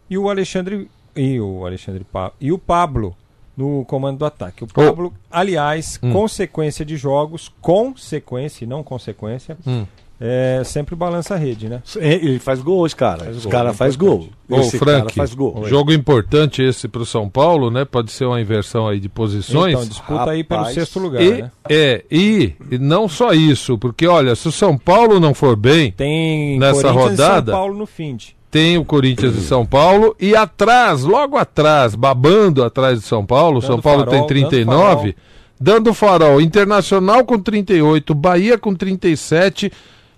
e 0.10 0.18
o 0.18 0.30
Alexandre 0.30 0.90
e 1.16 1.40
o 1.40 1.66
Alexandre 1.66 2.04
Pa- 2.04 2.32
e 2.42 2.52
o 2.52 2.58
Pablo 2.58 3.16
no 3.56 3.86
comando 3.86 4.18
do 4.18 4.26
ataque. 4.26 4.64
O 4.64 4.68
Pablo, 4.68 5.14
aliás, 5.32 6.00
Hum. 6.02 6.12
consequência 6.12 6.84
de 6.84 6.98
jogos, 6.98 7.52
consequência 7.62 8.64
e 8.66 8.68
não 8.68 8.82
consequência, 8.84 9.56
Hum. 9.66 9.86
É, 10.26 10.62
sempre 10.64 10.96
balança 10.96 11.34
a 11.34 11.38
rede, 11.38 11.68
né? 11.68 11.82
Ele 11.98 12.40
faz 12.40 12.62
gols, 12.62 12.94
cara. 12.94 13.26
Faz 13.26 13.36
Os 13.38 13.44
gol, 13.44 13.52
caras 13.52 13.74
é 13.74 13.76
faz 13.76 13.96
gol. 13.98 14.30
Ô, 14.50 14.60
Esse 14.62 14.80
cara 14.80 15.00
Frank, 15.00 15.16
faz 15.16 15.34
gol. 15.34 15.66
jogo 15.68 15.92
importante 15.92 16.62
esse 16.64 16.88
pro 16.88 17.06
São 17.06 17.28
Paulo, 17.28 17.70
né? 17.70 17.84
Pode 17.84 18.10
ser 18.10 18.24
uma 18.24 18.40
inversão 18.40 18.88
aí 18.88 19.02
de 19.02 19.10
posições. 19.10 19.74
Então, 19.74 19.86
disputa 19.86 20.32
aí 20.32 20.42
pelo 20.42 20.62
Rapaz. 20.62 20.76
sexto 20.76 20.98
lugar, 21.00 21.22
E, 21.22 21.42
né? 21.42 21.52
É, 21.70 22.06
e, 22.10 22.54
e 22.72 22.78
não 22.78 23.10
só 23.10 23.34
isso, 23.34 23.78
porque 23.78 24.08
olha, 24.08 24.34
se 24.36 24.48
o 24.48 24.52
São 24.52 24.78
Paulo 24.78 25.20
não 25.20 25.34
for 25.34 25.58
bem, 25.58 25.92
Tem 25.92 26.58
nessa 26.58 26.90
rodada, 26.92 27.52
São 27.52 27.60
Paulo 27.60 27.76
no 27.78 27.86
fim. 27.86 28.16
de. 28.16 28.34
tem 28.50 28.78
o 28.78 28.86
Corinthians 28.86 29.36
e 29.36 29.42
São 29.42 29.66
Paulo, 29.66 30.16
e 30.18 30.34
atrás, 30.38 31.04
logo 31.04 31.36
atrás, 31.36 31.96
babando 31.96 32.64
atrás 32.64 32.98
de 33.00 33.06
São 33.06 33.26
Paulo, 33.26 33.60
Dando 33.60 33.68
São 33.68 33.82
Paulo 33.82 34.00
farol, 34.06 34.12
tem 34.12 34.20
dando 34.22 34.28
39, 34.30 35.16
dando 35.60 35.94
farol, 35.94 36.40
Internacional 36.40 37.26
com 37.26 37.38
38, 37.40 38.14
Bahia 38.16 38.58
com 38.58 38.74
37, 38.74 39.72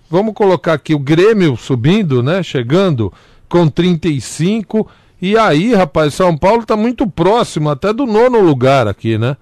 vamos 0.09 0.33
colocar 0.33 0.73
aqui 0.73 0.93
o 0.93 0.99
Grêmio 0.99 1.55
subindo, 1.57 2.21
né, 2.23 2.41
chegando 2.43 3.11
com 3.49 3.67
35, 3.67 4.87
e 5.21 5.37
aí, 5.37 5.73
rapaz, 5.73 6.13
São 6.13 6.35
Paulo 6.37 6.65
tá 6.65 6.75
muito 6.75 7.07
próximo 7.07 7.69
até 7.69 7.93
do 7.93 8.05
nono 8.05 8.39
lugar 8.41 8.87
aqui, 8.87 9.17
né? 9.17 9.37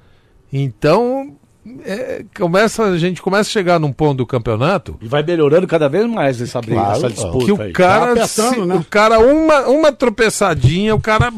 Então, 0.52 1.34
é, 1.84 2.24
começa, 2.38 2.84
a 2.84 2.98
gente 2.98 3.22
começa 3.22 3.50
a 3.50 3.52
chegar 3.52 3.80
num 3.80 3.92
ponto 3.92 4.18
do 4.18 4.26
campeonato 4.28 4.98
E 5.02 5.08
vai 5.08 5.24
melhorando 5.24 5.66
cada 5.66 5.88
vez 5.90 6.06
mais 6.06 6.40
essa 6.42 6.60
briga, 6.62 6.76
Claro, 6.82 6.98
essa 6.98 7.10
disputa. 7.10 7.46
que 7.46 7.52
o 7.52 7.62
aí. 7.62 7.72
cara, 7.72 8.06
Tá 8.06 8.12
apertando, 8.24 8.54
se- 8.54 8.66
né? 8.66 8.76
o 8.76 8.84
cara 8.86 9.20
uma, 9.20 9.62
uma 9.68 9.92
tropeçadinha, 9.92 10.94
o 10.94 11.00
cara 11.02 11.32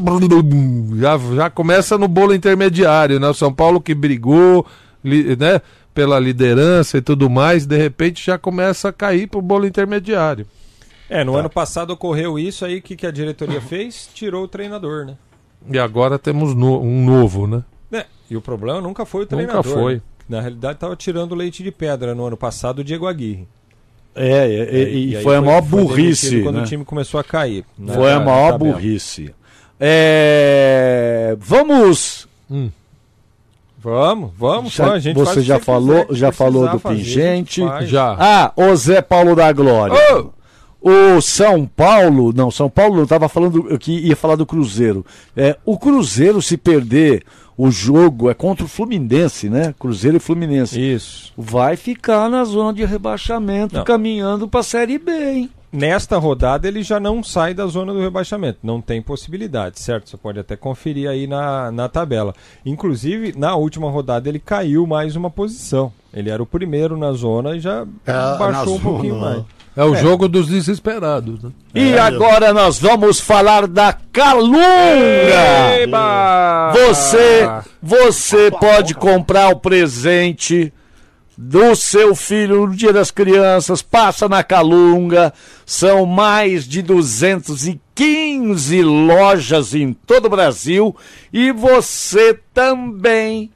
já, 0.99 1.18
já 1.35 1.49
começa 1.49 1.97
no 1.97 2.07
bolo 2.07 2.34
intermediário, 2.34 3.19
né? 3.19 3.30
O 3.30 3.34
São 3.34 3.53
Paulo 3.53 3.80
que 3.80 3.93
brigou, 3.95 4.65
li- 5.03 5.35
né? 5.38 5.61
Pela 5.95 6.19
liderança 6.19 6.97
e 6.97 7.01
tudo 7.01 7.27
mais, 7.30 7.65
de 7.65 7.77
repente 7.77 8.23
já 8.23 8.38
começa 8.38 8.89
a 8.89 8.93
cair 8.93 9.27
pro 9.27 9.41
bolo 9.41 9.65
intermediário. 9.65 10.45
É, 11.09 11.19
Tá. 11.19 11.23
no 11.26 11.35
ano 11.35 11.49
passado 11.49 11.91
ocorreu 11.91 12.38
isso 12.38 12.65
aí, 12.65 12.77
o 12.77 12.81
que, 12.81 12.95
que 12.95 13.07
a 13.07 13.11
diretoria 13.11 13.61
fez? 13.61 14.07
Tirou 14.13 14.43
o 14.43 14.47
treinador, 14.47 15.05
né? 15.05 15.15
E 15.72 15.80
agora 15.80 16.19
temos 16.19 16.53
no- 16.53 16.81
um 16.81 17.03
novo, 17.05 17.47
né? 17.47 17.63
É, 17.91 18.05
e 18.30 18.35
o 18.35 18.41
problema 18.41 18.81
nunca 18.81 19.05
foi 19.05 19.22
o 19.22 19.23
Nunca 19.23 19.35
treinador. 19.38 19.63
foi. 19.73 19.95
né? 19.95 20.01
Na 20.27 20.41
realidade, 20.41 20.73
estava 20.76 20.95
tirando 20.95 21.34
leite 21.34 21.63
de 21.63 21.72
pedra 21.72 22.13
no 22.13 22.26
ano 22.26 22.35
passado 22.35 22.80
o 22.80 22.84
Diego 22.84 23.07
Aguirre. 23.07 23.47
É, 24.15 24.47
e, 24.49 24.53
e- 24.84 25.09
e 25.11 25.17
aí 25.17 25.23
foi 25.23 25.35
a 25.35 25.41
maior 25.41 25.61
foi 25.63 25.81
burrice. 25.81 26.41
Quando 26.41 26.55
né? 26.57 26.63
o 26.63 26.65
time 26.65 26.84
começou 26.84 27.19
a 27.19 27.23
cair. 27.23 27.63
né, 27.77 27.93
Foi 27.93 28.11
a 28.11 28.19
maior 28.19 28.57
burrice. 28.57 29.34
É, 29.80 31.35
Vamos. 31.39 32.27
Vamos, 33.85 34.31
vamos, 34.35 34.73
Já- 34.73 34.93
a 34.93 34.97
gente 34.99 35.15
você 35.15 35.41
já 35.41 35.59
falou, 35.59 36.05
quiser, 36.05 36.17
já 36.19 36.31
falou 36.31 36.67
do 36.67 36.79
fazer, 36.79 36.97
pingente. 36.97 37.61
Já. 37.83 38.15
Ah, 38.19 38.51
o 38.55 38.75
Zé 38.75 38.99
Paulo 38.99 39.35
da 39.35 39.53
Glória. 39.53 39.95
O 40.81 41.21
São 41.21 41.67
Paulo, 41.67 42.33
não, 42.33 42.49
São 42.49 42.67
Paulo 42.67 42.95
não 42.95 43.03
estava 43.03 43.29
falando 43.29 43.77
que 43.77 43.91
ia 43.91 44.15
falar 44.15 44.35
do 44.35 44.45
Cruzeiro. 44.45 45.05
É, 45.37 45.55
o 45.63 45.77
Cruzeiro 45.77 46.41
se 46.41 46.57
perder 46.57 47.23
o 47.57 47.69
jogo 47.69 48.29
é 48.29 48.33
contra 48.33 48.65
o 48.65 48.67
Fluminense, 48.67 49.49
né? 49.49 49.73
Cruzeiro 49.79 50.17
e 50.17 50.19
Fluminense. 50.19 50.79
Isso. 50.79 51.31
Vai 51.37 51.75
ficar 51.75 52.27
na 52.29 52.43
zona 52.43 52.73
de 52.73 52.83
rebaixamento, 52.85 53.75
Não. 53.75 53.83
caminhando 53.83 54.47
para 54.47 54.59
a 54.61 54.63
Série 54.63 54.97
B, 54.97 55.11
hein? 55.11 55.49
Nesta 55.71 56.17
rodada 56.17 56.67
ele 56.67 56.83
já 56.83 56.99
não 56.99 57.21
sai 57.21 57.53
da 57.53 57.65
zona 57.67 57.93
do 57.93 57.99
rebaixamento, 57.99 58.59
não 58.63 58.79
tem 58.79 59.01
possibilidade, 59.01 59.79
certo? 59.79 60.09
Você 60.09 60.17
pode 60.17 60.39
até 60.39 60.55
conferir 60.55 61.09
aí 61.09 61.27
na, 61.27 61.71
na 61.71 61.89
tabela. 61.89 62.33
Inclusive, 62.65 63.33
na 63.37 63.55
última 63.55 63.89
rodada 63.89 64.29
ele 64.29 64.39
caiu 64.39 64.87
mais 64.87 65.15
uma 65.15 65.29
posição. 65.29 65.91
Ele 66.13 66.29
era 66.29 66.41
o 66.41 66.45
primeiro 66.45 66.95
na 66.95 67.11
zona 67.11 67.57
e 67.57 67.59
já 67.59 67.85
na 68.05 68.35
baixou 68.35 68.75
um 68.75 68.77
zona. 68.77 68.79
pouquinho 68.79 69.19
mais. 69.19 69.43
É 69.75 69.83
o 69.83 69.93
jogo 69.93 70.29
dos 70.29 70.47
desesperados, 70.47 71.43
né? 71.43 71.51
E 71.73 71.97
agora 71.97 72.53
nós 72.53 72.79
vamos 72.79 73.19
falar 73.19 73.67
da 73.67 73.91
Calunga. 74.13 74.57
Eba! 75.81 76.71
Você, 76.73 77.49
você 77.83 78.49
pode 78.51 78.95
comprar 78.95 79.49
o 79.49 79.59
presente 79.59 80.71
do 81.37 81.75
seu 81.75 82.15
filho 82.15 82.67
no 82.67 82.75
Dia 82.75 82.93
das 82.93 83.11
Crianças, 83.11 83.81
passa 83.81 84.29
na 84.29 84.43
Calunga. 84.43 85.33
São 85.65 86.05
mais 86.05 86.67
de 86.67 86.81
215 86.81 88.81
lojas 88.81 89.73
em 89.73 89.93
todo 89.93 90.25
o 90.25 90.29
Brasil 90.29 90.95
e 91.33 91.51
você 91.51 92.39
também 92.53 93.49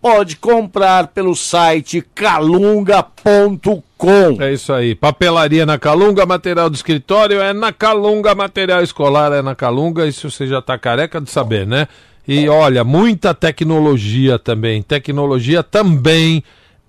pode 0.00 0.36
comprar 0.36 1.08
pelo 1.08 1.36
site 1.36 2.02
calunga.com. 2.14 3.82
É 4.40 4.52
isso 4.52 4.72
aí. 4.72 4.96
Papelaria 4.96 5.64
na 5.64 5.78
Calunga, 5.78 6.26
material 6.26 6.68
do 6.68 6.74
escritório 6.74 7.40
é 7.40 7.52
na 7.52 7.72
Calunga, 7.72 8.34
material 8.34 8.82
escolar 8.82 9.32
é 9.32 9.40
na 9.40 9.54
Calunga. 9.54 10.06
Isso 10.06 10.28
você 10.28 10.48
já 10.48 10.60
tá 10.60 10.76
careca 10.76 11.20
de 11.20 11.30
saber, 11.30 11.66
né? 11.66 11.86
E 12.26 12.48
olha, 12.48 12.82
muita 12.82 13.32
tecnologia 13.32 14.38
também. 14.38 14.82
Tecnologia 14.82 15.62
também 15.62 16.42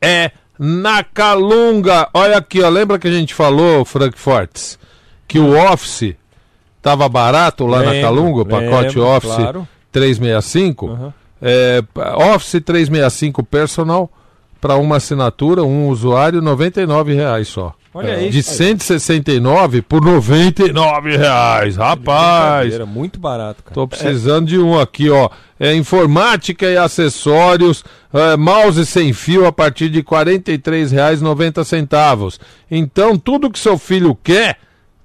é 0.03 0.31
na 0.59 1.03
Calunga. 1.03 2.09
Olha 2.13 2.37
aqui, 2.37 2.61
ó. 2.61 2.69
Lembra 2.69 2.99
que 2.99 3.07
a 3.07 3.11
gente 3.11 3.33
falou, 3.33 3.83
Frankfortes, 3.85 4.77
que 5.27 5.39
o 5.39 5.57
Office 5.57 6.15
tava 6.81 7.07
barato 7.07 7.65
lá 7.65 7.81
na 7.81 7.91
Lembro, 7.91 8.01
Calunga, 8.01 8.41
o 8.41 8.45
pacote 8.45 8.97
lembro, 8.99 9.05
Office 9.05 9.35
claro. 9.35 9.67
365? 9.91 10.89
Aham. 10.89 11.13
É, 11.41 11.83
Office 12.33 12.61
365 12.63 13.43
Personal 13.43 14.09
para 14.61 14.75
uma 14.77 14.95
assinatura, 14.95 15.63
um 15.63 15.89
usuário, 15.89 16.41
99 16.41 17.13
reais 17.13 17.49
só. 17.49 17.73
Olha 17.93 18.15
aí. 18.15 18.31
De 18.31 18.41
169 18.41 19.83
por 19.83 20.01
99 20.01 21.15
reais. 21.15 21.75
Rapaz, 21.75 22.61
Brincadeira, 22.61 22.85
muito 22.87 23.19
barato, 23.19 23.61
cara. 23.63 23.75
tô 23.75 23.87
precisando 23.87 24.47
de 24.47 24.57
um 24.57 24.79
aqui, 24.79 25.11
ó. 25.11 25.29
É 25.59 25.75
informática 25.75 26.65
e 26.65 26.75
acessórios, 26.75 27.85
é, 28.11 28.35
mouse 28.35 28.83
sem 28.85 29.13
fio 29.13 29.45
a 29.45 29.51
partir 29.51 29.89
de 29.89 29.99
R$ 29.99 30.05
43,90 30.05 32.39
Então, 32.69 33.17
tudo 33.17 33.51
que 33.51 33.59
seu 33.59 33.77
filho 33.77 34.17
quer 34.21 34.57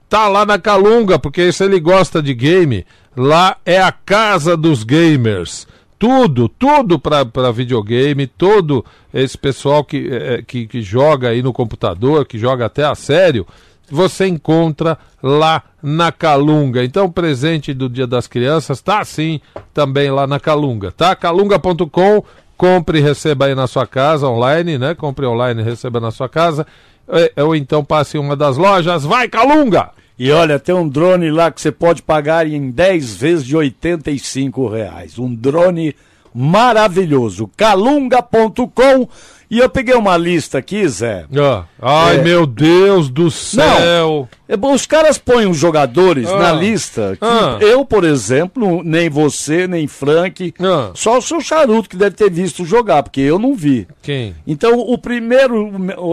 tá 0.08 0.26
lá 0.26 0.44
na 0.46 0.58
Calunga, 0.58 1.18
porque 1.18 1.52
se 1.52 1.64
ele 1.64 1.78
gosta 1.78 2.22
de 2.22 2.32
game, 2.32 2.86
lá 3.14 3.58
é 3.66 3.78
a 3.80 3.92
casa 3.92 4.56
dos 4.56 4.82
gamers. 4.82 5.67
Tudo, 5.98 6.48
tudo 6.48 6.98
para 6.98 7.50
videogame, 7.52 8.26
todo 8.26 8.84
esse 9.12 9.36
pessoal 9.36 9.82
que, 9.82 10.08
eh, 10.10 10.44
que, 10.46 10.66
que 10.66 10.80
joga 10.80 11.30
aí 11.30 11.42
no 11.42 11.52
computador, 11.52 12.24
que 12.24 12.38
joga 12.38 12.66
até 12.66 12.84
a 12.84 12.94
sério, 12.94 13.44
você 13.90 14.26
encontra 14.28 14.96
lá 15.22 15.62
na 15.82 16.12
Calunga. 16.12 16.84
Então, 16.84 17.06
o 17.06 17.12
presente 17.12 17.74
do 17.74 17.88
Dia 17.88 18.06
das 18.06 18.26
Crianças 18.26 18.80
tá 18.80 19.00
assim 19.00 19.40
também 19.74 20.10
lá 20.10 20.26
na 20.26 20.38
Calunga, 20.38 20.92
tá? 20.92 21.16
calunga.com, 21.16 22.22
compre 22.56 22.98
e 22.98 23.02
receba 23.02 23.46
aí 23.46 23.54
na 23.54 23.66
sua 23.66 23.86
casa 23.86 24.28
online, 24.28 24.78
né? 24.78 24.94
Compre 24.94 25.26
online 25.26 25.62
e 25.62 25.64
receba 25.64 25.98
na 25.98 26.10
sua 26.10 26.28
casa. 26.28 26.66
Eh, 27.08 27.42
Ou 27.42 27.56
então 27.56 27.84
passe 27.84 28.16
em 28.16 28.20
uma 28.20 28.36
das 28.36 28.56
lojas. 28.56 29.04
Vai, 29.04 29.28
Calunga! 29.28 29.90
E 30.18 30.30
olha, 30.32 30.58
tem 30.58 30.74
um 30.74 30.88
drone 30.88 31.30
lá 31.30 31.50
que 31.50 31.60
você 31.60 31.70
pode 31.70 32.02
pagar 32.02 32.46
em 32.46 32.70
10 32.70 33.14
vezes 33.16 33.44
de 33.44 33.56
85 33.56 34.68
reais. 34.68 35.18
Um 35.18 35.32
drone 35.34 35.94
maravilhoso. 36.34 37.48
Calunga.com. 37.56 39.08
E 39.50 39.60
eu 39.60 39.70
peguei 39.70 39.94
uma 39.94 40.14
lista 40.18 40.58
aqui, 40.58 40.86
Zé. 40.86 41.24
Ah, 41.34 41.64
Ai, 41.80 42.18
É. 42.18 42.22
meu 42.22 42.44
Deus 42.46 43.08
do 43.08 43.30
céu! 43.30 44.28
É 44.46 44.56
bom, 44.58 44.74
Os 44.74 44.84
caras 44.84 45.16
põem 45.16 45.46
os 45.46 45.56
jogadores 45.56 46.28
Ah. 46.28 46.36
na 46.38 46.52
lista. 46.52 47.16
que 47.18 47.24
Ah. 47.24 47.56
Eu, 47.60 47.82
por 47.82 48.04
exemplo, 48.04 48.82
nem 48.84 49.08
você, 49.08 49.66
nem 49.66 49.86
Frank. 49.86 50.52
Ah. 50.60 50.90
Só 50.94 51.16
o 51.16 51.22
seu 51.22 51.40
charuto 51.40 51.88
que 51.88 51.96
deve 51.96 52.14
ter 52.14 52.30
visto 52.30 52.62
jogar, 52.66 53.02
porque 53.02 53.22
eu 53.22 53.38
não 53.38 53.54
vi. 53.54 53.88
Quem? 54.02 54.34
Então, 54.46 54.78
o 54.80 54.98
primeiro, 54.98 55.70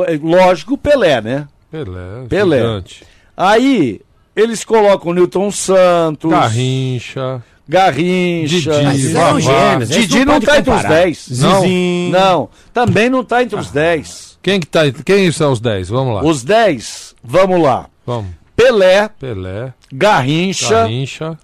é 0.08 0.18
lógico, 0.24 0.78
Pelé, 0.78 1.20
né? 1.22 1.48
Pelé. 1.70 2.26
Pelé. 2.30 2.58
gigante. 2.58 3.04
Aí, 3.36 4.02
eles 4.36 4.64
colocam 4.64 5.12
o 5.12 5.14
Newton 5.14 5.52
Santos. 5.52 6.30
Garrincha. 6.32 7.44
Garrincha. 7.68 8.72
Didi, 8.92 9.12
gênios, 9.12 9.90
eles 9.92 10.08
Didi 10.08 10.26
não 10.26 10.34
não 10.36 10.42
tá 10.42 10.58
entre 10.60 10.72
os 10.72 10.78
comparar. 10.82 11.02
10. 11.04 11.40
Não? 11.40 11.64
Não. 12.12 12.50
Também 12.74 13.10
não 13.10 13.24
tá 13.24 13.42
entre 13.44 13.60
os 13.60 13.72
10. 13.72 14.38
Quem 14.42 14.60
que 14.60 14.68
tá? 14.68 14.82
Quem 15.04 15.32
são 15.32 15.52
os 15.52 15.60
10? 15.60 15.90
Vamos 15.90 16.16
lá. 16.16 16.24
Os 16.24 16.44
10, 16.44 17.16
vamos 17.24 17.62
lá. 17.62 17.88
Vamos. 18.06 18.30
Pelé, 18.56 19.10
Pelé. 19.20 19.74
Garrincha, 19.92 20.70
Garrincha. 20.82 21.38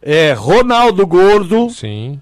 é, 0.00 0.32
Ronaldo 0.32 1.04
Gordo, 1.06 1.68
Sim. 1.70 2.20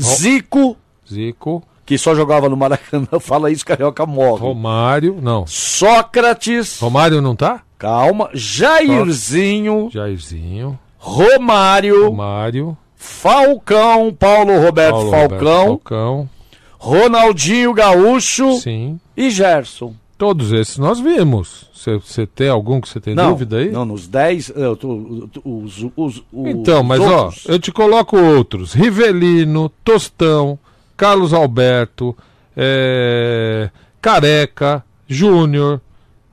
Zico, 0.00 0.76
Zico. 1.10 1.62
que 1.86 1.96
só 1.98 2.14
jogava 2.14 2.48
no 2.48 2.56
Maracanã, 2.56 3.06
fala 3.20 3.50
isso, 3.50 3.64
Carioca 3.64 4.04
morre. 4.06 4.40
Romário. 4.42 5.18
Não. 5.22 5.46
Sócrates, 5.46 6.78
Romário 6.80 7.20
não 7.22 7.34
tá? 7.34 7.62
Calma, 7.82 8.30
Jairzinho, 8.32 9.90
Jairzinho. 9.90 10.78
Romário, 10.98 12.06
Romário. 12.06 12.76
Falcão, 12.94 14.14
Paulo 14.16 14.60
Roberto 14.60 14.92
Paulo 14.92 15.10
Falcão, 15.10 15.38
Roberto 15.38 15.66
Falcão. 15.66 16.30
Ronaldinho 16.78 17.74
Gaúcho 17.74 18.54
Sim. 18.60 19.00
e 19.16 19.28
Gerson. 19.30 19.94
Todos 20.16 20.52
esses 20.52 20.78
nós 20.78 21.00
vimos. 21.00 21.68
Você 21.74 22.24
tem 22.28 22.48
algum 22.48 22.80
que 22.80 22.88
você 22.88 23.00
tem 23.00 23.12
não, 23.16 23.30
dúvida 23.30 23.56
aí? 23.56 23.70
Não, 23.72 23.84
nos 23.84 24.06
10, 24.06 24.50
eu 24.54 24.76
tô- 24.76 25.28
os, 25.44 25.84
os, 25.96 26.22
os, 26.32 26.46
Então, 26.46 26.84
mas 26.84 27.00
outros. 27.00 27.44
ó, 27.48 27.52
eu 27.52 27.58
te 27.58 27.72
coloco 27.72 28.16
outros: 28.16 28.72
Rivelino, 28.72 29.68
Tostão, 29.82 30.56
Carlos 30.96 31.32
Alberto, 31.32 32.16
é, 32.56 33.68
Careca, 34.00 34.84
Júnior, 35.08 35.80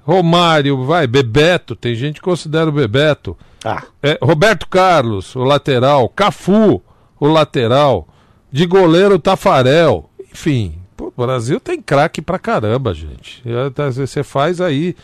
Romário, 0.09 0.83
vai, 0.85 1.05
Bebeto, 1.05 1.75
tem 1.75 1.93
gente 1.95 2.15
que 2.15 2.21
considera 2.21 2.67
o 2.69 2.71
Bebeto. 2.73 3.37
Ah. 3.63 3.83
É, 4.01 4.17
Roberto 4.21 4.67
Carlos, 4.67 5.35
o 5.35 5.43
lateral, 5.43 6.09
Cafu, 6.09 6.81
o 7.19 7.27
lateral, 7.27 8.07
de 8.51 8.65
goleiro 8.65 9.19
Tafarel, 9.19 10.09
enfim. 10.33 10.75
pô, 10.97 11.13
o 11.15 11.25
Brasil 11.25 11.59
tem 11.59 11.81
craque 11.81 12.21
pra 12.21 12.39
caramba, 12.39 12.93
gente. 12.93 13.41
E, 13.45 13.69
tá, 13.71 13.89
Você 13.91 14.23
faz 14.23 14.59
aí. 14.59 14.95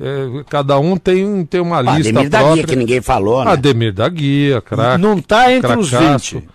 é, 0.00 0.44
cada 0.48 0.78
um 0.78 0.96
tem, 0.96 1.44
tem 1.44 1.60
uma 1.60 1.78
Ah, 1.78 1.82
lista 1.82 2.10
Ademir 2.10 2.30
da 2.30 2.38
própria. 2.38 2.54
Guia, 2.62 2.66
que 2.66 2.76
ninguém 2.76 3.00
falou, 3.02 3.44
né? 3.44 3.50
Ademir 3.52 3.92
da 3.92 4.08
Guia, 4.08 4.60
craque. 4.62 5.00
Não 5.02 5.20
tá 5.20 5.52
entre 5.52 5.76
os 5.76 5.90
cracaço. 5.90 6.36
20. 6.38 6.48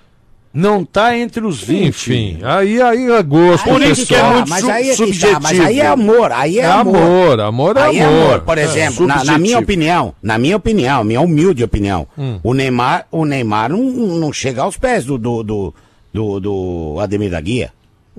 Não 0.51 0.83
tá 0.83 1.15
entre 1.15 1.45
os 1.45 1.61
20. 1.61 1.87
Enfim, 1.89 2.39
aí, 2.43 2.81
aí 2.81 3.11
é 3.11 3.21
gosto 3.21 3.69
Por 3.69 3.81
isso 3.83 4.07
que 4.07 4.15
é 4.15 4.23
muito 4.23 4.49
mas 4.49 4.67
aí 4.67 4.89
é 4.89 4.95
que 4.95 4.97
tá, 4.97 5.05
subjetivo. 5.05 5.39
mas 5.43 5.59
aí 5.59 5.79
é 5.79 5.85
amor, 5.87 6.31
aí 6.31 6.57
é, 6.59 6.63
É 6.63 6.65
amor. 6.65 6.95
amor, 6.97 7.39
amor 7.39 7.77
é 7.77 7.81
aí 7.83 8.01
amor. 8.01 8.41
Por 8.41 8.57
É, 8.57 8.63
exemplo, 8.63 9.05
na, 9.05 9.13
na 9.13 9.19
subjetivo. 9.19 9.41
minha 9.43 9.59
opinião, 9.59 10.13
na 10.23 10.37
minha 10.39 10.57
opinião, 10.57 11.03
minha 11.03 11.21
humilde 11.21 11.63
opinião, 11.63 12.07
Hum. 12.17 12.39
o 12.43 12.53
Neymar, 12.55 13.05
o 13.11 13.25
Neymar 13.25 13.69
não, 13.69 13.83
não 13.83 14.33
chega 14.33 14.63
aos 14.63 14.75
pés 14.75 15.05
do, 15.05 15.19
do, 15.19 15.43
do, 15.43 15.73
do, 16.11 16.39
do 16.39 16.95
Ademir 16.99 17.29
da 17.29 17.39
Guia. 17.39 17.71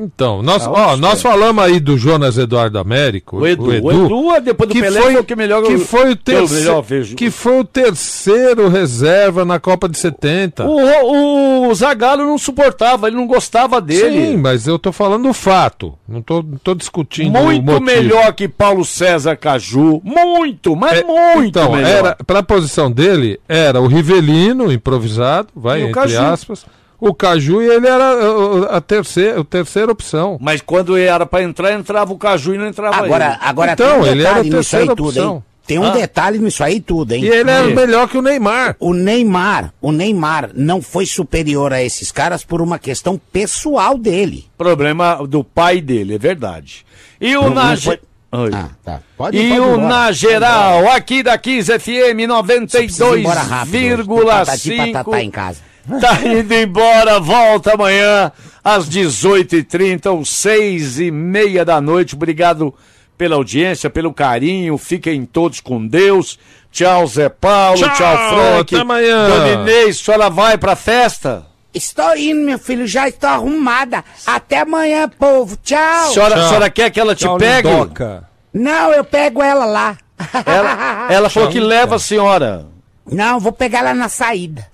Então, 0.02 0.43
nós, 0.43 0.64
Não, 0.64 0.72
ó, 0.72 0.97
nós 0.97 1.20
falamos 1.20 1.62
aí 1.62 1.78
do 1.78 1.98
Jonas 1.98 2.39
Eduardo 2.39 2.78
Américo. 2.78 3.36
O 3.39 3.47
Edu, 3.47 3.64
o 3.64 3.93
Edu, 3.93 4.32
é 4.32 4.40
depois 4.40 4.68
do 4.68 4.74
que 4.74 4.81
Pelé, 4.81 5.01
foi, 5.01 5.12
foi 5.12 5.20
o 5.20 5.24
que 5.24 5.36
melhor 5.36 5.62
que 5.62 5.77
foi 5.78 6.12
o, 6.12 6.16
que 6.16 6.31
eu 6.32 6.39
terce- 6.39 6.55
melhor 6.55 6.81
vejo. 6.82 7.16
que 7.16 7.31
foi 7.31 7.60
o 7.60 7.64
terceiro 7.64 8.68
reserva 8.68 9.44
na 9.44 9.60
Copa 9.60 9.89
de 9.89 9.98
70. 9.98 10.64
O, 10.66 11.68
o 11.68 11.74
Zagallo 11.74 12.24
não 12.24 12.39
suportava, 12.39 13.09
ele 13.09 13.16
não 13.16 13.27
gostava 13.27 13.81
dele. 13.81 14.28
Sim, 14.28 14.36
mas 14.39 14.66
eu 14.66 14.78
tô 14.78 14.90
falando 14.93 15.28
o 15.28 15.35
fato. 15.35 15.94
Não 16.09 16.22
tô, 16.22 16.43
não 16.43 16.56
tô 16.59 16.74
discutindo 16.74 17.28
o 17.39 17.44
Muito 17.44 17.81
melhor 17.81 18.32
que 18.32 18.48
Paulo 18.48 18.85
César 18.85 19.36
Caju. 19.36 20.01
Muito, 20.02 20.74
mas 20.74 21.02
muito 21.05 21.44
Então, 21.48 21.72
melhor. 21.72 21.89
era 21.89 22.16
pra 22.27 22.43
posição 22.43 22.90
dele, 22.90 23.39
era 23.48 23.81
o 23.81 23.86
Rivelino, 23.86 24.72
improvisado, 24.72 25.48
vai, 25.55 25.81
o 25.81 25.89
entre 25.89 25.94
Caju. 25.94 26.20
aspas. 26.22 26.64
O 27.01 27.14
Caju 27.14 27.62
e 27.62 27.66
ele 27.66 27.86
era 27.86 28.77
a 28.77 28.81
terceira, 28.81 29.40
a 29.40 29.44
terceira 29.44 29.90
opção. 29.90 30.36
Mas 30.40 30.60
quando 30.60 30.97
era 30.97 31.24
pra 31.24 31.43
entrar, 31.43 31.72
entrava 31.72 32.12
o 32.12 32.18
Caju 32.18 32.55
e 32.55 32.59
não 32.59 32.66
entrava 32.66 32.97
Agora, 32.97 33.24
ele. 33.27 33.36
agora 33.40 33.72
Então, 33.72 33.86
tem 33.93 34.01
um 34.02 34.06
ele 34.06 34.22
era 34.22 34.31
a 34.31 34.43
detalhe 34.43 34.51
nisso 34.56 34.77
aí 34.77 34.81
terceira 34.82 34.97
tudo, 34.97 35.09
opção. 35.09 35.35
hein? 35.36 35.43
tem 35.66 35.78
um 35.78 35.85
Ah. 35.85 35.90
detalhe 35.90 36.39
nisso 36.39 36.64
aí 36.64 36.81
tudo, 36.81 37.12
hein? 37.12 37.22
E 37.24 37.28
ele 37.28 37.51
é 37.51 37.62
melhor 37.62 38.09
que 38.09 38.18
o 38.18 38.22
Neymar. 38.22 38.74
O 38.81 38.93
Neymar, 38.93 39.72
o 39.81 39.93
Neymar 39.93 40.51
não 40.55 40.82
foi 40.82 41.06
superior 41.06 41.72
a 41.72 41.81
esses 41.82 42.10
caras 42.10 42.43
por 42.44 42.60
uma 42.60 42.78
questão 42.78 43.20
pessoal 43.32 43.97
dele. 43.97 44.47
Problema 44.59 45.24
do 45.28 45.43
pai 45.44 45.81
dele, 45.81 46.16
é 46.16 46.18
verdade. 46.18 46.85
E 47.20 47.36
o 47.36 47.43
Não- 47.44 47.51
na 47.55 47.64
não 47.70 47.77
ge- 47.77 47.85
foi- 47.86 48.01
Oi. 48.32 48.51
Ah, 48.55 48.68
tá. 48.85 49.01
Pode- 49.16 49.36
e 49.36 49.48
pode 49.48 49.60
o 49.60 49.64
embora. 49.74 49.89
na 49.89 50.12
geral, 50.12 50.89
aqui 50.90 51.20
da 51.20 51.36
15 51.36 51.72
FM 51.72 52.28
precisa 52.68 53.06
ir 53.16 53.20
embora 53.20 53.40
rápido 53.40 53.74
hoje. 53.74 53.97
Tem 53.97 54.06
patati 54.06 54.72
e 54.72 54.77
92,5. 54.77 54.93
patatá 54.93 55.22
em 55.22 55.31
casa. 55.31 55.69
Tá 56.01 56.20
indo 56.27 56.52
embora, 56.52 57.19
volta 57.20 57.74
amanhã 57.74 58.31
às 58.62 58.89
18h30 58.89 60.07
ou 60.11 60.24
6 60.24 61.01
e 61.01 61.11
meia 61.11 61.65
da 61.65 61.81
noite. 61.81 62.15
Obrigado 62.15 62.74
pela 63.16 63.36
audiência, 63.36 63.90
pelo 63.90 64.12
carinho. 64.12 64.77
Fiquem 64.78 65.24
todos 65.24 65.61
com 65.61 65.86
Deus. 65.86 66.39
Tchau, 66.70 67.07
Zé 67.07 67.28
Paulo. 67.28 67.78
Tchau, 67.78 67.94
Tchau, 67.97 68.28
Frank. 68.31 68.74
até 68.74 68.82
amanhã. 68.82 69.28
Dona 69.28 69.48
Inês, 69.62 70.01
a 70.01 70.05
senhora 70.05 70.31
vai 70.31 70.57
pra 70.57 70.77
festa? 70.77 71.47
Estou 71.73 72.16
indo, 72.16 72.44
meu 72.44 72.59
filho, 72.59 72.86
já 72.86 73.09
estou 73.09 73.31
arrumada. 73.31 74.05
Até 74.27 74.61
amanhã, 74.61 75.09
povo. 75.09 75.57
Tchau. 75.62 75.78
A 75.78 76.12
senhora, 76.12 76.35
a 76.35 76.48
senhora 76.48 76.70
quer 76.70 76.90
que 76.90 76.98
ela 77.01 77.15
te 77.15 77.24
Tchau, 77.24 77.39
pegue? 77.39 77.69
Lindoca. 77.69 78.28
Não, 78.52 78.93
eu 78.93 79.05
pego 79.05 79.43
ela 79.43 79.65
lá. 79.65 79.97
Ela, 80.44 81.07
ela 81.11 81.31
falou 81.31 81.48
que 81.48 81.61
leva 81.61 81.97
a 81.97 81.98
senhora. 81.98 82.66
Não, 83.06 83.40
vou 83.40 83.52
pegar 83.52 83.81
ela 83.81 83.94
na 83.94 84.09
saída. 84.09 84.66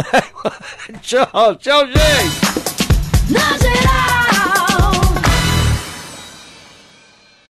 tchau, 1.01 1.55
tchau, 1.57 1.87
gente. 1.87 3.31
Na 3.31 3.59
geral. 3.59 4.26